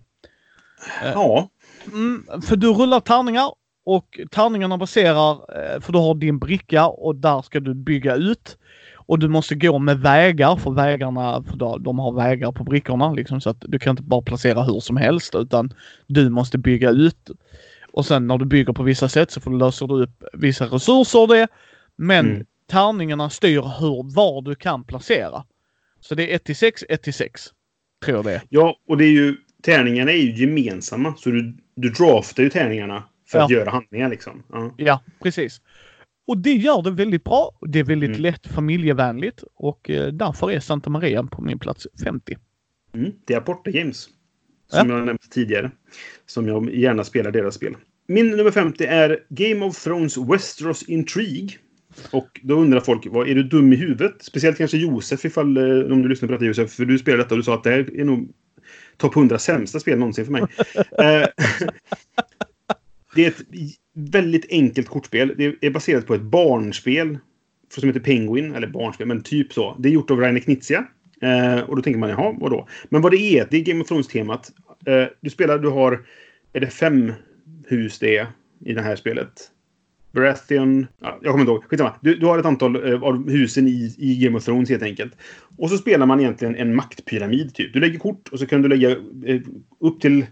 Ja. 1.03 1.49
Mm, 1.93 2.25
för 2.41 2.55
du 2.55 2.67
rullar 2.67 2.99
tärningar 2.99 3.51
och 3.85 4.19
tärningarna 4.31 4.77
baserar, 4.77 5.31
eh, 5.31 5.81
för 5.81 5.93
du 5.93 5.99
har 5.99 6.15
din 6.15 6.39
bricka 6.39 6.87
och 6.87 7.15
där 7.15 7.41
ska 7.41 7.59
du 7.59 7.73
bygga 7.73 8.15
ut. 8.15 8.57
Och 8.95 9.19
du 9.19 9.27
måste 9.27 9.55
gå 9.55 9.79
med 9.79 9.99
vägar 9.99 10.55
för 10.55 10.71
vägarna, 10.71 11.43
för 11.43 11.79
de 11.79 11.99
har 11.99 12.11
vägar 12.11 12.51
på 12.51 12.63
brickorna 12.63 13.13
liksom 13.13 13.41
så 13.41 13.49
att 13.49 13.57
du 13.59 13.79
kan 13.79 13.91
inte 13.91 14.03
bara 14.03 14.21
placera 14.21 14.63
hur 14.63 14.79
som 14.79 14.97
helst 14.97 15.35
utan 15.35 15.73
du 16.07 16.29
måste 16.29 16.57
bygga 16.57 16.89
ut. 16.89 17.29
Och 17.93 18.05
sen 18.05 18.27
när 18.27 18.37
du 18.37 18.45
bygger 18.45 18.73
på 18.73 18.83
vissa 18.83 19.09
sätt 19.09 19.31
så 19.31 19.41
får 19.41 19.51
du 19.51 19.57
löser 19.57 19.87
du 19.87 20.03
upp 20.03 20.23
vissa 20.33 20.65
resurser 20.65 21.27
det. 21.27 21.47
Men 22.01 22.25
Mm. 22.31 22.45
tärningarna 22.67 23.29
styr 23.29 23.61
hur, 23.79 24.15
var 24.15 24.41
du 24.41 24.55
kan 24.55 24.83
placera. 24.83 25.43
Så 25.99 26.15
det 26.15 26.31
är 26.31 26.35
1 26.35 26.43
till 26.43 26.55
6, 26.55 26.83
1 26.89 27.03
till 27.03 27.13
6. 27.13 27.41
Tror 28.05 28.17
jag 28.17 28.25
det 28.25 28.33
är. 28.33 28.41
Ja, 28.49 28.77
och 28.87 28.97
det 28.97 29.05
är 29.05 29.11
ju... 29.11 29.35
Tärningarna 29.63 30.11
är 30.11 30.15
ju 30.17 30.35
gemensamma. 30.45 31.15
Så 31.17 31.29
du, 31.29 31.57
du 31.75 31.89
draftar 31.89 32.43
ju 32.43 32.49
tärningarna 32.49 33.03
för 33.27 33.39
att 33.39 33.49
Ja. 33.49 33.57
göra 33.57 33.69
handlingar 33.69 34.09
liksom. 34.09 34.43
Ja. 34.49 34.73
Ja, 34.77 35.03
precis. 35.23 35.61
Och 36.27 36.37
det 36.37 36.53
gör 36.53 36.81
det 36.81 36.91
väldigt 36.91 37.23
bra. 37.23 37.51
Det 37.61 37.79
är 37.79 37.83
väldigt 37.83 38.09
Mm. 38.09 38.21
lätt 38.21 38.47
familjevänligt 38.47 39.43
och 39.55 39.89
eh, 39.89 40.07
därför 40.07 40.51
är 40.51 40.59
Santa 40.59 40.89
Maria 40.89 41.23
på 41.23 41.41
min 41.41 41.59
plats 41.59 41.87
50. 42.03 42.37
Mm, 42.93 43.11
det 43.25 43.33
är 43.33 43.37
Aporta 43.37 43.71
Games. 43.71 44.09
Som 44.67 44.89
jag 44.89 44.97
nämnde 45.05 45.23
tidigare. 45.31 45.71
Som 46.25 46.47
jag 46.47 46.75
gärna 46.75 47.03
spelar 47.03 47.31
deras 47.31 47.55
spel. 47.55 47.75
Min 48.07 48.27
nummer 48.31 48.51
50 48.51 48.85
är 48.85 49.19
Game 49.29 49.65
of 49.65 49.83
Thrones 49.83 50.17
Westeros 50.17 50.83
Intrigue. 50.83 51.49
Och 52.11 52.39
då 52.43 52.55
undrar 52.55 52.79
folk, 52.79 53.07
vad, 53.09 53.29
är 53.29 53.35
du 53.35 53.43
dum 53.43 53.73
i 53.73 53.75
huvudet? 53.75 54.15
Speciellt 54.19 54.57
kanske 54.57 54.77
Josef, 54.77 55.25
ifall, 55.25 55.57
eh, 55.57 55.91
om 55.91 56.01
du 56.01 56.09
lyssnar 56.09 56.27
på 56.27 56.33
detta 56.33 56.45
Josef. 56.45 56.71
För 56.71 56.85
du 56.85 56.99
spelar 56.99 57.17
detta 57.17 57.35
och 57.35 57.37
du 57.37 57.43
sa 57.43 57.53
att 57.53 57.63
det 57.63 57.69
här 57.69 57.99
är 57.99 58.05
nog 58.05 58.29
topp 58.97 59.15
100 59.15 59.39
sämsta 59.39 59.79
spel 59.79 59.99
någonsin 59.99 60.25
för 60.25 60.31
mig. 60.31 60.43
Eh, 60.99 61.27
det 63.15 63.25
är 63.25 63.27
ett 63.27 63.43
väldigt 63.93 64.45
enkelt 64.51 64.87
kortspel. 64.87 65.33
Det 65.37 65.65
är 65.67 65.69
baserat 65.69 66.07
på 66.07 66.13
ett 66.13 66.21
barnspel 66.21 67.17
som 67.69 67.87
heter 67.87 67.99
Penguin, 67.99 68.55
eller 68.55 68.67
barnspel, 68.67 69.07
men 69.07 69.23
typ 69.23 69.53
så. 69.53 69.75
Det 69.79 69.89
är 69.89 69.93
gjort 69.93 70.11
av 70.11 70.19
Rainer 70.19 70.39
Knizia. 70.39 70.85
Eh, 71.21 71.59
och 71.59 71.75
då 71.75 71.81
tänker 71.81 71.99
man, 71.99 72.09
jaha, 72.09 72.35
vadå? 72.39 72.67
Men 72.89 73.01
vad 73.01 73.11
det 73.11 73.17
är, 73.17 73.47
det 73.51 73.57
är 73.57 73.61
Game 73.61 73.81
of 73.81 73.87
Thrones-temat. 73.87 74.51
Du 75.21 75.29
spelar, 75.29 75.59
du 75.59 75.69
har, 75.69 76.05
är 76.53 76.59
det 76.59 76.67
fem 76.67 77.13
hus 77.67 77.99
det 77.99 78.17
är 78.17 78.27
i 78.65 78.73
det 78.73 78.81
här 78.81 78.95
spelet? 78.95 79.51
Baratheon, 80.11 80.87
ja, 81.01 81.19
jag 81.21 81.31
kommer 81.31 81.41
inte 81.41 81.51
ihåg, 81.51 81.63
skitsamma. 81.63 81.95
Du, 82.01 82.15
du 82.15 82.25
har 82.25 82.39
ett 82.39 82.45
antal 82.45 82.91
eh, 82.93 83.03
av 83.03 83.29
husen 83.29 83.67
i, 83.67 83.95
i 83.97 84.15
Game 84.23 84.37
of 84.37 84.45
Thrones 84.45 84.69
helt 84.69 84.83
enkelt. 84.83 85.13
Och 85.57 85.69
så 85.69 85.77
spelar 85.77 86.05
man 86.05 86.19
egentligen 86.19 86.55
en 86.55 86.75
maktpyramid 86.75 87.55
typ. 87.55 87.73
Du 87.73 87.79
lägger 87.79 87.99
kort 87.99 88.29
och 88.31 88.39
så 88.39 88.45
kan 88.45 88.61
du 88.61 88.69
lägga 88.69 88.89
eh, 89.25 89.41
upp 89.79 90.01
till 90.01 90.25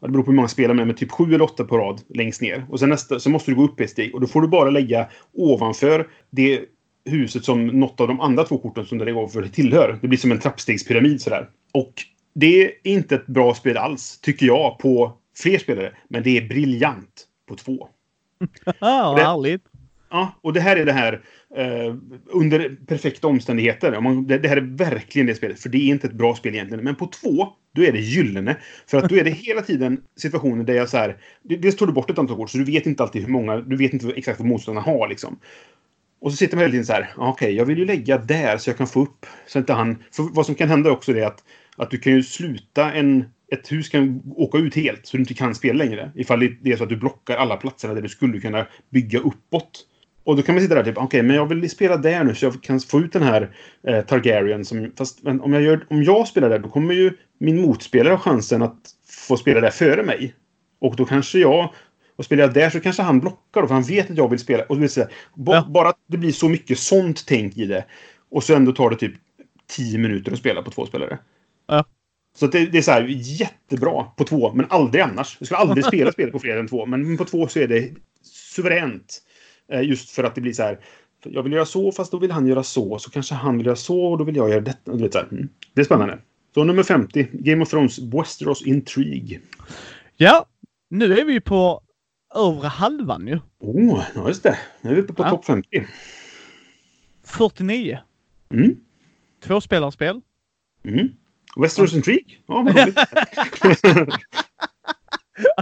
det 0.00 0.08
beror 0.08 0.22
på 0.22 0.30
hur 0.30 0.36
många 0.36 0.48
spelar 0.48 0.74
med, 0.74 0.86
men 0.86 0.96
typ 0.96 1.10
sju 1.10 1.24
eller 1.24 1.42
åtta 1.42 1.64
på 1.64 1.78
rad 1.78 2.00
längst 2.08 2.42
ner. 2.42 2.66
Och 2.70 2.80
sen 2.80 2.88
nästa, 2.88 3.20
så 3.20 3.30
måste 3.30 3.50
du 3.50 3.54
gå 3.54 3.64
upp 3.64 3.80
ett 3.80 3.90
steg. 3.90 4.14
Och 4.14 4.20
då 4.20 4.26
får 4.26 4.42
du 4.42 4.48
bara 4.48 4.70
lägga 4.70 5.06
ovanför 5.32 6.08
det 6.30 6.60
huset 7.04 7.44
som 7.44 7.66
något 7.66 8.00
av 8.00 8.08
de 8.08 8.20
andra 8.20 8.44
två 8.44 8.58
korten 8.58 8.86
som 8.86 8.98
det 8.98 9.04
lägger 9.04 9.18
ovanför 9.18 9.46
tillhör. 9.48 9.98
Det 10.02 10.08
blir 10.08 10.18
som 10.18 10.32
en 10.32 10.40
trappstegspyramid 10.40 11.20
sådär. 11.20 11.48
Och 11.74 11.92
det 12.34 12.64
är 12.64 12.70
inte 12.84 13.14
ett 13.14 13.26
bra 13.26 13.54
spel 13.54 13.76
alls, 13.76 14.20
tycker 14.20 14.46
jag, 14.46 14.78
på 14.78 15.18
fler 15.36 15.58
spelare. 15.58 15.92
Men 16.08 16.22
det 16.22 16.38
är 16.38 16.48
briljant 16.48 17.26
på 17.48 17.54
två. 17.54 17.88
Ah, 18.78 19.14
Det- 19.14 19.22
härligt! 19.22 19.62
Ja, 20.10 20.32
och 20.40 20.52
det 20.52 20.60
här 20.60 20.76
är 20.76 20.84
det 20.84 20.92
här 20.92 21.20
eh, 21.56 21.94
under 22.26 22.76
perfekta 22.86 23.26
omständigheter. 23.26 23.94
Om 23.94 24.04
man, 24.04 24.26
det, 24.26 24.38
det 24.38 24.48
här 24.48 24.56
är 24.56 24.76
verkligen 24.76 25.26
det 25.26 25.34
spelet. 25.34 25.60
För 25.60 25.68
det 25.68 25.78
är 25.78 25.88
inte 25.88 26.06
ett 26.06 26.12
bra 26.12 26.34
spel 26.34 26.54
egentligen. 26.54 26.84
Men 26.84 26.94
på 26.94 27.06
två, 27.06 27.48
då 27.74 27.82
är 27.82 27.92
det 27.92 27.98
gyllene. 28.00 28.56
För 28.86 28.98
att 28.98 29.08
då 29.08 29.16
är 29.16 29.24
det 29.24 29.30
hela 29.30 29.62
tiden 29.62 30.02
situationer 30.16 30.64
där 30.64 30.74
jag 30.74 30.88
så 30.88 30.96
här... 30.96 31.16
Dels 31.42 31.76
tar 31.76 31.86
du 31.86 31.92
bort 31.92 32.10
ett 32.10 32.18
antal 32.18 32.36
kort, 32.36 32.50
så 32.50 32.58
du 32.58 32.64
vet 32.64 32.86
inte 32.86 33.02
alltid 33.02 33.22
hur 33.22 33.32
många... 33.32 33.56
Du 33.56 33.76
vet 33.76 33.92
inte 33.92 34.12
exakt 34.16 34.40
vad 34.40 34.48
motståndarna 34.48 34.84
har 34.86 35.08
liksom. 35.08 35.38
Och 36.20 36.30
så 36.30 36.36
sitter 36.36 36.56
man 36.56 36.62
hela 36.62 36.70
tiden 36.70 36.86
så 36.86 36.92
här, 36.92 37.12
okej, 37.16 37.30
okay, 37.30 37.52
jag 37.52 37.64
vill 37.64 37.78
ju 37.78 37.84
lägga 37.84 38.18
där 38.18 38.58
så 38.58 38.70
jag 38.70 38.76
kan 38.76 38.86
få 38.86 39.02
upp, 39.02 39.26
så 39.46 39.58
inte 39.58 39.72
han... 39.72 40.04
För 40.12 40.22
vad 40.34 40.46
som 40.46 40.54
kan 40.54 40.68
hända 40.68 40.90
också 40.90 41.12
är 41.12 41.26
att, 41.26 41.44
att 41.76 41.90
du 41.90 41.98
kan 41.98 42.12
ju 42.12 42.22
sluta 42.22 42.92
en... 42.92 43.24
Ett 43.52 43.72
hus 43.72 43.88
kan 43.88 44.22
åka 44.36 44.58
ut 44.58 44.74
helt, 44.74 45.06
så 45.06 45.16
du 45.16 45.20
inte 45.20 45.34
kan 45.34 45.54
spela 45.54 45.84
längre. 45.84 46.10
Ifall 46.14 46.40
det 46.60 46.72
är 46.72 46.76
så 46.76 46.82
att 46.82 46.88
du 46.88 46.96
blockar 46.96 47.36
alla 47.36 47.56
platserna 47.56 47.94
där 47.94 48.02
du 48.02 48.08
skulle 48.08 48.40
kunna 48.40 48.66
bygga 48.90 49.18
uppåt. 49.18 49.86
Och 50.24 50.36
då 50.36 50.42
kan 50.42 50.54
man 50.54 50.62
sitta 50.62 50.74
där 50.74 50.84
typ, 50.84 50.96
okej, 50.96 51.06
okay, 51.06 51.22
men 51.22 51.36
jag 51.36 51.46
vill 51.46 51.70
spela 51.70 51.96
där 51.96 52.24
nu 52.24 52.34
så 52.34 52.44
jag 52.44 52.62
kan 52.62 52.80
få 52.80 53.00
ut 53.00 53.12
den 53.12 53.22
här 53.22 53.56
eh, 53.86 54.04
Targaryen 54.04 54.64
som... 54.64 54.92
Fast 54.98 55.26
om, 55.26 55.52
jag 55.52 55.62
gör, 55.62 55.86
om 55.90 56.02
jag 56.02 56.28
spelar 56.28 56.50
där, 56.50 56.58
då 56.58 56.68
kommer 56.68 56.94
ju 56.94 57.12
min 57.38 57.60
motspelare 57.60 58.14
ha 58.14 58.18
chansen 58.18 58.62
att 58.62 58.78
få 59.08 59.36
spela 59.36 59.60
där 59.60 59.70
före 59.70 60.02
mig. 60.02 60.34
Och 60.78 60.96
då 60.96 61.04
kanske 61.04 61.38
jag... 61.38 61.72
Och 62.16 62.24
spelar 62.24 62.42
jag 62.42 62.54
där 62.54 62.70
så 62.70 62.80
kanske 62.80 63.02
han 63.02 63.20
blockar 63.20 63.60
då, 63.60 63.66
för 63.66 63.74
han 63.74 63.82
vet 63.82 64.10
att 64.10 64.16
jag 64.16 64.30
vill 64.30 64.38
spela. 64.38 64.64
Och 64.64 64.90
så, 64.90 65.06
ja. 65.34 65.66
Bara 65.68 65.88
att 65.88 65.98
det 66.06 66.18
blir 66.18 66.32
så 66.32 66.48
mycket 66.48 66.78
sånt 66.78 67.26
tänk 67.26 67.56
i 67.56 67.66
det. 67.66 67.84
Och 68.30 68.44
så 68.44 68.54
ändå 68.54 68.72
tar 68.72 68.90
det 68.90 68.96
typ 68.96 69.14
10 69.66 69.98
minuter 69.98 70.32
att 70.32 70.38
spela 70.38 70.62
på 70.62 70.70
två 70.70 70.86
spelare. 70.86 71.18
Ja. 71.66 71.84
Så 72.36 72.46
det, 72.46 72.66
det, 72.66 72.78
är 72.78 72.82
så 72.82 72.90
här 72.90 73.06
jättebra 73.08 74.04
på 74.04 74.24
två, 74.24 74.52
men 74.52 74.66
aldrig 74.68 75.02
annars. 75.02 75.36
Jag 75.40 75.46
skulle 75.46 75.58
aldrig 75.58 75.84
spela 75.84 76.12
spel 76.12 76.30
på 76.30 76.38
fler 76.38 76.56
än 76.56 76.68
två, 76.68 76.86
men 76.86 77.16
på 77.16 77.24
två 77.24 77.48
så 77.48 77.58
är 77.58 77.68
det 77.68 77.92
suveränt. 78.22 79.22
Eh, 79.72 79.82
just 79.82 80.10
för 80.10 80.24
att 80.24 80.34
det 80.34 80.40
blir 80.40 80.52
så 80.52 80.62
här. 80.62 80.78
Jag 81.24 81.42
vill 81.42 81.52
göra 81.52 81.64
så, 81.64 81.92
fast 81.92 82.12
då 82.12 82.18
vill 82.18 82.30
han 82.30 82.46
göra 82.46 82.62
så. 82.62 82.98
Så 82.98 83.10
kanske 83.10 83.34
han 83.34 83.56
vill 83.56 83.66
göra 83.66 83.76
så, 83.76 84.04
och 84.04 84.18
då 84.18 84.24
vill 84.24 84.36
jag 84.36 84.50
göra 84.50 84.60
detta. 84.60 84.92
Du 84.92 85.02
vet, 85.02 85.12
så 85.12 85.18
här. 85.18 85.28
Mm. 85.30 85.48
Det 85.74 85.80
är 85.80 85.84
spännande. 85.84 86.18
Så 86.54 86.64
nummer 86.64 86.82
50, 86.82 87.28
Game 87.32 87.62
of 87.62 87.70
Thrones 87.70 87.98
Westeros 87.98 88.62
Intrigue. 88.62 89.40
Ja, 90.16 90.46
nu 90.88 91.18
är 91.18 91.24
vi 91.24 91.40
på 91.40 91.80
övre 92.34 92.68
halvan 92.68 93.26
ju. 93.26 93.38
Oh, 93.58 94.04
ja 94.14 94.28
just 94.28 94.42
det. 94.42 94.58
Nu 94.80 94.90
är 94.90 94.94
vi 94.94 95.00
uppe 95.00 95.12
på 95.12 95.22
ja. 95.22 95.30
topp 95.30 95.44
50. 95.44 95.86
49. 97.24 97.98
Mm. 98.50 98.76
Tvåspelarspel. 99.44 100.20
Mm. 100.84 101.08
Westeros. 101.56 101.94
Intrigue? 101.94 102.36
Ja, 102.46 102.62
vad 102.62 102.74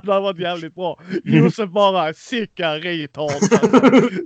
Det 0.03 0.12
hade 0.12 0.20
varit 0.20 0.38
jävligt 0.38 0.74
bra. 0.74 1.01
Josef 1.24 1.70
bara 1.70 2.14
sicka 2.14 2.78
retard. 2.78 3.42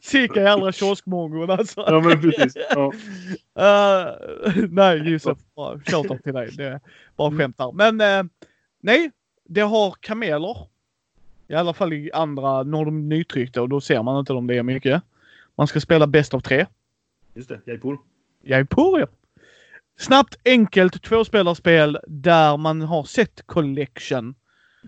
Sicka 0.03 0.43
jävla 0.43 0.73
kioskmongon 0.73 1.51
alltså. 1.51 1.85
Ja 1.87 2.01
men 2.01 2.21
precis. 2.21 2.57
Ja. 2.71 2.93
Uh, 3.59 4.65
nej 4.71 5.11
Josef, 5.11 5.39
shoutout 5.87 6.23
till 6.23 6.35
dig. 6.35 6.51
Det 6.57 6.65
är 6.65 6.81
bara 7.17 7.39
skämt 7.39 7.57
här. 7.59 7.73
Men 7.73 8.01
uh, 8.01 8.31
nej, 8.81 9.11
det 9.49 9.61
har 9.61 9.95
kameler. 10.01 10.57
I 11.49 11.55
alla 11.55 11.75
fall 11.75 11.93
i 11.93 12.11
andra, 12.13 12.63
när 12.63 12.85
de 12.85 13.09
nytryckta 13.09 13.63
och 13.63 13.69
då 13.69 13.81
ser 13.81 14.03
man 14.03 14.21
inte 14.21 14.33
dem 14.33 14.47
det 14.47 14.57
är 14.57 14.63
mycket. 14.63 15.03
Man 15.55 15.67
ska 15.67 15.81
spela 15.81 16.07
bäst 16.07 16.35
av 16.35 16.41
tre. 16.41 16.67
Just 17.35 17.49
det, 17.49 17.61
Jaipur. 17.67 17.99
Jaipur 18.43 19.01
ja. 19.01 19.07
Snabbt, 19.99 20.37
enkelt 20.45 21.03
tvåspelarspel 21.03 21.99
där 22.07 22.57
man 22.57 22.81
har 22.81 23.05
set 23.05 23.47
collection. 23.47 24.35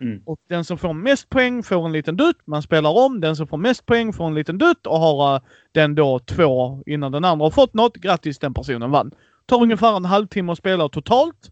Mm. 0.01 0.23
Och 0.27 0.39
den 0.49 0.65
som 0.65 0.79
får 0.79 0.93
mest 0.93 1.29
poäng 1.29 1.63
får 1.63 1.87
en 1.87 1.93
liten 1.93 2.17
dutt. 2.17 2.37
Man 2.45 2.63
spelar 2.63 2.91
om. 2.91 3.21
Den 3.21 3.37
som 3.37 3.47
får 3.47 3.57
mest 3.57 3.87
poäng 3.87 4.13
får 4.13 4.27
en 4.27 4.35
liten 4.35 4.59
dutt 4.59 4.87
och 4.87 4.99
har 4.99 5.35
uh, 5.35 5.43
den 5.73 5.95
då 5.95 6.19
två 6.19 6.83
innan 6.87 7.13
den 7.13 7.25
andra 7.25 7.47
har 7.47 7.51
fått 7.51 7.75
något. 7.75 7.97
Grattis, 7.97 8.39
den 8.39 8.55
personen 8.55 8.91
vann. 8.91 9.11
Tar 9.47 9.63
ungefär 9.63 9.97
en 9.97 10.05
halvtimme 10.05 10.53
att 10.53 10.59
spela 10.59 10.89
totalt. 10.89 11.51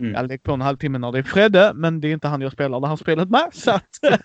Mm. 0.00 0.12
Jag 0.12 0.28
lägger 0.28 0.42
på 0.42 0.52
en 0.52 0.60
halvtimme 0.60 0.98
när 0.98 1.12
det 1.12 1.18
är 1.18 1.22
Fredde, 1.22 1.72
men 1.74 2.00
det 2.00 2.08
är 2.08 2.12
inte 2.12 2.28
han 2.28 2.40
jag 2.40 2.52
spelar 2.52 2.80
det 2.80 2.88
här 2.88 2.96
spelet 2.96 3.30
med. 3.30 3.48
Så 3.52 3.70
att, 3.70 3.88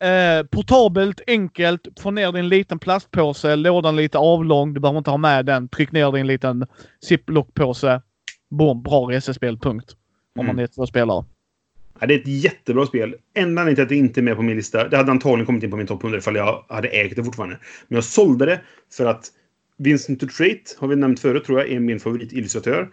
eh, 0.00 0.46
portabelt, 0.46 1.20
enkelt. 1.26 1.88
Få 2.00 2.10
ner 2.10 2.32
din 2.32 2.48
liten 2.48 2.78
plastpåse, 2.78 3.56
lådan 3.56 3.96
lite 3.96 4.18
avlång. 4.18 4.74
Du 4.74 4.80
behöver 4.80 4.98
inte 4.98 5.10
ha 5.10 5.18
med 5.18 5.46
den. 5.46 5.68
Tryck 5.68 5.92
ner 5.92 6.12
din 6.12 6.26
liten 6.26 6.66
ziplock-påse. 7.08 8.02
Boom, 8.50 8.82
bra 8.82 9.10
resespel, 9.10 9.58
punkt. 9.58 9.96
Om 10.38 10.44
mm. 10.44 10.56
man 10.56 10.62
är 10.62 10.66
två 10.66 10.86
spelare. 10.86 11.24
Ja, 12.00 12.06
det 12.06 12.14
är 12.14 12.18
ett 12.18 12.26
jättebra 12.26 12.86
spel. 12.86 13.14
Enda 13.34 13.62
anledningen 13.62 13.74
till 13.74 13.82
att 13.82 13.88
det 13.88 13.96
inte 13.96 14.20
är 14.20 14.22
med 14.22 14.36
på 14.36 14.42
min 14.42 14.56
lista, 14.56 14.88
det 14.88 14.96
hade 14.96 15.10
antagligen 15.10 15.46
kommit 15.46 15.62
in 15.62 15.70
på 15.70 15.76
min 15.76 15.86
topp 15.86 16.02
100 16.02 16.18
ifall 16.18 16.36
jag 16.36 16.64
hade 16.68 16.88
ägt 16.88 17.16
det 17.16 17.24
fortfarande. 17.24 17.58
Men 17.88 17.96
jag 17.96 18.04
sålde 18.04 18.46
det 18.46 18.60
för 18.92 19.06
att 19.06 19.26
Vincent 19.78 20.20
Tutrait, 20.20 20.76
har 20.80 20.88
vi 20.88 20.96
nämnt 20.96 21.20
förut 21.20 21.44
tror 21.44 21.58
jag, 21.58 21.70
är 21.70 21.80
min 21.80 22.00
favoritillustratör. 22.00 22.88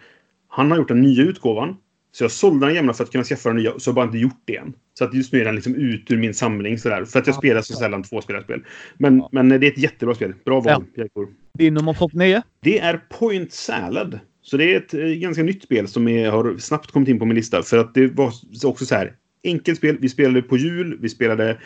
Han 0.48 0.72
har 0.72 0.78
gjort 0.78 0.88
den 0.88 1.02
nya 1.02 1.24
utgåvan. 1.24 1.78
Så 2.16 2.24
jag 2.24 2.32
sålde 2.32 2.66
den 2.66 2.76
gamla 2.76 2.94
för 2.94 3.04
att 3.04 3.12
kunna 3.12 3.24
skaffa 3.24 3.50
den 3.50 3.58
nya, 3.58 3.80
så 3.80 3.90
jag 3.90 3.94
har 3.94 3.96
bara 3.96 4.06
inte 4.06 4.18
gjort 4.18 4.42
det 4.46 4.58
än. 4.58 4.74
Så 4.94 5.04
att 5.04 5.14
just 5.14 5.34
nu 5.34 5.42
är 5.42 5.46
den 5.46 5.56
liksom 5.56 5.76
ut 5.76 6.12
ur 6.12 6.18
min 6.18 6.34
samling 6.34 6.78
sådär. 6.78 7.06
För 7.06 7.20
att 7.20 7.28
jag 7.28 7.36
spelar 7.36 7.62
så 7.62 7.74
sällan 7.74 8.04
tvåspelarspel. 8.04 8.64
Men, 8.98 9.18
ja. 9.18 9.30
men 9.32 9.50
det 9.50 9.56
är 9.68 9.72
ett 9.72 9.78
jättebra 9.78 10.16
spel. 10.16 10.34
Bra 10.46 10.60
val, 10.60 10.84
ja. 10.96 11.06
Din 11.54 11.74
nummer 11.74 11.94
49? 11.94 12.42
Det 12.60 12.80
är 12.80 13.02
Point 13.10 13.54
Salad. 13.54 14.20
Så 14.42 14.58
det 14.58 14.74
är 14.74 14.78
ett 14.78 14.94
eh, 14.94 15.00
ganska 15.00 15.44
nytt 15.44 15.64
spel 15.64 15.88
som 15.88 16.08
är, 16.08 16.30
har 16.30 16.58
snabbt 16.58 16.92
kommit 16.92 17.10
in 17.10 17.20
på 17.20 17.26
min 17.26 17.36
lista. 17.36 17.64
För 17.64 17.78
att 17.78 17.94
det 17.94 18.08
var 18.08 18.32
också 18.64 18.86
så 18.86 18.96
här. 18.96 19.16
Enkelt 19.44 19.78
spel. 19.78 19.98
Vi 20.00 20.10
spelade 20.10 20.42
på 20.42 20.58
jul. 20.58 20.98
Vi 21.02 21.10
spelade 21.10 21.58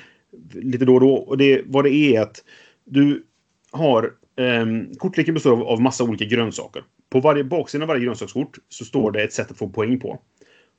lite 0.54 0.86
då 0.86 0.94
och 0.94 1.02
då. 1.02 1.14
Och 1.14 1.38
det, 1.38 1.62
vad 1.66 1.84
det 1.84 1.92
är 1.92 2.22
att 2.22 2.44
du 2.86 3.24
har... 3.72 4.12
Um, 4.38 4.96
kortleken 4.96 5.34
består 5.34 5.52
av, 5.52 5.64
av 5.64 5.82
massa 5.82 6.04
olika 6.04 6.26
grönsaker. 6.26 6.84
På 7.10 7.20
varje 7.20 7.44
baksida 7.44 7.84
av 7.84 7.88
varje 7.88 8.04
grönsakskort 8.06 8.58
så 8.70 8.86
står 8.86 9.12
det 9.12 9.24
ett 9.24 9.34
sätt 9.34 9.52
att 9.52 9.58
få 9.58 9.70
poäng 9.70 10.00
på. 10.00 10.20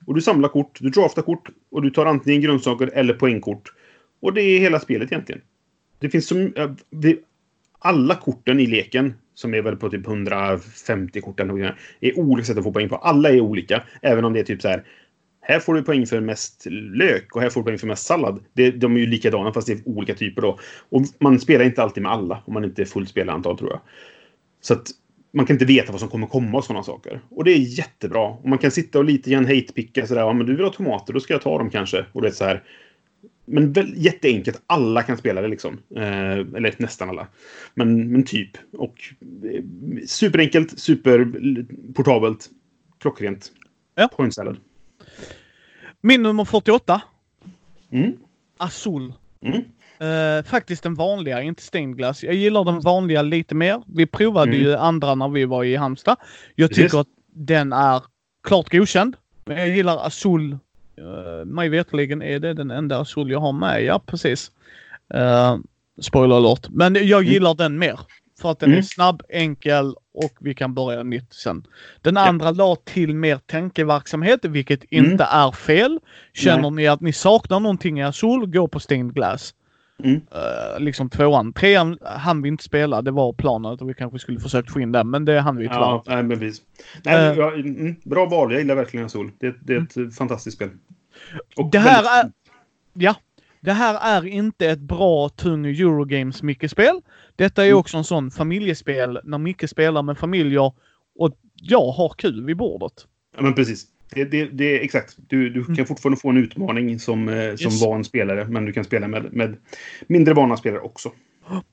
Och 0.06 0.14
du 0.14 0.20
samlar 0.20 0.48
kort, 0.48 0.78
du 0.80 0.90
draftar 0.90 1.22
kort 1.22 1.48
och 1.70 1.82
du 1.82 1.90
tar 1.90 2.06
antingen 2.06 2.40
grönsaker 2.40 2.90
eller 2.94 3.14
poängkort. 3.14 3.72
Och 4.20 4.34
det 4.34 4.42
är 4.42 4.60
hela 4.60 4.80
spelet 4.80 5.12
egentligen. 5.12 5.40
Det 5.98 6.10
finns 6.10 6.26
som... 6.26 6.52
Äh, 6.56 6.70
alla 7.80 8.14
korten 8.14 8.60
i 8.60 8.66
leken 8.66 9.14
som 9.34 9.54
är 9.54 9.62
väl 9.62 9.76
på 9.76 9.90
typ 9.90 10.06
150 10.06 11.20
kort 11.20 11.40
eller 11.40 11.54
något, 11.54 11.74
är 12.00 12.18
olika 12.18 12.46
sätt 12.46 12.58
att 12.58 12.64
få 12.64 12.72
poäng 12.72 12.88
på. 12.88 12.96
Alla 12.96 13.30
är 13.30 13.40
olika, 13.40 13.84
även 14.02 14.24
om 14.24 14.32
det 14.32 14.40
är 14.40 14.44
typ 14.44 14.62
så 14.62 14.68
här. 14.68 14.84
Här 15.40 15.60
får 15.60 15.74
du 15.74 15.82
poäng 15.82 16.06
för 16.06 16.20
mest 16.20 16.66
lök 16.94 17.36
och 17.36 17.42
här 17.42 17.50
får 17.50 17.60
du 17.60 17.64
poäng 17.64 17.78
för 17.78 17.86
mest 17.86 18.06
sallad. 18.06 18.44
Det, 18.52 18.70
de 18.70 18.96
är 18.96 19.00
ju 19.00 19.06
likadana 19.06 19.52
fast 19.52 19.66
det 19.66 19.72
är 19.72 19.88
olika 19.88 20.14
typer 20.14 20.42
då. 20.42 20.58
Och 20.88 21.02
man 21.18 21.40
spelar 21.40 21.64
inte 21.64 21.82
alltid 21.82 22.02
med 22.02 22.12
alla 22.12 22.42
om 22.44 22.54
man 22.54 22.64
inte 22.64 22.82
är 22.82 22.86
fullt 22.86 23.08
spelantal 23.08 23.58
tror 23.58 23.70
jag. 23.70 23.80
Så 24.60 24.74
att 24.74 24.86
man 25.32 25.46
kan 25.46 25.54
inte 25.54 25.64
veta 25.64 25.92
vad 25.92 26.00
som 26.00 26.08
kommer 26.08 26.26
komma 26.26 26.58
och 26.58 26.64
sådana 26.64 26.82
saker. 26.82 27.20
Och 27.30 27.44
det 27.44 27.52
är 27.52 27.58
jättebra. 27.58 28.28
Och 28.28 28.48
man 28.48 28.58
kan 28.58 28.70
sitta 28.70 28.98
och 28.98 29.04
lite 29.04 29.30
grann 29.30 29.46
hate-picka 29.46 30.06
sådär. 30.06 30.20
Ja, 30.20 30.32
men 30.32 30.46
du 30.46 30.56
vill 30.56 30.64
ha 30.64 30.72
tomater, 30.72 31.12
då 31.12 31.20
ska 31.20 31.34
jag 31.34 31.42
ta 31.42 31.58
dem 31.58 31.70
kanske. 31.70 32.04
Och 32.12 32.22
det 32.22 32.28
är 32.28 32.32
så 32.32 32.44
här 32.44 32.62
men 33.50 33.72
väl, 33.72 33.92
jätteenkelt. 33.96 34.62
Alla 34.66 35.02
kan 35.02 35.16
spela 35.16 35.40
det 35.40 35.48
liksom. 35.48 35.78
Eh, 35.96 36.32
eller 36.32 36.74
nästan 36.78 37.08
alla. 37.08 37.26
Men, 37.74 38.12
men 38.12 38.22
typ. 38.22 38.50
Och 38.72 38.94
eh, 39.44 39.62
superenkelt, 40.06 40.78
superportabelt. 40.78 42.50
Klockrent. 42.98 43.52
Ja. 43.94 44.08
Point 44.08 44.34
salad. 44.34 44.56
Min 46.00 46.22
nummer 46.22 46.44
48. 46.44 47.02
Mm. 47.90 48.12
Azul. 48.56 49.12
Mm. 49.40 49.62
Uh, 50.02 50.44
faktiskt 50.44 50.82
den 50.82 50.94
vanliga, 50.94 51.42
inte 51.42 51.62
stained 51.62 51.96
glass. 51.96 52.24
Jag 52.24 52.34
gillar 52.34 52.64
den 52.64 52.80
vanliga 52.80 53.22
lite 53.22 53.54
mer. 53.54 53.82
Vi 53.86 54.06
provade 54.06 54.52
mm. 54.52 54.62
ju 54.62 54.76
andra 54.76 55.14
när 55.14 55.28
vi 55.28 55.44
var 55.44 55.64
i 55.64 55.76
Halmstad. 55.76 56.16
Jag 56.54 56.70
tycker 56.70 56.82
Precis. 56.82 57.00
att 57.00 57.08
den 57.34 57.72
är 57.72 58.02
klart 58.42 58.72
godkänd. 58.72 59.16
Men 59.44 59.56
jag 59.56 59.68
gillar 59.68 60.06
Azul 60.06 60.58
Uh, 61.00 61.44
mig 61.44 61.68
veterligen 61.68 62.22
är 62.22 62.38
det 62.38 62.54
den 62.54 62.70
enda 62.70 62.98
Azul 62.98 63.30
jag 63.30 63.40
har 63.40 63.52
med. 63.52 63.84
Ja, 63.84 63.98
precis. 64.06 64.50
Uh, 65.14 65.58
spoiler 66.00 66.36
alert. 66.36 66.68
Men 66.70 66.94
jag 66.94 67.20
mm. 67.20 67.32
gillar 67.32 67.50
mm. 67.50 67.56
den 67.56 67.78
mer. 67.78 68.00
För 68.40 68.50
att 68.50 68.58
den 68.58 68.68
mm. 68.68 68.78
är 68.78 68.82
snabb, 68.82 69.22
enkel 69.28 69.94
och 70.14 70.32
vi 70.40 70.54
kan 70.54 70.74
börja 70.74 71.02
nytt 71.02 71.32
sen. 71.32 71.66
Den 72.02 72.16
ja. 72.16 72.28
andra 72.28 72.50
la 72.50 72.76
till 72.76 73.14
mer 73.14 73.38
tankeverksamhet, 73.46 74.44
vilket 74.44 74.92
mm. 74.92 75.10
inte 75.10 75.24
är 75.24 75.52
fel. 75.52 75.98
Känner 76.34 76.70
Nej. 76.70 76.70
ni 76.70 76.86
att 76.86 77.00
ni 77.00 77.12
saknar 77.12 77.60
någonting 77.60 78.00
i 78.00 78.02
Azul, 78.02 78.46
gå 78.46 78.68
på 78.68 78.80
Stained 78.80 79.14
Glass. 79.14 79.54
Mm. 80.04 80.14
Uh, 80.14 80.80
liksom 80.80 81.10
tvåan. 81.10 81.52
Trean 81.52 81.98
hann 82.02 82.42
vi 82.42 82.48
inte 82.48 82.64
spela. 82.64 83.02
Det 83.02 83.10
var 83.10 83.32
planen 83.32 83.72
att 83.72 83.82
vi 83.82 83.94
kanske 83.94 84.18
skulle 84.18 84.40
försökt 84.40 84.72
få 84.72 84.80
in 84.80 84.92
den, 84.92 85.10
men 85.10 85.24
det 85.24 85.40
hann 85.40 85.56
vi 85.56 85.68
tyvärr 85.68 85.80
Ja, 85.80 86.02
nej, 86.06 86.38
precis. 86.38 86.62
Nej, 87.04 87.38
uh, 87.38 87.46
mm, 87.46 87.96
bra 88.04 88.26
val. 88.26 88.52
Jag 88.52 88.60
gillar 88.60 88.74
verkligen 88.74 89.10
Sol. 89.10 89.30
Det, 89.38 89.54
det 89.62 89.74
är 89.74 89.82
ett 89.82 89.96
mm. 89.96 90.10
fantastiskt 90.10 90.56
spel. 90.56 90.70
Och 91.56 91.70
det 91.70 91.78
här 91.78 92.20
är... 92.20 92.32
Ja. 92.92 93.14
Det 93.60 93.72
här 93.72 94.18
är 94.18 94.26
inte 94.26 94.66
ett 94.66 94.78
bra 94.78 95.28
tung 95.28 95.66
Eurogames 95.66 96.42
Micke-spel. 96.42 97.00
Detta 97.36 97.62
är 97.62 97.68
mm. 97.68 97.78
också 97.78 97.96
en 97.96 98.04
sån 98.04 98.30
familjespel 98.30 99.20
när 99.24 99.38
Micke 99.38 99.68
spelar 99.70 100.02
med 100.02 100.18
familjer 100.18 100.72
och 101.18 101.32
jag 101.54 101.90
har 101.90 102.08
kul 102.08 102.44
vid 102.44 102.56
bordet. 102.56 103.06
Ja, 103.36 103.42
men 103.42 103.54
precis. 103.54 103.86
Det, 104.14 104.24
det, 104.24 104.44
det 104.44 104.78
är 104.78 104.84
exakt. 104.84 105.16
Du, 105.16 105.50
du 105.50 105.60
mm. 105.60 105.76
kan 105.76 105.86
fortfarande 105.86 106.20
få 106.20 106.30
en 106.30 106.36
utmaning 106.36 106.98
som, 106.98 107.28
eh, 107.28 107.54
som 107.56 107.88
van 107.88 108.04
spelare, 108.04 108.44
men 108.48 108.64
du 108.64 108.72
kan 108.72 108.84
spela 108.84 109.08
med, 109.08 109.32
med 109.32 109.56
mindre 110.06 110.34
vana 110.34 110.56
spelare 110.56 110.80
också. 110.80 111.12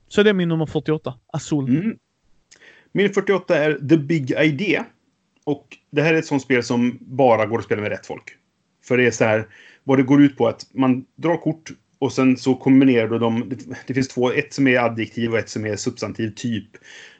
Så 0.08 0.22
det 0.22 0.30
är 0.30 0.34
min 0.34 0.48
nummer 0.48 0.66
48, 0.66 1.14
Azul. 1.32 1.68
Mm. 1.68 1.96
Min 2.92 3.12
48 3.12 3.58
är 3.58 3.88
The 3.88 3.96
Big 3.96 4.30
Idea. 4.30 4.84
Och 5.44 5.76
det 5.90 6.02
här 6.02 6.14
är 6.14 6.18
ett 6.18 6.26
sånt 6.26 6.42
spel 6.42 6.62
som 6.62 6.98
bara 7.00 7.46
går 7.46 7.58
att 7.58 7.64
spela 7.64 7.82
med 7.82 7.90
rätt 7.90 8.06
folk. 8.06 8.24
För 8.84 8.96
det 8.96 9.06
är 9.06 9.10
så 9.10 9.24
här, 9.24 9.46
vad 9.84 9.98
det 9.98 10.02
går 10.02 10.22
ut 10.22 10.36
på 10.36 10.48
att 10.48 10.66
man 10.74 11.04
drar 11.16 11.36
kort 11.36 11.70
och 11.98 12.12
sen 12.12 12.36
så 12.36 12.54
kombinerar 12.54 13.08
du 13.08 13.18
dem. 13.18 13.52
Det, 13.86 13.94
finns 13.94 14.08
två, 14.08 14.32
ett 14.32 14.54
som 14.54 14.66
är 14.66 14.78
adjektiv 14.78 15.32
och 15.32 15.38
ett 15.38 15.48
som 15.48 15.66
är 15.66 15.76
substantiv 15.76 16.30
typ. 16.36 16.64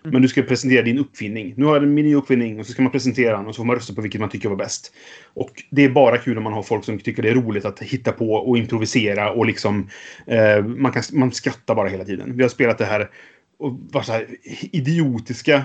Mm. 0.02 0.12
Men 0.12 0.22
du 0.22 0.28
ska 0.28 0.42
presentera 0.42 0.82
din 0.82 0.98
uppfinning. 0.98 1.54
Nu 1.56 1.64
har 1.64 1.74
jag 1.74 1.82
en 1.82 1.94
min 1.94 2.14
uppfinning 2.14 2.60
och 2.60 2.66
så 2.66 2.72
ska 2.72 2.82
man 2.82 2.92
presentera 2.92 3.36
den 3.36 3.46
och 3.46 3.54
så 3.54 3.58
får 3.58 3.64
man 3.64 3.76
rösta 3.76 3.94
på 3.94 4.00
vilket 4.00 4.20
man 4.20 4.30
tycker 4.30 4.48
var 4.48 4.56
bäst. 4.56 4.92
Och 5.34 5.62
det 5.70 5.84
är 5.84 5.90
bara 5.90 6.18
kul 6.18 6.38
om 6.38 6.44
man 6.44 6.52
har 6.52 6.62
folk 6.62 6.84
som 6.84 6.98
tycker 6.98 7.22
det 7.22 7.28
är 7.28 7.34
roligt 7.34 7.64
att 7.64 7.80
hitta 7.80 8.12
på 8.12 8.32
och 8.32 8.58
improvisera 8.58 9.32
och 9.32 9.46
liksom 9.46 9.88
eh, 10.26 10.64
man, 10.64 10.92
kan, 10.92 11.02
man 11.12 11.32
skrattar 11.32 11.74
bara 11.74 11.88
hela 11.88 12.04
tiden. 12.04 12.36
Vi 12.36 12.42
har 12.42 12.50
spelat 12.50 12.78
det 12.78 12.84
här 12.84 13.10
och 13.58 13.80
var 13.92 14.02
så 14.02 14.12
här 14.12 14.26
idiotiska. 14.72 15.62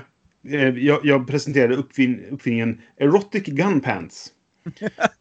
Eh, 0.50 0.70
jag, 0.70 1.00
jag 1.04 1.28
presenterade 1.28 1.76
uppfin, 1.76 2.26
uppfinningen 2.32 2.82
Erotic 2.98 3.44
Gun 3.44 3.82
Pants. 3.82 4.32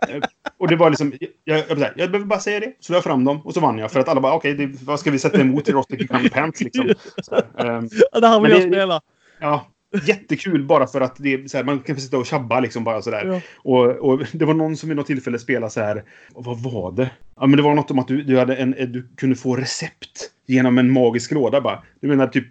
Eh, 0.09 0.22
och 0.59 0.68
det 0.68 0.76
var 0.76 0.90
liksom, 0.90 1.12
jag, 1.20 1.30
jag, 1.45 1.78
jag, 1.78 1.90
jag 1.97 2.11
behöver 2.11 2.26
bara 2.26 2.40
säga 2.40 2.61
det. 2.61 2.72
Så 2.80 2.93
la 2.93 2.97
jag 2.97 3.05
fram 3.05 3.24
dem 3.24 3.40
och 3.47 3.55
så 3.55 3.61
vann 3.61 3.78
jag. 3.78 3.90
För 3.90 4.01
att 4.01 4.09
alla 4.09 4.20
bara, 4.20 4.32
okej, 4.32 4.55
okay, 4.55 4.72
vad 4.84 5.01
ska 5.01 5.11
vi 5.11 5.18
sätta 5.18 5.40
emot 5.40 5.68
Erotic 5.68 6.09
Gun 6.09 6.28
Pants 6.28 6.61
liksom? 6.61 6.88
Så, 7.22 7.34
um, 7.36 7.88
Ja, 8.12 8.20
det 8.20 8.28
här 8.28 8.40
vill 8.40 8.51
jag 8.51 8.62
spela. 8.62 9.01
ja, 9.40 9.66
jättekul 10.07 10.64
bara 10.64 10.86
för 10.86 11.01
att 11.01 11.16
det 11.16 11.51
så 11.51 11.57
här, 11.57 11.64
man 11.64 11.80
kan 11.80 11.97
sitta 11.97 12.18
och 12.18 12.26
tjabba 12.26 12.61
liksom 12.61 12.84
bara 12.84 13.03
sådär. 13.03 13.24
Ja. 13.26 13.40
Och, 13.57 13.86
och 13.86 14.22
det 14.32 14.45
var 14.45 14.55
någon 14.55 14.76
som 14.76 14.88
vid 14.88 14.97
något 14.97 15.07
tillfälle 15.07 15.38
spelade 15.38 15.72
så 15.72 15.80
här. 15.80 16.05
Vad 16.34 16.62
var 16.62 16.93
det? 16.93 17.11
Ja, 17.36 17.47
men 17.47 17.57
det 17.57 17.62
var 17.62 17.74
något 17.74 17.90
om 17.90 17.99
att 17.99 18.09
du, 18.09 18.22
du, 18.22 18.38
hade 18.38 18.57
en, 18.57 18.70
du 18.70 19.09
kunde 19.16 19.36
få 19.36 19.57
recept 19.57 20.30
genom 20.47 20.78
en 20.78 20.93
magisk 20.93 21.30
låda 21.32 21.61
bara. 21.61 21.82
Du 22.01 22.09
menar 22.09 22.26
typ 22.26 22.47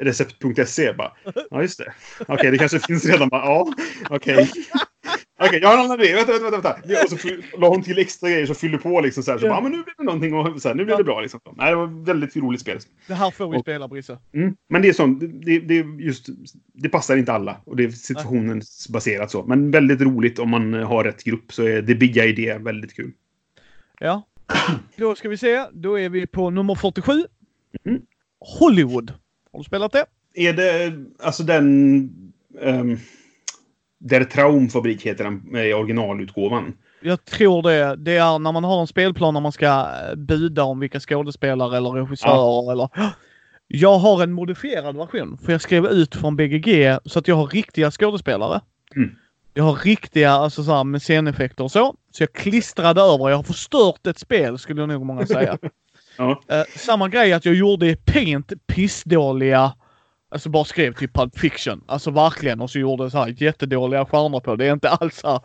recept.se 0.00 0.92
bara. 0.92 1.12
Ja, 1.50 1.62
just 1.62 1.78
det. 1.78 1.92
Okej, 2.28 2.50
det 2.50 2.58
kanske 2.58 2.78
finns 2.78 3.04
redan 3.04 3.28
bara. 3.28 3.44
Ja, 3.44 3.74
okej. 4.10 4.50
Okej, 5.46 5.58
jag 5.62 5.68
har 5.68 5.74
en 5.78 5.84
annan 5.84 6.00
idé. 6.00 6.14
Vänta, 6.14 6.32
vänta, 6.32 6.50
vänta. 6.50 7.02
Och 7.14 7.20
så 7.20 7.28
la 7.58 7.68
hon 7.68 7.82
till 7.82 7.98
extra 7.98 8.30
grejer 8.30 8.46
så 8.46 8.54
fyllde 8.54 8.78
på 8.78 9.00
liksom 9.00 9.22
så 9.22 9.30
här. 9.30 9.38
Så 9.38 9.44
Ja. 9.46 9.50
bara, 9.50 9.56
ja, 9.56 9.62
men 9.62 9.72
nu 9.72 9.82
blir 9.82 9.94
det 9.98 10.04
någonting 10.04 10.34
och 10.34 10.62
så 10.62 10.68
här, 10.68 10.74
nu 10.74 10.84
blir 10.84 10.96
det 10.96 11.04
bra 11.04 11.20
liksom. 11.20 11.40
Nej, 11.56 11.70
det 11.70 11.76
var 11.76 11.84
ett 12.02 12.08
väldigt 12.08 12.36
roligt 12.36 12.60
spel. 12.60 12.78
Det 13.06 13.14
här 13.14 13.30
får 13.30 13.50
vi 13.50 13.56
Och- 13.56 13.60
spela, 13.62 13.88
Brisse. 13.88 14.18
Mm. 14.32 14.56
Men 14.68 14.82
det 14.82 14.88
är 14.88 14.92
sånt, 14.92 15.20
det, 15.20 15.58
det 15.60 15.78
är 15.78 16.00
just, 16.00 16.28
det 16.74 16.88
passar 16.88 17.16
inte 17.16 17.32
alla. 17.32 17.56
Och 17.64 17.76
det 17.76 17.84
är 17.84 17.90
situationsbaserat 17.90 19.30
så. 19.30 19.42
Men 19.44 19.70
väldigt 19.70 20.00
roligt 20.00 20.38
om 20.38 20.50
man 20.50 20.72
har 20.74 21.04
rätt 21.04 21.24
grupp 21.24 21.52
så 21.52 21.62
är 21.62 21.82
The 21.82 21.94
Big 21.94 22.16
Idea 22.16 22.58
väldigt 22.58 22.96
kul. 22.96 23.12
Ja. 24.00 24.22
Då 24.96 25.14
ska 25.14 25.28
vi 25.28 25.36
se. 25.36 25.64
Då 25.72 25.98
är 25.98 26.08
vi 26.08 26.26
på 26.26 26.50
nummer 26.50 26.74
47. 26.74 27.12
Mm. 27.84 28.02
Hollywood. 28.58 29.12
Har 29.52 29.58
du 29.60 29.64
spelat 29.64 29.92
det? 29.92 30.04
Är 30.34 30.52
det 30.52 30.92
alltså 31.22 31.42
den... 31.42 32.10
Um, 32.60 32.98
Der 34.04 34.24
Traumfabrik 34.24 35.06
heter 35.06 35.24
den 35.24 35.56
i 35.56 35.72
originalutgåvan. 35.72 36.72
Jag 37.00 37.24
tror 37.24 37.62
det. 37.62 37.96
Det 37.96 38.16
är 38.16 38.38
när 38.38 38.52
man 38.52 38.64
har 38.64 38.80
en 38.80 38.86
spelplan 38.86 39.34
när 39.34 39.40
man 39.40 39.52
ska 39.52 39.66
eh, 39.66 40.14
buda 40.16 40.64
om 40.64 40.80
vilka 40.80 41.00
skådespelare 41.00 41.76
eller 41.76 41.90
regissörer 41.90 42.72
eller... 42.72 42.88
Jag 43.74 43.98
har 43.98 44.22
en 44.22 44.32
modifierad 44.32 44.96
version. 44.96 45.38
För 45.38 45.52
jag 45.52 45.60
skrev 45.60 45.86
ut 45.86 46.14
från 46.14 46.36
BGG 46.36 46.98
så 47.04 47.18
att 47.18 47.28
jag 47.28 47.36
har 47.36 47.46
riktiga 47.46 47.90
skådespelare. 47.90 48.60
Mm. 48.96 49.10
Jag 49.54 49.64
har 49.64 49.74
riktiga, 49.74 50.30
alltså 50.30 50.64
så 50.64 50.72
här, 50.72 50.84
med 50.84 51.02
sceneffekter 51.02 51.64
och 51.64 51.70
så. 51.72 51.94
Så 52.10 52.22
jag 52.22 52.32
klistrade 52.32 53.00
över. 53.00 53.28
Jag 53.30 53.36
har 53.36 53.42
förstört 53.42 54.06
ett 54.06 54.18
spel 54.18 54.58
skulle 54.58 54.86
nog 54.86 55.06
många 55.06 55.26
säga. 55.26 55.58
Ja. 56.16 56.42
Eh, 56.48 56.62
samma 56.76 57.08
grej 57.08 57.32
att 57.32 57.44
jag 57.44 57.54
gjorde 57.54 57.86
i 57.86 57.96
Paint 57.96 58.52
pissdåliga 58.66 59.72
Alltså 60.32 60.48
bara 60.50 60.64
skrev 60.64 60.94
typ 60.94 61.14
Pulp 61.14 61.38
Fiction. 61.38 61.84
Alltså 61.86 62.10
verkligen. 62.10 62.60
Och 62.60 62.70
så 62.70 62.78
gjorde 62.78 63.10
så 63.10 63.18
här 63.18 63.34
jättedåliga 63.42 64.04
stjärnor 64.06 64.40
på. 64.40 64.56
Det 64.56 64.66
är 64.66 64.72
inte 64.72 64.90
alls 64.90 65.16
så 65.16 65.28
här 65.28 65.40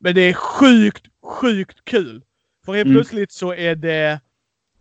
Men 0.00 0.14
det 0.14 0.20
är 0.20 0.32
sjukt, 0.32 1.06
sjukt 1.22 1.84
kul. 1.84 2.22
För 2.64 2.72
helt 2.74 2.86
Mm. 2.86 2.96
plötsligt 2.96 3.32
så 3.32 3.54
är 3.54 3.74
det 3.74 4.20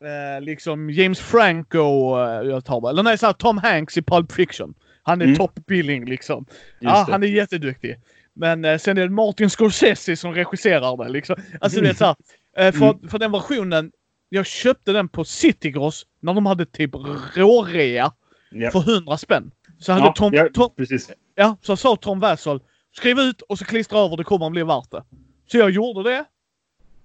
eh, 0.01 0.41
liksom 0.41 0.89
James 0.89 1.19
Franco, 1.19 2.17
eh, 2.19 2.49
jag 2.49 2.65
tar 2.65 2.81
bara, 2.81 2.89
eller 2.91 3.03
nej, 3.03 3.17
så 3.17 3.25
här, 3.25 3.33
Tom 3.33 3.57
Hanks 3.57 3.97
i 3.97 4.01
Pulp 4.01 4.31
Fiction. 4.31 4.73
Han 5.03 5.21
är 5.21 5.25
Mm. 5.25 5.37
top 5.37 5.65
billing 5.67 6.05
liksom. 6.05 6.45
Just 6.49 6.63
Ja, 6.79 7.03
det. 7.05 7.11
han 7.11 7.23
är 7.23 7.27
jätteduktig. 7.27 7.95
Men 8.33 8.65
eh, 8.65 8.77
sen 8.77 8.97
är 8.97 9.01
det 9.01 9.09
Martin 9.09 9.49
Scorsese 9.49 10.15
som 10.15 10.33
regisserar 10.33 10.97
det 11.03 11.09
liksom. 11.09 11.35
Alltså 11.61 11.81
det 11.81 11.89
är 11.89 11.93
så 11.93 12.05
här, 12.05 12.15
eh, 12.57 12.71
för, 12.71 13.07
för 13.09 13.19
den 13.19 13.31
versionen, 13.31 13.91
jag 14.29 14.45
köpte 14.45 14.91
den 14.93 15.09
på 15.09 15.23
Citygross 15.25 16.05
när 16.19 16.33
de 16.33 16.45
hade 16.45 16.65
typ 16.65 16.91
rårea 17.35 18.11
Ja. 18.51 18.71
för 18.71 18.79
100 18.93 19.17
spänn. 19.17 19.51
Så 19.79 19.91
hade 19.91 20.05
Ja, 20.05 20.13
Tom, 20.13 20.33
ja, 20.33 20.47
Tom, 20.53 20.75
precis. 20.75 21.11
ja, 21.35 21.57
så 21.61 21.77
sa 21.77 21.95
Tom 21.95 22.19
Wassel, 22.19 22.59
skriv 22.91 23.19
ut 23.19 23.41
och 23.41 23.57
så 23.59 23.65
klistra 23.65 23.99
över, 23.99 24.17
det 24.17 24.23
kommer 24.23 24.45
att 24.45 24.51
bli 24.51 24.63
värt 24.63 24.91
det. 24.91 25.03
Så 25.51 25.57
jag 25.57 25.69
gjorde 25.71 26.09
det. 26.09 26.25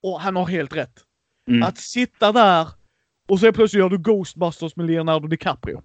Och 0.01 0.21
han 0.21 0.37
har 0.37 0.47
helt 0.47 0.77
rätt. 0.77 0.95
Mm. 1.49 1.63
Att 1.63 1.79
sitta 1.79 2.33
där 2.33 2.69
och 3.29 3.41
så 3.41 3.53
plötsligt 3.53 3.81
gör 3.81 3.89
du 3.89 3.99
Ghostbusters 3.99 4.77
med 4.77 4.87
Leonardo 4.87 5.29
DiCaprio. 5.29 5.83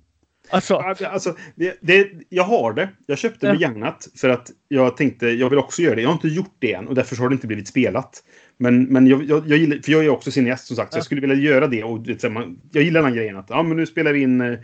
Alltså, 0.49 0.75
Alltså, 0.75 1.35
det, 1.55 1.77
det, 1.81 2.07
jag 2.29 2.43
har 2.43 2.73
det. 2.73 2.89
Jag 3.05 3.17
köpte 3.17 3.45
Ja. 3.45 3.51
begagnat 3.53 4.07
för 4.21 4.29
att 4.29 4.51
jag 4.67 4.97
tänkte 4.97 5.27
jag 5.27 5.49
vill 5.49 5.59
också 5.59 5.81
göra 5.81 5.95
det. 5.95 6.01
Jag 6.01 6.09
har 6.09 6.13
inte 6.13 6.27
gjort 6.27 6.55
det 6.59 6.73
än 6.73 6.87
och 6.87 6.95
därför 6.95 7.15
har 7.15 7.29
det 7.29 7.33
inte 7.33 7.47
blivit 7.47 7.67
spelat. 7.67 8.23
Men, 8.59 8.83
men 8.83 9.07
jag, 9.07 9.23
jag, 9.23 9.47
jag 9.47 9.57
gillar, 9.57 9.77
för 9.77 9.91
jag 9.91 10.05
är 10.05 10.09
också 10.09 10.31
cineast 10.31 10.67
som 10.67 10.75
sagt, 10.75 10.91
så 10.93 10.95
Ja. 10.95 10.97
jag 10.97 11.05
skulle 11.05 11.21
vilja 11.21 11.35
göra 11.35 11.67
det. 11.67 11.83
Och, 11.83 12.05
så 12.19 12.53
jag 12.71 12.83
gillar 12.83 13.01
den 13.01 13.09
här 13.09 13.15
grejen 13.17 13.37
att 13.37 13.45
ja, 13.49 13.63
men 13.63 13.77
nu 13.77 13.85
spelar 13.85 14.13
vi 14.13 14.19
in 14.21 14.41
eh, 14.41 14.57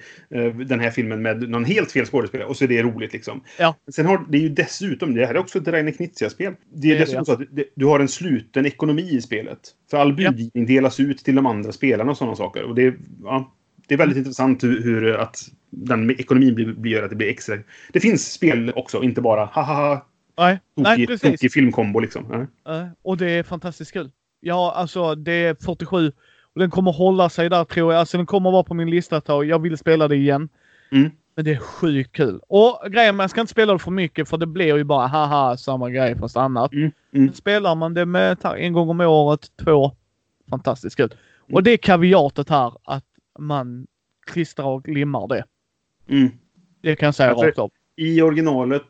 den 0.68 0.80
här 0.80 0.92
filmen 0.92 1.22
med 1.22 1.50
någon 1.50 1.66
helt 1.66 1.92
fel 1.92 2.06
skådespelare 2.06 2.48
och 2.48 2.58
så 2.58 2.64
är 2.64 2.68
det 2.68 2.84
roligt 2.84 3.14
liksom. 3.14 3.44
Ja. 3.60 3.76
Sen 3.96 4.06
har 4.06 4.26
det 4.30 4.38
är 4.38 4.42
ju 4.42 4.50
dessutom, 4.50 5.14
det 5.16 5.26
här 5.26 5.34
är 5.36 5.40
också 5.40 5.60
ett 5.60 5.68
Rainer 5.68 5.92
Knizia-spel. 5.92 6.54
Det 6.74 6.78
är, 6.78 6.82
Det 6.82 6.88
är 6.88 6.94
det, 6.94 7.00
dessutom 7.00 7.26
så 7.26 7.32
att 7.32 7.40
det, 7.52 7.66
du 7.76 7.86
har 7.86 8.00
en 8.00 8.08
sluten 8.08 8.66
ekonomi 8.66 9.10
i 9.12 9.22
spelet. 9.22 9.60
För 9.92 9.98
all 9.98 10.14
budgivning 10.14 10.66
delas 10.66 11.00
ut 11.00 11.18
till 11.18 11.36
de 11.36 11.46
andra 11.46 11.72
spelarna 11.72 12.12
och 12.12 12.18
sådana 12.18 12.36
saker. 12.36 12.64
Och 12.64 12.76
det, 12.76 12.96
ja, 13.24 13.54
det 13.88 13.94
är 13.94 13.98
väldigt 13.98 14.18
intressant 14.18 14.64
hur, 14.64 14.84
hur 14.84 15.16
att 15.16 15.50
den 15.70 16.12
ekonomin 16.12 16.56
blir, 16.56 16.74
blir, 16.74 16.92
gör 16.92 17.04
att 17.04 17.10
det 17.10 17.16
blir 17.16 17.30
extra. 17.30 17.58
Det 17.94 18.00
finns 18.00 18.34
spel 18.34 18.72
också, 18.76 19.04
inte 19.04 19.22
bara 19.22 19.46
haha, 19.46 20.06
nej, 20.38 20.60
nej 20.76 20.96
tokig, 20.96 21.08
precis. 21.08 21.32
tokig 21.32 21.52
filmkombo 21.52 22.00
liksom. 22.00 22.48
Eh, 22.68 22.88
och 23.02 23.18
det 23.18 23.32
är 23.32 23.44
fantastiskt 23.44 23.92
kul. 23.92 24.12
Ja, 24.40 24.74
alltså 24.76 25.16
det 25.16 25.32
är 25.32 25.56
47 25.66 26.12
och 26.54 26.60
den 26.60 26.70
kommer 26.70 26.92
hålla 26.92 27.30
sig 27.30 27.50
där 27.50 27.66
tror 27.66 27.94
jag. 27.94 28.00
Alltså 28.00 28.18
den 28.18 28.26
kommer 28.26 28.52
vara 28.52 28.64
på 28.64 28.74
min 28.74 28.90
lista 28.90 29.18
ett 29.18 29.26
tag. 29.26 29.46
Jag 29.46 29.60
vill 29.60 29.78
spela 29.78 30.08
det 30.08 30.16
igen. 30.16 30.50
Mm. 30.92 31.12
Men 31.36 31.46
det 31.46 31.52
är 31.52 31.58
sjukt 31.58 32.12
kul. 32.12 32.40
Och 32.48 32.92
grejen, 32.92 33.16
man 33.16 33.30
ska 33.30 33.42
inte 33.42 33.52
spela 33.52 33.74
det 33.74 33.80
för 33.80 33.92
mycket 33.92 34.30
för 34.30 34.38
det 34.38 34.46
blir 34.46 34.78
ju 34.78 34.84
bara 34.84 35.08
haha 35.08 35.58
samma 35.58 35.90
grej 35.90 36.18
fast 36.18 36.38
annat. 36.38 36.74
Mm. 36.74 36.92
Mm. 37.14 37.34
Spelar 37.34 37.76
man 37.76 37.94
det 37.94 38.06
med 38.06 38.38
en 38.58 38.74
gång 38.74 38.90
om 38.90 39.02
året, 39.02 39.52
två, 39.64 39.92
fantastiskt 40.50 40.96
kul. 40.96 41.14
Och 41.54 41.64
det 41.64 41.72
är 41.72 41.78
kaviatet 41.78 42.50
här 42.50 42.74
att 42.84 43.06
man 43.40 43.88
klistrar 44.32 44.66
och 44.66 44.88
limmar 44.88 45.28
det. 45.28 45.44
Mm. 46.10 46.30
Det 46.82 46.96
kan 46.96 47.08
jag 47.08 47.16
säga 47.16 47.36
för- 47.36 47.46
rakt 47.46 47.58
av. 47.60 47.72
I 47.96 48.22
originalet, 48.22 48.84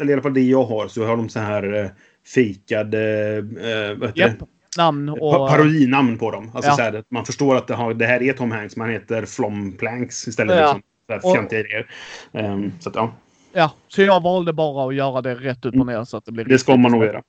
eller 0.00 0.10
i 0.10 0.12
alla 0.12 0.22
fall 0.22 0.34
det 0.34 0.40
jag 0.42 0.64
har, 0.64 0.88
så 0.88 1.04
har 1.06 1.16
de 1.16 1.28
så 1.28 1.40
här 1.40 1.74
uh, 1.74 1.90
fejkade 2.34 2.98
uh, 3.38 3.98
vad 3.98 4.08
heter 4.08 4.20
Japp. 4.20 4.38
det? 4.38 4.46
Namn 4.78 5.08
och... 5.08 5.18
Pa- 5.18 5.48
parodinamn 5.48 6.18
på 6.18 6.30
dem. 6.30 6.50
Alltså 6.54 6.70
Ja. 6.70 6.76
så 6.76 6.82
här, 6.82 7.04
man 7.08 7.24
förstår 7.26 7.56
att 7.56 7.66
det, 7.66 7.74
har, 7.74 7.94
det 7.94 8.06
här 8.06 8.22
är 8.22 8.32
Tom 8.32 8.50
Hanks, 8.50 8.76
man 8.76 8.90
heter 8.90 9.24
Flomplanks 9.26 10.28
istället. 10.28 10.56
Ja. 10.56 10.80
Liksom. 11.08 11.30
Så 11.30 11.36
här 11.36 11.44
Och- 11.46 11.52
idéer. 11.52 11.90
Ehm, 12.32 12.72
så 12.80 12.88
att, 12.88 12.94
ja, 12.94 13.12
Ja, 13.52 13.72
så 13.88 14.02
jag 14.02 14.22
valde 14.22 14.52
bara 14.52 14.88
att 14.88 14.94
göra 14.94 15.22
det 15.22 15.34
rätt 15.34 15.64
upp 15.64 15.74
och 15.74 15.86
ner 15.86 16.04
så 16.04 16.16
att 16.16 16.24
det 16.24 16.32
blir 16.32 16.44
det 16.44 16.58
ska 16.58 16.76
man 16.76 16.92
nog 16.92 17.04
göra. 17.04 17.22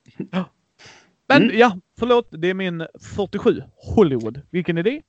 Men 1.28 1.42
Mm. 1.42 1.58
ja, 1.58 1.76
förlåt. 1.98 2.28
Det 2.30 2.50
är 2.50 2.54
min 2.54 2.86
47. 3.16 3.62
Hollywood. 3.96 4.40
Vilken 4.50 4.78
är 4.78 4.82
det? 4.82 5.00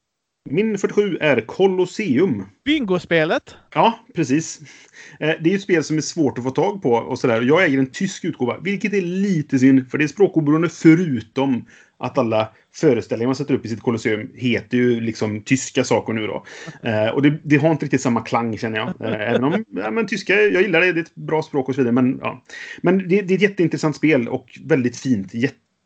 Min 0.50 0.78
47 0.78 1.18
är 1.22 1.42
Colosseum. 1.42 2.46
Bingospelet. 2.66 3.56
Ja, 3.74 4.00
precis. 4.16 4.60
Eh, 5.20 5.34
Det 5.44 5.52
är 5.52 5.56
ett 5.56 5.62
spel 5.62 5.84
som 5.84 5.98
är 5.98 6.02
svårt 6.02 6.38
att 6.38 6.44
få 6.44 6.50
tag 6.52 6.82
på 6.82 6.92
och 6.92 7.20
sådär. 7.20 7.42
Jag 7.42 7.64
äger 7.66 7.80
en 7.80 7.92
tysk 7.92 8.26
utgåva, 8.26 8.58
vilket 8.60 8.94
är 8.94 9.02
lite 9.02 9.60
synd, 9.60 9.92
för 9.92 9.98
det 9.98 10.04
är 10.04 10.08
språkoberoende 10.08 10.70
förutom 10.70 11.66
att 11.98 12.18
alla 12.18 12.50
föreställningar 12.74 13.28
man 13.28 13.36
sätter 13.36 13.54
upp 13.54 13.66
i 13.66 13.70
sitt 13.70 13.82
Colosseum 13.82 14.30
heter 14.36 14.78
ju 14.78 15.02
liksom 15.02 15.42
tyska 15.42 15.84
saker 15.84 16.14
nu 16.14 16.28
då. 16.28 16.46
Eh, 16.84 17.08
och 17.08 17.22
det, 17.22 17.40
det 17.44 17.58
har 17.58 17.72
inte 17.72 17.86
riktigt 17.86 18.02
samma 18.02 18.22
klang 18.22 18.58
känner 18.58 18.78
jag. 18.78 18.88
Eh, 18.88 19.30
även 19.30 19.44
om, 19.44 19.66
ja, 19.70 19.92
men 19.92 20.08
tyska, 20.08 20.42
jag 20.42 20.62
gillar 20.62 20.82
det, 20.82 20.94
det 20.94 21.00
är 21.00 21.04
ett 21.04 21.16
bra 21.16 21.44
språk 21.44 21.70
och 21.70 21.76
så 21.76 21.82
vidare. 21.82 21.94
Men, 21.94 22.20
ja. 22.22 22.44
men 22.82 22.98
det, 22.98 23.22
det 23.22 23.34
är 23.34 23.36
ett 23.36 23.42
jätteintressant 23.42 23.96
spel 23.96 24.28
och 24.28 24.60
väldigt 24.66 24.98
fint. 24.98 25.34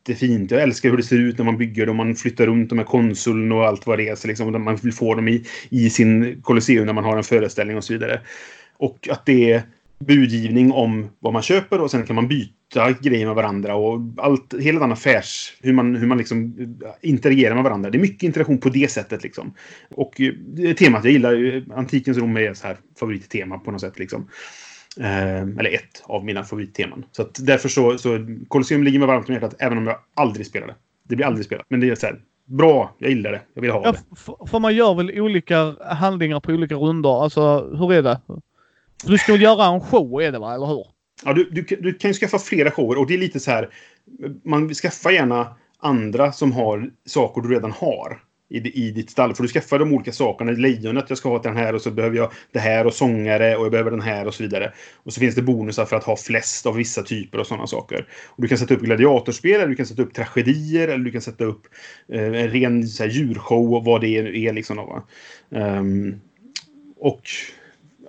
Jättefint. 0.07 0.51
Jag 0.51 0.61
älskar 0.61 0.89
hur 0.89 0.97
det 0.97 1.03
ser 1.03 1.19
ut 1.19 1.37
när 1.37 1.45
man 1.45 1.57
bygger 1.57 1.85
dem. 1.85 1.97
Man 1.97 2.15
flyttar 2.15 2.45
runt 2.45 2.69
de 2.69 2.77
här 2.77 2.85
konsuln 2.85 3.51
och 3.51 3.65
allt 3.65 3.87
vad 3.87 3.97
det 3.97 4.09
är. 4.09 4.15
Så 4.15 4.27
liksom, 4.27 4.63
man 4.63 4.75
vill 4.75 4.93
få 4.93 5.15
dem 5.15 5.27
i, 5.27 5.45
i 5.69 5.89
sin 5.89 6.41
Colosseum 6.41 6.85
när 6.85 6.93
man 6.93 7.03
har 7.03 7.17
en 7.17 7.23
föreställning 7.23 7.77
och 7.77 7.83
så 7.83 7.93
vidare. 7.93 8.21
Och 8.77 9.07
att 9.11 9.25
det 9.25 9.51
är 9.51 9.63
budgivning 9.99 10.71
om 10.71 11.09
vad 11.19 11.33
man 11.33 11.41
köper 11.41 11.81
och 11.81 11.91
sen 11.91 12.05
kan 12.05 12.15
man 12.15 12.27
byta 12.27 12.91
grejer 12.91 13.25
med 13.25 13.35
varandra 13.35 13.75
och 13.75 14.01
allt, 14.17 14.53
hela 14.59 14.79
den 14.79 14.91
affärs, 14.91 15.57
hur 15.61 15.73
man, 15.73 15.95
hur 15.95 16.07
man 16.07 16.17
liksom 16.17 16.55
eh, 16.83 17.09
interagerar 17.09 17.55
med 17.55 17.63
varandra. 17.63 17.89
Det 17.89 17.97
är 17.97 18.01
mycket 18.01 18.23
interaktion 18.23 18.57
på 18.57 18.69
det 18.69 18.91
sättet 18.91 19.23
liksom. 19.23 19.53
Och 19.89 20.21
eh, 20.21 20.73
temat, 20.75 21.03
jag 21.03 21.13
gillar 21.13 21.33
ju, 21.33 21.65
antikens 21.75 22.17
Rom 22.17 22.37
är 22.37 22.53
så 22.53 22.67
här 22.67 22.77
favorittema 22.99 23.59
på 23.59 23.71
något 23.71 23.81
sätt 23.81 23.99
liksom. 23.99 24.27
Eh, 24.99 25.41
eller 25.41 25.73
ett 25.73 26.03
av 26.03 26.25
mina 26.25 26.43
favoritteman. 26.43 27.05
Så 27.11 27.25
därför 27.39 27.69
så, 27.69 27.97
så 27.97 28.19
Colosseum 28.47 28.83
ligger 28.83 28.99
mig 28.99 29.07
varmt 29.07 29.27
om 29.29 29.33
hjärtat 29.33 29.55
även 29.59 29.77
om 29.77 29.87
jag 29.87 29.97
aldrig 30.13 30.45
spelade. 30.45 30.75
Det 31.03 31.15
blir 31.15 31.25
aldrig 31.25 31.45
spelat. 31.45 31.65
Men 31.69 31.79
det 31.79 31.89
är 31.89 31.95
så 31.95 32.05
här, 32.05 32.19
bra, 32.45 32.95
jag 32.97 33.09
gillar 33.09 33.31
det. 33.31 33.41
Jag 33.53 33.61
vill 33.61 33.71
ha 33.71 33.81
Ja, 33.85 33.91
det. 33.91 34.47
för 34.49 34.59
man 34.59 34.75
gör 34.75 34.93
väl 34.95 35.21
olika 35.21 35.75
handlingar 35.81 36.39
på 36.39 36.51
olika 36.51 36.75
runder. 36.75 37.23
Alltså, 37.23 37.69
hur 37.77 37.93
är 37.93 38.01
det? 38.01 38.21
Du 39.05 39.17
ska 39.17 39.31
väl 39.31 39.41
göra 39.41 39.65
en 39.65 39.81
show, 39.81 40.21
är 40.21 40.31
det 40.31 40.39
va? 40.39 40.53
Eller 40.55 40.65
hur? 40.65 40.85
Ja, 41.25 41.33
du, 41.33 41.49
du, 41.51 41.63
kan- 41.63 41.81
du 41.81 41.93
kan 41.93 42.09
ju 42.09 42.13
skaffa 42.13 42.39
flera 42.39 42.71
shower 42.71 42.97
och 42.99 43.07
det 43.07 43.13
är 43.13 43.17
lite 43.17 43.39
så 43.39 43.51
här. 43.51 43.69
Man 44.43 44.73
skaffar 44.73 45.11
gärna 45.11 45.55
andra 45.79 46.31
som 46.31 46.51
har 46.51 46.89
saker 47.05 47.41
du 47.41 47.49
redan 47.55 47.71
har 47.71 48.19
i, 48.49 48.87
i 48.87 48.91
ditt 48.91 49.09
stall. 49.09 49.35
För 49.35 49.43
du 49.43 49.49
skaffar 49.49 49.79
de 49.79 49.93
olika 49.93 50.11
sakerna. 50.11 50.51
Lejonet, 50.51 51.05
jag 51.09 51.17
ska 51.17 51.29
ha 51.29 51.41
den 51.41 51.57
här 51.57 51.75
och 51.75 51.81
så 51.81 51.91
behöver 51.91 52.17
jag 52.17 52.31
det 52.51 52.59
här 52.59 52.87
och 52.87 52.93
sångare 52.93 53.55
och 53.55 53.65
jag 53.65 53.71
behöver 53.71 53.91
den 53.91 54.01
här 54.01 54.27
och 54.27 54.33
så 54.33 54.43
vidare. 54.43 54.73
Och 55.03 55.13
så 55.13 55.19
finns 55.19 55.35
det 55.35 55.41
bonusar 55.41 55.85
för 55.85 55.95
att 55.95 56.03
ha 56.03 56.17
flest 56.17 56.65
av 56.65 56.75
vissa 56.75 57.03
typer 57.03 57.39
och 57.39 57.47
sådana 57.47 57.67
saker. 57.67 58.07
Och 58.27 58.41
du 58.41 58.47
kan 58.47 58.57
sätta 58.57 58.73
upp 58.73 58.81
gladiatorspel, 58.81 59.55
eller 59.55 59.67
du 59.67 59.75
kan 59.75 59.85
sätta 59.85 60.01
upp 60.01 60.13
tragedier, 60.13 60.87
eller 60.87 61.05
du 61.05 61.11
kan 61.11 61.21
sätta 61.21 61.43
upp 61.43 61.67
eh, 62.13 62.23
en 62.23 62.49
ren 62.49 62.87
så 62.87 63.03
här, 63.03 63.09
djurshow 63.09 63.73
och 63.73 63.85
vad 63.85 64.01
det 64.01 64.21
nu 64.21 64.41
är. 64.43 64.53
Liksom, 64.53 64.77
va? 64.77 65.03
Um, 65.49 66.21
och 66.99 67.21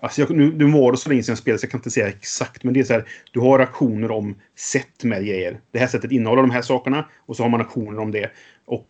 Alltså 0.02 0.20
jag, 0.20 0.30
nu, 0.30 0.52
nu 0.52 0.64
var 0.64 0.92
det 0.92 0.98
så 0.98 1.08
länge 1.08 1.22
sedan 1.22 1.32
jag 1.32 1.38
spelade 1.38 1.58
så 1.58 1.64
jag 1.64 1.70
kan 1.70 1.78
inte 1.78 1.90
säga 1.90 2.08
exakt. 2.08 2.64
Men 2.64 2.74
det 2.74 2.80
är 2.80 2.84
så 2.84 2.92
här. 2.92 3.04
Du 3.32 3.40
har 3.40 3.58
aktioner 3.58 4.10
om 4.10 4.34
sätt 4.56 5.04
med 5.04 5.26
grejer. 5.26 5.60
Det 5.70 5.78
här 5.78 5.86
sättet 5.86 6.12
innehåller 6.12 6.42
de 6.42 6.50
här 6.50 6.62
sakerna. 6.62 7.08
Och 7.26 7.36
så 7.36 7.42
har 7.42 7.50
man 7.50 7.60
aktioner 7.60 7.98
om 7.98 8.10
det. 8.10 8.30
Och 8.66 8.86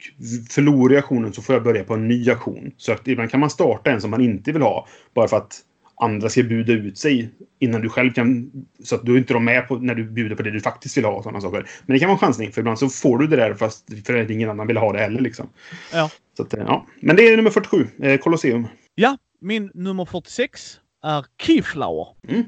förlorar 0.50 0.94
jag 0.94 0.98
aktionen 0.98 1.32
så 1.32 1.42
får 1.42 1.54
jag 1.54 1.64
börja 1.64 1.84
på 1.84 1.94
en 1.94 2.08
ny 2.08 2.30
aktion. 2.30 2.72
Så 2.76 2.92
att 2.92 3.08
ibland 3.08 3.30
kan 3.30 3.40
man 3.40 3.50
starta 3.50 3.90
en 3.90 4.00
som 4.00 4.10
man 4.10 4.20
inte 4.20 4.52
vill 4.52 4.62
ha. 4.62 4.86
Bara 5.14 5.28
för 5.28 5.36
att 5.36 5.62
andra 6.00 6.28
ska 6.28 6.42
buda 6.42 6.72
ut 6.72 6.98
sig 6.98 7.30
innan 7.58 7.80
du 7.80 7.88
själv 7.88 8.12
kan... 8.12 8.50
Så 8.84 8.94
att 8.94 9.06
du 9.06 9.18
inte 9.18 9.34
är 9.34 9.38
med 9.38 9.68
på 9.68 9.76
när 9.76 9.94
du 9.94 10.04
bjuder 10.04 10.36
på 10.36 10.42
det 10.42 10.50
du 10.50 10.60
faktiskt 10.60 10.96
vill 10.96 11.04
ha. 11.04 11.12
och 11.12 11.22
sådana 11.22 11.40
saker. 11.40 11.68
Men 11.86 11.94
det 11.94 11.98
kan 11.98 12.08
vara 12.08 12.16
en 12.16 12.20
chansning. 12.20 12.52
För 12.52 12.60
ibland 12.60 12.78
så 12.78 12.88
får 12.88 13.18
du 13.18 13.26
det 13.26 13.36
där 13.36 13.54
fast 13.54 14.06
för 14.06 14.22
att 14.22 14.30
ingen 14.30 14.50
annan 14.50 14.66
vill 14.66 14.76
ha 14.76 14.92
det 14.92 14.98
heller. 14.98 15.20
Liksom. 15.20 15.48
Ja. 15.92 16.10
Så 16.36 16.42
att, 16.42 16.52
ja. 16.52 16.86
Men 17.00 17.16
det 17.16 17.28
är 17.28 17.36
nummer 17.36 17.50
47. 17.50 17.86
Eh, 17.98 18.18
Colosseum. 18.18 18.66
Ja, 18.94 19.18
min 19.40 19.70
nummer 19.74 20.04
46 20.04 20.80
är 21.04 21.24
Keyflower. 21.42 22.06
Mm. 22.28 22.44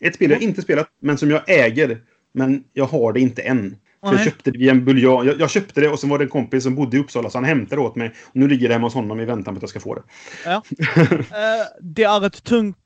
Ett 0.00 0.14
spel 0.14 0.30
jag 0.30 0.42
inte 0.42 0.62
spelat, 0.62 0.88
men 1.00 1.18
som 1.18 1.30
jag 1.30 1.42
äger. 1.46 2.00
Men 2.34 2.64
jag 2.72 2.84
har 2.84 3.12
det 3.12 3.20
inte 3.20 3.42
än. 3.42 3.76
Jag 4.02 4.20
köpte 4.24 4.50
det 4.50 4.58
via 4.58 4.70
en 4.70 4.84
buljong. 4.84 5.26
Jag, 5.26 5.40
jag 5.40 5.50
köpte 5.50 5.80
det 5.80 5.88
och 5.88 5.98
sen 5.98 6.10
var 6.10 6.18
det 6.18 6.24
en 6.24 6.28
kompis 6.30 6.62
som 6.62 6.74
bodde 6.74 6.96
i 6.96 7.00
Uppsala 7.00 7.30
så 7.30 7.38
han 7.38 7.44
hämtade 7.44 7.80
det 7.82 7.86
åt 7.86 7.96
mig. 7.96 8.08
Och 8.08 8.36
nu 8.36 8.48
ligger 8.48 8.68
det 8.68 8.74
hemma 8.74 8.86
hos 8.86 8.94
honom 8.94 9.20
i 9.20 9.24
väntan 9.24 9.54
på 9.54 9.58
att 9.58 9.62
jag 9.62 9.70
ska 9.70 9.80
få 9.80 9.94
det. 9.94 10.02
Eh, 11.30 11.66
det 11.80 12.04
är 12.04 12.26
ett 12.26 12.42
tungt, 12.44 12.76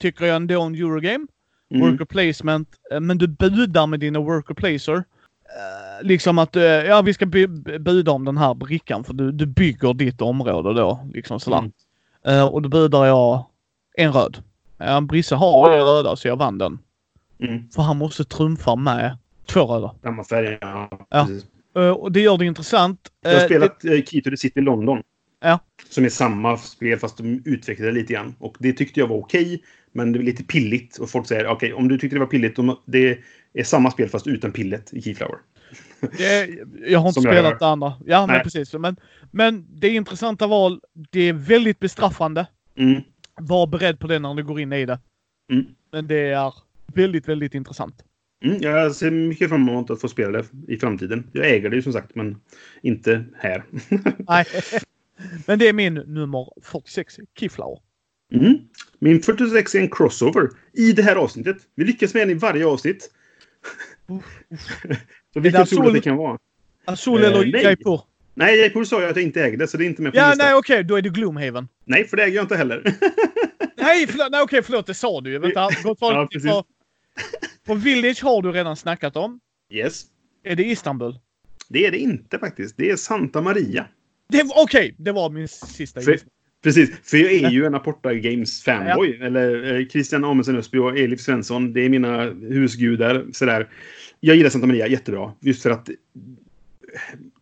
tycker 0.00 0.24
jag 0.26 0.36
ändå, 0.36 0.62
en 0.62 0.74
Eurogame. 0.74 1.26
Mm. 1.74 1.90
Worker 1.90 2.04
placement. 2.04 2.68
eh, 2.92 3.00
men 3.00 3.18
du 3.18 3.26
budar 3.26 3.86
med 3.86 4.00
dina 4.00 4.18
worker 4.20 4.54
placer. 4.54 4.94
Eh, 4.96 6.06
liksom 6.06 6.38
att, 6.38 6.54
ja 6.88 7.02
vi 7.02 7.14
ska 7.14 7.24
bu- 7.24 7.62
bu- 7.62 7.78
buda 7.78 8.12
om 8.12 8.24
den 8.24 8.36
här 8.38 8.54
brickan 8.54 9.04
för 9.04 9.12
du, 9.14 9.32
du 9.32 9.46
bygger 9.46 9.94
ditt 9.94 10.20
område 10.20 10.74
då. 10.74 11.08
Liksom 11.14 11.40
sådär. 11.40 11.70
Mm. 12.24 12.48
Och 12.48 12.62
då 12.62 12.68
budar 12.68 13.04
jag 13.06 13.46
en 13.96 14.12
röd. 14.12 14.42
Brisse 15.08 15.34
har 15.34 15.72
en 15.72 15.84
röda 15.84 16.16
så 16.16 16.28
jag 16.28 16.36
vann 16.36 16.58
den. 16.58 16.78
Mm. 17.42 17.70
För 17.70 17.82
han 17.82 17.96
måste 17.98 18.24
trumfa 18.24 18.76
med 18.76 19.18
två 19.48 19.64
röda. 19.66 19.94
Samma 20.02 20.24
färg, 20.24 20.58
ja. 20.60 21.06
Ja. 21.08 21.28
Eh, 21.76 21.90
och 21.90 22.12
det 22.12 22.20
gör 22.20 22.38
det 22.38 22.44
intressant. 22.46 23.12
Jag 23.22 23.30
har 23.30 23.40
Eh, 23.40 23.44
spelat 23.44 23.84
uh, 23.84 24.02
Key 24.02 24.22
to 24.22 24.30
the 24.30 24.36
City 24.36 24.60
London. 24.60 25.02
Ja. 25.40 25.58
Som 25.88 26.04
är 26.04 26.08
samma 26.08 26.56
spel 26.56 26.98
fast 26.98 27.16
de 27.16 27.42
utvecklade 27.44 27.92
det 27.92 27.98
lite 27.98 28.12
grann. 28.12 28.34
Och 28.38 28.56
det 28.58 28.72
tyckte 28.72 29.00
jag 29.00 29.06
var 29.06 29.16
okej. 29.16 29.62
men 29.92 30.12
det 30.12 30.18
är 30.18 30.22
lite 30.22 30.44
pilligt. 30.44 30.98
Och 30.98 31.10
folk 31.10 31.26
säger 31.26 31.46
okej, 31.46 31.72
om 31.72 31.88
du 31.88 31.98
tyckte 31.98 32.16
det 32.16 32.20
var 32.20 32.26
pilligt. 32.26 32.56
Det 32.86 33.18
är 33.54 33.64
samma 33.64 33.90
spel 33.90 34.08
fast 34.08 34.26
utan 34.26 34.52
pillet 34.52 34.92
i 34.92 35.02
Keyflower. 35.02 35.38
Det, 36.18 36.48
jag 36.86 36.98
har 36.98 37.08
inte 37.08 37.20
Som 37.20 37.22
spelat 37.22 37.58
det 37.58 37.66
andra. 37.66 37.94
Ja, 38.06 38.26
men 38.26 38.34
Nej. 38.34 38.42
precis. 38.44 38.74
Men, 38.74 38.96
men 39.30 39.66
det 39.80 39.86
är 39.86 39.94
intressanta 39.94 40.46
val. 40.46 40.80
Det 41.10 41.20
är 41.20 41.32
väldigt 41.32 41.78
bestraffande. 41.78 42.46
Mm. 42.76 43.02
Var 43.40 43.66
beredd 43.66 44.00
på 44.00 44.06
det 44.06 44.18
när 44.18 44.34
du 44.34 44.44
går 44.44 44.60
in 44.60 44.72
i 44.72 44.86
det. 44.86 44.98
Mm. 45.52 45.66
Men 45.92 46.06
det 46.06 46.30
är 46.30 46.52
väldigt, 46.94 47.28
väldigt 47.28 47.54
intressant. 47.54 48.04
Mm, 48.44 48.58
jag 48.60 48.94
ser 48.94 49.10
mycket 49.10 49.48
fram 49.48 49.68
emot 49.68 49.90
att 49.90 50.00
få 50.00 50.08
spela 50.08 50.30
det 50.38 50.72
i 50.72 50.76
framtiden. 50.78 51.30
Jag 51.32 51.50
äger 51.50 51.70
det 51.70 51.76
ju 51.76 51.82
som 51.82 51.92
sagt, 51.92 52.14
men 52.14 52.36
inte 52.82 53.24
här. 53.36 53.64
Nej. 54.28 54.44
Men 55.46 55.58
det 55.58 55.68
är 55.68 55.72
min 55.72 55.94
nummer 55.94 56.48
46, 56.62 57.16
Keyflower. 57.38 57.78
Mm. 58.32 58.58
Min 58.98 59.22
46 59.22 59.74
är 59.74 59.80
en 59.80 59.90
crossover 59.90 60.48
i 60.72 60.92
det 60.92 61.02
här 61.02 61.16
avsnittet. 61.16 61.56
Vi 61.74 61.84
lyckas 61.84 62.14
med 62.14 62.22
en 62.22 62.30
i 62.30 62.34
varje 62.34 62.66
avsnitt. 62.66 63.10
Så 65.32 65.40
vilken 65.40 65.60
Azul- 65.62 65.76
tror 65.76 65.82
du 65.82 65.88
att 65.88 65.94
det 65.94 66.00
kan 66.00 66.16
vara? 66.16 66.38
Azul 66.84 67.24
eller 67.24 67.40
nej. 67.52 67.62
Jaipur? 67.62 68.00
Nej, 68.34 68.58
Jaipur 68.58 68.84
sa 68.84 69.00
jag 69.00 69.10
att 69.10 69.16
jag 69.16 69.24
inte 69.24 69.42
ägde, 69.42 69.66
så 69.68 69.76
det 69.76 69.84
är 69.84 69.86
inte 69.86 70.02
med 70.02 70.12
på 70.12 70.18
Ja, 70.18 70.30
listan. 70.30 70.46
nej 70.46 70.54
okej, 70.54 70.84
då 70.84 70.96
är 70.96 71.02
det 71.02 71.08
Gloomhaven. 71.08 71.68
Nej, 71.84 72.08
för 72.08 72.16
det 72.16 72.22
äger 72.24 72.34
jag 72.36 72.44
inte 72.44 72.56
heller. 72.56 72.82
Nej, 73.76 74.06
förlåt, 74.06 74.30
nej 74.30 74.42
okej, 74.42 74.62
förlåt, 74.62 74.86
det 74.86 74.94
sa 74.94 75.20
du 75.20 75.30
ju. 75.30 75.38
Vänta, 75.38 75.68
gott 75.82 75.98
folk. 75.98 76.14
Ja, 76.16 76.28
precis. 76.32 76.50
På 77.68 77.74
Village 77.74 78.22
har 78.22 78.42
du 78.42 78.52
redan 78.52 78.76
snackat 78.76 79.16
om. 79.16 79.40
yes. 79.72 80.04
Är 80.44 80.56
det 80.56 80.64
Istanbul? 80.64 81.18
Det 81.68 81.86
är 81.86 81.90
det 81.90 81.98
inte 81.98 82.38
faktiskt. 82.38 82.76
Det 82.76 82.90
är 82.90 82.96
Santa 82.96 83.40
Maria. 83.40 83.86
Okej, 84.54 84.94
det 84.98 85.12
var 85.12 85.30
min 85.30 85.48
sista 85.48 86.00
För, 86.00 86.18
precis, 86.62 86.90
för 87.02 87.16
jag 87.16 87.32
är 87.32 87.50
ju 87.50 87.64
en 87.64 87.74
Aporta 87.74 88.14
Games 88.14 88.62
fanboy. 88.62 89.18
Eller 89.22 89.74
eh, 89.74 89.86
Christian 89.86 90.24
Amundsen 90.24 90.56
Ösby 90.56 90.78
och 90.78 90.98
Elif 90.98 91.20
Svensson. 91.20 91.72
Det 91.72 91.80
är 91.80 91.88
mina 91.88 92.22
husgudar. 92.30 93.26
Sådär. 93.32 93.68
Jag 94.20 94.36
gillar 94.36 94.50
Santa 94.50 94.66
Maria 94.66 94.86
jättebra. 94.86 95.32
Just 95.40 95.62
för 95.62 95.70
att 95.70 95.88
eh, 95.88 95.94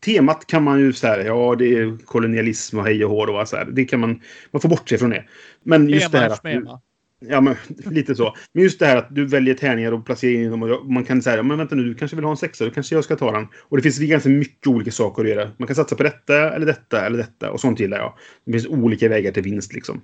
temat 0.04 0.46
kan 0.46 0.62
man 0.62 0.80
ju 0.80 0.92
säga, 0.92 1.26
ja 1.26 1.54
det 1.58 1.74
är 1.74 1.98
kolonialism 2.04 2.78
och 2.78 2.84
hej 2.84 3.04
och 3.04 3.10
hå 3.10 3.40
och. 3.40 3.72
Det 3.72 3.84
kan 3.84 4.00
man, 4.00 4.20
man 4.50 4.62
får 4.62 4.68
bortse 4.68 4.98
från 4.98 5.10
det. 5.10 5.24
Men 5.62 5.88
just 5.88 6.12
det 6.12 6.18
här 6.18 6.30
att... 6.30 6.40
Schmema. 6.40 6.80
Ja, 7.20 7.40
men 7.40 7.56
lite 7.94 8.14
så. 8.14 8.34
Men 8.52 8.62
just 8.62 8.78
det 8.78 8.86
här 8.86 8.96
att 8.96 9.14
du 9.14 9.26
väljer 9.26 9.54
tärningar 9.54 9.92
och 9.92 10.06
placerar 10.06 10.32
in 10.32 10.50
dem 10.50 10.62
och 10.62 10.86
man 10.92 11.04
kan 11.04 11.22
säga, 11.22 11.42
men 11.42 11.58
vänta 11.58 11.74
nu, 11.74 11.84
du 11.84 11.94
kanske 11.94 12.16
vill 12.16 12.24
ha 12.24 12.30
en 12.30 12.36
sexa, 12.36 12.64
då 12.64 12.70
kanske 12.70 12.94
jag 12.94 13.04
ska 13.04 13.16
ta 13.16 13.32
den. 13.32 13.46
Och 13.62 13.76
det 13.76 13.82
finns 13.82 13.98
ganska 13.98 14.28
mycket 14.28 14.66
olika 14.66 14.90
saker 14.90 15.22
att 15.24 15.28
göra. 15.30 15.50
Man 15.58 15.66
kan 15.66 15.76
satsa 15.76 15.96
på 15.96 16.02
detta, 16.02 16.54
eller 16.54 16.66
detta, 16.66 17.06
eller 17.06 17.18
detta. 17.18 17.50
Och 17.52 17.60
sånt 17.60 17.80
gillar 17.80 17.98
jag. 17.98 18.14
Det 18.44 18.52
finns 18.52 18.66
olika 18.66 19.08
vägar 19.08 19.32
till 19.32 19.42
vinst 19.42 19.72
liksom. 19.72 20.00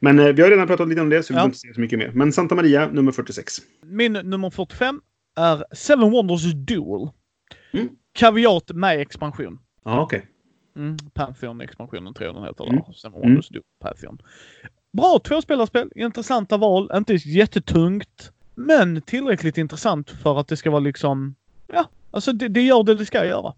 Men 0.00 0.18
eh, 0.18 0.26
vi 0.28 0.42
har 0.42 0.50
redan 0.50 0.66
pratat 0.66 0.88
lite 0.88 1.00
om 1.00 1.08
det, 1.08 1.22
så 1.22 1.32
vi 1.32 1.34
Ja. 1.34 1.38
behöver 1.38 1.48
inte 1.48 1.58
säga 1.58 1.74
så 1.74 1.80
mycket 1.80 1.98
mer. 1.98 2.10
Men 2.14 2.32
Santa 2.32 2.54
Maria, 2.54 2.88
nummer 2.90 3.12
46. 3.12 3.52
Min 3.84 4.12
nummer 4.12 4.50
45 4.50 5.00
är 5.36 5.64
Seven 5.74 6.10
Wonders 6.10 6.52
Duel. 6.54 7.08
Mm. 7.72 7.88
Kaviat 8.18 8.70
med 8.74 9.00
expansion. 9.00 9.58
Ja, 9.84 10.02
okej. 10.02 10.26
Mm, 10.76 10.96
Pantheon-expansionen 11.14 12.14
tror 12.14 12.26
jag 12.26 12.34
den 12.34 12.44
heter. 12.44 12.64
Mm. 12.64 12.74
Mm. 12.78 12.92
Seven 12.94 13.20
Wonders 13.20 13.48
Duel 13.48 13.62
Pantheon. 13.82 14.18
Bra 14.94 15.18
tvåspelarspel, 15.24 15.90
intressanta 15.94 16.56
val, 16.56 16.90
inte 16.94 17.14
jättetungt. 17.14 18.30
Men 18.54 19.02
tillräckligt 19.02 19.58
intressant 19.58 20.10
för 20.10 20.40
att 20.40 20.48
det 20.48 20.56
ska 20.56 20.70
vara 20.70 20.80
liksom... 20.80 21.34
Ja, 21.72 21.88
alltså 22.10 22.32
det, 22.32 22.48
det 22.48 22.60
gör 22.62 22.82
det 22.82 22.94
det 22.94 23.06
ska 23.06 23.26
göra. 23.26 23.52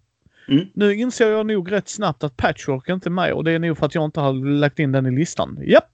Mm. 0.49 0.66
Nu 0.74 0.95
inser 0.95 1.30
jag 1.30 1.47
nog 1.47 1.72
rätt 1.72 1.89
snabbt 1.89 2.24
att 2.24 2.37
Patchwork 2.37 2.89
är 2.89 2.95
inte 2.95 3.11
med 3.11 3.32
och 3.32 3.45
det 3.45 3.53
är 3.53 3.59
nog 3.59 3.78
för 3.78 3.87
att 3.87 3.95
jag 3.95 4.05
inte 4.05 4.20
har 4.20 4.32
lagt 4.59 4.78
in 4.78 4.93
den 4.93 5.07
i 5.07 5.11
listan. 5.11 5.59
Japp! 5.62 5.84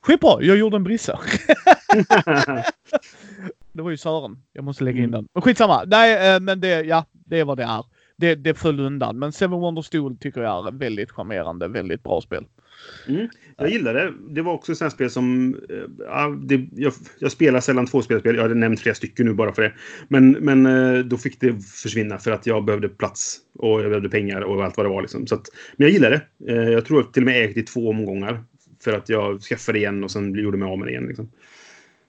Skitbra, 0.00 0.42
jag 0.42 0.56
gjorde 0.58 0.76
en 0.76 0.84
brissa. 0.84 1.20
Det 3.72 3.82
var 3.82 3.90
ju 3.90 3.96
Sören. 3.96 4.42
Jag 4.52 4.64
måste 4.64 4.84
lägga 4.84 4.98
in 4.98 5.04
Mm. 5.04 5.10
den. 5.10 5.28
Men 5.34 5.42
skitsamma. 5.42 5.84
Nej, 5.86 6.34
eh, 6.34 6.40
men 6.40 6.60
det, 6.60 6.82
ja, 6.82 7.04
det 7.12 7.40
är 7.40 7.44
vad 7.44 7.56
det 7.58 7.64
är. 7.64 7.84
Det, 8.16 8.34
det 8.34 8.54
föll 8.54 8.80
undan. 8.80 9.18
Men 9.18 9.32
Seven 9.32 9.60
Wonders 9.60 9.90
Duel 9.90 10.16
tycker 10.16 10.40
jag 10.42 10.66
är 10.66 10.72
väldigt 10.72 11.10
charmerande. 11.10 11.68
Väldigt 11.68 12.02
bra 12.02 12.20
spel. 12.20 12.44
Mm. 13.08 13.28
Jag 13.56 13.70
gillar 13.70 13.94
det. 13.94 14.12
Det 14.28 14.42
var 14.42 14.52
också 14.52 14.72
ett 14.72 14.78
sånt 14.78 14.92
spel 14.92 15.10
som... 15.10 15.54
eh, 15.70 15.76
Ja, 15.98 16.28
det, 16.42 16.68
jag, 16.72 16.92
jag 17.18 17.32
spelar 17.32 17.60
sällan 17.60 17.86
tvåspelspel. 17.86 18.36
Jag 18.36 18.42
har 18.42 18.54
nämnt 18.54 18.80
flera 18.80 18.94
stycken 18.94 19.26
nu 19.26 19.34
bara 19.34 19.52
för 19.52 19.62
det. 19.62 19.72
Men, 20.08 20.30
men 20.32 20.66
eh, 20.66 20.98
då 21.04 21.16
fick 21.16 21.40
det 21.40 21.62
försvinna 21.62 22.18
för 22.18 22.30
att 22.30 22.46
jag 22.46 22.64
behövde 22.64 22.88
plats 22.88 23.38
och 23.58 23.80
jag 23.82 23.88
behövde 23.90 24.08
pengar 24.08 24.40
och 24.40 24.64
allt 24.64 24.76
vad 24.76 24.86
det 24.86 24.90
var. 24.90 25.02
Liksom. 25.02 25.26
Så 25.26 25.34
att, 25.34 25.48
men 25.76 25.84
jag 25.86 25.92
gillar 25.92 26.10
det. 26.10 26.52
Eh, 26.52 26.68
Jag 26.70 26.84
tror 26.84 27.00
jag 27.00 27.12
till 27.12 27.22
och 27.22 27.26
med 27.26 27.44
ägt 27.44 27.54
det 27.54 27.60
i 27.60 27.64
två 27.64 27.88
omgångar. 27.90 28.44
För 28.84 28.92
att 28.92 29.08
jag 29.08 29.40
skaffade 29.40 29.78
igen 29.78 30.04
och 30.04 30.10
sen 30.10 30.34
gjorde 30.34 30.58
mig 30.58 30.68
av 30.68 30.78
med 30.78 30.86
det 30.86 30.90
igen. 30.90 31.06
Liksom. 31.06 31.30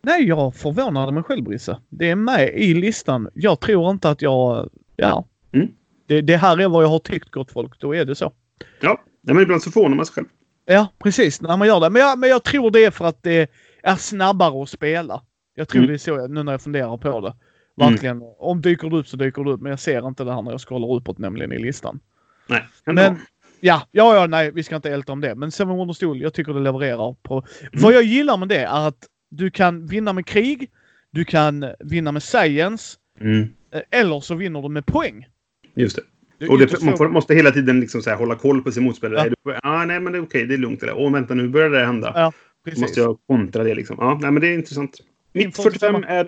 Nej, 0.01 0.24
jag 0.28 0.55
förvånade 0.55 1.11
mig 1.11 1.24
själv 1.24 1.43
Brisse. 1.43 1.78
Det 1.89 2.09
är 2.09 2.16
med 2.16 2.49
i 2.55 2.74
listan. 2.74 3.30
Jag 3.34 3.59
tror 3.59 3.91
inte 3.91 4.09
att 4.09 4.22
jag... 4.22 4.70
Ja. 4.95 5.28
Mm. 5.51 5.68
Det, 6.07 6.22
det 6.22 6.38
här 6.38 6.61
är 6.61 6.70
vad 6.70 6.84
jag 6.84 6.89
har 6.89 6.99
tyckt 6.99 7.32
gott 7.32 7.51
folk. 7.51 7.80
Då 7.80 7.95
är 7.95 8.05
det 8.05 8.16
så. 8.16 8.34
Ja, 8.82 9.03
Nej, 9.22 9.34
men 9.36 9.43
ibland 9.43 9.61
så 9.64 9.72
förvånar 9.72 9.95
man 9.95 10.05
sig 10.05 10.14
själv. 10.14 10.28
Ja, 10.66 10.88
precis. 10.99 11.41
När 11.41 11.57
man 11.57 11.68
gör 11.68 11.80
det. 11.80 11.89
Men 11.89 12.01
jag, 12.01 12.20
men 12.20 12.30
jag 12.30 12.43
tror 12.43 12.72
det 12.72 12.86
är 12.86 12.91
för 12.91 13.05
att 13.05 13.24
det 13.24 13.51
är 13.84 13.95
snabbare 13.95 14.64
att 14.64 14.70
spela. 14.70 15.22
Jag 15.55 15.68
tror 15.68 15.80
Mm. 15.80 15.88
det 15.88 15.93
är 15.93 15.97
så 15.97 16.28
nu 16.28 16.43
när 16.43 16.51
jag 16.51 16.61
funderar 16.61 16.97
på 16.97 17.22
det. 17.22 17.34
Verkligen. 17.76 18.22
Om 18.38 18.61
dyker 18.61 18.89
det 18.89 18.97
upp 18.97 19.07
så 19.07 19.18
dyker 19.18 19.43
det 19.43 19.51
upp. 19.51 19.61
Men 19.61 19.70
jag 19.70 19.80
ser 19.80 20.07
inte 20.07 20.24
det 20.24 20.34
här 20.34 20.41
när 20.41 20.51
jag 20.51 20.61
scrollar 20.61 20.95
uppåt 20.95 21.18
nämligen 21.18 21.51
i 21.51 21.59
listan. 21.59 21.99
Nej, 22.47 22.66
kan 22.86 22.95
Men 22.95 23.20
ja, 23.59 23.88
ja, 23.91 24.16
ja, 24.16 24.28
nej, 24.28 24.51
vi 24.51 24.64
ska 24.64 24.76
inte 24.76 24.91
älta 24.91 25.11
om 25.11 25.22
det. 25.22 25.36
Men 25.36 25.51
Seven 25.51 25.76
Wonders 25.76 25.99
Duel, 25.99 26.22
jag 26.22 26.34
tycker 26.34 26.53
det 26.53 26.59
levererar 26.59 27.16
på... 27.22 27.43
Vad 27.74 27.93
jag 27.93 28.03
gillar 28.03 28.38
med 28.38 28.47
det 28.47 28.57
är 28.59 28.88
att 28.88 29.07
du 29.30 29.51
kan 29.51 29.86
vinna 29.88 30.14
med 30.14 30.26
krig, 30.26 30.70
du 31.11 31.26
kan 31.26 31.66
vinna 31.80 32.11
med 32.11 32.24
science. 32.24 32.97
Mm. 33.20 33.53
eh, 33.72 33.82
eller 33.91 34.20
så 34.20 34.36
vinner 34.36 34.61
du 34.61 34.70
med 34.70 34.86
poäng. 34.86 35.28
Just 35.76 35.95
det. 35.95 36.01
Och 36.49 36.59
det, 36.59 36.81
man 36.83 36.91
få- 36.91 36.97
får, 36.97 37.09
måste 37.09 37.35
hela 37.35 37.51
tiden 37.51 37.79
liksom 37.79 38.01
så 38.01 38.09
här, 38.09 38.17
hålla 38.17 38.35
koll 38.35 38.61
på 38.61 38.71
sin 38.71 38.83
motspelare. 38.83 39.33
Ja. 39.43 39.59
Ah, 39.63 39.85
nej, 39.85 39.99
men 39.99 40.13
det 40.13 40.19
är 40.19 40.23
okej, 40.23 40.45
det 40.45 40.53
är 40.53 40.57
lugnt. 40.57 40.83
Åh, 40.93 41.13
vänta, 41.13 41.33
nu 41.33 41.47
börjar 41.47 41.69
det 41.69 41.85
hända. 41.85 42.11
Ja, 42.15 42.25
Då 42.25 42.69
precis. 42.69 42.81
måste 42.81 42.99
jag 42.99 43.17
kontra 43.27 43.63
det 43.63 43.75
liksom. 43.75 43.95
Ja, 43.99 44.19
nej, 44.21 44.31
men 44.31 44.41
det 44.41 44.47
är 44.47 44.53
intressant. 44.53 44.97
Mitt 45.33 45.55
45 45.55 45.71
45. 45.73 46.03
är 46.07 46.27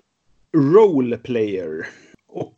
Role 0.58 1.18
Player. 1.18 1.88
Och 2.28 2.56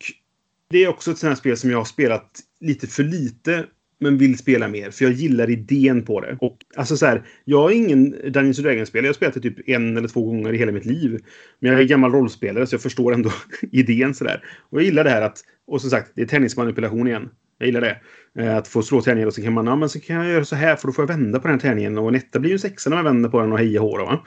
det 0.70 0.84
är 0.84 0.88
också 0.88 1.12
ett 1.12 1.18
sånt 1.18 1.30
här 1.30 1.36
spel 1.36 1.58
som 1.58 1.70
jag 1.70 1.78
har 1.78 1.86
spelat 1.86 2.40
lite 2.60 2.88
för 2.88 3.04
lite 3.04 3.66
men 4.00 4.18
vill 4.18 4.38
spela 4.38 4.68
mer, 4.68 4.92
för 4.92 5.06
jag 5.06 5.14
gillar 5.14 5.50
idén 5.50 6.04
på 6.04 6.22
det. 6.22 6.38
Och 6.42 6.58
alltså 6.76 6.98
så 6.98 7.06
här, 7.06 7.24
jag 7.46 7.72
är 7.72 7.76
ingen 7.76 8.12
Dungeons 8.12 8.58
Dragons-spelare. 8.58 9.06
Jag 9.06 9.10
har 9.10 9.16
spelat 9.16 9.34
det 9.34 9.42
typ 9.42 9.70
en 9.70 9.98
eller 9.98 10.08
två 10.08 10.24
gånger 10.24 10.54
i 10.54 10.58
hela 10.58 10.72
mitt 10.72 10.86
liv. 10.86 11.20
Men 11.60 11.72
jag 11.72 11.82
är 11.82 11.86
gammal 11.86 12.12
rollspelare, 12.12 12.68
så 12.68 12.74
jag 12.74 12.82
förstår 12.82 13.14
ändå 13.14 13.32
idén 13.72 14.14
sådär. 14.14 14.44
Och 14.70 14.78
jag 14.80 14.86
gillar 14.86 15.04
det 15.04 15.10
här 15.10 15.22
att, 15.22 15.42
och 15.68 15.82
som 15.82 15.90
sagt, 15.90 16.12
det 16.16 16.22
är 16.22 16.26
tennismanipulation 16.26 17.08
igen. 17.08 17.30
Jag 17.58 17.68
gillar 17.68 17.82
det. 17.82 17.98
Eh, 18.40 18.58
att 18.58 18.68
få 18.68 18.82
slå 18.82 19.02
tärningen 19.02 19.28
och 19.28 19.34
så 19.34 19.42
kan 19.42 19.54
man, 19.54 19.68
ja 19.68 19.76
men 19.76 19.90
så 19.90 20.00
kan 20.00 20.16
jag 20.16 20.26
göra 20.26 20.46
så 20.46 20.56
här 20.56 20.76
för 20.76 20.88
då 20.88 20.94
får 20.94 21.04
jag 21.04 21.08
vända 21.08 21.40
på 21.40 21.48
den 21.48 21.60
här 21.60 21.62
tärningen. 21.62 21.98
Och 21.98 22.10
en 22.10 22.16
etta 22.16 22.40
blir 22.40 22.50
ju 22.50 22.54
en 22.54 22.60
sexa 22.60 22.90
när 22.90 22.98
man 22.98 23.06
vänder 23.06 23.30
på 23.30 23.40
den 23.40 23.52
och 23.52 23.60
heja 23.60 23.82
hår. 23.82 24.00
Va? 24.00 24.24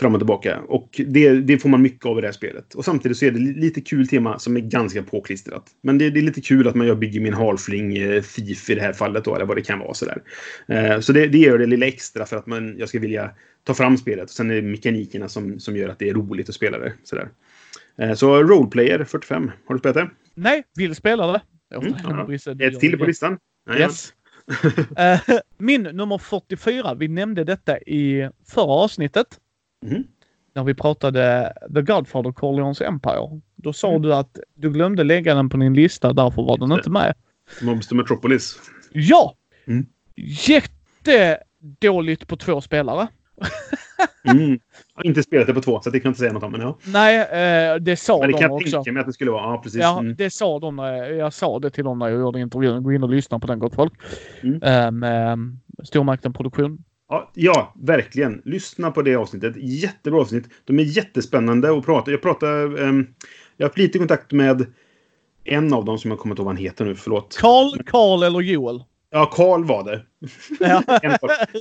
Fram 0.00 0.14
och 0.14 0.20
tillbaka. 0.20 0.60
Och 0.60 1.00
det, 1.06 1.40
det 1.40 1.58
får 1.58 1.68
man 1.68 1.82
mycket 1.82 2.06
av 2.06 2.18
i 2.18 2.20
det 2.20 2.26
här 2.26 2.32
spelet. 2.32 2.74
Och 2.74 2.84
samtidigt 2.84 3.18
så 3.18 3.24
är 3.24 3.30
det 3.30 3.38
lite 3.38 3.80
kul 3.80 4.08
tema 4.08 4.38
som 4.38 4.56
är 4.56 4.60
ganska 4.60 5.02
påklistrat. 5.02 5.66
Men 5.82 5.98
det, 5.98 6.10
det 6.10 6.20
är 6.20 6.22
lite 6.22 6.40
kul 6.40 6.68
att 6.68 6.74
man 6.74 6.86
gör 6.86 6.94
bygger 6.94 7.20
min 7.20 7.34
halfling 7.34 7.96
eh, 7.96 8.22
thief 8.22 8.70
i 8.70 8.74
det 8.74 8.80
här 8.80 8.92
fallet 8.92 9.24
då, 9.24 9.34
eller 9.34 9.46
vad 9.46 9.56
det 9.56 9.62
kan 9.62 9.78
vara 9.78 9.94
sådär. 9.94 10.22
Eh, 10.68 11.00
så 11.00 11.12
det, 11.12 11.26
det 11.26 11.38
gör 11.38 11.58
det 11.58 11.66
lilla 11.66 11.86
extra 11.86 12.26
för 12.26 12.36
att 12.36 12.46
man, 12.46 12.78
jag 12.78 12.88
ska 12.88 12.98
vilja 12.98 13.30
ta 13.64 13.74
fram 13.74 13.96
spelet. 13.96 14.24
Och 14.24 14.30
sen 14.30 14.50
är 14.50 14.54
det 14.54 14.62
mekanikerna 14.62 15.28
som, 15.28 15.60
som 15.60 15.76
gör 15.76 15.88
att 15.88 15.98
det 15.98 16.08
är 16.08 16.14
roligt 16.14 16.48
att 16.48 16.54
spela 16.54 16.78
det. 16.78 16.92
Sådär. 17.04 17.28
Så 18.14 18.42
Roleplayer 18.42 19.04
45. 19.04 19.50
Har 19.66 19.74
du 19.74 19.78
spelat 19.78 19.94
det? 19.94 20.10
Nej, 20.34 20.64
vill 20.76 20.94
spela 20.94 21.26
det. 21.26 21.40
Mm, 21.82 21.94
ja. 22.02 22.28
Ett 22.66 22.80
till 22.80 22.98
på 22.98 23.04
listan? 23.04 23.38
Nej, 23.66 23.80
Yes. 23.80 24.12
Eh, 24.96 25.20
min 25.58 25.82
nummer 25.82 26.18
44, 26.18 26.94
vi 26.94 27.08
nämnde 27.08 27.44
detta 27.44 27.78
i 27.78 28.30
förra 28.46 28.72
avsnittet. 28.72 29.26
Mhm. 29.86 30.04
När 30.54 30.64
vi 30.64 30.74
pratade 30.74 31.52
The 31.74 31.82
Godfather 31.82 32.32
Corleones 32.32 32.80
Empire. 32.80 33.40
Då 33.56 33.72
sa 33.72 33.90
Mm. 33.90 34.02
du 34.02 34.14
att 34.14 34.38
du 34.54 34.72
glömde 34.72 35.04
lägga 35.04 35.34
den 35.34 35.48
på 35.48 35.56
din 35.56 35.74
lista, 35.74 36.12
därför 36.12 36.42
var 36.42 36.58
den 36.58 36.72
inte 36.72 36.90
med. 36.90 37.14
Mobs 37.62 37.88
to 37.88 37.94
Metropolis. 37.94 38.56
Ja! 38.92 39.36
Mm. 39.66 39.86
Jättedåligt 40.16 42.26
på 42.26 42.36
två 42.36 42.60
spelare. 42.60 43.08
Mm. 44.24 44.58
Jag 44.96 45.04
har 45.04 45.08
inte 45.08 45.22
spelat 45.22 45.46
det 45.46 45.54
på 45.54 45.60
två, 45.60 45.80
så 45.80 45.90
det 45.90 46.00
kan 46.00 46.08
jag 46.08 46.10
inte 46.10 46.20
säga 46.20 46.32
något 46.32 46.42
om. 46.42 46.52
Men, 46.52 46.60
ja. 46.60 46.78
Nej, 46.84 47.16
eh, 47.72 47.76
det 47.76 47.96
sa 47.96 48.18
men 48.20 48.28
det 48.28 48.32
de 48.32 48.38
kan 48.38 48.50
jag 48.50 48.52
också. 48.56 48.70
tänka 48.70 48.92
mig 48.92 49.00
att 49.00 49.06
det 49.06 49.12
skulle 49.12 49.30
vara. 49.30 49.42
Ja, 49.42 49.60
precis. 49.64 49.80
Ja, 49.80 50.00
Mm. 50.00 50.14
det 50.16 50.30
sa 50.30 50.58
de 50.58 50.76
när 50.76 50.92
jag, 50.96 51.16
jag 51.16 51.32
sa 51.32 51.58
det 51.58 51.70
till 51.70 51.84
dem 51.84 51.98
när 51.98 52.08
jag 52.08 52.20
gjorde 52.20 52.40
intervjun. 52.40 52.82
Gå 52.82 52.92
in 52.92 53.02
och 53.02 53.08
lyssna 53.08 53.38
på 53.38 53.46
den 53.46 53.58
gott 53.58 53.74
folk. 53.74 53.92
Mm. 54.42 54.62
Eh, 54.62 54.90
med 54.90 55.38
Stormakten 55.84 56.32
Produktion. 56.32 56.78
Ja, 57.08 57.30
ja, 57.34 57.72
verkligen. 57.76 58.42
Lyssna 58.44 58.90
på 58.90 59.02
det 59.02 59.14
avsnittet. 59.16 59.54
Jättebra 59.56 60.20
avsnitt. 60.20 60.44
De 60.64 60.78
är 60.78 60.82
jättespännande 60.82 61.78
att 61.78 61.84
prata. 61.86 62.10
Jag 62.10 62.22
pratar... 62.22 62.82
ehm, 62.88 63.06
jag 63.56 63.64
har 63.64 63.68
haft 63.68 63.78
lite 63.78 63.98
kontakt 63.98 64.32
med 64.32 64.66
en 65.44 65.72
av 65.74 65.84
dem 65.84 65.98
som 65.98 66.10
jag 66.10 66.20
kommer 66.20 66.32
inte 66.32 66.40
ihåg 66.40 66.46
vad 66.46 66.54
han 66.54 66.62
heter 66.64 66.84
nu. 66.84 66.94
Förlåt. 66.94 67.36
Karl, 67.40 67.82
Karl 67.86 68.22
eller 68.22 68.40
Joel? 68.40 68.82
Ja, 69.16 69.30
Karl 69.32 69.64
var 69.64 69.84
det. 69.84 70.02
Ja. 70.60 70.82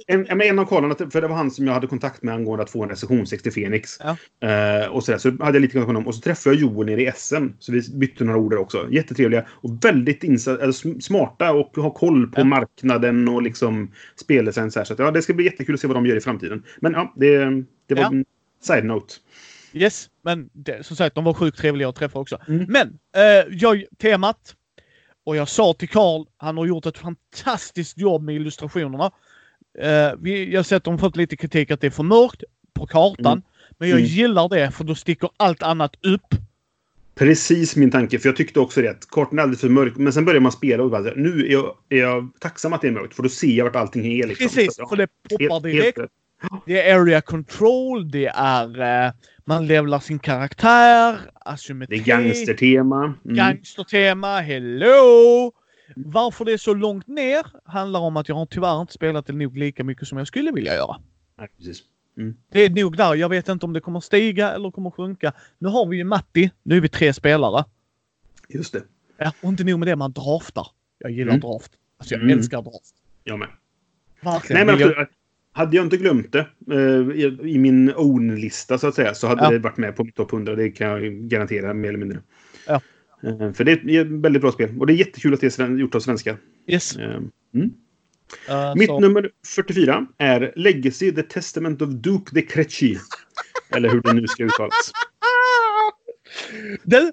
En, 0.07 0.41
en, 0.41 0.59
av 0.59 0.65
Karlarna, 0.65 0.95
för 1.11 1.21
det 1.21 1.27
var 1.27 1.35
han 1.35 1.51
som 1.51 1.67
jag 1.67 1.73
hade 1.73 1.87
kontakt 1.87 2.23
med 2.23 2.35
angående 2.35 2.63
att 2.63 2.69
få 2.69 2.83
en 2.83 2.89
recension 2.89 3.27
60 3.27 3.51
Fenix. 3.51 3.97
Ja. 3.99 4.17
Eh, 4.49 4.87
och 4.87 5.03
sådär, 5.03 5.17
så 5.19 5.29
hade 5.29 5.43
jag 5.57 5.61
lite 5.61 5.71
kontakt 5.71 5.87
med 5.87 5.95
honom. 5.95 6.07
Och 6.07 6.15
så 6.15 6.21
träffade 6.21 6.55
jag 6.55 6.61
Joel 6.61 6.87
nere 6.87 7.01
i 7.01 7.11
SM. 7.15 7.47
Så 7.59 7.71
vi 7.71 7.81
bytte 7.93 8.23
några 8.23 8.39
ord 8.39 8.51
där 8.51 8.57
också. 8.57 8.87
Jättetrevliga 8.91 9.45
och 9.49 9.85
väldigt 9.85 10.23
insa- 10.23 10.61
eller 10.61 10.71
sm- 10.71 10.99
smarta 10.99 11.51
och 11.53 11.71
har 11.75 11.89
koll 11.91 12.27
på 12.27 12.39
Ja. 12.41 12.43
marknaden 12.43 13.27
och 13.27 13.41
liksom 13.41 13.91
speldesign. 14.15 14.71
Så, 14.71 14.79
här. 14.79 14.85
så 14.85 14.93
att, 14.93 14.99
ja, 14.99 15.11
det 15.11 15.21
ska 15.21 15.33
bli 15.33 15.45
jättekul 15.45 15.75
att 15.75 15.81
se 15.81 15.87
vad 15.87 15.97
de 15.97 16.05
gör 16.05 16.15
i 16.15 16.21
framtiden. 16.21 16.63
Men 16.81 16.93
ja, 16.93 17.13
det, 17.15 17.45
det 17.87 17.95
var 17.95 18.03
en 18.03 18.25
side-note. 18.63 19.13
Yes, 19.73 20.09
men 20.23 20.49
det, 20.53 20.85
som 20.85 20.95
sagt, 20.97 21.15
de 21.15 21.23
var 21.23 21.33
sjukt 21.33 21.57
trevliga 21.57 21.89
att 21.89 21.95
träffa 21.95 22.19
också. 22.19 22.39
Mm. 22.47 22.65
Men, 22.69 22.87
eh, 23.15 23.45
jag, 23.51 23.83
temat. 24.01 24.55
Och 25.24 25.36
jag 25.36 25.49
sa 25.49 25.74
till 25.74 25.89
Karl, 25.89 26.26
han 26.38 26.57
har 26.57 26.65
gjort 26.65 26.86
ett 26.86 26.97
fantastiskt 26.97 27.97
jobb 27.97 28.24
med 28.24 28.36
illustrationerna. 28.36 29.11
Eh, 29.80 30.11
vi, 30.19 30.51
jag 30.51 30.59
har 30.59 30.63
sett 30.63 30.76
att 30.78 30.84
de 30.84 30.97
fått 30.99 31.15
lite 31.15 31.38
kritik 31.38 31.71
att 31.71 31.82
det 31.82 31.88
är 31.88 31.91
för 31.91 32.03
mörkt 32.03 32.43
på 32.74 32.88
kartan. 32.88 33.26
Mm. 33.34 33.43
Men 33.78 33.89
jag 33.89 33.99
Mm. 33.99 34.09
gillar 34.09 34.49
det 34.49 34.71
för 34.71 34.84
då 34.84 34.95
sticker 34.95 35.30
allt 35.38 35.63
annat 35.63 35.95
upp. 36.05 36.36
Precis 37.15 37.76
min 37.76 37.91
tanke, 37.91 38.19
för 38.19 38.30
jag 38.30 38.36
tyckte 38.36 38.59
också 38.59 38.82
det. 38.82 39.09
Kartan 39.09 39.39
är 39.39 39.43
alldeles 39.43 39.61
för 39.61 39.69
mörk. 39.69 39.93
Men 39.95 40.13
sen 40.13 40.26
börjar 40.26 40.41
man 40.41 40.51
spela 40.51 40.84
och 40.84 40.91
bara, 40.91 41.13
nu 41.15 41.45
är 41.47 41.51
jag, 41.51 41.76
är 41.89 41.97
jag 41.97 42.30
tacksam 42.39 42.74
att 42.74 42.82
det 42.82 42.88
är 42.88 42.91
mörkt. 42.91 43.15
För 43.15 43.24
då 43.24 43.30
ser 43.30 43.47
jag 43.47 43.65
vart 43.65 43.76
allting 43.76 44.05
är. 44.05 44.28
Liksom. 44.28 44.47
Precis, 44.47 44.76
för 44.76 44.95
det 44.95 45.07
poppar 45.30 45.59
direkt. 45.59 45.97
helt. 45.97 46.11
Det 46.65 46.89
är 46.89 46.99
area 46.99 47.21
control, 47.21 48.11
det 48.11 48.27
är... 48.35 48.81
Eh, 49.07 49.11
man 49.45 49.67
levlar 49.67 49.99
sin 49.99 50.19
karaktär, 50.19 51.11
Det 51.13 51.19
asymmetri. 51.45 51.99
är 51.99 52.03
gangstertema. 52.03 53.03
Mm. 53.03 53.35
Gangstertema, 53.35 54.39
hello! 54.39 55.51
Varför 55.95 56.45
det 56.45 56.53
är 56.53 56.57
så 56.57 56.73
långt 56.73 57.07
ner 57.07 57.45
handlar 57.65 57.99
om 57.99 58.17
att 58.17 58.29
jag 58.29 58.35
har 58.35 58.45
tyvärr 58.45 58.81
inte 58.81 58.93
spelat 58.93 59.25
det 59.25 59.33
nog 59.33 59.57
lika 59.57 59.83
mycket 59.83 60.07
som 60.07 60.17
jag 60.17 60.27
skulle 60.27 60.51
vilja 60.51 60.73
göra. 60.75 60.95
Nej, 61.37 61.49
precis. 61.57 61.81
Det 62.51 62.59
är 62.61 62.69
nog 62.69 62.97
där. 62.97 63.15
Jag 63.15 63.29
vet 63.29 63.49
inte 63.49 63.65
om 63.65 63.73
det 63.73 63.79
kommer 63.79 63.99
stiga 63.99 64.51
eller 64.51 64.71
kommer 64.71 64.91
sjunka. 64.91 65.33
Nu 65.59 65.69
har 65.69 65.85
vi 65.85 65.97
ju 65.97 66.03
Matti. 66.03 66.51
Nu 66.63 66.77
är 66.77 66.81
vi 66.81 66.89
tre 66.89 67.13
spelare. 67.13 67.65
Just 68.49 68.73
det. 68.73 68.83
Ja, 69.17 69.31
och 69.41 69.49
inte 69.49 69.63
nog 69.63 69.79
med 69.79 69.87
det, 69.87 69.95
man 69.95 70.11
draftar. 70.11 70.67
Jag 70.97 71.11
gillar 71.11 71.33
Mm. 71.33 71.39
draft. 71.39 71.71
Alltså 71.97 72.13
jag 72.15 72.23
Mm. 72.23 72.37
älskar 72.37 72.61
draft. 72.61 72.93
Jag 73.23 73.39
med. 73.39 73.47
Verkligen. 74.21 74.65
Nej, 74.67 74.75
men 74.75 74.87
jag- 74.89 75.07
hade 75.53 75.75
jag 75.75 75.85
inte 75.85 75.97
glömt 75.97 76.31
det 76.31 76.47
eh, 76.71 77.19
i, 77.49 77.57
min 77.57 77.93
own-lista 77.95 78.77
så 78.77 78.87
att 78.87 78.95
säga 78.95 79.13
så 79.13 79.27
hade 79.27 79.43
Ja. 79.43 79.49
det 79.51 79.59
varit 79.59 79.77
med 79.77 79.95
på 79.95 80.03
mitt 80.03 80.15
topp 80.15 80.33
100. 80.33 80.55
Det 80.55 80.69
kan 80.69 80.87
jag 80.87 81.13
garantera 81.13 81.73
mer 81.73 81.89
eller 81.89 81.99
mindre. 81.99 82.19
Ja. 82.67 82.81
Eh, 83.23 83.53
för 83.53 83.63
det 83.63 83.71
är 83.71 84.01
ett 84.01 84.07
väldigt 84.07 84.41
bra 84.41 84.51
spel. 84.51 84.79
Och 84.79 84.87
det 84.87 84.93
är 84.93 84.95
jättekul 84.95 85.33
att 85.33 85.41
det 85.41 85.59
är 85.59 85.77
gjort 85.77 85.95
av 85.95 85.99
svenska. 85.99 86.37
Yes. 86.67 86.95
Eh, 86.95 87.15
mm. 87.55 87.73
Uh, 88.49 88.75
Mitt 88.75 88.87
så- 88.87 88.99
nummer 88.99 89.29
44 89.55 90.07
är 90.17 90.53
Legacy 90.55 91.11
The 91.11 91.23
Testament 91.23 91.81
of 91.81 91.89
Duke 91.89 92.31
de 92.33 92.41
Crecci. 92.41 92.97
Eller 93.75 93.89
hur 93.89 94.01
det 94.01 94.13
nu 94.13 94.27
ska 94.27 94.43
uttalas. 94.43 94.91
Du! 96.83 97.11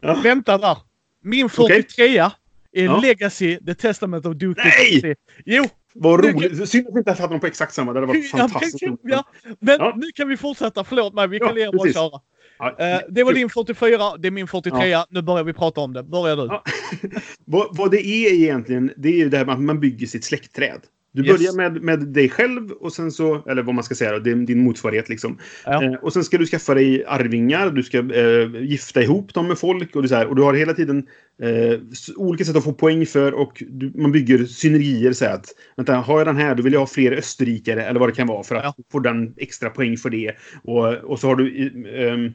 Ja. 0.00 0.20
Vänta 0.22 0.58
där. 0.58 0.78
Min 1.22 1.48
43 1.48 2.18
är 2.18 2.30
Ja. 2.72 3.00
Legacy, 3.00 3.58
The 3.66 3.74
Testament 3.74 4.26
of 4.26 4.36
Duke. 4.36 4.62
Nej! 4.64 4.94
Legacy. 4.94 5.14
Jo! 5.44 5.64
Vad 5.94 6.24
roligt. 6.24 6.68
Synd 6.68 6.86
att 6.88 6.94
vi 6.94 6.98
inte 6.98 7.12
hade 7.12 7.34
dem 7.34 7.40
på 7.40 7.46
exakt 7.46 7.74
samma. 7.74 7.92
Det 7.92 8.00
hade 8.00 8.06
varit 8.06 8.32
Ja, 8.32 8.38
fantastiskt 8.38 8.82
ja, 9.02 9.24
men 9.60 9.76
Ja. 9.80 9.92
nu 9.96 10.06
kan 10.14 10.28
vi 10.28 10.36
fortsätta. 10.36 10.84
Förlåt 10.84 11.14
mig, 11.14 11.28
vi 11.28 11.38
kan 11.38 11.48
Ja, 11.48 11.54
leva 11.54 11.72
precis. 11.72 11.94
köra. 11.94 12.10
Ja, 12.58 12.76
Eh, 12.78 13.00
det 13.08 13.22
var 13.24 13.32
din 13.32 13.48
44, 13.50 14.16
det 14.18 14.28
är 14.28 14.30
min 14.30 14.46
43. 14.48 14.96
Nu 15.10 15.22
börjar 15.22 15.44
vi 15.44 15.52
prata 15.52 15.80
om 15.80 15.92
det. 15.92 16.02
Börja 16.02 16.36
du. 16.36 16.42
Ja. 16.42 16.62
vad, 17.44 17.76
vad 17.76 17.90
det 17.90 18.06
är 18.06 18.32
egentligen, 18.34 18.92
det 18.96 19.08
är 19.08 19.16
ju 19.16 19.28
det 19.28 19.36
här 19.38 19.44
med 19.44 19.54
att 19.54 19.60
man 19.60 19.80
bygger 19.80 20.06
sitt 20.06 20.24
släktträd. 20.24 20.80
Du 21.14 21.24
Yes. 21.26 21.36
börjar 21.38 21.52
med, 21.70 21.82
med 21.82 22.00
dig 22.08 22.28
själv 22.28 22.70
och 22.70 22.92
sen 22.92 23.12
så, 23.12 23.44
eller 23.48 23.62
vad 23.62 23.74
man 23.74 23.84
ska 23.84 23.94
säga, 23.94 24.12
då, 24.12 24.18
din, 24.18 24.46
din 24.46 24.64
motsvarighet 24.64 25.08
liksom. 25.08 25.38
Ja. 25.64 25.84
Eh, 25.84 25.94
och 25.94 26.12
sen 26.12 26.24
ska 26.24 26.38
du 26.38 26.46
skaffa 26.46 26.74
dig 26.74 27.04
arvingar, 27.06 27.70
du 27.70 27.82
ska 27.82 27.98
eh, 27.98 28.62
gifta 28.62 29.02
ihop 29.02 29.34
dem 29.34 29.48
med 29.48 29.58
folk 29.58 29.96
och, 29.96 30.02
det 30.02 30.08
så 30.08 30.14
här, 30.14 30.26
och 30.26 30.36
du 30.36 30.42
har 30.42 30.54
hela 30.54 30.72
tiden 30.74 31.06
eh, 31.42 31.80
olika 32.16 32.44
sätt 32.44 32.56
att 32.56 32.64
få 32.64 32.72
poäng 32.72 33.06
för 33.06 33.32
och 33.34 33.62
du, 33.68 33.92
man 33.94 34.12
bygger 34.12 34.44
synergier. 34.44 35.12
Så 35.12 35.24
här 35.24 35.34
att, 35.34 35.46
vänta, 35.76 35.94
har 35.94 36.18
jag 36.18 36.26
den 36.26 36.36
här 36.36 36.54
då 36.54 36.62
vill 36.62 36.72
jag 36.72 36.80
ha 36.80 36.86
fler 36.86 37.12
österrikare 37.12 37.84
eller 37.84 38.00
vad 38.00 38.08
det 38.08 38.14
kan 38.14 38.26
vara 38.26 38.42
för 38.42 38.54
att 38.54 38.64
Ja. 38.64 38.74
få 38.92 38.98
den 38.98 39.34
extra 39.36 39.70
poäng 39.70 39.96
för 39.96 40.10
det. 40.10 40.32
Och, 40.64 40.94
och 40.94 41.18
så 41.20 41.26
har 41.28 41.36
du 41.36 41.72
eh, 41.94 42.12
ehm, 42.12 42.32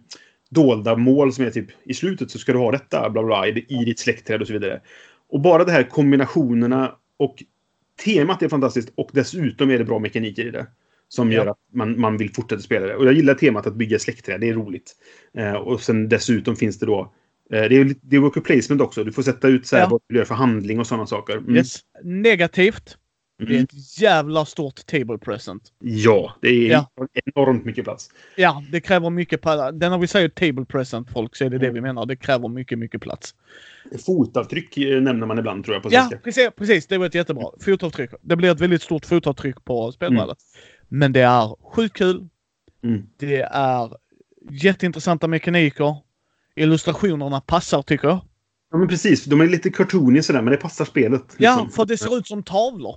dolda 0.50 0.96
mål 0.96 1.34
som 1.34 1.46
är 1.46 1.50
typ 1.50 1.68
i 1.86 1.94
slutet 1.94 2.32
så 2.32 2.40
ska 2.40 2.52
du 2.54 2.60
ha 2.60 2.72
detta 2.72 3.10
bla 3.10 3.24
bla, 3.24 3.48
i, 3.48 3.66
i 3.70 3.86
ditt 3.86 4.00
släktträd 4.00 4.42
och 4.42 4.48
så 4.48 4.54
vidare. 4.54 4.82
Och 5.30 5.42
bara 5.42 5.64
de 5.64 5.72
här 5.72 5.84
kombinationerna 5.84 6.92
och 7.18 7.44
temat 8.06 8.44
är 8.44 8.50
fantastiskt 8.50 8.90
och 8.96 9.10
dessutom 9.14 9.72
är 9.72 9.78
det 9.78 9.86
bra 9.86 10.00
mekaniker 10.00 10.46
i 10.46 10.52
det. 10.52 10.68
Som 11.08 11.32
Ja. 11.32 11.38
gör 11.38 11.46
att 11.48 11.58
man, 11.74 12.00
man 12.00 12.18
vill 12.18 12.34
fortsätta 12.34 12.62
spela 12.62 12.86
det. 12.86 12.96
Och 12.96 13.06
jag 13.06 13.14
gillar 13.14 13.34
temat 13.34 13.68
att 13.68 13.76
bygga 13.76 14.00
släktträd, 14.00 14.42
det 14.42 14.50
är 14.50 14.54
roligt. 14.54 14.96
Eh, 15.38 15.54
och 15.54 15.82
sen 15.82 16.10
dessutom 16.10 16.56
finns 16.56 16.80
det 16.80 16.86
då 16.86 17.14
eh, 17.54 17.62
det 17.62 17.76
är, 17.78 17.96
det 18.02 18.16
är 18.16 18.20
worker 18.20 18.42
placement 18.42 18.82
också. 18.82 19.04
Du 19.04 19.12
får 19.12 19.24
sätta 19.24 19.48
ut 19.48 19.68
så 19.68 19.76
här, 19.76 19.84
Ja. 19.84 19.90
vad 19.90 20.02
du 20.10 20.16
gör 20.18 20.26
för 20.26 20.36
handling 20.36 20.80
och 20.80 20.88
sådana 20.88 21.08
saker. 21.08 21.38
Mm. 21.38 21.56
Yes. 21.56 21.80
Negativt. 22.04 22.98
Det 23.40 23.46
är 23.46 23.50
Mm. 23.50 23.64
ett 23.64 24.02
jävla 24.02 24.46
stort 24.46 24.86
table 24.86 25.18
present. 25.18 25.64
Ja, 25.80 26.34
det 26.42 26.48
är 26.48 26.72
Ja. 26.72 26.90
enormt 27.36 27.66
mycket 27.66 27.84
plats. 27.84 28.10
Ja, 28.36 28.64
det 28.72 28.82
kräver 28.82 29.10
mycket 29.10 29.42
plats. 29.42 29.78
När 29.80 29.98
vi 29.98 30.08
säger 30.08 30.30
table 30.30 30.66
present 30.66 31.12
folk 31.12 31.36
så 31.36 31.46
är 31.46 31.50
det 31.50 31.58
det 31.58 31.66
Mm. 31.68 31.74
vi 31.74 31.82
menar. 31.82 32.06
Det 32.06 32.16
kräver 32.16 32.48
mycket, 32.48 32.80
mycket 32.80 33.02
plats. 33.02 33.36
Fotavtryck 34.06 34.78
eh, 34.78 35.02
nämner 35.02 35.28
man 35.28 35.40
ibland 35.40 35.64
tror 35.66 35.76
jag 35.76 35.84
på 35.84 35.90
Ja, 35.92 36.00
svenska. 36.00 36.18
precis, 36.18 36.50
precis. 36.58 36.88
Det 36.88 36.98
var 36.98 37.06
ett 37.06 37.16
jättebra. 37.16 37.46
Fotavtryck. 37.62 38.10
Det 38.22 38.36
blir 38.36 38.52
ett 38.52 38.62
väldigt 38.62 38.82
stort 38.82 39.06
fotavtryck 39.06 39.66
på 39.66 39.92
spelbrädet. 39.92 40.38
Men 40.88 41.14
det 41.14 41.22
är 41.22 41.56
sjukt 41.76 41.96
kul. 41.98 42.28
Mm. 42.84 43.04
Det 43.18 43.42
är 43.52 43.90
jätteintressanta 44.52 45.28
mekaniker. 45.28 45.96
Illustrationerna 46.56 47.42
passar 47.42 47.82
tycker 47.82 48.08
jag. 48.08 48.20
Ja, 48.72 48.78
men 48.78 48.88
precis. 48.88 49.26
De 49.26 49.42
är 49.42 49.48
lite 49.48 49.70
cartooniga 49.70 50.24
sådär, 50.24 50.42
men 50.42 50.52
det 50.52 50.58
passar 50.58 50.86
spelet. 50.86 51.36
Ja, 51.38 51.52
liksom. 51.52 51.70
för 51.70 51.86
det 51.86 51.98
ser 51.98 52.18
ut 52.18 52.28
som 52.28 52.44
tavlor. 52.44 52.96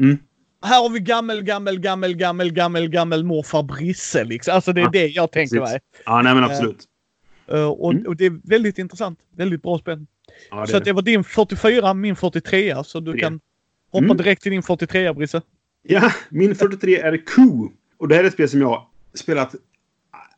Mm. 0.00 0.18
Här 0.64 0.82
har 0.82 0.90
vi 0.90 1.00
gammel, 1.00 1.42
gammel, 1.42 1.78
gammel, 1.80 2.14
gammel, 2.16 2.52
gammel, 2.52 2.88
gammel 2.88 3.24
morfar 3.24 3.62
Brisse 3.62 4.24
liksom. 4.24 4.54
Alltså 4.54 4.72
det 4.72 4.80
är 4.80 4.84
Ja, 4.84 4.90
det 4.90 5.06
jag 5.06 5.30
tänker 5.32 5.56
precis. 5.60 5.72
mig. 5.72 5.80
Ja, 6.04 6.22
nej 6.22 6.34
men 6.34 6.44
absolut. 6.44 6.84
Uh, 7.52 7.64
och, 7.64 7.92
Mm. 7.92 8.06
och 8.06 8.16
det 8.16 8.26
är 8.26 8.40
väldigt 8.44 8.78
intressant. 8.78 9.18
Väldigt 9.36 9.62
bra 9.62 9.78
spel. 9.78 10.06
Ja, 10.50 10.60
det 10.60 10.66
så 10.66 10.76
att 10.76 10.84
det 10.84 10.92
var 10.92 11.02
din 11.02 11.24
44, 11.24 11.94
min 11.94 12.16
43 12.16 12.84
så 12.84 13.00
du 13.00 13.12
Det. 13.12 13.18
kan 13.18 13.40
hoppa 13.90 14.04
Mm. 14.04 14.16
direkt 14.16 14.42
till 14.42 14.52
din 14.52 14.62
43 14.62 15.12
Brisse. 15.12 15.42
Ja, 15.82 16.12
min 16.28 16.54
43 16.54 17.00
är 17.00 17.16
Coup. 17.26 17.72
Och 17.98 18.08
det 18.08 18.14
här 18.14 18.22
är 18.24 18.28
ett 18.28 18.32
spel 18.32 18.48
som 18.48 18.60
jag 18.60 18.86
spelat 19.14 19.54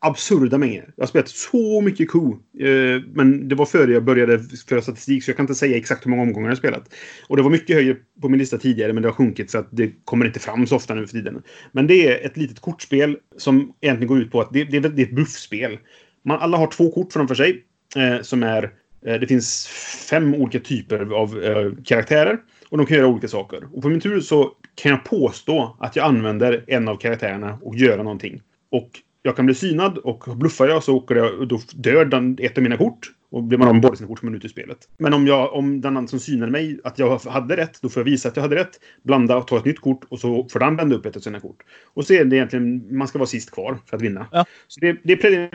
absurda 0.07 0.59
mängder. 0.59 0.93
Jag 0.97 1.03
har 1.03 1.07
spelat 1.09 1.29
så 1.29 1.81
mycket 1.81 2.11
ko. 2.11 2.33
Eh, 2.61 3.03
men 3.15 3.49
det 3.49 3.55
var 3.55 3.67
före 3.67 3.93
jag 3.93 4.05
började 4.05 4.39
föra 4.69 4.83
statistik 4.83 5.25
så 5.25 5.31
jag 5.31 5.37
kan 5.37 5.45
inte 5.45 5.55
säga 5.55 5.77
exakt 5.77 6.07
hur 6.07 6.11
många 6.11 6.23
omgångar 6.23 6.49
jag 6.49 6.51
har 6.51 6.57
spelat. 6.57 6.95
Och 7.29 7.37
det 7.37 7.43
var 7.43 7.51
mycket 7.51 7.77
högre 7.77 7.97
på 8.23 8.29
min 8.29 8.39
lista 8.39 8.59
tidigare 8.59 8.93
men 8.93 9.03
det 9.03 9.09
har 9.09 9.15
sjunkit 9.15 9.51
för 9.51 9.59
att 9.59 9.69
det 9.71 9.91
kommer 10.05 10.27
inte 10.27 10.41
fram 10.41 10.67
så 10.67 10.77
ofta 10.77 10.95
nu 10.95 11.07
för 11.07 11.13
tiden. 11.13 11.43
Men 11.73 11.87
det 11.87 12.09
är 12.09 12.27
ett 12.27 12.37
litet 12.37 12.61
kortspel 12.61 13.17
som 13.37 13.73
egentligen 13.81 14.09
går 14.09 14.19
ut 14.21 14.31
på 14.33 14.41
att 14.41 14.53
det, 14.53 14.65
det, 14.65 14.77
är- 14.77 14.81
det 14.81 15.03
är 15.03 15.07
ett 15.07 15.13
bluffspel. 15.15 15.79
Man, 16.25 16.39
alla 16.41 16.57
har 16.57 16.67
två 16.67 16.91
kort 16.91 17.13
framför 17.13 17.35
sig 17.35 17.65
eh, 17.97 18.23
som 18.23 18.43
är 18.43 18.63
eh, 19.07 19.15
det 19.21 19.27
finns 19.27 19.67
fem 20.11 20.35
olika 20.35 20.61
typer 20.61 21.15
av 21.15 21.43
eh, 21.45 21.73
karaktärer 21.85 22.39
och 22.69 22.79
de 22.79 22.87
kan 22.87 22.97
göra 22.97 23.07
olika 23.07 23.29
saker. 23.29 23.65
Och 23.73 23.83
på 23.83 23.89
min 23.89 24.01
tur 24.01 24.21
så 24.21 24.53
kan 24.75 24.91
jag 24.91 25.05
påstå 25.05 25.77
att 25.81 25.97
jag 25.97 26.07
använder 26.07 26.65
en 26.67 26.89
av 26.89 26.97
karaktärerna 26.97 27.59
och 27.63 27.77
göra 27.77 28.03
någonting. 28.03 28.41
Och 28.71 28.91
jag 29.27 29.37
kan 29.37 29.47
bli 29.47 29.55
synad 29.55 29.99
och 29.99 30.25
bluffar 30.37 30.69
jag 30.69 30.83
så 30.83 30.97
åker 30.97 31.15
jag, 31.15 31.39
och 31.39 31.49
då 31.49 31.61
dör 31.75 32.05
den, 32.05 32.39
ett 32.41 32.59
av 32.59 32.63
mina 32.63 32.77
kort. 32.77 33.13
Och 33.31 33.43
blir 33.43 33.59
man 33.59 33.69
av 33.69 33.75
med 33.75 33.83
båda 33.83 33.97
sina 33.97 34.09
kort 34.09 34.19
som 34.19 34.29
är 34.29 34.37
ute 34.37 34.47
i 34.47 34.51
spelet. 34.51 34.79
Men 34.99 35.15
om, 35.15 35.27
jag, 35.27 35.53
om 35.53 35.81
den 35.81 35.97
andra 35.97 36.09
som 36.09 36.21
synade 36.21 36.53
mig 36.53 36.81
att 36.85 36.99
jag 36.99 37.19
hade 37.19 37.57
rätt, 37.57 37.83
då 37.83 37.89
får 37.89 38.01
jag 38.01 38.05
visa 38.05 38.29
att 38.29 38.37
jag 38.37 38.43
hade 38.43 38.57
rätt. 38.57 38.81
Blanda 39.03 39.37
och 39.37 39.47
ta 39.47 39.59
ett 39.59 39.65
nytt 39.65 39.81
kort 39.81 40.05
och 40.09 40.21
så 40.21 40.49
får 40.49 40.61
den 40.61 40.77
vända 40.77 40.97
upp 40.97 41.07
ett 41.07 41.17
av 41.17 41.21
sina 41.21 41.41
kort. 41.41 41.57
Och 41.95 42.07
så 42.07 42.13
är 42.13 42.25
det 42.25 42.37
egentligen, 42.37 42.97
man 42.99 43.09
ska 43.09 43.19
vara 43.19 43.27
sist 43.27 43.51
kvar 43.51 43.79
för 43.87 43.97
att 43.97 44.03
vinna. 44.03 44.27
Ja. 44.33 44.45
Så 44.69 44.81
det, 44.81 44.97
det 45.05 45.13
är 45.13 45.17
play, 45.17 45.51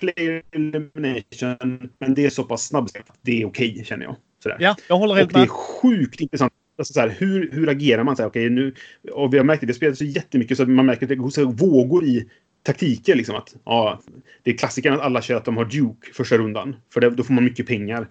play 0.00 0.42
elimination, 0.50 1.90
men 1.98 2.14
det 2.14 2.26
är 2.26 2.30
så 2.30 2.44
pass 2.44 2.66
snabbt 2.66 2.96
att 2.96 3.18
det 3.22 3.42
är 3.42 3.46
okej, 3.46 3.84
känner 3.86 4.04
jag. 4.04 4.16
Sådär. 4.42 4.56
Ja, 4.60 4.76
jag 4.88 4.96
håller 4.96 5.14
Och 5.14 5.18
helt 5.18 5.34
det 5.34 5.40
är 5.40 5.46
sjukt 5.46 6.20
intressant. 6.20 6.52
Alltså 6.78 6.94
så 6.94 7.00
här, 7.00 7.16
hur, 7.18 7.50
hur 7.52 7.68
agerar 7.68 8.04
man? 8.04 8.16
Så 8.16 8.22
här, 8.22 8.28
okej, 8.28 8.50
nu, 8.50 8.74
och 9.12 9.34
vi 9.34 9.38
har 9.38 9.44
märkt 9.44 9.60
det, 9.60 9.66
vi 9.66 9.72
har 9.72 9.76
spelat 9.76 9.98
så 9.98 10.04
jättemycket 10.04 10.56
så 10.56 10.62
att 10.62 10.68
man 10.68 10.86
märker 10.86 11.02
att 11.02 11.08
det 11.08 11.16
går 11.16 11.52
vågor 11.52 12.04
i 12.04 12.28
taktiker. 12.62 13.14
Liksom, 13.14 13.34
att, 13.36 13.54
ja, 13.64 14.00
det 14.42 14.50
är 14.50 14.56
klassikern 14.56 14.94
att 14.94 15.00
alla 15.00 15.22
kör 15.22 15.36
att 15.36 15.44
de 15.44 15.56
har 15.56 15.64
Duke 15.64 16.12
första 16.14 16.38
rundan. 16.38 16.76
För 16.94 17.00
det, 17.00 17.10
då 17.10 17.22
får 17.22 17.34
man 17.34 17.44
mycket 17.44 17.66
pengar. 17.66 18.08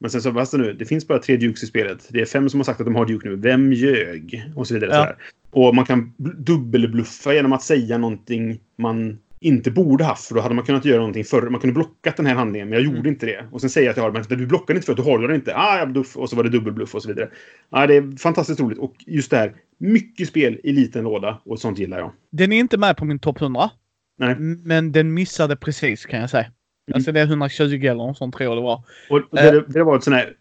Men 0.00 0.10
sen 0.10 0.22
så, 0.22 0.32
fast 0.32 0.52
nu, 0.52 0.72
det 0.72 0.84
finns 0.84 1.08
bara 1.08 1.18
tre 1.18 1.36
Dukes 1.36 1.62
i 1.62 1.66
spelet. 1.66 2.08
Det 2.10 2.20
är 2.20 2.24
fem 2.26 2.48
som 2.50 2.60
har 2.60 2.64
sagt 2.64 2.80
att 2.80 2.86
de 2.86 2.94
har 2.94 3.06
Duke 3.06 3.28
nu. 3.28 3.36
Vem 3.36 3.72
ljög? 3.72 4.44
Och 4.56 4.66
så 4.66 4.74
vidare. 4.74 4.90
Ja. 4.92 5.06
Så. 5.52 5.60
Och 5.66 5.74
man 5.74 5.84
kan 5.84 6.12
bl- 6.18 6.34
dubbelbluffa 6.36 7.34
genom 7.34 7.52
att 7.52 7.62
säga 7.62 7.98
någonting 7.98 8.60
man 8.76 9.18
inte 9.40 9.70
borde 9.70 10.04
haft. 10.04 10.24
För 10.26 10.34
då 10.34 10.40
hade 10.40 10.54
man 10.54 10.64
kunnat 10.64 10.84
göra 10.84 10.98
någonting 10.98 11.24
förr. 11.24 11.42
Man 11.50 11.60
kunde 11.60 11.74
blockat 11.74 12.16
den 12.16 12.26
här 12.26 12.34
handlingen, 12.34 12.68
men 12.68 12.76
jag 12.78 12.84
gjorde 12.84 12.98
Mm. 12.98 13.08
inte 13.12 13.26
det. 13.26 13.46
Och 13.52 13.60
sen 13.60 13.70
säger 13.70 13.86
jag 13.86 13.90
att 13.90 13.96
jag 13.96 14.04
har 14.04 14.10
men 14.10 14.38
du 14.38 14.46
blockade 14.46 14.76
inte 14.76 14.86
för 14.86 14.92
att 14.92 14.96
du 14.96 15.02
har 15.02 15.18
den 15.18 15.34
inte. 15.34 15.56
Ah, 15.56 15.86
bluff. 15.86 16.16
Och 16.16 16.30
så 16.30 16.36
var 16.36 16.44
det 16.44 16.50
dubbelbluff 16.50 16.94
och 16.94 17.02
så 17.02 17.08
vidare. 17.08 17.28
Ja, 17.70 17.86
det 17.86 17.96
är 17.96 18.16
fantastiskt 18.18 18.60
roligt. 18.60 18.78
Och 18.78 18.94
just 19.06 19.30
det 19.30 19.36
här, 19.36 19.52
mycket 19.78 20.28
spel 20.28 20.60
i 20.64 20.72
liten 20.72 21.04
låda. 21.04 21.40
Och 21.44 21.58
sånt 21.58 21.78
gillar 21.78 21.98
jag. 21.98 22.12
Den 22.30 22.52
är 22.52 22.58
inte 22.58 22.78
med 22.78 22.96
på 22.96 23.04
min 23.04 23.18
topp 23.18 23.40
100. 23.40 23.70
Nej. 24.18 24.34
Men 24.64 24.92
den 24.92 25.14
missade 25.14 25.56
precis 25.56 26.06
kan 26.06 26.20
jag 26.20 26.30
säga. 26.30 26.46
Alltså 26.94 27.12
det 27.12 27.20
är 27.20 27.24
120 27.26 27.62
eller 27.86 28.14
sånt 28.14 28.34
tror 28.36 28.44
jag 28.50 28.56
det 28.56 28.62
var. 28.62 28.82
Och 29.10 29.16
och 29.16 29.26
det, 29.36 29.64
det 29.68 29.82
var 29.82 29.96
ett 29.96 30.04
sånt 30.04 30.16
här 30.16 30.32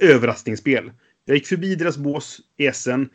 överraskningsspel. 0.00 0.90
Jag 1.24 1.34
gick 1.36 1.46
förbi 1.46 1.74
deras 1.74 1.98
bås, 1.98 2.40
Esen. 2.58 3.08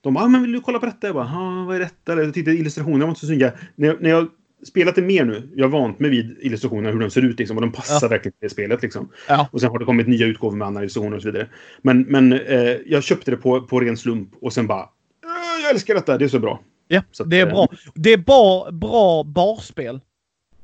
De 0.00 0.14
bara, 0.14 0.24
ah, 0.24 0.28
men 0.28 0.42
vill 0.42 0.52
du 0.52 0.60
kolla 0.60 0.78
på 0.78 0.86
detta? 0.86 1.06
Jag 1.06 1.14
bara, 1.14 1.24
ah, 1.24 1.64
vad 1.66 1.76
är 1.76 1.80
detta? 1.80 2.22
Jag 2.22 2.34
tittade 2.34 2.56
illustrationerna, 2.56 3.04
var 3.04 3.08
inte 3.10 3.20
så 3.20 3.26
snygga. 3.26 3.52
När 3.76 3.88
jag, 3.88 4.02
när 4.02 4.10
jag 4.10 4.28
spelat 4.68 4.94
det 4.94 5.02
mer 5.02 5.24
nu, 5.24 5.50
jag 5.56 5.64
har 5.64 5.70
vant 5.80 5.98
mig 5.98 6.10
vid 6.10 6.36
illustrationerna, 6.40 6.90
hur 6.90 7.00
de 7.00 7.10
ser 7.10 7.22
ut 7.24 7.38
liksom, 7.38 7.56
och 7.56 7.60
de 7.60 7.72
passar 7.72 8.06
Ja. 8.06 8.08
verkligen 8.08 8.32
till 8.32 8.48
det 8.48 8.48
spelet. 8.48 8.82
Liksom. 8.82 9.08
Ja. 9.28 9.48
Och 9.52 9.60
sen 9.60 9.70
har 9.70 9.78
det 9.78 9.84
kommit 9.84 10.08
nya 10.08 10.26
utgåvor 10.26 10.56
med 10.56 10.66
andra 10.66 10.80
illustrationer 10.82 11.16
och 11.16 11.22
så 11.22 11.30
vidare. 11.30 11.48
Men, 11.82 12.02
men 12.02 12.32
eh, 12.32 12.76
jag 12.86 13.02
köpte 13.02 13.30
det 13.30 13.36
på, 13.36 13.60
på 13.60 13.80
ren 13.80 13.96
slump 13.96 14.30
och 14.40 14.52
sen 14.52 14.66
bara, 14.66 14.80
"Ah, 14.82 15.58
jag 15.62 15.70
älskar 15.70 15.94
detta, 15.94 16.18
det 16.18 16.24
är 16.24 16.28
så 16.28 16.38
bra. 16.38 16.60
Ja, 16.88 17.02
Så 17.12 17.24
det 17.24 17.40
är 17.40 17.46
eh, 17.46 17.52
bra. 17.52 17.68
Det 17.94 18.10
är 18.12 18.16
bara 18.16 18.72
bra 18.72 19.24
barspel. 19.24 20.00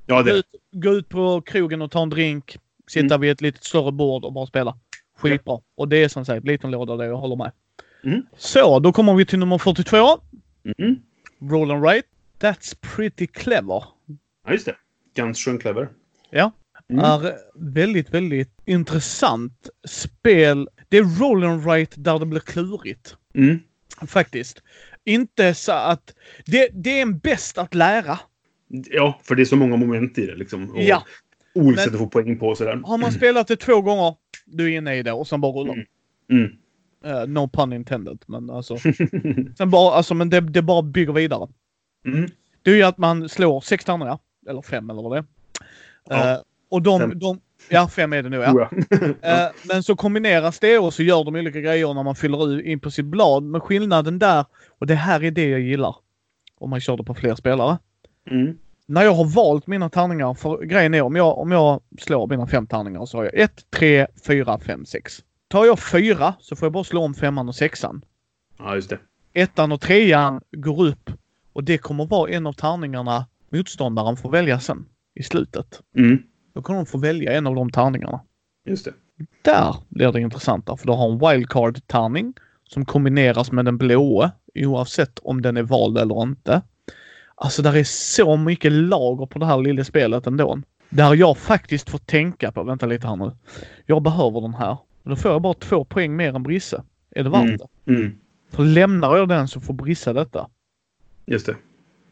Ja, 0.07 0.17
Gå 0.17 0.23
det. 0.23 0.33
ut, 0.33 0.47
gå 0.73 0.91
ut 0.91 1.09
på 1.09 1.41
krogen 1.41 1.83
och 1.83 1.91
ta 1.91 2.03
en 2.03 2.11
drink, 2.11 2.59
sitta 2.87 3.15
Mm. 3.15 3.21
vid 3.21 3.31
ett 3.31 3.41
lite 3.41 3.65
större 3.65 3.93
bord 3.93 4.25
och 4.25 4.33
bara 4.33 4.47
spela. 4.47 4.77
Skitbra. 5.19 5.61
Och 5.77 5.89
det 5.89 5.97
är 6.05 6.09
som 6.09 6.25
sagt 6.25 6.47
liten 6.47 6.71
låda 6.71 6.97
där 6.97 7.05
jag 7.05 7.17
håller 7.17 7.37
med. 7.37 7.53
Mm. 8.05 8.23
Så, 8.37 8.79
då 8.79 8.93
kommer 8.93 9.15
vi 9.15 9.27
till 9.27 9.39
nummer 9.39 9.59
42. 9.59 9.97
Mm. 10.79 10.97
Roll 11.51 11.71
and 11.71 11.83
write. 11.85 12.09
That's 12.41 12.77
pretty 12.97 13.27
clever. 13.27 13.85
Ja, 14.47 14.53
just 14.53 14.67
det. 15.15 15.35
Schön 15.35 15.59
Clever. 15.59 15.89
Ja. 16.31 16.53
Mm. 16.89 17.05
Är 17.05 17.33
väldigt, 17.55 18.11
väldigt 18.15 18.51
intressant 18.65 19.69
spel. 19.89 20.69
Det 20.89 20.97
är 20.99 21.21
roll 21.21 21.45
and 21.45 21.63
write 21.65 22.01
där 22.01 22.19
det 22.19 22.27
blir 22.27 22.41
klurigt. 22.41 23.17
Mm. 23.35 23.61
Faktiskt. 24.07 24.63
Inte 25.05 25.55
så 25.55 25.73
att... 25.73 26.15
Det, 26.47 26.69
det 26.73 26.99
är 26.99 27.03
en 27.03 27.19
bäst 27.19 27.59
att 27.59 27.75
lära. 27.75 28.19
Ja, 28.69 29.21
för 29.23 29.35
det 29.35 29.43
är 29.43 29.45
så 29.45 29.57
många 29.57 29.77
moment 29.77 30.19
i 30.19 30.27
det. 30.27 30.35
Liksom. 30.37 30.71
Och 30.71 30.83
Ja. 30.83 31.05
Sätt 31.77 31.93
att 31.93 31.99
få 31.99 32.07
poäng 32.07 32.39
på 32.39 32.55
sådär. 32.55 32.81
Har 32.85 32.99
man 32.99 33.13
spelat 33.13 33.49
det 33.49 33.57
två 33.57 33.81
gånger, 33.81 34.15
du 34.47 34.73
är 34.73 34.77
inne 34.77 34.97
i 34.97 35.03
det 35.03 35.13
och 35.13 35.29
sen 35.29 35.41
bara 35.41 35.53
rullar. 35.53 35.87
Mm. 36.31 36.51
Eh, 37.05 37.27
no 37.27 37.49
pun 37.49 37.73
intended, 37.73 38.19
men 38.27 38.51
alltså. 38.51 38.77
sen 39.59 39.71
bara, 39.71 39.95
alltså 39.95 40.15
men 40.15 40.31
det, 40.31 40.41
det 40.41 40.63
bara 40.63 40.83
bygger 40.83 41.13
vidare. 41.13 41.49
Mm. 42.07 42.31
Det 42.63 42.71
är 42.71 42.75
ju 42.75 42.83
att 42.83 42.99
man 42.99 43.29
slår 43.29 43.61
sex 43.61 43.85
tärningar. 43.85 44.19
Eller 44.49 44.63
fem 44.63 44.91
eller 44.91 45.03
vad 45.03 45.13
det 45.13 45.19
är. 45.19 45.25
Ja, 46.09 46.33
Eh, 46.33 46.41
och 46.69 46.83
de, 46.83 47.19
de... 47.19 47.41
Ja, 47.69 47.89
fem 47.89 48.13
är 48.13 48.23
det 48.23 48.29
nu 48.29 48.37
ja. 48.37 48.69
Jag. 48.91 49.05
Eh, 49.23 49.49
men 49.69 49.83
så 49.83 49.97
kombineras 49.97 50.59
det 50.59 50.79
och 50.79 50.95
så 50.95 51.03
gör 51.03 51.25
de 51.25 51.35
olika 51.35 51.61
grejer 51.61 51.95
när 51.95 52.03
man 52.03 52.15
fyller 52.15 52.67
in 52.67 52.81
på 52.81 52.91
sitt 52.91 53.05
blad. 53.05 53.43
Men 53.43 53.61
skillnaden 53.61 54.19
där, 54.19 54.45
och 54.79 54.87
det 54.87 54.95
här 54.95 55.25
är 55.25 55.31
det 55.31 55.49
jag 55.49 55.61
gillar. 55.61 55.97
Om 56.59 56.71
man 56.71 56.81
kör 56.81 56.97
det 56.97 57.05
på 57.05 57.15
fler 57.15 57.35
spelare. 57.35 57.79
Mm. 58.31 58.59
När 58.87 59.03
jag 59.03 59.15
har 59.15 59.25
valt 59.25 59.67
mina 59.67 59.91
tärningar, 59.91 60.35
för 60.35 60.63
grejen 60.63 60.95
är 60.95 61.03
om 61.03 61.17
jag, 61.17 61.39
om 61.39 61.53
jag 61.53 61.81
slår 61.99 62.27
mina 62.27 62.47
fem 62.47 62.67
tärningar 62.67 63.07
så 63.07 63.19
har 63.19 63.25
jag 63.25 63.35
1, 63.35 63.53
3, 63.71 64.07
4, 64.27 64.59
5, 64.59 64.85
6. 64.87 65.25
Tar 65.49 65.65
jag 65.65 65.79
fyra 65.79 66.35
så 66.41 66.57
får 66.57 66.67
jag 66.67 66.73
bara 66.73 66.85
slå 66.85 67.03
om 67.05 67.15
femman 67.15 67.49
och 67.49 67.55
sexan. 67.55 68.05
Ja, 68.59 68.75
just 68.75 68.91
det. 68.91 68.99
Ettan 69.33 69.73
och 69.73 69.81
trean 69.81 70.41
går 70.53 70.87
upp 70.87 71.11
och 71.53 71.65
det 71.65 71.79
kommer 71.79 72.07
vara 72.07 72.31
en 72.31 72.47
av 72.47 72.53
tärningarna 72.53 73.27
motståndaren 73.55 74.17
får 74.17 74.31
välja 74.31 74.61
sen 74.61 74.87
i 75.15 75.23
slutet. 75.23 75.81
Mm. 75.97 76.23
Då 76.55 76.63
kommer 76.63 76.81
de 76.81 76.87
få 76.87 76.99
välja 76.99 77.33
en 77.33 77.47
av 77.47 77.55
de 77.55 77.71
tärningarna. 77.71 78.21
Just 78.67 78.85
det. 78.85 78.93
Där 79.43 79.77
blir 79.89 80.13
det 80.13 80.21
intressantare 80.21 80.77
för 80.77 80.87
du 80.87 80.93
har 80.93 81.13
en 81.13 81.19
wildcard-tärning 81.19 82.35
som 82.69 82.85
kombineras 82.85 83.53
med 83.53 83.65
den 83.65 83.79
blåa 83.79 84.31
oavsett 84.55 85.19
om 85.19 85.43
den 85.43 85.57
är 85.57 85.63
vald 85.63 85.99
eller 85.99 86.23
inte. 86.23 86.63
Alltså 87.35 87.63
där 87.63 87.77
är 87.77 87.85
så 87.85 88.37
mycket 88.37 88.73
lager 88.73 89.27
på 89.27 89.39
det 89.39 89.47
här 89.47 89.59
lilla 89.59 89.85
spelet 89.85 90.27
ändå. 90.27 90.59
Där 90.91 91.15
jag 91.15 91.39
faktiskt 91.39 91.91
får 91.91 91.99
tänka 91.99 92.53
på, 92.53 92.63
vänta 92.63 92.87
lite 92.87 93.07
här 93.07 93.17
nu. 93.17 93.31
Jag 93.87 94.03
behöver 94.03 94.41
den 94.41 94.55
här. 94.55 94.79
Då 95.03 95.17
får 95.17 95.31
jag 95.31 95.43
bara 95.43 95.55
två 95.55 95.85
poäng 95.85 96.17
mer 96.17 96.35
än 96.35 96.43
Brisse. 96.43 96.83
Är 97.11 97.25
det 97.25 97.31
värt 97.31 97.43
Mm. 97.45 97.57
det? 97.57 97.93
Mm. 97.93 98.19
För 98.51 98.65
lämnar 98.65 99.17
jag 99.17 99.29
den 99.29 99.49
så 99.49 99.61
får 99.61 99.75
Brisse 99.75 100.13
detta. 100.13 100.49
Just 101.27 101.47
det. 101.47 101.57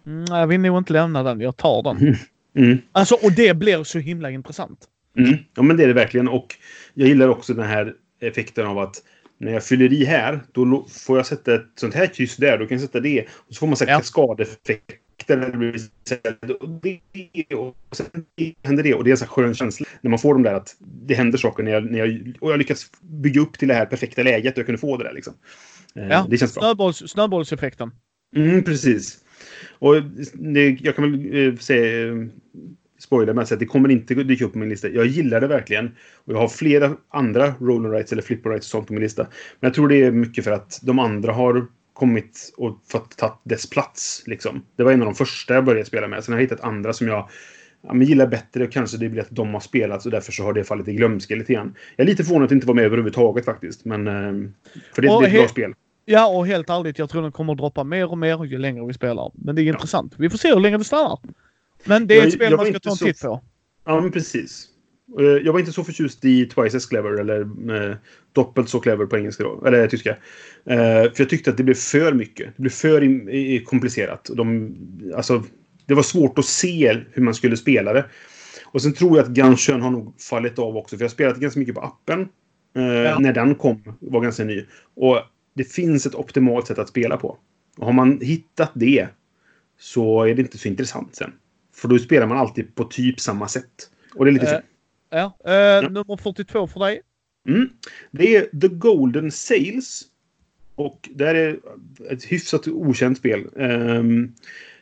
Mm, 0.07 0.25
jag 0.29 0.47
vill 0.47 0.61
nog 0.61 0.79
inte 0.79 0.93
lämna 0.93 1.23
den, 1.23 1.41
jag 1.41 1.57
tar 1.57 1.83
den. 1.83 2.17
Mm. 2.57 2.79
Alltså 2.93 3.15
och 3.15 3.33
det 3.33 3.55
blir 3.57 3.85
så 3.85 3.99
himla 3.99 4.31
intressant. 4.31 4.79
Mm. 5.19 5.35
Ja, 5.55 5.63
men 5.63 5.77
det 5.77 5.83
är 5.85 5.89
det 5.89 5.95
verkligen. 5.95 6.29
Och 6.29 6.55
jag 6.95 7.09
gillar 7.09 7.29
också 7.29 7.55
den 7.55 7.67
här 7.67 7.95
effekten 8.21 8.67
av 8.67 8.79
att 8.79 8.95
när 9.39 9.53
jag 9.53 9.65
fyller 9.65 9.93
i 9.93 10.05
här, 10.05 10.41
då 10.53 10.87
får 10.91 11.17
jag 11.19 11.27
sätta 11.27 11.55
ett 11.55 11.67
sånt 11.75 11.95
här 11.95 12.07
kryss 12.07 12.37
där. 12.37 12.59
Då 12.59 12.67
kan 12.67 12.75
jag 12.79 12.81
sätta 12.87 13.01
det. 13.01 13.21
Och 13.23 13.55
så 13.55 13.59
får 13.59 13.67
man 13.67 13.77
sätta 13.77 13.91
Ja. 13.91 13.97
här- 13.97 14.23
och 16.63 16.69
det- 16.83 17.55
Och 17.55 17.77
sen 17.97 18.07
händer 18.63 18.83
det. 18.83 18.95
Och 18.95 19.05
det 19.05 19.11
är 19.11 19.13
en 19.13 19.17
sån 19.19 19.29
skön 19.29 19.55
känsla 19.55 19.87
när 20.01 20.11
man 20.11 20.19
får 20.19 20.35
de 20.35 20.43
där 20.43 20.55
att 20.55 20.77
det 20.81 21.15
händer 21.15 21.39
saker. 21.39 21.63
När 21.63 21.73
jag, 21.73 21.91
när 21.91 21.99
jag, 21.99 22.37
och 22.41 22.53
jag 22.53 22.59
lyckas 22.59 22.87
bygga 23.01 23.41
upp 23.41 23.59
till 23.59 23.69
det 23.69 23.75
här 23.75 23.87
perfekta 23.87 24.23
läget. 24.23 24.53
Och 24.53 24.59
jag 24.59 24.67
kunde 24.67 24.79
få 24.79 24.97
det 24.97 25.05
där 25.05 25.13
liksom. 25.15 25.35
Eh, 25.95 26.07
Ja. 26.09 26.27
Det 26.31 26.39
känns 26.39 26.55
bra. 26.55 26.63
Snöbolls, 26.63 26.97
snöbollseffekten. 27.11 27.91
Mm, 28.37 28.65
precis. 28.65 29.19
Och 29.79 30.03
det, 30.33 30.79
jag 30.81 30.97
kan 30.97 31.13
väl 31.13 31.47
eh, 31.49 31.57
säga, 31.57 32.13
eh, 32.13 33.39
att 33.39 33.59
det 33.59 33.67
kommer 33.67 33.89
inte 33.89 34.15
dyka 34.15 34.45
upp 34.45 34.53
på 34.53 34.59
min 34.59 34.69
lista. 34.69 34.89
Jag 34.89 35.07
gillar 35.07 35.41
det 35.41 35.47
verkligen. 35.47 35.87
Och 36.25 36.33
jag 36.33 36.39
har 36.39 36.49
flera 36.49 36.97
andra 37.09 37.55
roll 37.61 37.85
and 37.85 37.95
rights 37.95 38.13
eller 38.13 38.23
flipper 38.23 38.51
rights 38.51 38.67
och 38.67 38.71
sånt 38.71 38.87
på 38.87 38.93
min 38.93 39.03
lista. 39.03 39.23
Men 39.61 39.69
jag 39.69 39.75
tror 39.75 39.89
det 39.89 40.03
är 40.03 40.11
mycket 40.11 40.45
för 40.45 40.51
att 40.51 40.81
de 40.83 40.99
andra 40.99 41.33
har 41.33 41.67
kommit 41.93 42.53
och 42.57 42.83
fått 42.89 43.17
ta 43.17 43.41
dess 43.45 43.71
plats. 43.71 44.23
Liksom. 44.27 44.63
Det 44.77 44.83
var 44.83 44.93
en 44.93 45.03
av 45.03 45.07
de 45.07 45.15
första 45.15 45.55
jag 45.55 45.65
började 45.65 45.85
spela 45.85 46.09
med. 46.09 46.25
Sen 46.25 46.33
har 46.33 46.41
jag 46.41 46.45
hittat 46.45 46.61
andra 46.61 46.93
som 46.93 47.09
jag 47.09 47.29
ja, 47.83 47.95
men 47.95 48.07
gillar 48.07 48.27
bättre. 48.27 48.67
Kanske 48.67 48.97
det 48.97 49.09
blir 49.09 49.23
att 49.23 49.31
de 49.31 49.55
har 49.55 49.61
spelat 49.61 50.05
och 50.05 50.11
därför 50.11 50.33
så 50.33 50.43
har 50.43 50.53
det 50.53 50.65
fallit 50.65 50.89
i 50.89 50.95
glömska 50.95 51.35
lite 51.35 51.53
grann. 51.53 51.75
Jag 51.97 52.05
är 52.05 52.09
lite 52.09 52.25
förvånad 52.25 52.43
att 52.43 52.49
det 52.49 52.55
inte 52.55 52.67
var 52.67 52.75
med 52.75 52.85
överhuvudtaget 52.85 53.45
faktiskt. 53.45 53.85
Men, 53.85 54.07
eh, 54.07 54.51
för 54.95 55.03
det, 55.03 55.09
Och 55.09 55.23
det 55.23 55.29
är 55.29 55.31
ett 55.31 55.39
bra 55.39 55.49
spel. 55.49 55.75
Ja, 56.05 56.27
och 56.37 56.47
helt 56.47 56.71
ärligt, 56.71 56.99
jag 56.99 57.11
tror 57.11 57.23
den 57.23 57.33
kommer 57.33 57.53
att 57.53 57.59
droppa 57.59 57.85
mer 57.85 58.11
och 58.11 58.19
mer 58.19 58.45
ju 58.45 58.59
längre 58.59 58.87
vi 58.87 58.93
spelar. 58.93 59.31
Men 59.35 59.55
det 59.55 59.63
är 59.63 59.65
Ja. 59.65 59.73
intressant. 59.73 60.15
Vi 60.19 60.31
får 60.31 60.39
se 60.39 60.49
hur 60.55 60.61
länge 60.61 60.79
det 60.79 60.85
stannar. 60.85 61.19
Men 61.85 62.07
det 62.07 62.15
är 62.15 62.19
Jag- 62.19 62.27
ett 62.29 62.35
spel 62.35 62.57
man 62.57 62.67
ska 62.67 62.79
ta 62.79 62.91
en 62.91 62.97
så- 62.97 63.05
titt 63.05 63.21
på. 63.21 63.41
Ja, 63.85 64.01
men 64.01 64.13
precis. 64.13 64.69
Eh, 65.19 65.25
Jag 65.25 65.53
var 65.53 65.61
inte 65.61 65.73
så 65.73 65.85
förtjust 65.85 66.25
i 66.25 66.47
Twice 66.47 66.77
as 66.77 66.87
clever, 66.87 67.21
eller 67.21 67.41
eh, 67.91 67.97
doppelt 68.33 68.69
så 68.69 68.81
clever 68.81 69.07
på 69.07 69.17
engelska 69.17 69.43
då, 69.45 69.63
eller 69.67 69.87
tyska. 69.87 70.11
Eh, 70.67 70.77
för 71.03 71.15
jag 71.17 71.29
tyckte 71.29 71.51
att 71.51 71.57
det 71.57 71.63
blev 71.63 71.75
för 71.75 72.13
mycket. 72.13 72.47
Det 72.57 72.63
blev 72.63 72.71
för 72.71 73.01
im- 73.01 73.31
i- 73.31 73.65
komplicerat. 73.65 74.31
De, 74.35 74.75
alltså, 75.17 75.43
det 75.87 75.95
var 75.95 76.03
svårt 76.03 76.39
att 76.39 76.45
se 76.45 77.01
hur 77.13 77.23
man 77.23 77.35
skulle 77.35 77.57
spela 77.57 77.93
det. 77.93 78.05
Och 78.67 78.83
sen 78.83 78.93
tror 78.93 79.17
jag 79.17 79.25
att 79.27 79.31
Gunshön 79.33 79.83
har 79.83 79.91
nog 79.91 80.15
fallit 80.21 80.59
av 80.59 80.77
också, 80.77 80.97
för 80.97 81.03
jag 81.05 81.09
har 81.09 81.13
spelat 81.15 81.37
ganska 81.37 81.61
mycket 81.61 81.75
på 81.75 81.81
appen. 81.81 82.21
Eh, 82.77 82.83
Ja. 82.83 83.19
När 83.19 83.33
den 83.33 83.55
kom, 83.55 83.83
var 84.01 84.21
ganska 84.21 84.45
ny. 84.45 84.65
Och 84.97 85.19
det 85.55 85.65
finns 85.65 86.07
ett 86.07 86.15
optimalt 86.15 86.67
sätt 86.67 86.79
att 86.79 86.89
spela 86.89 87.17
på. 87.17 87.39
Och 87.79 87.87
har 87.87 87.93
man 87.93 88.21
hittat 88.21 88.71
det 88.75 89.07
så 89.79 90.23
är 90.25 90.35
det 90.35 90.43
inte 90.43 90.59
så 90.59 90.69
intressant 90.69 91.15
sen. 91.17 91.33
För 91.75 91.89
då 91.89 91.99
spelar 91.99 92.27
man 92.27 92.39
alltid 92.39 92.75
på 92.75 92.85
typ 92.85 93.21
samma 93.21 93.49
sätt. 93.49 93.91
Och 94.15 94.25
det 94.25 94.31
är 94.31 94.33
lite 94.33 94.47
Eh, 94.47 94.51
synd. 94.51 94.63
Ja. 95.11 95.53
Eh, 95.53 95.91
Nummer 95.91 96.17
42 96.17 96.67
för 96.67 96.81
dig. 96.81 97.01
Mm. 97.49 97.69
Det 98.11 98.37
är 98.37 98.61
The 98.61 98.69
Golden 98.69 99.31
Sales. 99.31 100.03
Och 100.75 101.09
det 101.15 101.25
här 101.27 101.35
är 101.35 101.59
ett 102.11 102.25
hyfsat 102.25 102.69
okänt 102.69 103.19
spel. 103.19 103.47
Ehm, 103.57 104.33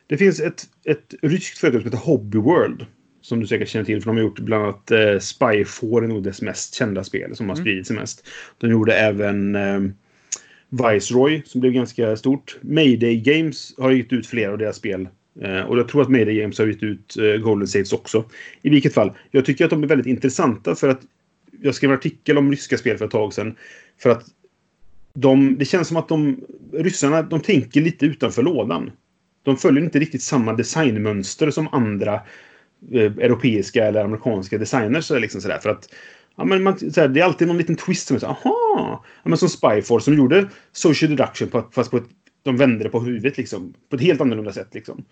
det 0.07 0.17
finns 0.17 0.39
ett, 0.39 0.69
ett 0.85 1.13
ryskt 1.21 1.57
företag 1.57 1.81
som 1.81 1.91
heter 1.91 2.05
Hobby 2.05 2.37
World. 2.37 2.85
Som 3.21 3.39
du 3.39 3.47
säkert 3.47 3.69
känner 3.69 3.85
till, 3.85 4.01
för 4.01 4.05
de 4.09 4.15
har 4.17 4.23
gjort 4.23 4.39
bland 4.39 4.63
annat 4.63 4.91
uh, 4.91 5.19
Spyfor, 5.19 6.03
är 6.03 6.07
nog 6.07 6.23
dess 6.23 6.41
mest 6.41 6.73
kända 6.75 7.03
spel 7.03 7.35
som 7.35 7.49
har 7.49 7.55
Mm. 7.55 7.63
spridit 7.63 7.87
sig 7.87 7.95
mest. 7.95 8.27
De 8.57 8.71
gjorde 8.71 8.93
även 8.95 9.55
um, 9.55 9.93
Viceroy, 10.71 11.41
som 11.45 11.61
blev 11.61 11.73
ganska 11.73 12.15
stort. 12.15 12.57
Mayday 12.61 13.15
Games 13.15 13.73
har 13.77 13.91
gett 13.91 14.13
ut 14.13 14.27
flera 14.27 14.51
av 14.51 14.57
deras 14.57 14.75
spel. 14.75 15.07
Eh, 15.41 15.61
och 15.61 15.79
jag 15.79 15.87
tror 15.87 16.01
att 16.01 16.09
Mayday 16.09 16.35
Games 16.35 16.59
har 16.59 16.65
gett 16.67 16.83
ut 16.83 17.17
eh, 17.17 17.41
Golden 17.41 17.67
Saves 17.67 17.93
också. 17.93 18.25
I 18.61 18.69
vilket 18.69 18.93
fall, 18.93 19.11
jag 19.31 19.45
tycker 19.45 19.65
att 19.65 19.71
de 19.71 19.83
är 19.83 19.87
väldigt 19.87 20.07
intressanta 20.07 20.75
för 20.75 20.89
att 20.89 21.01
jag 21.61 21.75
skrev 21.75 21.91
en 21.91 21.97
artikel 21.97 22.37
om 22.37 22.51
ryska 22.51 22.77
spel 22.77 22.97
för 22.97 23.05
ett 23.05 23.11
tag 23.11 23.33
sedan. 23.33 23.55
För 24.01 24.09
att 24.09 24.23
de, 25.13 25.57
det 25.57 25.65
känns 25.65 25.87
som 25.87 25.97
att 25.97 26.09
de, 26.09 26.39
ryssarna, 26.73 27.21
de 27.21 27.39
tänker 27.39 27.81
lite 27.81 28.05
utanför 28.05 28.43
lådan. 28.43 28.91
De 29.43 29.57
följer 29.57 29.83
inte 29.83 29.99
riktigt 29.99 30.21
samma 30.21 30.53
designmönster 30.53 31.51
som 31.51 31.67
andra 31.67 32.13
eh, 32.91 33.01
europeiska 33.01 33.85
eller 33.85 34.03
amerikanska 34.03 34.57
designers. 34.57 35.09
Liksom 35.09 35.41
sådär, 35.41 35.59
för 35.59 35.69
att 35.69 35.89
ja, 36.35 36.45
men 36.45 36.63
man, 36.63 36.91
såhär, 36.91 37.07
det 37.07 37.19
är 37.19 37.23
alltid 37.23 37.47
någon 37.47 37.57
liten 37.57 37.75
twist 37.75 38.07
som 38.07 38.15
är 38.15 38.19
så 38.19 38.27
aha! 38.27 39.03
Ja, 39.23 39.29
men 39.29 39.37
som 39.37 39.49
Spyforce 39.49 40.05
som 40.05 40.17
gjorde 40.17 40.49
social 40.71 41.15
deduction 41.15 41.47
på, 41.49 41.69
fast 41.71 41.91
på 41.91 41.97
ett, 41.97 42.09
de 42.43 42.57
vände 42.57 42.83
det 42.83 42.89
på 42.89 42.99
huvudet 42.99 43.37
liksom. 43.37 43.73
På 43.89 43.95
ett 43.95 44.01
helt 44.01 44.21
annorlunda 44.21 44.53
sätt 44.53 44.73
liksom. 44.73 45.05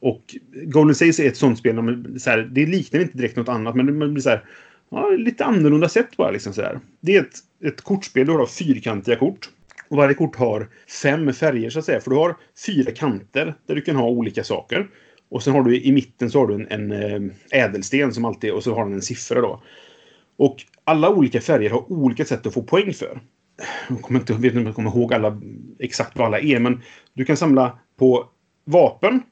Och 0.00 0.34
Golden 0.64 0.94
Sails 0.94 1.20
är 1.20 1.28
ett 1.28 1.36
sånt 1.36 1.58
spel, 1.58 1.74
man, 1.74 2.20
så 2.20 2.30
här, 2.30 2.38
det 2.38 2.66
liknar 2.66 3.00
inte 3.00 3.18
direkt 3.18 3.36
något 3.36 3.48
annat, 3.48 3.74
men 3.74 3.98
man 3.98 4.14
blir 4.14 4.22
så 4.22 4.30
här, 4.30 4.44
ja, 4.90 5.08
lite 5.08 5.44
annorlunda 5.44 5.88
sätt 5.88 6.16
bara. 6.16 6.30
Liksom 6.30 6.52
så 6.52 6.60
där. 6.60 6.80
Det 7.00 7.16
är 7.16 7.20
ett, 7.20 7.38
ett 7.64 7.80
kortspel, 7.80 8.26
du 8.26 8.32
har 8.32 8.46
fyrkantiga 8.46 9.16
kort. 9.16 9.50
Och 9.88 9.96
varje 9.96 10.14
kort 10.14 10.36
har 10.36 10.68
fem 11.02 11.32
färger 11.32 11.70
så 11.70 11.78
att 11.78 11.84
säga. 11.84 12.00
För 12.00 12.10
du 12.10 12.16
har 12.16 12.36
fyra 12.66 12.90
kanter 12.90 13.54
där 13.66 13.74
du 13.74 13.80
kan 13.80 13.96
ha 13.96 14.08
olika 14.08 14.44
saker. 14.44 14.88
Och 15.28 15.42
sen 15.42 15.52
har 15.52 15.62
du 15.62 15.80
i 15.80 15.92
mitten 15.92 16.30
så 16.30 16.38
har 16.38 16.46
du 16.46 16.54
en, 16.54 16.66
en 16.68 16.92
eh, 16.92 17.64
ädelsten 17.64 18.14
som 18.14 18.24
alltid, 18.24 18.52
och 18.52 18.62
så 18.62 18.74
har 18.74 18.84
den 18.84 18.94
en 18.94 19.02
siffra 19.02 19.40
då. 19.40 19.62
Och 20.36 20.56
alla 20.84 21.10
olika 21.10 21.40
färger 21.40 21.70
har 21.70 21.92
olika 21.92 22.24
sätt 22.24 22.46
att 22.46 22.54
få 22.54 22.62
poäng 22.62 22.94
för. 22.94 23.20
Jag 23.88 24.02
kommer 24.02 24.20
inte, 24.20 24.32
vet 24.32 24.44
inte 24.44 24.58
om 24.58 24.66
jag 24.66 24.74
kommer 24.74 24.90
ihåg 24.90 25.14
alla, 25.14 25.40
exakt 25.78 26.18
vad 26.18 26.26
alla 26.26 26.38
är, 26.38 26.58
men 26.58 26.82
du 27.14 27.24
kan 27.24 27.36
samla 27.36 27.78
på 27.98 28.28
vapen 28.64 29.22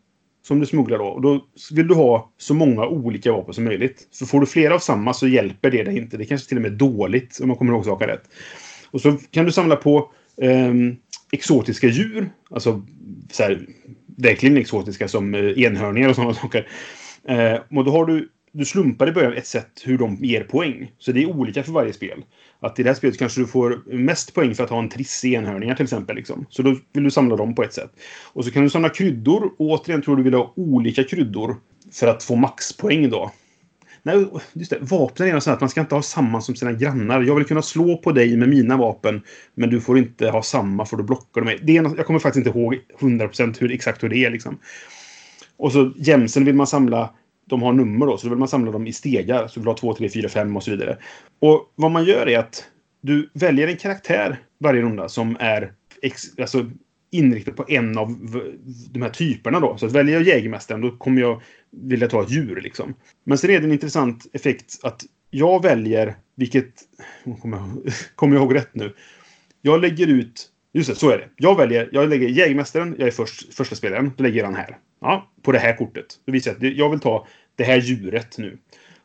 som 0.46 0.60
du 0.60 0.66
smugglar 0.66 0.98
då. 0.98 1.04
Och 1.04 1.22
då 1.22 1.44
vill 1.72 1.88
du 1.88 1.94
ha 1.94 2.32
så 2.36 2.54
många 2.54 2.86
olika 2.86 3.32
vapen 3.32 3.54
som 3.54 3.64
möjligt. 3.64 4.08
För 4.18 4.26
får 4.26 4.40
du 4.40 4.46
flera 4.46 4.74
av 4.74 4.78
samma 4.78 5.14
så 5.14 5.28
hjälper 5.28 5.70
det 5.70 5.82
dig 5.82 5.96
inte. 5.98 6.16
Det 6.16 6.24
kanske 6.24 6.48
till 6.48 6.58
och 6.58 6.62
med 6.62 6.72
är 6.72 6.76
dåligt 6.76 7.38
om 7.42 7.48
man 7.48 7.56
kommer 7.56 7.72
ihåg 7.72 7.84
saker 7.84 8.06
rätt. 8.06 8.24
Och 8.90 9.00
så 9.00 9.16
kan 9.30 9.44
du 9.44 9.52
samla 9.52 9.76
på 9.76 10.12
eh, 10.36 10.72
exotiska 11.32 11.86
djur. 11.86 12.30
Alltså 12.50 12.82
så 13.32 13.42
här, 13.42 13.66
verkligen 14.16 14.56
exotiska 14.56 15.08
som 15.08 15.34
eh, 15.34 15.58
enhörningar 15.58 16.08
och 16.08 16.16
sådana 16.16 16.34
saker. 16.34 16.68
Eh, 17.28 17.78
och 17.78 17.84
då 17.84 17.90
har 17.90 18.06
du, 18.06 18.28
du 18.52 18.64
slumpar 18.64 19.08
i 19.08 19.12
början 19.12 19.32
ett 19.32 19.46
sätt 19.46 19.82
hur 19.84 19.98
de 19.98 20.16
ger 20.20 20.44
poäng. 20.44 20.92
Så 20.98 21.12
det 21.12 21.22
är 21.22 21.26
olika 21.26 21.62
för 21.62 21.72
varje 21.72 21.92
spel. 21.92 22.24
Att 22.60 22.78
i 22.78 22.82
det 22.82 22.88
här 22.88 22.94
spelet 22.94 23.18
kanske 23.18 23.40
du 23.40 23.46
får 23.46 23.82
mest 23.86 24.34
poäng 24.34 24.54
för 24.54 24.64
att 24.64 24.70
ha 24.70 24.78
en 24.78 24.88
triss 24.88 25.24
i 25.24 25.34
enhörningar 25.34 25.74
till 25.74 25.84
exempel. 25.84 26.16
Liksom. 26.16 26.46
Så 26.48 26.62
då 26.62 26.76
vill 26.92 27.04
du 27.04 27.10
samla 27.10 27.36
dem 27.36 27.54
på 27.54 27.62
ett 27.62 27.72
sätt. 27.72 27.92
Och 28.32 28.44
så 28.44 28.50
kan 28.50 28.62
du 28.62 28.70
samla 28.70 28.88
kryddor. 28.88 29.44
Och 29.44 29.66
återigen 29.66 30.02
tror 30.02 30.16
du 30.16 30.22
vill 30.22 30.34
ha 30.34 30.52
olika 30.56 31.04
kryddor 31.04 31.56
för 31.92 32.06
att 32.06 32.22
få 32.22 32.36
maxpoäng 32.36 33.10
då. 33.10 33.32
Nej, 34.02 34.26
just 34.52 34.70
det. 34.70 34.78
Vapnen 34.80 35.28
är 35.28 35.32
så 35.34 35.40
sånt 35.40 35.54
att 35.54 35.60
man 35.60 35.70
ska 35.70 35.80
inte 35.80 35.94
ha 35.94 36.02
samma 36.02 36.40
som 36.40 36.54
sina 36.54 36.72
grannar. 36.72 37.22
Jag 37.22 37.34
vill 37.34 37.44
kunna 37.44 37.62
slå 37.62 37.96
på 37.96 38.12
dig 38.12 38.36
med 38.36 38.48
mina 38.48 38.76
vapen, 38.76 39.22
men 39.54 39.70
du 39.70 39.80
får 39.80 39.98
inte 39.98 40.30
ha 40.30 40.42
samma 40.42 40.86
för 40.86 40.96
då 40.96 41.02
blockar 41.02 41.40
du 41.40 41.44
mig. 41.44 41.58
Det 41.62 41.76
är 41.76 41.82
något, 41.82 41.96
jag 41.96 42.06
kommer 42.06 42.18
faktiskt 42.18 42.46
inte 42.46 42.58
ihåg 42.58 42.78
100% 43.00 43.56
hur, 43.60 43.72
exakt 43.72 44.02
hur 44.02 44.08
det 44.08 44.24
är. 44.24 44.30
Liksom. 44.30 44.58
Och 45.56 45.72
så 45.72 45.92
jämsen 45.96 46.44
vill 46.44 46.54
man 46.54 46.66
samla 46.66 47.10
de 47.52 47.62
har 47.62 47.72
nummer 47.72 48.06
då, 48.06 48.18
så 48.18 48.26
då 48.26 48.30
vill 48.30 48.38
man 48.38 48.48
samla 48.48 48.72
dem 48.72 48.86
i 48.86 48.92
stegar. 48.92 49.48
Så 49.48 49.54
du 49.54 49.60
vill 49.60 49.68
ha 49.68 49.76
2, 49.76 49.94
3, 49.94 50.08
4, 50.08 50.28
5 50.28 50.56
och 50.56 50.62
så 50.62 50.70
vidare. 50.70 50.98
Och 51.40 51.72
vad 51.74 51.90
man 51.90 52.04
gör 52.04 52.28
är 52.28 52.38
att 52.38 52.64
du 53.00 53.30
väljer 53.34 53.68
en 53.68 53.76
karaktär 53.76 54.40
varje 54.60 54.82
runda 54.82 55.08
som 55.08 55.36
är 55.40 55.72
ex, 56.02 56.38
alltså, 56.38 56.70
inriktad 57.10 57.52
på 57.52 57.64
en 57.68 57.98
av 57.98 58.16
de 58.90 59.02
här 59.02 59.10
typerna 59.10 59.60
då. 59.60 59.76
Så 59.78 59.86
att 59.86 59.92
väljer 59.92 60.14
jag 60.14 60.22
jägermästaren 60.22 60.80
då 60.80 60.90
kommer 60.90 61.20
jag 61.20 61.42
vilja 61.70 62.08
ta 62.08 62.22
ett 62.22 62.30
djur 62.30 62.60
liksom. 62.60 62.94
Men 63.24 63.38
sen 63.38 63.50
är 63.50 63.60
det 63.60 63.66
en 63.66 63.72
intressant 63.72 64.26
effekt 64.32 64.78
att 64.82 65.02
jag 65.30 65.62
väljer 65.62 66.16
vilket... 66.36 66.74
Kommer 67.42 67.56
jag, 67.56 67.92
kommer 68.14 68.36
jag 68.36 68.42
ihåg 68.42 68.54
rätt 68.54 68.74
nu? 68.74 68.94
Jag 69.62 69.80
lägger 69.80 70.06
ut... 70.06 70.48
Just 70.74 70.88
det, 70.88 70.94
så 70.94 71.10
är 71.10 71.18
det. 71.18 71.28
Jag 71.36 71.56
väljer... 71.56 71.88
Jag 71.92 72.08
lägger 72.08 72.28
jägmästaren, 72.28 72.96
Jag 72.98 73.08
är 73.08 73.12
först, 73.12 73.54
första 73.54 73.76
spelaren. 73.76 74.10
Då 74.16 74.22
lägger 74.22 74.38
jag 74.38 74.46
den 74.46 74.56
här. 74.56 74.78
Ja, 75.00 75.32
på 75.42 75.52
det 75.52 75.58
här 75.58 75.76
kortet. 75.76 76.06
Då 76.24 76.32
visar 76.32 76.50
jag 76.50 76.72
att 76.72 76.76
jag 76.76 76.90
vill 76.90 77.00
ta 77.00 77.26
det 77.56 77.64
här 77.64 77.76
djuret 77.76 78.38
nu. 78.38 78.58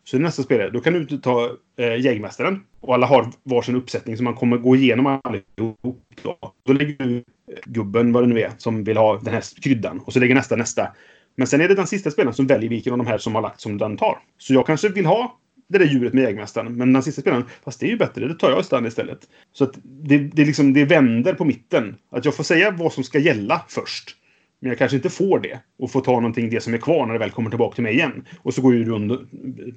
Så 0.04 0.20
nästa 0.20 0.44
spelare, 0.44 0.70
då 0.70 0.80
kan 0.80 0.94
du 0.94 1.18
ta 1.18 1.52
eh, 1.78 1.96
jägmästaren. 1.96 2.64
Och 2.80 2.94
alla 2.94 3.08
har 3.08 3.32
varsin 3.44 3.76
uppsättning 3.76 4.18
som 4.18 4.24
man 4.24 4.34
kommer 4.34 4.58
gå 4.58 4.76
igenom 4.76 5.20
allihop. 5.24 6.10
Då, 6.24 6.38
då 6.64 6.74
lägger 6.74 7.06
du 7.06 7.18
eh, 7.18 7.24
gubben, 7.66 8.14
vad 8.14 8.24
det 8.24 8.28
nu 8.28 8.42
är, 8.42 8.52
som 8.58 8.84
vill 8.84 8.98
ha 8.98 9.20
den 9.20 9.34
här 9.34 9.44
kryddan. 9.62 10.00
Och 10.00 10.14
så 10.14 10.20
lägger 10.20 10.36
nästa 10.36 10.56
nästa. 10.56 10.88
Men 11.36 11.48
sen 11.48 11.62
är 11.62 11.68
det 11.68 11.76
den 11.76 11.88
sista 11.88 12.12
spelaren 12.12 12.34
som 12.34 12.48
väljer 12.48 12.70
vilken 12.70 12.94
av 12.94 12.98
de 12.98 13.08
här 13.08 13.18
som 13.18 13.36
har 13.36 13.42
lagt 13.42 13.62
som 13.62 13.78
den 13.78 13.98
tar. 13.98 14.20
Så 14.38 14.54
jag 14.54 14.66
kanske 14.66 14.90
vill 14.90 15.06
ha 15.06 15.38
det 15.70 15.78
där 15.78 15.86
djuret 15.86 16.14
med 16.14 16.24
jägmästaren. 16.24 16.74
Men 16.74 16.94
den 16.94 17.04
sista 17.04 17.22
spelaren, 17.22 17.46
fast 17.64 17.80
det 17.80 17.86
är 17.86 17.90
ju 17.90 17.98
bättre, 17.98 18.28
det 18.28 18.36
tar 18.36 18.50
jag 18.50 18.60
istället 18.60 18.88
istället. 18.88 19.20
Så 19.54 19.64
att 19.64 19.74
det, 19.84 20.18
det, 20.18 20.46
liksom, 20.46 20.74
det 20.74 20.86
vänder 20.86 21.34
på 21.34 21.46
mitten. 21.46 21.96
Att 22.12 22.26
jag 22.26 22.36
får 22.36 22.44
säga 22.44 22.72
vad 22.72 22.94
som 22.94 23.04
ska 23.04 23.20
gälla 23.20 23.66
först. 23.68 24.16
Men 24.60 24.70
jag 24.70 24.78
kanske 24.78 24.98
inte 24.98 25.10
får 25.10 25.40
det. 25.40 25.60
Och 25.80 25.92
får 25.92 26.02
ta 26.02 26.12
någonting, 26.12 26.50
det 26.50 26.62
som 26.62 26.74
är 26.74 26.78
kvar 26.78 27.06
när 27.06 27.14
det 27.14 27.20
väl 27.20 27.32
kommer 27.32 27.50
tillbaka 27.50 27.76
till 27.76 27.84
mig 27.84 27.94
igen. 27.94 28.26
Och 28.42 28.54
så 28.54 28.62
går 28.62 28.76
ju 28.76 28.84
rund, 28.84 29.28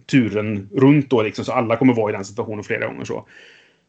turen 0.07 0.69
runt 0.73 1.11
då 1.11 1.23
liksom. 1.23 1.44
Så 1.44 1.52
alla 1.52 1.77
kommer 1.77 1.94
vara 1.94 2.11
i 2.11 2.15
den 2.15 2.24
situationen 2.24 2.65
flera 2.65 2.86
gånger 2.86 3.05
så. 3.05 3.27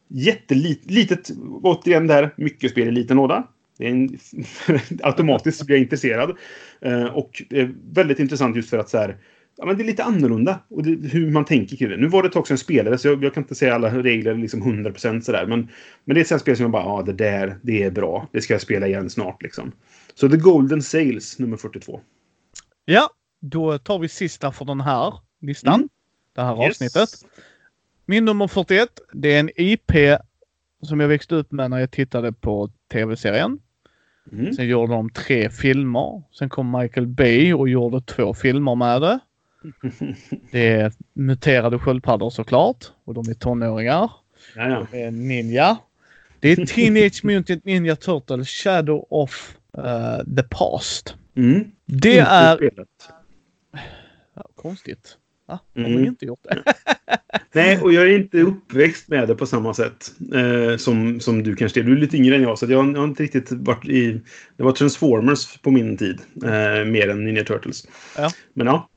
Jättelitet, 0.08 1.30
återigen 1.62 2.06
där, 2.06 2.30
mycket 2.36 2.70
spel 2.70 2.88
i 2.88 2.90
liten 2.90 3.16
låda. 3.16 3.48
Det 3.78 3.86
är 3.86 3.90
en, 3.90 4.18
automatiskt 5.02 5.66
blir 5.66 5.76
jag 5.76 5.82
intresserad. 5.82 6.36
Eh, 6.80 7.04
och 7.04 7.42
det 7.48 7.60
är 7.60 7.74
väldigt 7.92 8.18
intressant 8.18 8.56
just 8.56 8.70
för 8.70 8.78
att 8.78 8.88
så 8.88 8.98
här, 8.98 9.16
ja, 9.56 9.66
men 9.66 9.76
det 9.76 9.82
är 9.82 9.86
lite 9.86 10.04
annorlunda 10.04 10.60
och 10.68 10.82
det, 10.82 11.08
hur 11.08 11.30
man 11.30 11.44
tänker 11.44 11.76
kring 11.76 11.88
det. 11.88 11.96
Nu 11.96 12.08
var 12.08 12.22
det 12.22 12.26
ett 12.26 12.32
tag 12.32 12.46
sedan 12.46 12.54
jag 12.54 12.58
spelade 12.58 12.98
så 12.98 13.08
jag, 13.08 13.24
jag 13.24 13.34
kan 13.34 13.42
inte 13.42 13.54
säga 13.54 13.74
alla 13.74 14.02
regler 14.02 14.34
liksom 14.34 14.62
100% 14.62 15.20
sådär. 15.20 15.46
Men, 15.46 15.68
men 16.04 16.14
det 16.14 16.20
är 16.20 16.22
ett 16.22 16.28
sånt 16.28 16.40
spel 16.40 16.56
som 16.56 16.62
jag 16.62 16.70
bara, 16.70 16.82
ja 16.82 17.02
det 17.06 17.12
där, 17.12 17.58
det 17.62 17.82
är 17.82 17.90
bra. 17.90 18.28
Det 18.32 18.40
ska 18.40 18.54
jag 18.54 18.60
spela 18.60 18.86
igen 18.86 19.10
snart 19.10 19.42
liksom. 19.42 19.72
Så 20.14 20.28
The 20.28 20.36
Golden 20.36 20.82
Sales 20.82 21.38
nummer 21.38 21.56
42. 21.56 22.00
Ja, 22.84 23.10
då 23.40 23.78
tar 23.78 23.98
vi 23.98 24.08
sista 24.08 24.52
för 24.52 24.64
den 24.64 24.80
här 24.80 25.14
listan. 25.40 25.74
Mm. 25.74 25.88
Det 26.34 26.42
här 26.42 26.66
avsnittet. 26.66 27.08
Min 28.06 28.24
nummer 28.24 28.46
41, 28.46 28.88
det 29.12 29.34
är 29.34 29.40
en 29.40 29.50
IP 29.56 29.92
som 30.82 31.00
jag 31.00 31.08
växte 31.08 31.34
upp 31.34 31.52
med 31.52 31.70
när 31.70 31.78
jag 31.78 31.90
tittade 31.90 32.32
på 32.32 32.70
tv-serien. 32.92 33.58
Mm. 34.32 34.52
Sen 34.52 34.66
gjorde 34.66 34.92
de 34.92 35.10
tre 35.10 35.50
filmer. 35.50 36.22
Sen 36.38 36.48
kom 36.48 36.78
Michael 36.80 37.06
Bay 37.06 37.54
och 37.54 37.68
gjorde 37.68 38.00
två 38.00 38.34
filmer 38.34 38.74
med 38.74 39.02
det. 39.02 39.20
Det 40.50 40.68
är 40.68 40.92
muterade 41.14 41.78
sköldpaddor 41.78 42.30
såklart. 42.30 42.86
Och 43.04 43.14
de 43.14 43.30
är 43.30 43.34
tonåringar. 43.34 44.10
Ja, 44.56 44.68
ja. 44.68 44.86
Det 44.90 45.02
är 45.02 45.10
ninja. 45.10 45.78
Det 46.40 46.52
är 46.52 46.66
Teenage 46.66 47.24
Mutant 47.24 47.64
Ninja 47.64 47.96
Turtle 47.96 48.44
Shadow 48.44 49.06
of 49.10 49.56
eh, 49.78 50.18
the 50.36 50.42
Past. 50.42 51.14
Mm. 51.36 51.64
Det 51.86 52.08
Inte 52.08 52.20
är... 52.20 52.56
spelat. 52.56 52.88
Ja, 54.34 54.48
konstigt. 54.54 55.16
Ja, 55.48 55.58
har 55.74 55.82
Mm. 55.84 55.96
vi 56.02 56.06
inte 56.06 56.24
gjort 56.26 56.42
det? 56.42 56.62
Nej, 57.54 57.78
och 57.80 57.92
jag 57.92 58.02
är 58.04 58.16
inte 58.18 58.40
uppväxt 58.40 59.08
med 59.08 59.28
det 59.28 59.34
på 59.34 59.46
samma 59.46 59.74
sätt 59.74 60.12
eh, 60.34 60.76
som, 60.76 61.20
som 61.20 61.42
du 61.42 61.56
kanske 61.56 61.80
är. 61.80 61.84
Du 61.84 61.92
är 61.92 61.96
lite 61.96 62.16
yngre 62.16 62.36
än 62.36 62.42
jag, 62.42 62.58
så 62.58 62.64
jag, 62.64 62.70
jag 62.92 62.98
har 63.00 63.04
inte 63.04 63.22
riktigt 63.22 63.52
varit 63.52 63.88
i... 63.88 64.20
Det 64.56 64.62
var 64.62 64.72
Transformers 64.72 65.58
på 65.58 65.70
min 65.70 65.96
tid, 65.96 66.20
eh, 66.44 66.84
mer 66.84 67.08
än 67.08 67.24
Ninja 67.24 67.44
Turtles. 67.44 67.88
Ja. 68.16 68.30
Men 68.54 68.66
ja. 68.66 68.88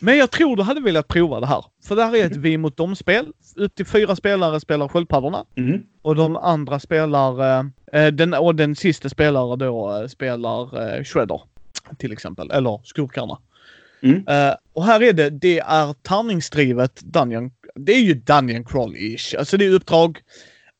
Men 0.00 0.16
jag 0.18 0.30
tror 0.30 0.56
du 0.56 0.62
hade 0.62 0.80
velat 0.80 1.08
prova 1.08 1.40
det 1.40 1.46
här. 1.46 1.64
För 1.84 1.96
det 1.96 2.04
här 2.04 2.16
är 2.16 2.26
ett 2.26 2.36
vi 2.36 2.58
mot 2.58 2.76
dem-spel. 2.76 3.26
Upp 3.56 3.74
till 3.74 3.86
fyra 3.86 4.16
spelare 4.16 4.60
spelar 4.60 4.88
sköldpaddorna. 4.88 5.44
Mm. 5.56 5.82
Och 6.02 6.16
de 6.16 6.36
andra 6.36 6.80
spelar... 6.80 7.40
Eh, 7.40 7.64
eh, 7.92 8.12
den, 8.12 8.34
och 8.34 8.54
den 8.54 8.76
sista 8.76 9.08
spelare 9.08 9.56
då 9.56 10.00
eh, 10.00 10.06
spelar 10.06 10.96
eh, 10.98 11.04
Shredder. 11.04 11.40
Till 11.98 12.12
exempel. 12.12 12.50
Eller 12.50 12.80
skurkarna. 12.84 13.38
Mm. 14.02 14.24
Eh, 14.28 14.54
och 14.72 14.84
här 14.84 15.02
är 15.02 15.12
det, 15.12 15.30
det 15.30 15.58
är 15.58 15.92
tärningsdrivet 15.92 17.00
Dungeon. 17.00 17.50
Det 17.74 17.92
är 17.92 18.00
ju 18.02 18.14
Dungeon 18.14 18.64
Crawl-ish. 18.64 19.38
Alltså 19.38 19.56
det 19.56 19.64
är 19.66 19.70
uppdrag. 19.70 20.18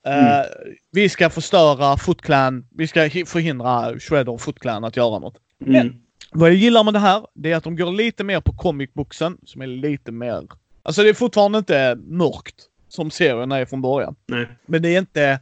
Mm. 0.07 0.45
Vi 0.93 1.09
ska 1.09 1.31
förstöra 1.31 1.97
Foot 1.97 2.23
Clan. 2.23 2.67
Vi 2.71 2.87
ska 2.89 3.01
hi- 3.01 3.25
förhindra 3.25 3.95
Shredder 3.99 4.33
och 4.33 4.41
Foot 4.41 4.59
Clan 4.59 4.85
att 4.85 4.97
göra 4.97 5.19
något. 5.19 5.35
Mm. 5.67 5.95
Vad 6.31 6.49
jag 6.49 6.57
gillar 6.57 6.85
med 6.85 6.95
det 6.95 6.99
här, 7.01 7.27
det 7.35 7.53
är 7.53 7.57
att 7.57 7.65
de 7.65 7.77
går 7.77 7.93
lite 7.93 8.25
mer 8.25 8.41
på 8.41 8.53
comic 8.53 8.91
booksen 8.95 9.39
som 9.45 9.63
är 9.63 9.67
lite 9.67 10.13
mer... 10.13 10.43
Alltså 10.83 11.03
det 11.03 11.09
är 11.09 11.15
fortfarande 11.15 11.59
inte 11.59 11.99
mörkt 12.07 12.55
som 12.89 13.11
serien 13.11 13.53
är 13.53 13.65
från 13.65 13.83
början. 13.83 14.15
Nej. 14.27 14.49
Men 14.67 14.83
det 14.83 14.95
är 14.95 14.99
inte 14.99 15.41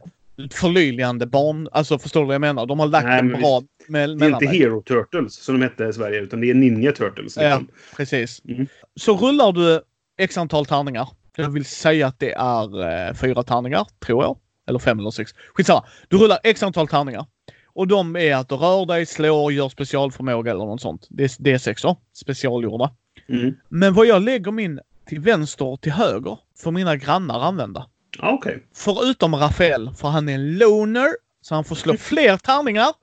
förlöjligande 0.51 1.25
barn. 1.25 1.69
Alltså 1.71 1.99
förstår 1.99 2.19
du 2.21 2.25
vad 2.25 2.33
jag 2.33 2.41
menar? 2.41 2.65
De 2.65 2.79
har 2.79 2.87
lagt 2.87 3.05
Nej, 3.05 3.19
en 3.19 3.27
bra 3.27 3.61
me- 3.87 4.17
Det 4.19 4.25
är 4.25 4.29
inte. 4.29 4.45
Hero 4.45 4.81
Turtles 4.81 5.33
som 5.35 5.59
de 5.59 5.63
hette 5.63 5.83
i 5.85 5.93
Sverige, 5.93 6.19
utan 6.21 6.41
det 6.41 6.49
är 6.49 6.53
Ninja 6.53 6.91
Turtles. 6.91 7.37
Ja, 7.37 7.43
Liksom. 7.43 7.67
precis. 7.97 8.41
Mm. 8.47 8.67
Så 8.95 9.17
rullar 9.17 9.51
du 9.51 9.81
x 10.17 10.37
antal 10.37 10.65
tärningar. 10.65 11.09
Jag 11.35 11.49
vill 11.49 11.65
säga 11.65 12.07
att 12.07 12.19
det 12.19 12.31
är 12.33 13.07
eh, 13.07 13.13
fyra 13.13 13.43
tärningar, 13.43 13.87
tror 14.05 14.23
jag. 14.23 14.37
Eller 14.69 14.79
fem 14.79 14.99
eller 14.99 15.11
sex. 15.11 15.31
Skitsamma. 15.53 15.83
Du 16.07 16.17
rullar 16.17 16.39
x 16.43 16.63
antal 16.63 16.87
tärningar. 16.87 17.25
Och 17.73 17.87
de 17.87 18.15
är 18.15 18.35
att 18.35 18.49
du 18.49 18.55
rör 18.55 18.85
dig, 18.85 19.05
slår, 19.05 19.51
gör 19.53 19.69
specialförmåga 19.69 20.51
eller 20.51 20.65
något 20.65 20.81
sånt. 20.81 21.07
Det 21.09 21.23
är 21.23 21.27
D6 21.27 21.95
specialgjorda. 22.13 22.91
Mm. 23.29 23.55
Men 23.69 23.93
vad 23.93 24.05
jag 24.05 24.21
lägger 24.21 24.51
min 24.51 24.79
till 25.05 25.19
vänster 25.19 25.65
och 25.65 25.81
till 25.81 25.91
höger 25.91 26.37
får 26.57 26.71
mina 26.71 26.95
grannar 26.95 27.39
använda. 27.39 27.85
Okej. 28.19 28.63
Förutom 28.75 29.35
Rafael, 29.35 29.91
för 29.95 30.07
han 30.07 30.29
är 30.29 30.33
en 30.33 30.57
loner. 30.57 31.07
Så 31.41 31.55
han 31.55 31.63
får 31.63 31.75
slå 31.75 31.97
fler 31.97 32.37
tärningar. 32.37 32.93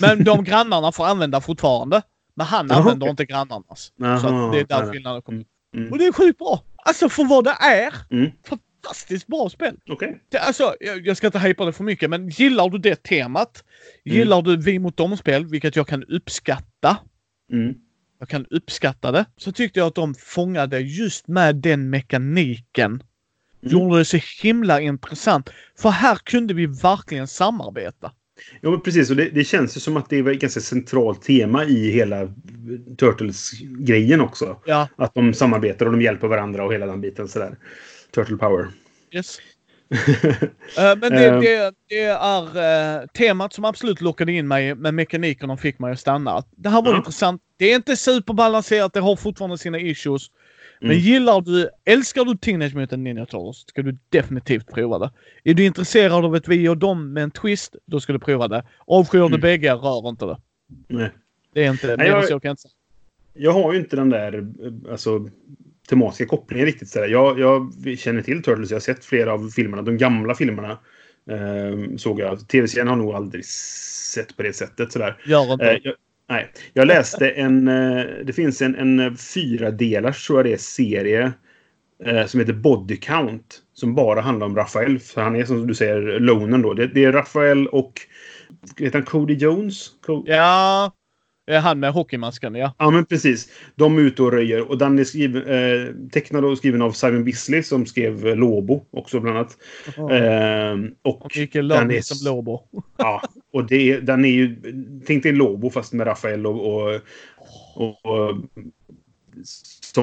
Men 0.00 0.24
de 0.24 0.44
grannarna 0.44 0.92
får 0.92 1.06
använda 1.06 1.40
fortfarande. 1.40 2.02
Men 2.34 2.46
han 2.46 2.70
använder 2.70 3.06
okej. 3.06 3.10
inte 3.10 3.24
grannarnas. 3.24 3.92
Jaha, 3.96 4.18
så 4.18 4.50
det 4.52 4.60
är 4.60 4.64
där 4.64 4.92
skillnaden 4.92 5.22
kommer. 5.22 5.44
Mm. 5.74 5.92
Och 5.92 5.98
det 5.98 6.06
är 6.06 6.12
sjukt 6.12 6.38
bra. 6.38 6.62
Alltså 6.76 7.08
för 7.08 7.24
vad 7.24 7.44
det 7.44 7.56
är. 7.60 7.94
Mm. 8.10 8.30
Fantastiskt 8.82 9.26
bra 9.26 9.48
spel. 9.50 9.76
Okej. 9.88 10.20
Det, 10.28 10.38
alltså, 10.38 10.74
jag, 10.80 11.06
jag 11.06 11.16
ska 11.16 11.26
inte 11.26 11.38
hypa 11.38 11.64
det 11.64 11.72
för 11.72 11.84
mycket, 11.84 12.10
men 12.10 12.28
gillar 12.28 12.68
du 12.68 12.78
det 12.78 13.02
temat? 13.02 13.64
Gillar 14.04 14.42
du 14.42 14.56
vi 14.56 14.78
mot 14.78 14.96
dem-spel, 14.96 15.46
vilket 15.46 15.76
jag 15.76 15.88
kan 15.88 16.04
uppskatta. 16.04 16.96
Mm. 17.52 17.74
Jag 18.18 18.28
kan 18.28 18.46
uppskatta 18.50 19.12
det. 19.12 19.24
Så 19.36 19.52
tyckte 19.52 19.78
jag 19.78 19.86
att 19.86 19.94
de 19.94 20.14
fångade 20.14 20.80
just 20.80 21.28
med 21.28 21.56
den 21.56 21.90
mekaniken. 21.90 22.90
Mm. 22.92 23.02
Gjorde 23.60 23.98
det 23.98 24.04
så 24.04 24.18
himla 24.42 24.80
intressant. 24.80 25.50
För 25.78 25.90
här 25.90 26.16
kunde 26.16 26.54
vi 26.54 26.66
verkligen 26.66 27.28
samarbeta. 27.28 28.12
Ja, 28.60 28.70
men 28.70 28.80
precis. 28.80 29.10
Och 29.10 29.16
det, 29.16 29.30
det 29.30 29.44
känns 29.44 29.76
ju 29.76 29.80
som 29.80 29.96
att 29.96 30.10
det 30.10 30.18
är 30.18 30.28
ett 30.28 30.40
ganska 30.40 30.60
centralt 30.60 31.22
tema 31.22 31.64
i 31.64 31.90
hela 31.90 32.34
Turtles-grejen 32.98 34.20
också. 34.20 34.56
Ja, 34.66 34.88
Att 34.96 35.14
de 35.14 35.34
samarbetar 35.34 35.86
och 35.86 35.92
de 35.92 36.02
hjälper 36.02 36.28
varandra 36.28 36.64
och 36.64 36.74
hela 36.74 36.86
den 36.86 37.00
biten 37.00 37.28
sådär. 37.28 37.56
Turtle 38.14 38.36
power. 38.36 38.68
yes. 39.10 39.38
Eh, 40.78 40.96
men 41.00 41.00
det, 41.12 41.26
Eh. 41.26 41.40
det, 41.40 41.74
det 41.88 42.02
är 42.04 43.00
eh, 43.00 43.06
temat 43.06 43.52
som 43.52 43.64
absolut 43.64 44.00
lockade 44.00 44.32
in 44.32 44.48
mig, 44.48 44.74
men 44.74 44.94
mekaniken 44.94 45.48
de 45.48 45.58
fick 45.58 45.78
mig 45.78 45.92
att 45.92 46.00
stanna. 46.00 46.44
Det 46.56 46.68
här 46.68 46.82
var 46.82 46.90
Ja. 46.92 46.96
intressant. 46.96 47.42
Det 47.56 47.72
är 47.72 47.76
inte 47.76 47.96
superbalanserat, 47.96 48.92
det 48.92 49.00
har 49.00 49.16
fortfarande 49.16 49.58
sina 49.58 49.78
issues. 49.78 50.22
Men 50.80 50.90
Mm. 50.90 51.02
gillar 51.02 51.40
du, 51.40 51.68
älskar 51.84 52.24
du 52.24 52.36
Teenage 52.36 52.74
Mutant 52.74 53.02
Ninja 53.02 53.26
Turtles 53.26 53.56
ska 53.68 53.82
du 53.82 53.98
definitivt 54.08 54.66
prova 54.74 54.98
det. 54.98 55.10
Är 55.44 55.54
du 55.54 55.64
intresserad 55.64 56.24
av 56.24 56.36
ett 56.36 56.48
vi 56.48 56.68
och 56.68 56.76
dem 56.78 57.12
med 57.12 57.22
en 57.22 57.30
twist, 57.30 57.76
då 57.86 58.00
ska 58.00 58.12
du 58.12 58.18
prova 58.18 58.48
det. 58.48 58.64
Avskyr 58.86 59.18
du 59.18 59.26
Mm. 59.26 59.40
bägge, 59.40 59.72
rör 59.74 60.08
inte 60.08 60.24
det. 60.26 60.36
Nej. 60.88 61.10
Det 61.54 61.64
är 61.64 61.70
inte, 61.70 61.86
Nej, 61.86 61.96
mer 61.96 62.06
jag- 62.06 62.24
så 62.24 62.40
kan 62.40 62.48
jag 62.48 62.52
inte 62.52 62.62
säga. 62.62 62.72
Jag 63.34 63.52
har 63.52 63.72
ju 63.72 63.78
inte 63.78 63.96
den 63.96 64.10
där 64.10 64.46
alltså, 64.90 65.28
tematiska 65.88 66.26
kopplingen 66.26 66.66
riktigt. 66.66 66.88
Sådär. 66.88 67.08
Jag, 67.08 67.40
jag 67.40 67.72
känner 67.98 68.22
till 68.22 68.42
Turtles. 68.42 68.70
Jag 68.70 68.76
har 68.76 68.80
sett 68.80 69.04
flera 69.04 69.32
av 69.32 69.48
filmerna. 69.50 69.82
De 69.82 69.96
gamla 69.96 70.34
filmerna 70.34 70.78
eh, 71.30 71.96
såg 71.96 72.20
jag. 72.20 72.48
Tv-serien 72.48 72.88
har 72.88 72.96
nog 72.96 73.14
aldrig 73.14 73.44
sett 74.14 74.36
på 74.36 74.42
det 74.42 74.52
sättet. 74.52 74.92
Sådär. 74.92 75.16
Gör 75.26 75.52
inte 75.52 75.64
Eh, 75.64 75.78
jag, 75.82 75.94
nej, 76.28 76.52
jag 76.72 76.86
läste 76.86 77.30
en... 77.30 77.68
Eh, 77.68 78.04
det 78.24 78.32
finns 78.32 78.62
en, 78.62 79.00
en 79.00 79.16
fyra 79.16 79.70
delars 79.70 80.26
tror 80.26 80.38
jag 80.38 80.46
det 80.46 80.52
är, 80.52 80.56
serie 80.56 81.32
eh, 82.04 82.26
som 82.26 82.40
heter 82.40 82.52
Body 82.52 82.96
Count. 82.96 83.62
Som 83.72 83.94
bara 83.94 84.20
handlar 84.20 84.46
om 84.46 84.56
Rafael. 84.56 84.98
För 84.98 85.22
han 85.22 85.36
är 85.36 85.44
som 85.44 85.66
du 85.66 85.74
säger 85.74 86.20
lonen 86.20 86.62
då. 86.62 86.74
Det, 86.74 86.86
det 86.86 87.04
är 87.04 87.12
Rafael 87.12 87.66
och... 87.66 87.92
Heter 88.76 88.98
han 88.98 89.06
Cody 89.06 89.34
Jones? 89.34 89.90
Co- 90.06 90.24
Ja, 90.26 90.92
han 91.56 91.80
med 91.80 91.92
hockeymasken, 91.92 92.54
ja. 92.54 92.74
Ja, 92.78 92.90
men 92.90 93.04
precis. 93.04 93.48
De 93.74 93.98
är 93.98 94.02
ute 94.02 94.22
och 94.22 94.32
röjer. 94.32 94.70
Och 94.70 94.78
den 94.78 94.98
är 94.98 95.04
skriven, 95.04 95.42
eh, 95.42 96.08
tecknad 96.12 96.44
och 96.44 96.58
skriven 96.58 96.82
av 96.82 96.92
Simon 96.92 97.24
Bisley 97.24 97.62
som 97.62 97.86
skrev 97.86 98.26
eh, 98.26 98.36
Lobo 98.36 98.84
också 98.90 99.20
bland 99.20 99.38
annat. 99.38 99.56
Eh, 99.86 100.90
och 101.02 101.24
Och 101.24 101.30
den 101.52 101.90
är, 101.90 102.00
som 102.00 102.32
Lobo. 102.32 102.60
ja, 102.96 103.22
och 103.52 103.66
det, 103.66 104.00
den 104.00 104.24
är 104.24 104.28
ju... 104.28 104.56
Tänk 105.06 105.22
dig 105.22 105.32
Lobo 105.32 105.70
fast 105.70 105.92
med 105.92 106.06
Rafael 106.06 106.46
och... 106.46 106.76
och, 106.76 107.00
och, 107.74 108.06
och 108.06 108.36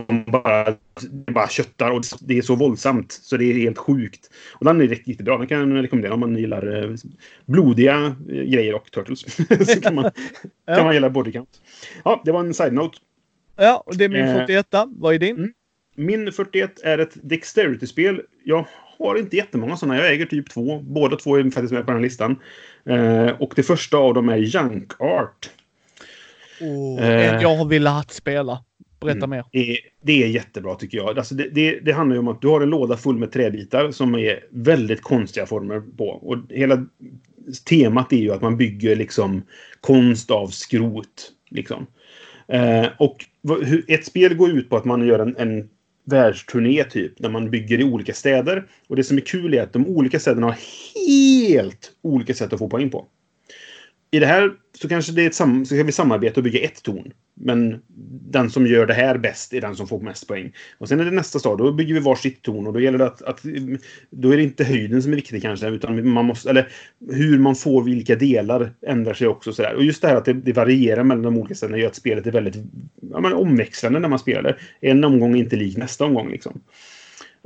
som 0.08 0.24
bara, 0.28 0.76
bara 1.34 1.48
köttar 1.50 1.92
och 1.92 2.04
det 2.22 2.38
är 2.38 2.42
så 2.42 2.56
våldsamt 2.56 3.12
så 3.12 3.38
det 3.38 3.46
är 3.46 3.54
helt 3.54 3.78
sjukt. 3.78 4.30
Och 4.54 4.66
den 4.66 4.82
är 4.82 4.88
riktigt, 4.88 5.22
bra. 5.22 5.38
Den 5.38 5.48
kan 5.48 5.72
jag 5.76 5.84
rekommendera 5.84 6.14
om 6.14 6.20
man 6.20 6.36
gillar 6.38 6.84
eh, 6.84 6.90
blodiga 7.46 8.16
eh, 8.30 8.36
grejer 8.44 8.74
och 8.76 8.92
Turtles. 8.92 9.22
så 9.74 9.82
kan 9.82 9.96
man, 9.96 10.12
Ja. 10.66 10.76
kan 10.76 10.86
man 10.86 10.94
gilla 10.94 11.10
body 11.10 11.32
count. 11.32 11.62
Ja, 12.04 12.22
det 12.26 12.32
var 12.32 12.40
en 12.40 12.54
side-note. 12.54 12.98
Ja, 13.56 13.84
och 13.86 13.98
det 13.98 14.04
är 14.06 14.10
min 14.10 14.22
Eh, 14.28 14.34
41. 14.34 14.68
Vad 14.88 15.14
är 15.16 15.20
din? 15.20 15.38
mm. 15.38 15.54
Min 15.96 16.32
41 16.32 16.82
är 16.84 16.98
ett 16.98 17.18
Dexterity-spel. 17.30 18.22
Jag 18.44 18.68
har 19.00 19.16
inte 19.16 19.36
jättemånga 19.38 19.78
sådana. 19.78 19.98
Jag 19.98 20.12
äger 20.14 20.26
typ 20.26 20.50
två. 20.50 20.80
Båda 20.80 21.16
två 21.18 21.36
är 21.36 21.44
faktiskt 21.44 21.74
med 21.74 21.82
på 21.86 21.92
den 21.92 21.96
här 21.98 22.04
listan. 22.04 22.36
Eh, 22.90 23.30
och 23.42 23.54
det 23.56 23.64
första 23.64 23.98
av 23.98 24.14
dem 24.14 24.30
är 24.30 24.38
Junk 24.38 25.02
Art. 25.02 25.50
Oh, 26.62 27.04
Eh. 27.04 27.42
jag 27.42 27.56
har 27.56 27.66
velat 27.66 28.12
spela. 28.12 28.64
Berätta 29.06 29.26
Mm. 29.26 29.30
mer. 29.30 29.46
Det 29.52 29.72
är, 29.72 29.78
det 30.02 30.24
är 30.24 30.28
jättebra 30.28 30.76
tycker 30.76 30.98
jag. 30.98 31.18
Alltså 31.18 31.36
det, 31.36 31.50
det, 31.50 31.80
det 31.80 31.92
handlar 31.92 32.16
ju 32.16 32.20
om 32.20 32.28
att 32.28 32.42
du 32.42 32.48
har 32.48 32.62
en 32.62 32.70
låda 32.70 32.98
full 32.98 33.18
med 33.18 33.32
träbitar 33.32 33.92
som 33.92 34.16
är 34.16 34.40
väldigt 34.50 35.02
konstiga 35.02 35.46
former 35.46 35.80
på. 35.98 36.06
Och 36.06 36.38
hela 36.50 36.86
temat 37.70 38.14
är 38.14 38.18
ju 38.18 38.32
att 38.32 38.42
man 38.42 38.58
bygger 38.58 38.96
liksom 38.96 39.42
konst 39.82 40.32
av 40.32 40.48
skrot. 40.48 41.32
Liksom. 41.50 41.88
Eh, 42.48 42.88
och 43.00 43.26
ett 43.88 44.06
spel 44.06 44.36
går 44.36 44.50
ut 44.50 44.70
på 44.70 44.78
att 44.78 44.86
man 44.86 45.08
gör 45.08 45.20
en, 45.20 45.36
en 45.38 45.70
världsturné 46.06 46.84
typ. 46.84 47.14
Där 47.18 47.30
man 47.30 47.50
bygger 47.50 47.80
i 47.80 47.84
olika 47.84 48.14
städer. 48.14 48.68
Och 48.88 48.96
det 48.96 49.04
som 49.04 49.18
är 49.18 49.22
kul 49.22 49.54
är 49.54 49.64
att 49.64 49.74
de 49.74 49.88
olika 49.88 50.20
städerna 50.20 50.48
har 50.48 50.58
helt 51.50 51.92
olika 52.02 52.34
sätt 52.34 52.54
att 52.54 52.60
få 52.60 52.70
poäng 52.70 52.90
på. 52.90 53.06
I 54.12 54.20
det 54.20 54.26
här 54.26 54.52
så 54.82 54.90
kanske 54.90 55.12
det 55.12 55.22
är 55.22 55.28
ett 55.28 55.36
sam 55.36 55.66
så 55.66 55.76
ska 55.76 55.84
vi 55.84 55.92
samarbeta 55.92 56.40
och 56.40 56.44
bygga 56.44 56.60
ett 56.60 56.84
torn. 56.84 57.12
Men 57.34 57.82
den 58.32 58.50
som 58.50 58.68
gör 58.68 58.86
det 58.86 58.94
här 58.94 59.18
bäst 59.18 59.54
är 59.54 59.62
den 59.62 59.76
som 59.76 59.88
får 59.88 60.00
mest 60.00 60.28
poäng. 60.28 60.54
Och 60.78 60.88
sen 60.88 61.00
är 61.00 61.06
det 61.06 61.12
nästa 61.12 61.40
stad. 61.40 61.58
Då 61.58 61.72
bygger 61.72 61.94
vi 61.94 62.00
varsitt 62.00 62.42
torn 62.42 62.68
och 62.68 62.74
då 62.74 62.80
gäller 62.80 62.98
det 62.98 63.06
att, 63.06 63.22
att... 63.22 63.42
Då 64.10 64.32
är 64.32 64.38
det 64.38 64.44
inte 64.44 64.64
höjden 64.64 65.04
som 65.04 65.12
är 65.12 65.16
viktig 65.16 65.42
kanske. 65.42 65.68
Utan 65.68 66.10
man 66.10 66.26
måste... 66.26 66.50
Eller 66.50 66.68
hur 67.12 67.40
man 67.40 67.56
får 67.56 67.84
vilka 67.84 68.16
delar 68.16 68.74
ändrar 68.88 69.14
sig 69.14 69.28
också. 69.28 69.54
Sådär. 69.54 69.76
Och 69.76 69.84
just 69.84 70.02
det 70.02 70.08
här 70.08 70.16
att 70.16 70.26
det, 70.26 70.34
det 70.34 70.54
varierar 70.54 71.04
mellan 71.04 71.24
de 71.24 71.38
olika 71.38 71.56
städerna 71.56 71.78
gör 71.78 71.88
att 71.88 71.96
spelet 71.96 72.28
är 72.28 72.32
väldigt 72.32 72.56
ja, 73.12 73.20
men 73.20 73.34
omväxlande 73.34 74.00
när 74.00 74.10
man 74.10 74.20
spelar 74.20 74.44
det. 74.44 74.56
En 74.90 75.04
omgång 75.04 75.36
är 75.36 75.40
inte 75.40 75.56
lik 75.56 75.78
nästa 75.78 76.06
omgång 76.06 76.32
liksom. 76.32 76.62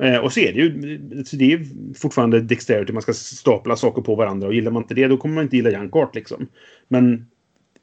Eh, 0.02 0.18
och 0.18 0.34
så 0.34 0.40
är 0.40 0.54
det 0.54 0.60
ju 0.60 0.98
det 1.32 1.54
är 1.54 1.66
fortfarande 1.96 2.42
dexterity. 2.42 2.94
Man 2.94 3.02
ska 3.02 3.14
stapla 3.14 3.76
saker 3.76 4.02
på 4.02 4.16
varandra 4.16 4.48
och 4.48 4.54
gillar 4.54 4.72
man 4.72 4.84
inte 4.84 4.94
det 4.94 5.08
då 5.08 5.18
kommer 5.18 5.36
man 5.36 5.44
inte 5.44 5.56
gilla 5.56 5.72
Jankart 5.72 6.16
liksom. 6.16 6.48
Men 6.88 7.26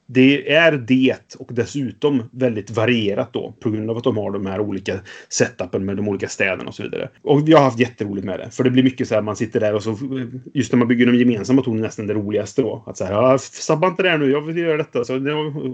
det 0.07 0.53
är 0.53 0.73
det 0.73 1.37
och 1.39 1.51
dessutom 1.53 2.23
väldigt 2.31 2.71
varierat 2.71 3.33
då 3.33 3.55
på 3.61 3.71
grund 3.71 3.91
av 3.91 3.97
att 3.97 4.05
de 4.05 4.17
har 4.17 4.31
de 4.31 4.47
här 4.47 4.61
olika 4.61 5.01
setupen 5.29 5.85
med 5.85 5.97
de 5.97 6.09
olika 6.09 6.29
städerna 6.29 6.69
och 6.69 6.75
så 6.75 6.83
vidare. 6.83 7.09
Och 7.23 7.49
vi 7.49 7.53
har 7.53 7.63
haft 7.63 7.79
jätteroligt 7.79 8.27
med 8.27 8.41
det. 8.41 8.51
För 8.51 8.65
det 8.65 8.71
blir 8.71 8.83
mycket 8.83 9.09
så 9.09 9.15
här 9.15 9.23
man 9.23 9.37
sitter 9.37 9.61
där 9.61 9.75
och 9.75 9.83
så 9.83 9.99
just 10.55 10.73
när 10.73 10.79
man 10.79 10.89
bygger 10.89 11.07
de 11.07 11.15
gemensamma 11.15 11.63
tornen 11.63 11.83
nästan 11.83 12.07
det 12.07 12.15
roligaste 12.15 12.63
då. 12.63 12.85
Att 12.87 12.97
så 12.97 13.05
här, 13.05 13.13
ja, 13.13 13.39
sabba 13.39 13.89
inte 13.89 14.03
det 14.03 14.11
här 14.11 14.19
nu, 14.19 14.31
jag 14.31 14.41
vill 14.41 14.59
göra 14.59 14.77
detta. 14.77 15.05
Så, 15.05 15.17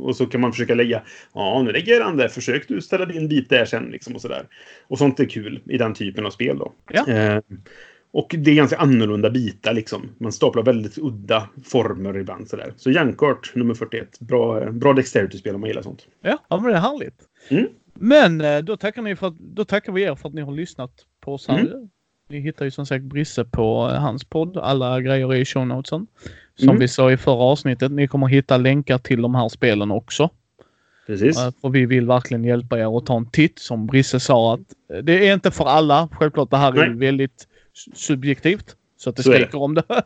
och 0.03 0.17
så 0.17 0.27
kan 0.27 0.41
man 0.41 0.53
försöka 0.53 0.75
lägga, 0.75 1.03
ja 1.35 1.63
nu 1.63 1.73
lägger 1.73 2.01
den 2.01 2.17
där, 2.17 2.29
försök 2.29 2.69
du 2.69 2.81
ställa 2.81 3.07
din 3.07 3.29
bit 3.29 3.51
där 3.51 3.65
sen 3.65 3.85
liksom 3.85 4.15
och 4.15 4.21
så 4.21 4.29
där. 4.29 4.47
Och 4.89 4.99
sånt 4.99 5.21
är 5.21 5.25
kul 5.25 5.61
i 5.67 5.79
den 5.79 5.95
typen 5.95 6.27
av 6.27 6.31
spel 6.31 6.59
då. 6.59 6.73
Ja. 6.93 7.09
Eh, 7.09 7.41
och 8.13 8.35
det 8.39 8.51
är 8.51 8.55
ganska 8.55 8.77
annorlunda 8.77 9.31
bitar 9.31 9.75
liksom. 9.75 10.09
Man 10.19 10.33
staplar 10.33 10.63
väldigt 10.63 10.99
udda 10.99 11.49
former 11.65 12.19
ibland 12.19 12.49
sådär. 12.49 12.73
Så 12.77 12.91
Jankart 12.91 13.53
nummer 13.55 13.75
41. 13.75 14.21
Bra, 14.21 14.71
bra 14.71 14.93
Dexterity-spel 14.93 15.55
om 15.55 15.61
man 15.61 15.69
gillar 15.69 15.83
sånt. 15.83 16.07
Ja, 16.23 16.39
ja 16.49 16.57
men 16.61 16.71
det 16.71 16.77
är 16.77 16.81
härligt. 16.81 17.19
Mm. 17.49 17.67
Men 17.95 18.41
eh, 18.41 18.59
då 18.59 18.77
tackar, 18.77 19.03
ni 19.03 19.17
för 19.17 19.27
att, 19.27 19.39
då 19.39 19.65
tackar 19.65 19.93
vi 19.93 20.03
er 20.03 20.15
för 20.15 20.29
att 20.29 20.35
ni 20.35 20.41
har 20.43 20.53
lyssnat 20.53 20.93
på 21.21 21.35
oss 21.35 21.49
här. 21.49 21.59
Mm. 21.59 21.89
Ni 22.29 22.41
hittar 22.41 22.65
ju 22.65 22.71
som 22.71 22.87
sagt 22.87 23.05
Brisse 23.05 23.45
på 23.45 23.91
eh, 23.93 24.01
hans 24.01 24.25
podd. 24.25 24.57
Alla 24.57 25.01
grejer 25.01 25.33
är 25.33 25.37
i 25.37 25.45
show 25.45 25.67
notesen. 25.67 26.07
Som 26.57 26.69
Mm. 26.69 26.81
vi 26.81 26.89
sa 26.89 27.13
i 27.13 27.17
förra 27.17 27.35
avsnittet. 27.43 27.93
Ni 27.93 28.09
kommer 28.09 28.27
hitta 28.27 28.57
länkar 28.57 28.99
till 28.99 29.23
de 29.23 29.35
här 29.35 29.49
spelen 29.49 29.91
också. 29.91 30.31
Precis. 31.07 31.39
Eh, 31.39 31.51
För 31.61 31.69
vi 31.69 31.87
vill 31.87 32.07
verkligen 32.07 32.45
hjälpa 32.45 32.79
er 32.79 32.99
att 32.99 33.07
ta 33.07 33.17
en 33.17 33.31
titt. 33.31 33.59
Som 33.59 33.87
Brisse 33.87 34.21
sa 34.21 34.55
att 34.55 34.61
eh, 34.93 34.99
det 34.99 35.29
är 35.29 35.35
inte 35.35 35.51
för 35.51 35.65
alla. 35.65 36.09
Självklart 36.13 36.51
det 36.51 36.57
här 36.57 36.73
är 36.73 36.89
Nej. 36.89 36.99
väldigt 36.99 37.49
su- 37.49 37.52
subjektivt. 37.95 38.77
Så 38.97 39.11
att 39.11 39.17
det 39.17 39.23
Så 39.23 39.31
är 39.33 39.39
det. 39.39 39.45
skriker 39.45 39.59
om 39.63 39.75
det. 39.75 39.85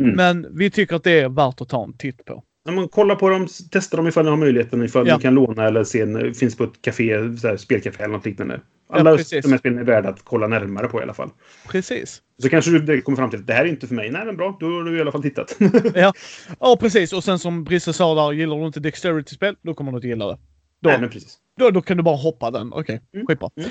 Mm. 0.00 0.12
Men 0.16 0.46
vi 0.58 0.70
tycker 0.70 0.96
att 0.96 1.04
det 1.04 1.20
är 1.20 1.28
värt 1.28 1.60
att 1.60 1.68
ta 1.68 1.84
en 1.84 1.92
titt 1.92 2.24
på. 2.24 2.42
Ja, 2.64 2.72
men 2.72 2.88
kolla 2.88 3.14
på 3.16 3.28
dem, 3.30 3.48
testa 3.70 3.96
dem 3.96 4.06
ifall 4.06 4.24
ni 4.24 4.30
har 4.30 4.36
möjligheten. 4.36 4.82
Ifall 4.82 5.08
Ja. 5.08 5.16
ni 5.16 5.22
kan 5.22 5.34
låna 5.34 5.66
eller 5.66 5.84
se 5.84 6.00
en, 6.00 6.34
finns 6.34 6.56
på 6.56 6.64
ett 6.64 6.82
café, 6.82 7.36
så 7.38 7.48
här, 7.48 7.56
spelcafé 7.56 8.02
eller 8.02 8.14
något 8.14 8.24
liknande. 8.26 8.60
Alla 8.88 9.16
precis. 9.16 9.44
de 9.44 9.50
här 9.50 9.58
spelen 9.58 9.78
är 9.78 9.84
värda 9.84 10.08
att 10.08 10.24
kolla 10.24 10.46
närmare 10.46 10.88
på 10.88 11.00
i 11.00 11.02
alla 11.02 11.14
fall. 11.14 11.30
Precis. 11.68 12.22
Så 12.42 12.48
kanske 12.48 12.78
du 12.78 13.00
kommer 13.00 13.16
fram 13.16 13.30
till 13.30 13.38
att 13.40 13.46
det 13.46 13.52
här 13.52 13.64
är 13.64 13.68
inte 13.68 13.86
för 13.86 13.94
mig. 13.94 14.10
Nej, 14.10 14.26
men 14.26 14.36
bra. 14.36 14.56
Då 14.60 14.66
har 14.66 14.84
du 14.84 14.98
i 14.98 15.00
alla 15.00 15.12
fall 15.12 15.22
tittat. 15.22 15.56
Ja. 15.94 16.12
ja, 16.60 16.76
precis. 16.80 17.12
Och 17.12 17.24
sen 17.24 17.38
som 17.38 17.64
Brisse 17.64 17.92
sa 17.92 18.14
där, 18.14 18.32
gillar 18.32 18.56
du 18.56 18.66
inte 18.66 18.80
Dexterity-spel, 18.80 19.56
då 19.62 19.74
kommer 19.74 19.92
du 19.92 19.96
inte 19.98 20.08
gilla 20.08 20.26
det. 20.26 20.38
Då, 20.82 20.90
Nej, 20.90 21.00
men 21.00 21.10
precis. 21.10 21.38
då, 21.58 21.70
då 21.70 21.82
kan 21.82 21.96
du 21.96 22.02
bara 22.02 22.16
hoppa 22.16 22.50
den. 22.50 22.72
Okej, 22.72 23.00
Mm. 23.14 23.26
skitbra. 23.26 23.50
Mm. 23.56 23.70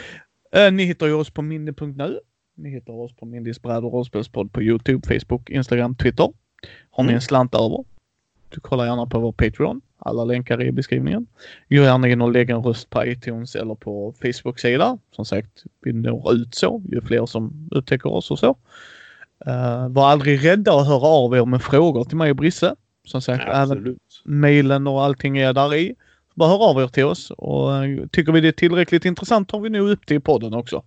Eh, 0.56 0.72
ni 0.74 0.84
hittar 0.84 1.08
ju 1.08 1.14
oss 1.14 1.30
på 1.30 1.42
minne.nu. 1.42 2.20
Ni 2.56 2.70
hittar 2.70 2.94
oss 2.94 3.16
på 3.16 3.26
Mindys 3.26 3.62
bräd 3.62 3.84
och 3.84 3.94
rollspelspodd 3.94 4.52
på 4.52 4.62
Youtube, 4.62 5.08
Facebook, 5.08 5.50
Instagram, 5.50 5.96
Twitter. 5.96 6.34
Har 6.90 7.04
ni 7.04 7.08
Mm. 7.08 7.16
en 7.16 7.22
slant 7.22 7.56
över? 7.56 7.84
Du 8.50 8.60
kollar 8.60 8.86
gärna 8.86 9.06
på 9.06 9.20
vår 9.20 9.32
Patreon. 9.32 9.82
Alla 9.98 10.24
länkar 10.26 10.58
är 10.58 10.66
i 10.66 10.72
beskrivningen. 10.72 11.28
Gå 11.70 11.76
gärna 11.76 12.08
in 12.08 12.22
och 12.22 12.32
lägg 12.32 12.50
en 12.50 12.64
röst 12.64 12.90
på 12.90 13.06
iTunes 13.06 13.56
eller 13.56 13.76
på 13.76 14.14
Facebook-sida. 14.22 14.98
Som 15.12 15.26
sagt, 15.26 15.64
vi 15.82 15.94
når 15.94 16.34
ut 16.34 16.56
så. 16.56 16.82
Ju 16.92 17.02
fler 17.02 17.26
som 17.26 17.70
upptäcker 17.72 18.14
oss 18.14 18.32
och 18.32 18.40
så. 18.40 18.56
Uh, 19.48 19.88
var 19.90 20.10
aldrig 20.10 20.46
rädda 20.46 20.80
att 20.80 20.88
höra 20.88 21.08
av 21.08 21.36
er 21.36 21.46
med 21.46 21.62
frågor 21.62 22.04
till 22.04 22.18
mig 22.18 22.30
och 22.30 22.36
Brisse. 22.36 22.76
Som 23.06 23.22
sagt, 23.22 23.44
även 23.48 24.00
mejlen 24.24 24.88
och 24.88 25.04
allting 25.04 25.38
är 25.38 25.54
där 25.54 25.76
i. 25.76 25.96
Bara 26.36 26.50
hör 26.50 26.70
av 26.70 26.82
er 26.82 26.88
till 26.88 27.06
oss 27.06 27.32
och 27.32 27.86
eh, 27.86 28.08
tycker 28.12 28.32
vi 28.32 28.42
det 28.42 28.48
är 28.48 28.52
tillräckligt 28.52 29.06
intressant 29.06 29.50
tar 29.50 29.60
vi 29.60 29.70
nog 29.70 29.90
upp 29.90 30.08
det 30.08 30.16
i 30.16 30.20
podden 30.20 30.54
också. 30.54 30.84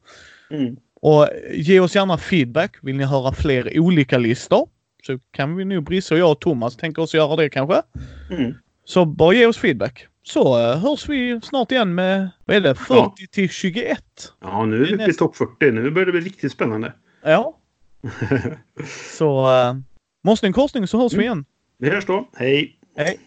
Mm. 0.50 0.76
Och 1.00 1.28
ge 1.50 1.80
oss 1.80 1.94
gärna 1.94 2.18
feedback. 2.18 2.76
Vill 2.82 2.96
ni 2.96 3.04
höra 3.04 3.32
fler 3.32 3.78
olika 3.80 4.18
listor 4.18 4.68
så 5.06 5.18
kan 5.30 5.56
vi 5.56 5.64
nu, 5.64 5.80
Brisse 5.80 6.14
och 6.14 6.20
jag 6.20 6.30
och 6.30 6.40
Thomas 6.40 6.76
tänka 6.76 7.02
oss 7.02 7.14
göra 7.14 7.36
det 7.36 7.50
kanske. 7.50 7.82
Mm. 8.30 8.54
Så 8.84 9.04
bara 9.04 9.34
ge 9.34 9.46
oss 9.46 9.58
feedback. 9.58 10.06
Så 10.22 10.70
eh, 10.70 10.78
hörs 10.78 11.08
vi 11.08 11.40
snart 11.42 11.72
igen 11.72 11.94
med, 11.94 12.30
vad 12.44 12.56
är 12.56 12.60
det, 12.60 12.74
40 12.74 12.92
Ja. 12.94 13.14
till 13.30 13.48
21. 13.48 14.02
Ja, 14.40 14.64
nu 14.64 14.76
är 14.82 14.86
vi 14.86 14.94
uppe 14.94 15.10
i 15.10 15.14
topp 15.14 15.36
40. 15.36 15.70
Nu 15.70 15.90
börjar 15.90 16.06
det 16.06 16.12
bli 16.12 16.20
riktigt 16.20 16.52
spännande. 16.52 16.92
Ja. 17.22 17.58
Så, 19.18 19.46
uh, 19.46 19.76
måste 20.24 20.46
en 20.46 20.52
korsning 20.52 20.86
så 20.86 20.98
hörs 21.02 21.12
vi 21.12 21.22
igen. 21.22 21.44
Vi 21.78 21.90
hörs 21.90 22.06
då. 22.06 22.28
Hej! 22.36 22.78
Hej. 22.96 23.18